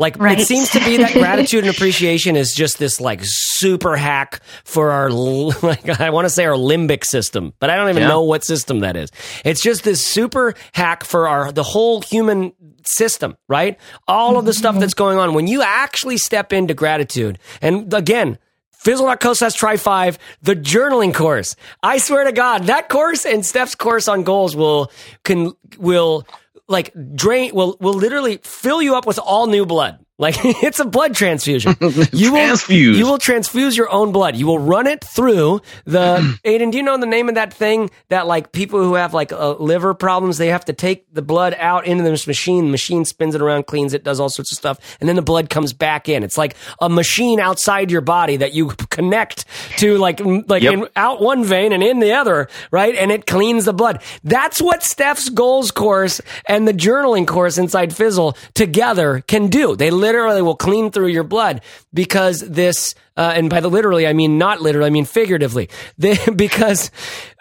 Like 0.00 0.18
right. 0.18 0.40
it 0.40 0.46
seems 0.46 0.70
to 0.70 0.80
be 0.80 0.96
that 0.96 1.12
gratitude 1.12 1.64
and 1.64 1.74
appreciation 1.76 2.34
is 2.34 2.54
just 2.54 2.78
this 2.78 3.02
like 3.02 3.20
super 3.22 3.96
hack 3.96 4.40
for 4.64 4.90
our 4.92 5.10
like 5.62 6.00
I 6.00 6.08
want 6.08 6.24
to 6.24 6.30
say 6.30 6.46
our 6.46 6.56
limbic 6.56 7.04
system, 7.04 7.52
but 7.60 7.68
I 7.68 7.76
don't 7.76 7.90
even 7.90 8.04
yeah. 8.04 8.08
know 8.08 8.22
what 8.22 8.42
system 8.42 8.80
that 8.80 8.96
is. 8.96 9.10
It's 9.44 9.62
just 9.62 9.84
this 9.84 10.04
super 10.04 10.54
hack 10.72 11.04
for 11.04 11.28
our 11.28 11.52
the 11.52 11.62
whole 11.62 12.00
human 12.00 12.54
system, 12.86 13.36
right? 13.46 13.78
All 14.08 14.38
of 14.38 14.46
the 14.46 14.54
stuff 14.54 14.72
mm-hmm. 14.72 14.80
that's 14.80 14.94
going 14.94 15.18
on 15.18 15.34
when 15.34 15.46
you 15.46 15.60
actually 15.60 16.16
step 16.16 16.54
into 16.54 16.72
gratitude. 16.72 17.38
And 17.60 17.92
again, 17.92 18.38
Fizzle.co 18.70 19.34
slash 19.34 19.52
try 19.52 19.76
five, 19.76 20.18
the 20.40 20.56
journaling 20.56 21.12
course. 21.12 21.54
I 21.82 21.98
swear 21.98 22.24
to 22.24 22.32
God, 22.32 22.64
that 22.64 22.88
course 22.88 23.26
and 23.26 23.44
Steph's 23.44 23.74
course 23.74 24.08
on 24.08 24.22
goals 24.22 24.56
will 24.56 24.90
can 25.24 25.52
will 25.76 26.26
like 26.70 26.94
drain 27.14 27.54
will 27.54 27.76
will 27.80 27.94
literally 27.94 28.38
fill 28.42 28.80
you 28.80 28.94
up 28.96 29.06
with 29.06 29.18
all 29.18 29.46
new 29.46 29.66
blood. 29.66 29.98
Like 30.20 30.36
it's 30.44 30.78
a 30.78 30.84
blood 30.84 31.14
transfusion. 31.14 31.76
You 32.12 32.32
will 32.32 32.56
you 32.68 33.06
will 33.06 33.18
transfuse 33.18 33.76
your 33.76 33.90
own 33.90 34.12
blood. 34.12 34.36
You 34.36 34.46
will 34.46 34.58
run 34.58 34.86
it 34.86 35.02
through 35.02 35.62
the 35.84 36.38
Aiden. 36.44 36.70
Do 36.70 36.78
you 36.78 36.82
know 36.82 36.98
the 36.98 37.06
name 37.06 37.28
of 37.28 37.36
that 37.36 37.52
thing 37.52 37.90
that 38.08 38.26
like 38.26 38.52
people 38.52 38.82
who 38.82 38.94
have 38.94 39.14
like 39.14 39.32
uh, 39.32 39.52
liver 39.54 39.94
problems 39.94 40.38
they 40.38 40.48
have 40.48 40.64
to 40.66 40.72
take 40.72 41.12
the 41.14 41.22
blood 41.22 41.54
out 41.58 41.86
into 41.86 42.04
this 42.04 42.26
machine. 42.26 42.66
The 42.66 42.70
machine 42.70 43.04
spins 43.04 43.34
it 43.34 43.40
around, 43.40 43.66
cleans 43.66 43.94
it, 43.94 44.04
does 44.04 44.20
all 44.20 44.28
sorts 44.28 44.52
of 44.52 44.58
stuff, 44.58 44.78
and 45.00 45.08
then 45.08 45.16
the 45.16 45.22
blood 45.22 45.48
comes 45.50 45.72
back 45.72 46.08
in. 46.08 46.22
It's 46.22 46.36
like 46.36 46.56
a 46.80 46.88
machine 46.88 47.40
outside 47.40 47.90
your 47.90 48.02
body 48.02 48.36
that 48.36 48.52
you 48.52 48.68
connect 48.90 49.46
to 49.78 49.96
like 49.96 50.20
like 50.20 50.62
yep. 50.62 50.74
in, 50.74 50.88
out 50.96 51.20
one 51.20 51.44
vein 51.44 51.72
and 51.72 51.82
in 51.82 52.00
the 52.00 52.12
other, 52.12 52.48
right? 52.70 52.94
And 52.94 53.10
it 53.10 53.26
cleans 53.26 53.64
the 53.64 53.72
blood. 53.72 54.02
That's 54.24 54.60
what 54.60 54.82
Steph's 54.82 55.28
goals 55.30 55.70
course 55.70 56.20
and 56.46 56.68
the 56.68 56.74
journaling 56.74 57.26
course 57.26 57.56
inside 57.56 57.94
Fizzle 57.94 58.36
together 58.54 59.22
can 59.26 59.48
do. 59.48 59.76
They 59.76 59.90
literally 59.90 60.09
literally 60.10 60.42
will 60.42 60.56
clean 60.56 60.90
through 60.90 61.08
your 61.08 61.22
blood 61.22 61.60
because 61.94 62.40
this, 62.40 62.94
uh, 63.16 63.32
and 63.34 63.48
by 63.48 63.60
the 63.60 63.70
literally, 63.70 64.06
I 64.06 64.12
mean 64.12 64.38
not 64.38 64.60
literally, 64.60 64.88
I 64.88 64.90
mean 64.90 65.04
figuratively, 65.04 65.68
they, 65.98 66.16
because, 66.34 66.90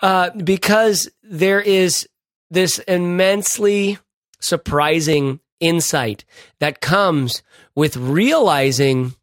uh, 0.01 0.29
because 0.31 1.09
there 1.23 1.61
is 1.61 2.07
this 2.51 2.79
immensely 2.79 3.97
surprising 4.39 5.39
insight 5.59 6.25
that 6.59 6.79
comes 6.79 7.43
with 7.75 7.97
realizing 7.97 9.15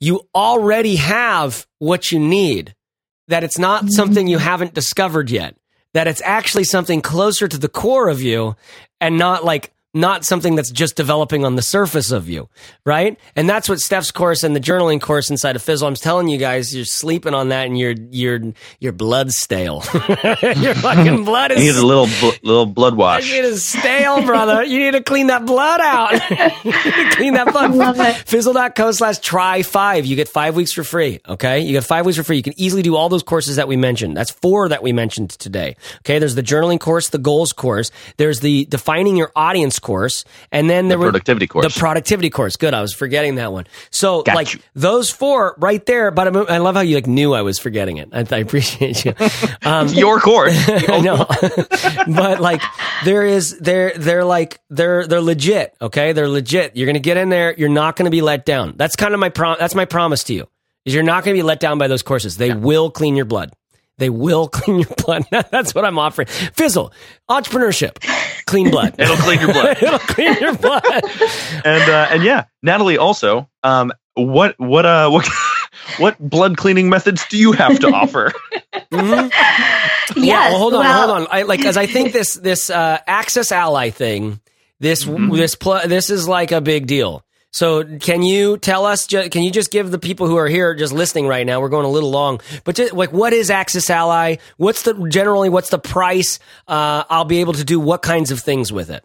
you 0.00 0.28
already 0.34 0.96
have 0.96 1.66
what 1.78 2.10
you 2.10 2.18
need, 2.18 2.74
that 3.28 3.44
it's 3.44 3.58
not 3.58 3.90
something 3.90 4.26
you 4.26 4.38
haven't 4.38 4.74
discovered 4.74 5.30
yet, 5.30 5.56
that 5.94 6.06
it's 6.06 6.22
actually 6.24 6.64
something 6.64 7.00
closer 7.00 7.48
to 7.48 7.58
the 7.58 7.68
core 7.68 8.08
of 8.08 8.20
you 8.20 8.56
and 9.00 9.16
not 9.16 9.44
like 9.44 9.72
not 9.96 10.24
something 10.26 10.54
that's 10.54 10.70
just 10.70 10.94
developing 10.94 11.44
on 11.44 11.56
the 11.56 11.62
surface 11.62 12.10
of 12.10 12.28
you, 12.28 12.48
right? 12.84 13.18
And 13.34 13.48
that's 13.48 13.66
what 13.68 13.80
Steph's 13.80 14.10
course 14.10 14.42
and 14.42 14.54
the 14.54 14.60
journaling 14.60 15.00
course 15.00 15.30
inside 15.30 15.56
of 15.56 15.62
Fizzle. 15.62 15.88
I'm 15.88 15.94
telling 15.94 16.28
you 16.28 16.36
guys, 16.36 16.76
you're 16.76 16.84
sleeping 16.84 17.32
on 17.32 17.48
that, 17.48 17.66
and 17.66 17.78
your 17.78 17.94
your 18.10 18.52
your 18.78 18.92
blood's 18.92 19.38
stale. 19.38 19.82
your 19.94 20.74
fucking 20.74 21.24
blood 21.24 21.52
is. 21.52 21.64
You 21.64 21.72
need 21.72 21.78
a 21.78 21.86
little 21.86 22.06
bl- 22.20 22.36
little 22.46 22.66
blood 22.66 22.94
wash. 22.94 23.32
It 23.32 23.44
is 23.44 23.64
stale, 23.64 24.22
brother. 24.24 24.62
you 24.64 24.78
need 24.78 24.92
to 24.92 25.02
clean 25.02 25.28
that 25.28 25.46
blood 25.46 25.80
out. 25.80 26.10
clean 27.12 27.34
that 27.34 27.48
blood. 27.50 27.74
Love 27.74 27.98
it. 27.98 28.16
Fizzle.co 28.16 28.92
slash 28.92 29.18
try 29.20 29.62
five. 29.62 30.04
You 30.04 30.14
get 30.14 30.28
five 30.28 30.54
weeks 30.54 30.72
for 30.72 30.84
free. 30.84 31.20
Okay, 31.26 31.60
you 31.60 31.72
get 31.72 31.84
five 31.84 32.04
weeks 32.04 32.18
for 32.18 32.24
free. 32.24 32.36
You 32.36 32.42
can 32.42 32.58
easily 32.58 32.82
do 32.82 32.96
all 32.96 33.08
those 33.08 33.22
courses 33.22 33.56
that 33.56 33.66
we 33.66 33.76
mentioned. 33.76 34.14
That's 34.14 34.30
four 34.30 34.68
that 34.68 34.82
we 34.82 34.92
mentioned 34.92 35.30
today. 35.30 35.76
Okay, 36.00 36.18
there's 36.18 36.34
the 36.34 36.42
journaling 36.42 36.78
course, 36.78 37.08
the 37.08 37.18
goals 37.18 37.54
course. 37.54 37.90
There's 38.18 38.40
the 38.40 38.66
defining 38.66 39.16
your 39.16 39.32
audience 39.34 39.78
course, 39.86 40.24
and 40.50 40.68
then 40.68 40.88
there 40.88 40.98
the 40.98 41.04
productivity 41.04 41.46
course. 41.46 41.72
The 41.72 41.78
productivity 41.78 42.28
course. 42.28 42.56
Good, 42.56 42.74
I 42.74 42.82
was 42.82 42.92
forgetting 42.92 43.36
that 43.36 43.52
one. 43.52 43.66
So 43.90 44.22
Got 44.24 44.34
like 44.34 44.54
you. 44.54 44.60
those 44.74 45.10
four 45.10 45.54
right 45.58 45.84
there. 45.86 46.10
But 46.10 46.50
I 46.50 46.58
love 46.58 46.74
how 46.74 46.80
you 46.80 46.96
like 46.96 47.06
knew 47.06 47.34
I 47.34 47.42
was 47.42 47.60
forgetting 47.60 47.98
it. 47.98 48.08
I, 48.12 48.26
I 48.30 48.38
appreciate 48.40 49.04
you. 49.04 49.14
Um, 49.62 49.88
Your 49.88 50.20
course. 50.20 50.54
I 50.68 51.00
know, 51.00 51.26
but 52.14 52.40
like 52.40 52.62
there 53.04 53.24
is 53.24 53.58
they're 53.58 53.92
they're 53.96 54.24
like 54.24 54.60
they're 54.70 55.06
they're 55.06 55.20
legit. 55.20 55.74
Okay, 55.80 56.12
they're 56.12 56.28
legit. 56.28 56.76
You're 56.76 56.86
gonna 56.86 56.98
get 56.98 57.16
in 57.16 57.28
there. 57.28 57.54
You're 57.56 57.68
not 57.68 57.96
gonna 57.96 58.10
be 58.10 58.22
let 58.22 58.44
down. 58.44 58.74
That's 58.76 58.96
kind 58.96 59.14
of 59.14 59.20
my 59.20 59.28
prom. 59.28 59.56
That's 59.58 59.74
my 59.74 59.84
promise 59.84 60.24
to 60.24 60.34
you. 60.34 60.48
Is 60.84 60.94
you're 60.94 61.02
not 61.02 61.24
gonna 61.24 61.34
be 61.34 61.42
let 61.42 61.60
down 61.60 61.78
by 61.78 61.88
those 61.88 62.02
courses. 62.02 62.36
They 62.36 62.48
yeah. 62.48 62.56
will 62.56 62.90
clean 62.90 63.16
your 63.16 63.24
blood. 63.24 63.52
They 63.98 64.10
will 64.10 64.48
clean 64.52 64.80
your 64.80 64.94
blood. 65.04 65.24
That's 65.50 65.74
what 65.74 65.84
I'm 65.84 65.98
offering. 65.98 66.28
Fizzle, 66.28 66.92
entrepreneurship, 67.30 67.98
clean 68.46 68.70
blood. 68.70 68.94
It'll 68.98 69.16
clean 69.16 69.40
your 69.40 69.52
blood. 69.52 69.82
It'll 69.82 69.98
clean 69.98 70.34
your 70.40 70.54
blood. 70.54 70.84
and 71.64 71.90
uh, 71.90 72.08
and 72.10 72.22
yeah, 72.22 72.44
Nathalie 72.62 72.98
also. 72.98 73.48
Um, 73.62 73.92
what 74.14 74.58
what 74.58 74.86
uh 74.86 75.10
what 75.10 75.28
what 75.98 76.18
blood 76.18 76.56
cleaning 76.56 76.88
methods 76.88 77.26
do 77.28 77.36
you 77.36 77.52
have 77.52 77.78
to 77.80 77.88
offer? 77.88 78.32
mm-hmm. 78.90 79.28
yes, 79.30 80.16
yeah, 80.16 80.50
well, 80.50 80.58
hold 80.58 80.74
on, 80.74 80.80
well, 80.80 81.08
hold 81.08 81.22
on. 81.22 81.26
I, 81.30 81.42
like, 81.42 81.58
because 81.58 81.76
I 81.76 81.86
think 81.86 82.12
this 82.12 82.34
this 82.34 82.70
uh, 82.70 82.98
Access 83.06 83.52
Ally 83.52 83.90
thing, 83.90 84.40
this 84.80 85.04
mm-hmm. 85.04 85.34
this 85.34 85.54
pl- 85.54 85.86
this 85.86 86.10
is 86.10 86.26
like 86.26 86.52
a 86.52 86.60
big 86.60 86.86
deal. 86.86 87.24
So 87.56 87.84
can 87.84 88.22
you 88.22 88.58
tell 88.58 88.84
us? 88.84 89.06
Can 89.06 89.42
you 89.42 89.50
just 89.50 89.70
give 89.70 89.90
the 89.90 89.98
people 89.98 90.26
who 90.26 90.36
are 90.36 90.46
here 90.46 90.74
just 90.74 90.92
listening 90.92 91.26
right 91.26 91.46
now? 91.46 91.58
We're 91.58 91.70
going 91.70 91.86
a 91.86 91.90
little 91.90 92.10
long, 92.10 92.42
but 92.64 92.74
just, 92.74 92.92
like, 92.92 93.14
what 93.14 93.32
is 93.32 93.48
Access 93.48 93.88
Ally? 93.88 94.36
What's 94.58 94.82
the 94.82 94.92
generally? 95.08 95.48
What's 95.48 95.70
the 95.70 95.78
price? 95.78 96.38
Uh, 96.68 97.04
I'll 97.08 97.24
be 97.24 97.40
able 97.40 97.54
to 97.54 97.64
do 97.64 97.80
what 97.80 98.02
kinds 98.02 98.30
of 98.30 98.40
things 98.40 98.74
with 98.74 98.90
it? 98.90 99.02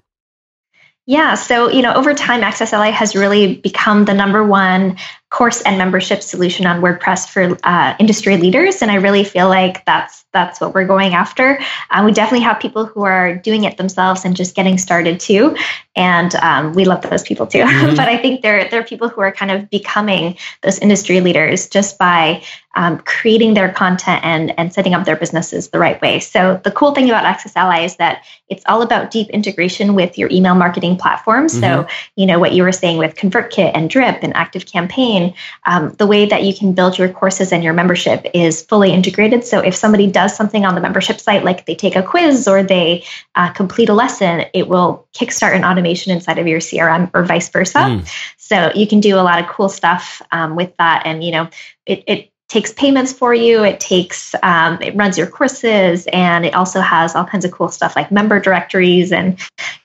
Yeah, 1.05 1.35
so 1.35 1.69
you 1.69 1.81
know, 1.81 1.93
over 1.93 2.13
time, 2.13 2.43
Access 2.43 2.73
Ally 2.73 2.89
has 2.89 3.15
really 3.15 3.55
become 3.55 4.03
the 4.03 4.13
number 4.13 4.45
one 4.45 4.97
course 5.31 5.61
and 5.61 5.77
membership 5.77 6.21
solution 6.21 6.65
on 6.67 6.81
WordPress 6.81 7.27
for 7.27 7.57
uh, 7.63 7.95
industry 7.99 8.37
leaders, 8.37 8.81
and 8.81 8.91
I 8.91 8.95
really 8.95 9.23
feel 9.23 9.47
like 9.47 9.83
that's 9.85 10.23
that's 10.33 10.61
what 10.61 10.73
we're 10.73 10.85
going 10.85 11.13
after. 11.13 11.59
Uh, 11.89 12.03
we 12.05 12.11
definitely 12.11 12.43
have 12.43 12.59
people 12.59 12.85
who 12.85 13.03
are 13.03 13.35
doing 13.35 13.63
it 13.63 13.77
themselves 13.77 14.23
and 14.23 14.35
just 14.35 14.55
getting 14.55 14.77
started 14.77 15.19
too, 15.19 15.55
and 15.95 16.35
um, 16.35 16.73
we 16.73 16.85
love 16.85 17.01
those 17.01 17.23
people 17.23 17.47
too. 17.47 17.59
Mm-hmm. 17.59 17.95
but 17.95 18.07
I 18.09 18.17
think 18.17 18.41
there 18.41 18.69
there 18.69 18.81
are 18.81 18.85
people 18.85 19.07
who 19.07 19.21
are 19.21 19.31
kind 19.31 19.51
of 19.51 19.69
becoming 19.69 20.37
those 20.63 20.77
industry 20.79 21.21
leaders 21.21 21.67
just 21.67 21.97
by 21.97 22.43
um, 22.73 22.99
creating 22.99 23.53
their 23.53 23.71
content 23.71 24.23
and, 24.23 24.57
and 24.57 24.73
setting 24.73 24.93
up 24.93 25.05
their 25.05 25.15
businesses 25.15 25.69
the 25.69 25.79
right 25.79 26.01
way. 26.01 26.19
So 26.19 26.59
the 26.63 26.71
cool 26.71 26.93
thing 26.93 27.09
about 27.09 27.25
Access 27.25 27.55
Ally 27.55 27.83
is 27.83 27.97
that 27.97 28.23
it's 28.49 28.63
all 28.65 28.81
about 28.81 29.11
deep 29.11 29.29
integration 29.29 29.93
with 29.93 30.17
your 30.17 30.29
email 30.29 30.55
marketing 30.55 30.97
platforms. 30.97 31.53
Mm-hmm. 31.53 31.61
So, 31.61 31.87
you 32.15 32.25
know, 32.25 32.39
what 32.39 32.53
you 32.53 32.63
were 32.63 32.71
saying 32.71 32.97
with 32.97 33.15
ConvertKit 33.15 33.71
and 33.73 33.89
Drip 33.89 34.19
and 34.23 34.35
Active 34.35 34.65
Campaign, 34.65 35.33
um, 35.65 35.93
the 35.93 36.07
way 36.07 36.25
that 36.25 36.43
you 36.43 36.53
can 36.53 36.73
build 36.73 36.97
your 36.97 37.09
courses 37.09 37.51
and 37.51 37.63
your 37.63 37.73
membership 37.73 38.25
is 38.33 38.61
fully 38.61 38.91
integrated. 38.91 39.45
So 39.45 39.59
if 39.59 39.75
somebody 39.75 40.07
does 40.07 40.35
something 40.35 40.65
on 40.65 40.75
the 40.75 40.81
membership 40.81 41.19
site, 41.19 41.43
like 41.43 41.65
they 41.65 41.75
take 41.75 41.95
a 41.95 42.03
quiz 42.03 42.47
or 42.47 42.63
they 42.63 43.05
uh, 43.35 43.51
complete 43.51 43.89
a 43.89 43.93
lesson, 43.93 44.45
it 44.53 44.67
will 44.67 45.07
kickstart 45.13 45.55
an 45.55 45.63
automation 45.63 46.11
inside 46.11 46.39
of 46.39 46.47
your 46.47 46.59
CRM 46.59 47.11
or 47.13 47.23
vice 47.23 47.49
versa. 47.49 47.79
Mm. 47.79 48.09
So 48.37 48.71
you 48.75 48.87
can 48.87 48.99
do 48.99 49.15
a 49.15 49.23
lot 49.23 49.41
of 49.41 49.47
cool 49.47 49.69
stuff 49.69 50.21
um, 50.31 50.55
with 50.55 50.75
that. 50.77 51.03
And, 51.05 51.23
you 51.23 51.31
know, 51.31 51.49
it, 51.85 52.03
it 52.07 52.30
takes 52.51 52.73
payments 52.73 53.13
for 53.13 53.33
you. 53.33 53.63
It 53.63 53.79
takes, 53.79 54.35
um, 54.43 54.81
it 54.81 54.93
runs 54.93 55.17
your 55.17 55.27
courses, 55.27 56.05
and 56.11 56.45
it 56.45 56.53
also 56.53 56.81
has 56.81 57.15
all 57.15 57.23
kinds 57.23 57.45
of 57.45 57.51
cool 57.51 57.69
stuff 57.69 57.95
like 57.95 58.11
member 58.11 58.41
directories 58.41 59.13
and 59.13 59.39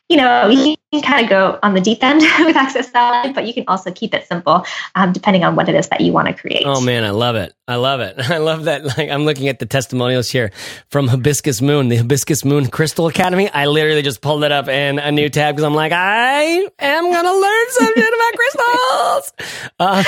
you 0.09 0.17
know, 0.17 0.49
you 0.49 0.76
can 1.01 1.13
kind 1.13 1.25
of 1.25 1.31
go 1.31 1.59
on 1.63 1.75
the 1.75 1.81
deep 1.81 2.03
end 2.03 2.21
with 2.41 2.57
Access 2.57 2.91
but 2.91 3.47
you 3.47 3.55
can 3.55 3.65
also 3.69 3.91
keep 3.93 4.15
it 4.15 4.27
simple 4.27 4.65
um, 4.95 5.13
depending 5.13 5.45
on 5.45 5.57
what 5.57 5.69
it 5.69 5.75
is 5.75 5.89
that 5.89 6.01
you 6.01 6.13
want 6.13 6.29
to 6.29 6.35
create. 6.35 6.65
Oh 6.65 6.81
man, 6.81 7.05
I 7.05 7.11
love 7.11 7.37
it. 7.37 7.55
I 7.69 7.77
love 7.77 8.01
it. 8.01 8.19
I 8.31 8.39
love 8.39 8.65
that. 8.65 8.85
Like 8.85 9.11
I'm 9.11 9.25
looking 9.25 9.49
at 9.49 9.59
the 9.59 9.67
testimonials 9.67 10.31
here 10.31 10.53
from 10.89 11.09
Hibiscus 11.09 11.61
Moon, 11.61 11.89
the 11.89 11.97
Hibiscus 11.97 12.45
Moon 12.45 12.69
Crystal 12.69 13.07
Academy. 13.09 13.51
I 13.51 13.67
literally 13.67 14.03
just 14.03 14.21
pulled 14.21 14.45
it 14.45 14.53
up 14.53 14.69
in 14.69 14.99
a 14.99 15.13
new 15.13 15.29
tab 15.29 15.55
because 15.55 15.65
I'm 15.65 15.75
like, 15.75 15.93
I 15.93 16.69
am 16.79 17.13
gonna 17.13 17.33
learn 17.33 17.67
something 17.71 18.03
about 18.03 18.35
crystals. 18.35 19.33
Um, 19.79 20.05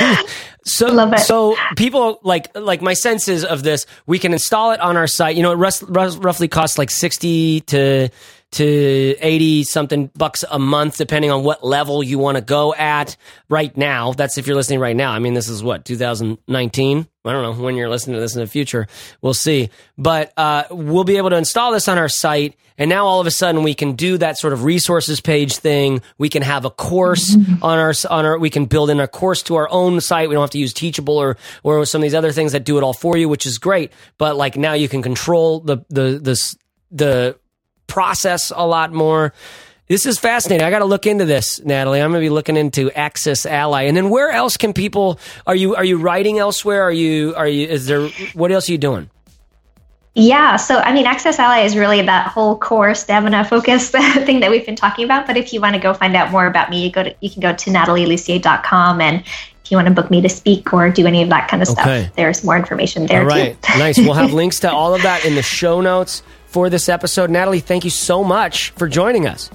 so, 0.65 1.17
so 1.17 1.57
people 1.77 2.21
like 2.23 2.49
like 2.57 2.83
my 2.83 2.95
senses 2.95 3.45
of 3.45 3.63
this, 3.63 3.87
we 4.07 4.19
can 4.19 4.33
install 4.33 4.73
it 4.73 4.81
on 4.81 4.97
our 4.97 5.07
site. 5.07 5.37
You 5.37 5.43
know, 5.43 5.53
it 5.53 5.83
roughly 5.89 6.49
costs 6.49 6.79
like 6.79 6.91
sixty 6.91 7.61
to 7.63 8.09
to 8.53 9.15
80 9.21 9.65
something 9.65 10.11
bucks 10.17 10.45
a 10.51 10.59
month, 10.59 10.97
depending 10.97 11.31
on 11.31 11.45
what 11.45 11.65
level 11.65 12.03
you 12.03 12.19
want 12.19 12.37
to 12.37 12.41
go 12.41 12.75
at 12.75 13.17
right 13.49 13.77
now. 13.77 14.13
That's 14.13 14.39
if 14.39 14.47
you're 14.47 14.57
listening 14.57 14.81
right 14.81 14.97
now. 14.97 15.13
I 15.13 15.19
mean, 15.19 15.35
this 15.35 15.49
is 15.49 15.63
what, 15.63 15.85
2019? 15.85 17.09
I 17.25 17.33
don't 17.33 17.43
know 17.43 17.63
when 17.63 17.77
you're 17.77 17.91
listening 17.91 18.15
to 18.15 18.21
this 18.21 18.35
in 18.35 18.41
the 18.41 18.47
future. 18.47 18.87
We'll 19.21 19.35
see. 19.35 19.69
But 19.99 20.33
uh, 20.39 20.65
we'll 20.71 21.05
be 21.05 21.19
able 21.19 21.31
to 21.31 21.37
install 21.37 21.73
this 21.73 21.87
on 21.87 21.99
our 21.99 22.09
site. 22.09 22.57
And 22.79 22.89
now 22.89 23.07
all 23.07 23.21
of 23.21 23.27
a 23.27 23.31
sudden 23.31 23.65
we 23.65 23.75
can 23.75 23.97
do 23.97 24.17
that 24.19 24.39
sort 24.39 24.53
of 24.53 24.65
resources 24.65 25.21
page 25.21 25.57
thing. 25.57 26.01
We 26.17 26.29
can 26.31 26.43
have 26.43 26.65
a 26.65 26.71
course 26.71 27.37
on 27.61 27.79
our, 27.79 27.93
on 28.09 28.25
our, 28.25 28.39
we 28.39 28.51
can 28.51 28.65
build 28.65 28.89
in 28.89 28.99
a 29.01 29.09
course 29.09 29.43
to 29.45 29.57
our 29.57 29.69
own 29.71 30.01
site. 30.01 30.29
We 30.29 30.37
don't 30.37 30.43
have 30.43 30.51
to 30.51 30.59
use 30.59 30.73
Teachable 30.73 31.19
or, 31.19 31.37
or 31.65 31.85
some 31.85 32.01
of 32.01 32.05
these 32.05 32.15
other 32.15 32.33
things 32.33 32.53
that 32.53 32.65
do 32.65 32.79
it 32.79 32.83
all 32.83 32.95
for 32.95 33.17
you, 33.17 33.29
which 33.29 33.47
is 33.47 33.59
great. 33.59 33.93
But 34.17 34.37
like 34.37 34.57
now 34.57 34.73
you 34.73 34.89
can 34.89 35.03
control 35.03 35.61
the, 35.61 35.79
the, 35.91 36.19
the, 36.19 36.57
the 36.93 37.39
process 37.89 38.53
a 38.55 38.67
lot 38.67 38.93
more. 38.93 39.35
This 39.89 40.05
is 40.05 40.19
fascinating. 40.19 40.67
I 40.67 40.71
got 40.71 40.81
to 40.81 40.85
look 40.85 41.07
into 41.07 41.25
this, 41.25 41.61
Nathalie. 41.65 42.01
I'm 42.01 42.11
going 42.11 42.23
to 42.23 42.27
be 42.27 42.31
looking 42.31 42.57
into 42.57 42.91
Access 42.93 43.47
Ally. 43.47 43.85
And 43.85 43.97
then 43.97 44.11
where 44.11 44.31
else 44.31 44.57
can 44.57 44.75
people 44.75 45.19
are 45.47 45.57
you 45.57 45.75
are 45.75 45.85
you 45.85 45.99
writing 45.99 46.39
elsewhere? 46.39 46.83
Are 46.83 46.93
you 46.93 47.35
are 47.35 47.49
you 47.49 47.67
is 47.67 47.87
there 47.87 48.09
what 48.35 48.53
else 48.53 48.69
are 48.69 48.73
you 48.73 48.79
doing? 48.79 49.11
Yeah, 50.15 50.57
so 50.57 50.79
I 50.79 50.93
mean, 50.93 51.07
Access 51.07 51.39
Ally 51.39 51.61
is 51.61 51.77
really 51.77 52.03
that 52.03 52.27
whole 52.27 52.59
core 52.59 52.95
stamina 52.95 53.45
focused 53.45 53.93
thing 53.93 54.41
that 54.41 54.51
we've 54.51 54.67
been 54.67 54.77
talking 54.77 55.05
about. 55.05 55.27
But 55.27 55.37
if 55.37 55.53
you 55.53 55.61
want 55.61 55.75
to 55.75 55.81
go 55.81 55.95
find 55.95 56.15
out 56.17 56.33
more 56.33 56.47
about 56.47 56.71
me, 56.71 56.85
you 56.85 56.93
go 56.93 57.05
to 57.05 57.15
you 57.21 57.31
can 57.31 57.41
go 57.41 57.55
to 57.55 57.71
nathalielussier.com 57.71 59.01
and 59.01 59.21
if 59.21 59.71
you 59.73 59.77
want 59.77 59.89
to 59.89 59.95
book 59.95 60.11
me 60.11 60.21
to 60.23 60.29
speak 60.29 60.73
or 60.73 60.91
do 60.91 61.07
any 61.07 61.23
of 61.23 61.29
that 61.29 61.49
kind 61.49 61.63
of 61.63 61.69
stuff, 61.69 62.15
there's 62.17 62.43
more 62.43 62.57
information 62.57 63.07
there. 63.07 63.21
All 63.21 63.27
right, 63.27 63.57
nice. 63.77 63.99
We'll 63.99 64.15
have 64.15 64.33
links 64.35 64.61
to 64.61 64.73
all 64.73 64.95
of 64.95 65.03
that 65.03 65.25
in 65.25 65.35
the 65.35 65.43
show 65.43 65.81
notes 65.81 66.23
for 66.49 66.69
this 66.69 66.89
episode. 66.89 67.31
Nathalie, 67.31 67.61
thank 67.61 67.85
you 67.85 67.91
so 67.91 68.25
much 68.25 68.71
for 68.71 68.89
joining 68.89 69.27
us. 69.27 69.51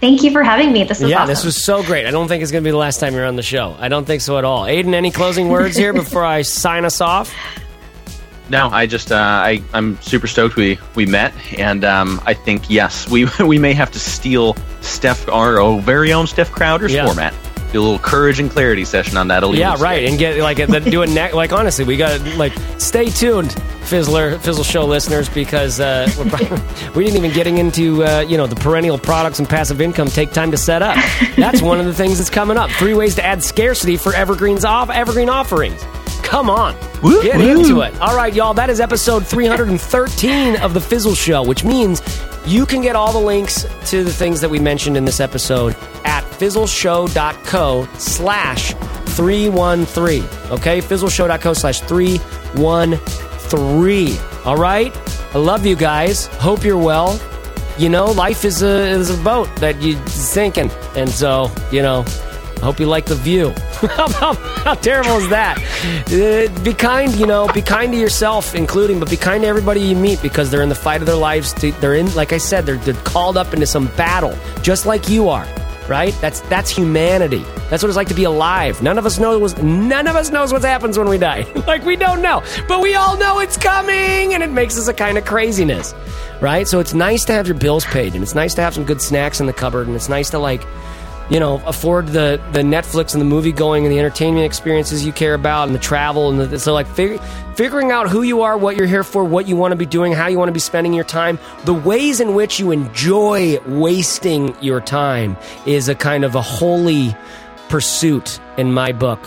Thank 0.00 0.22
you 0.22 0.30
for 0.30 0.42
having 0.42 0.72
me. 0.72 0.84
This 0.84 1.00
was 1.00 1.10
yeah, 1.10 1.18
awesome. 1.18 1.28
this 1.28 1.44
was 1.44 1.62
so 1.62 1.82
great. 1.82 2.06
I 2.06 2.10
don't 2.10 2.28
think 2.28 2.42
it's 2.42 2.52
going 2.52 2.62
to 2.62 2.66
be 2.66 2.70
the 2.70 2.76
last 2.76 3.00
time 3.00 3.14
you're 3.14 3.26
on 3.26 3.36
the 3.36 3.42
show. 3.42 3.76
I 3.78 3.88
don't 3.88 4.04
think 4.04 4.22
so 4.22 4.38
at 4.38 4.44
all. 4.44 4.64
Aiden, 4.64 4.94
any 4.94 5.10
closing 5.10 5.48
words 5.48 5.76
here 5.76 5.92
before 5.92 6.24
I 6.24 6.42
sign 6.42 6.84
us 6.84 7.00
off? 7.00 7.34
No, 8.50 8.70
I 8.70 8.86
just 8.86 9.12
uh, 9.12 9.16
I 9.16 9.62
I'm 9.74 10.00
super 10.00 10.26
stoked 10.26 10.56
we 10.56 10.78
we 10.94 11.04
met, 11.04 11.34
and 11.58 11.84
um, 11.84 12.18
I 12.24 12.32
think 12.32 12.70
yes, 12.70 13.06
we 13.06 13.26
we 13.44 13.58
may 13.58 13.74
have 13.74 13.90
to 13.90 13.98
steal 13.98 14.56
Steph 14.80 15.28
our 15.28 15.78
very 15.82 16.14
own 16.14 16.26
Steph 16.26 16.50
Crowder's 16.50 16.94
yeah. 16.94 17.04
format 17.04 17.34
do 17.72 17.80
a 17.80 17.82
little 17.82 17.98
courage 17.98 18.40
and 18.40 18.50
clarity 18.50 18.84
session 18.84 19.16
on 19.16 19.28
that. 19.28 19.48
Yeah, 19.54 19.76
right. 19.78 20.08
And 20.08 20.18
get 20.18 20.38
like 20.38 20.56
do 20.84 21.02
a 21.02 21.06
next. 21.18 21.34
Like 21.34 21.52
honestly, 21.52 21.84
we 21.84 21.96
got 21.96 22.20
like 22.36 22.52
stay 22.78 23.06
tuned, 23.10 23.50
Fizzler 23.82 24.40
Fizzle 24.40 24.64
Show 24.64 24.86
listeners, 24.86 25.28
because 25.28 25.80
uh, 25.80 26.10
we're, 26.18 26.24
we 26.94 27.04
didn't 27.04 27.18
even 27.18 27.32
getting 27.32 27.58
into 27.58 28.04
uh, 28.04 28.20
you 28.20 28.36
know 28.36 28.46
the 28.46 28.56
perennial 28.56 28.98
products 28.98 29.38
and 29.38 29.48
passive 29.48 29.80
income 29.80 30.08
take 30.08 30.32
time 30.32 30.50
to 30.50 30.56
set 30.56 30.82
up. 30.82 30.96
That's 31.36 31.62
one 31.62 31.78
of 31.78 31.86
the 31.86 31.94
things 31.94 32.18
that's 32.18 32.30
coming 32.30 32.56
up. 32.56 32.70
Three 32.72 32.94
ways 32.94 33.14
to 33.16 33.24
add 33.24 33.42
scarcity 33.42 33.96
for 33.96 34.14
evergreens 34.14 34.64
off 34.64 34.90
evergreen 34.90 35.28
offerings. 35.28 35.82
Come 36.28 36.50
on, 36.50 36.76
woo, 37.02 37.22
get 37.22 37.38
woo. 37.38 37.58
into 37.58 37.80
it. 37.80 37.98
All 38.00 38.14
right, 38.14 38.34
y'all. 38.34 38.52
That 38.52 38.68
is 38.68 38.80
episode 38.80 39.26
313 39.26 40.56
of 40.56 40.74
the 40.74 40.80
Fizzle 40.80 41.14
Show, 41.14 41.42
which 41.42 41.64
means 41.64 42.02
you 42.46 42.66
can 42.66 42.82
get 42.82 42.94
all 42.94 43.12
the 43.12 43.18
links 43.18 43.62
to 43.90 44.04
the 44.04 44.12
things 44.12 44.42
that 44.42 44.50
we 44.50 44.58
mentioned 44.58 44.96
in 44.98 45.06
this 45.06 45.20
episode 45.20 45.74
at 46.04 46.22
fizzleshow.co 46.24 47.88
slash 47.96 48.74
313. 48.74 50.22
Okay, 50.52 50.80
fizzleshow.co 50.80 51.52
slash 51.54 51.80
313. 51.80 54.18
All 54.44 54.56
right? 54.56 54.94
I 55.34 55.38
love 55.38 55.64
you 55.64 55.76
guys. 55.76 56.26
Hope 56.26 56.62
you're 56.62 56.76
well. 56.78 57.18
You 57.78 57.88
know, 57.88 58.06
life 58.06 58.44
is 58.44 58.62
a, 58.62 58.88
is 58.88 59.08
a 59.10 59.16
boat 59.22 59.48
that 59.56 59.80
you're 59.80 60.04
sinking. 60.08 60.70
And 60.94 61.08
so, 61.08 61.50
you 61.70 61.80
know, 61.80 62.04
I 62.58 62.64
hope 62.64 62.80
you 62.80 62.86
like 62.86 63.06
the 63.06 63.14
view. 63.14 63.50
how, 63.80 64.34
how, 64.34 64.74
terrible 64.74 65.18
is 65.18 65.28
that? 65.28 65.58
Uh, 66.08 66.64
be 66.64 66.74
kind, 66.74 67.14
you 67.14 67.26
know, 67.26 67.46
be 67.52 67.62
kind 67.62 67.92
to 67.92 67.98
yourself, 67.98 68.54
including, 68.54 68.98
but 68.98 69.08
be 69.08 69.16
kind 69.16 69.42
to 69.42 69.48
everybody 69.48 69.80
you 69.80 69.94
meet 69.94 70.20
because 70.22 70.50
they're 70.50 70.62
in 70.62 70.68
the 70.68 70.74
fight 70.74 71.00
of 71.00 71.06
their 71.06 71.16
lives. 71.16 71.54
They're 71.54 71.94
in, 71.94 72.12
like 72.16 72.32
I 72.32 72.38
said, 72.38 72.66
they're, 72.66 72.78
they're 72.78 72.94
called 73.04 73.36
up 73.36 73.54
into 73.54 73.66
some 73.66 73.86
battle, 73.96 74.36
just 74.62 74.86
like 74.86 75.08
you 75.08 75.28
are 75.28 75.46
right? 75.88 76.14
That's 76.20 76.40
that's 76.42 76.70
humanity. 76.70 77.44
That's 77.70 77.82
what 77.82 77.88
it's 77.88 77.96
like 77.96 78.08
to 78.08 78.14
be 78.14 78.24
alive. 78.24 78.82
None 78.82 78.98
of 78.98 79.06
us 79.06 79.18
knows 79.18 79.56
none 79.62 80.06
of 80.06 80.16
us 80.16 80.30
knows 80.30 80.52
what 80.52 80.62
happens 80.62 80.98
when 80.98 81.08
we 81.08 81.18
die. 81.18 81.50
like 81.66 81.84
we 81.84 81.96
don't 81.96 82.22
know, 82.22 82.42
but 82.68 82.80
we 82.80 82.94
all 82.94 83.16
know 83.16 83.40
it's 83.40 83.56
coming, 83.56 84.34
and 84.34 84.42
it 84.42 84.50
makes 84.50 84.78
us 84.78 84.88
a 84.88 84.94
kind 84.94 85.18
of 85.18 85.24
craziness, 85.24 85.94
right? 86.40 86.68
So 86.68 86.78
it's 86.78 86.94
nice 86.94 87.24
to 87.26 87.32
have 87.32 87.46
your 87.46 87.56
bills 87.56 87.84
paid, 87.86 88.14
and 88.14 88.22
it's 88.22 88.34
nice 88.34 88.54
to 88.54 88.62
have 88.62 88.74
some 88.74 88.84
good 88.84 89.00
snacks 89.00 89.40
in 89.40 89.46
the 89.46 89.52
cupboard, 89.52 89.86
and 89.86 89.96
it's 89.96 90.08
nice 90.08 90.30
to 90.30 90.38
like 90.38 90.62
you 91.30 91.38
know, 91.38 91.62
afford 91.66 92.08
the 92.08 92.40
the 92.52 92.60
Netflix 92.60 93.12
and 93.12 93.20
the 93.20 93.26
movie 93.26 93.52
going 93.52 93.84
and 93.84 93.92
the 93.92 93.98
entertainment 93.98 94.46
experiences 94.46 95.04
you 95.04 95.12
care 95.12 95.34
about 95.34 95.66
and 95.66 95.74
the 95.74 95.80
travel 95.80 96.30
and 96.30 96.40
the, 96.40 96.58
so 96.58 96.72
like 96.72 96.86
fig- 96.86 97.20
figuring 97.54 97.90
out 97.90 98.08
who 98.08 98.22
you 98.22 98.42
are, 98.42 98.56
what 98.56 98.76
you're 98.76 98.86
here 98.86 99.04
for, 99.04 99.24
what 99.24 99.46
you 99.46 99.56
want 99.56 99.72
to 99.72 99.76
be 99.76 99.86
doing, 99.86 100.12
how 100.12 100.26
you 100.26 100.38
want 100.38 100.48
to 100.48 100.54
be 100.54 100.60
spending 100.60 100.94
your 100.94 101.04
time, 101.04 101.38
the 101.64 101.74
ways 101.74 102.20
in 102.20 102.34
which 102.34 102.58
you 102.58 102.70
enjoy 102.70 103.58
wasting 103.66 104.56
your 104.62 104.80
time 104.80 105.36
is 105.66 105.88
a 105.88 105.94
kind 105.94 106.24
of 106.24 106.34
a 106.34 106.42
holy 106.42 107.14
pursuit 107.68 108.40
in 108.56 108.72
my 108.72 108.92
book. 108.92 109.20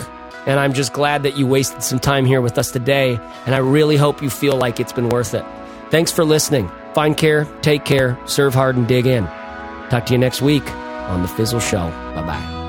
And 0.46 0.58
I'm 0.58 0.72
just 0.72 0.92
glad 0.92 1.22
that 1.22 1.36
you 1.36 1.46
wasted 1.46 1.84
some 1.84 2.00
time 2.00 2.26
here 2.26 2.40
with 2.40 2.58
us 2.58 2.72
today. 2.72 3.20
And 3.46 3.54
I 3.54 3.58
really 3.58 3.96
hope 3.96 4.22
you 4.22 4.28
feel 4.28 4.56
like 4.56 4.80
it's 4.80 4.92
been 4.92 5.08
worth 5.08 5.34
it. 5.34 5.44
Thanks 5.90 6.10
for 6.10 6.24
listening. 6.24 6.68
Find 6.94 7.16
care, 7.16 7.44
take 7.60 7.84
care, 7.84 8.18
serve 8.26 8.52
hard, 8.52 8.76
and 8.76 8.88
dig 8.88 9.06
in. 9.06 9.24
Talk 9.88 10.06
to 10.06 10.14
you 10.14 10.18
next 10.18 10.42
week 10.42 10.64
on 11.08 11.22
The 11.22 11.28
Fizzle 11.28 11.60
Show. 11.60 11.90
Bye 12.14 12.22
bye. 12.26 12.61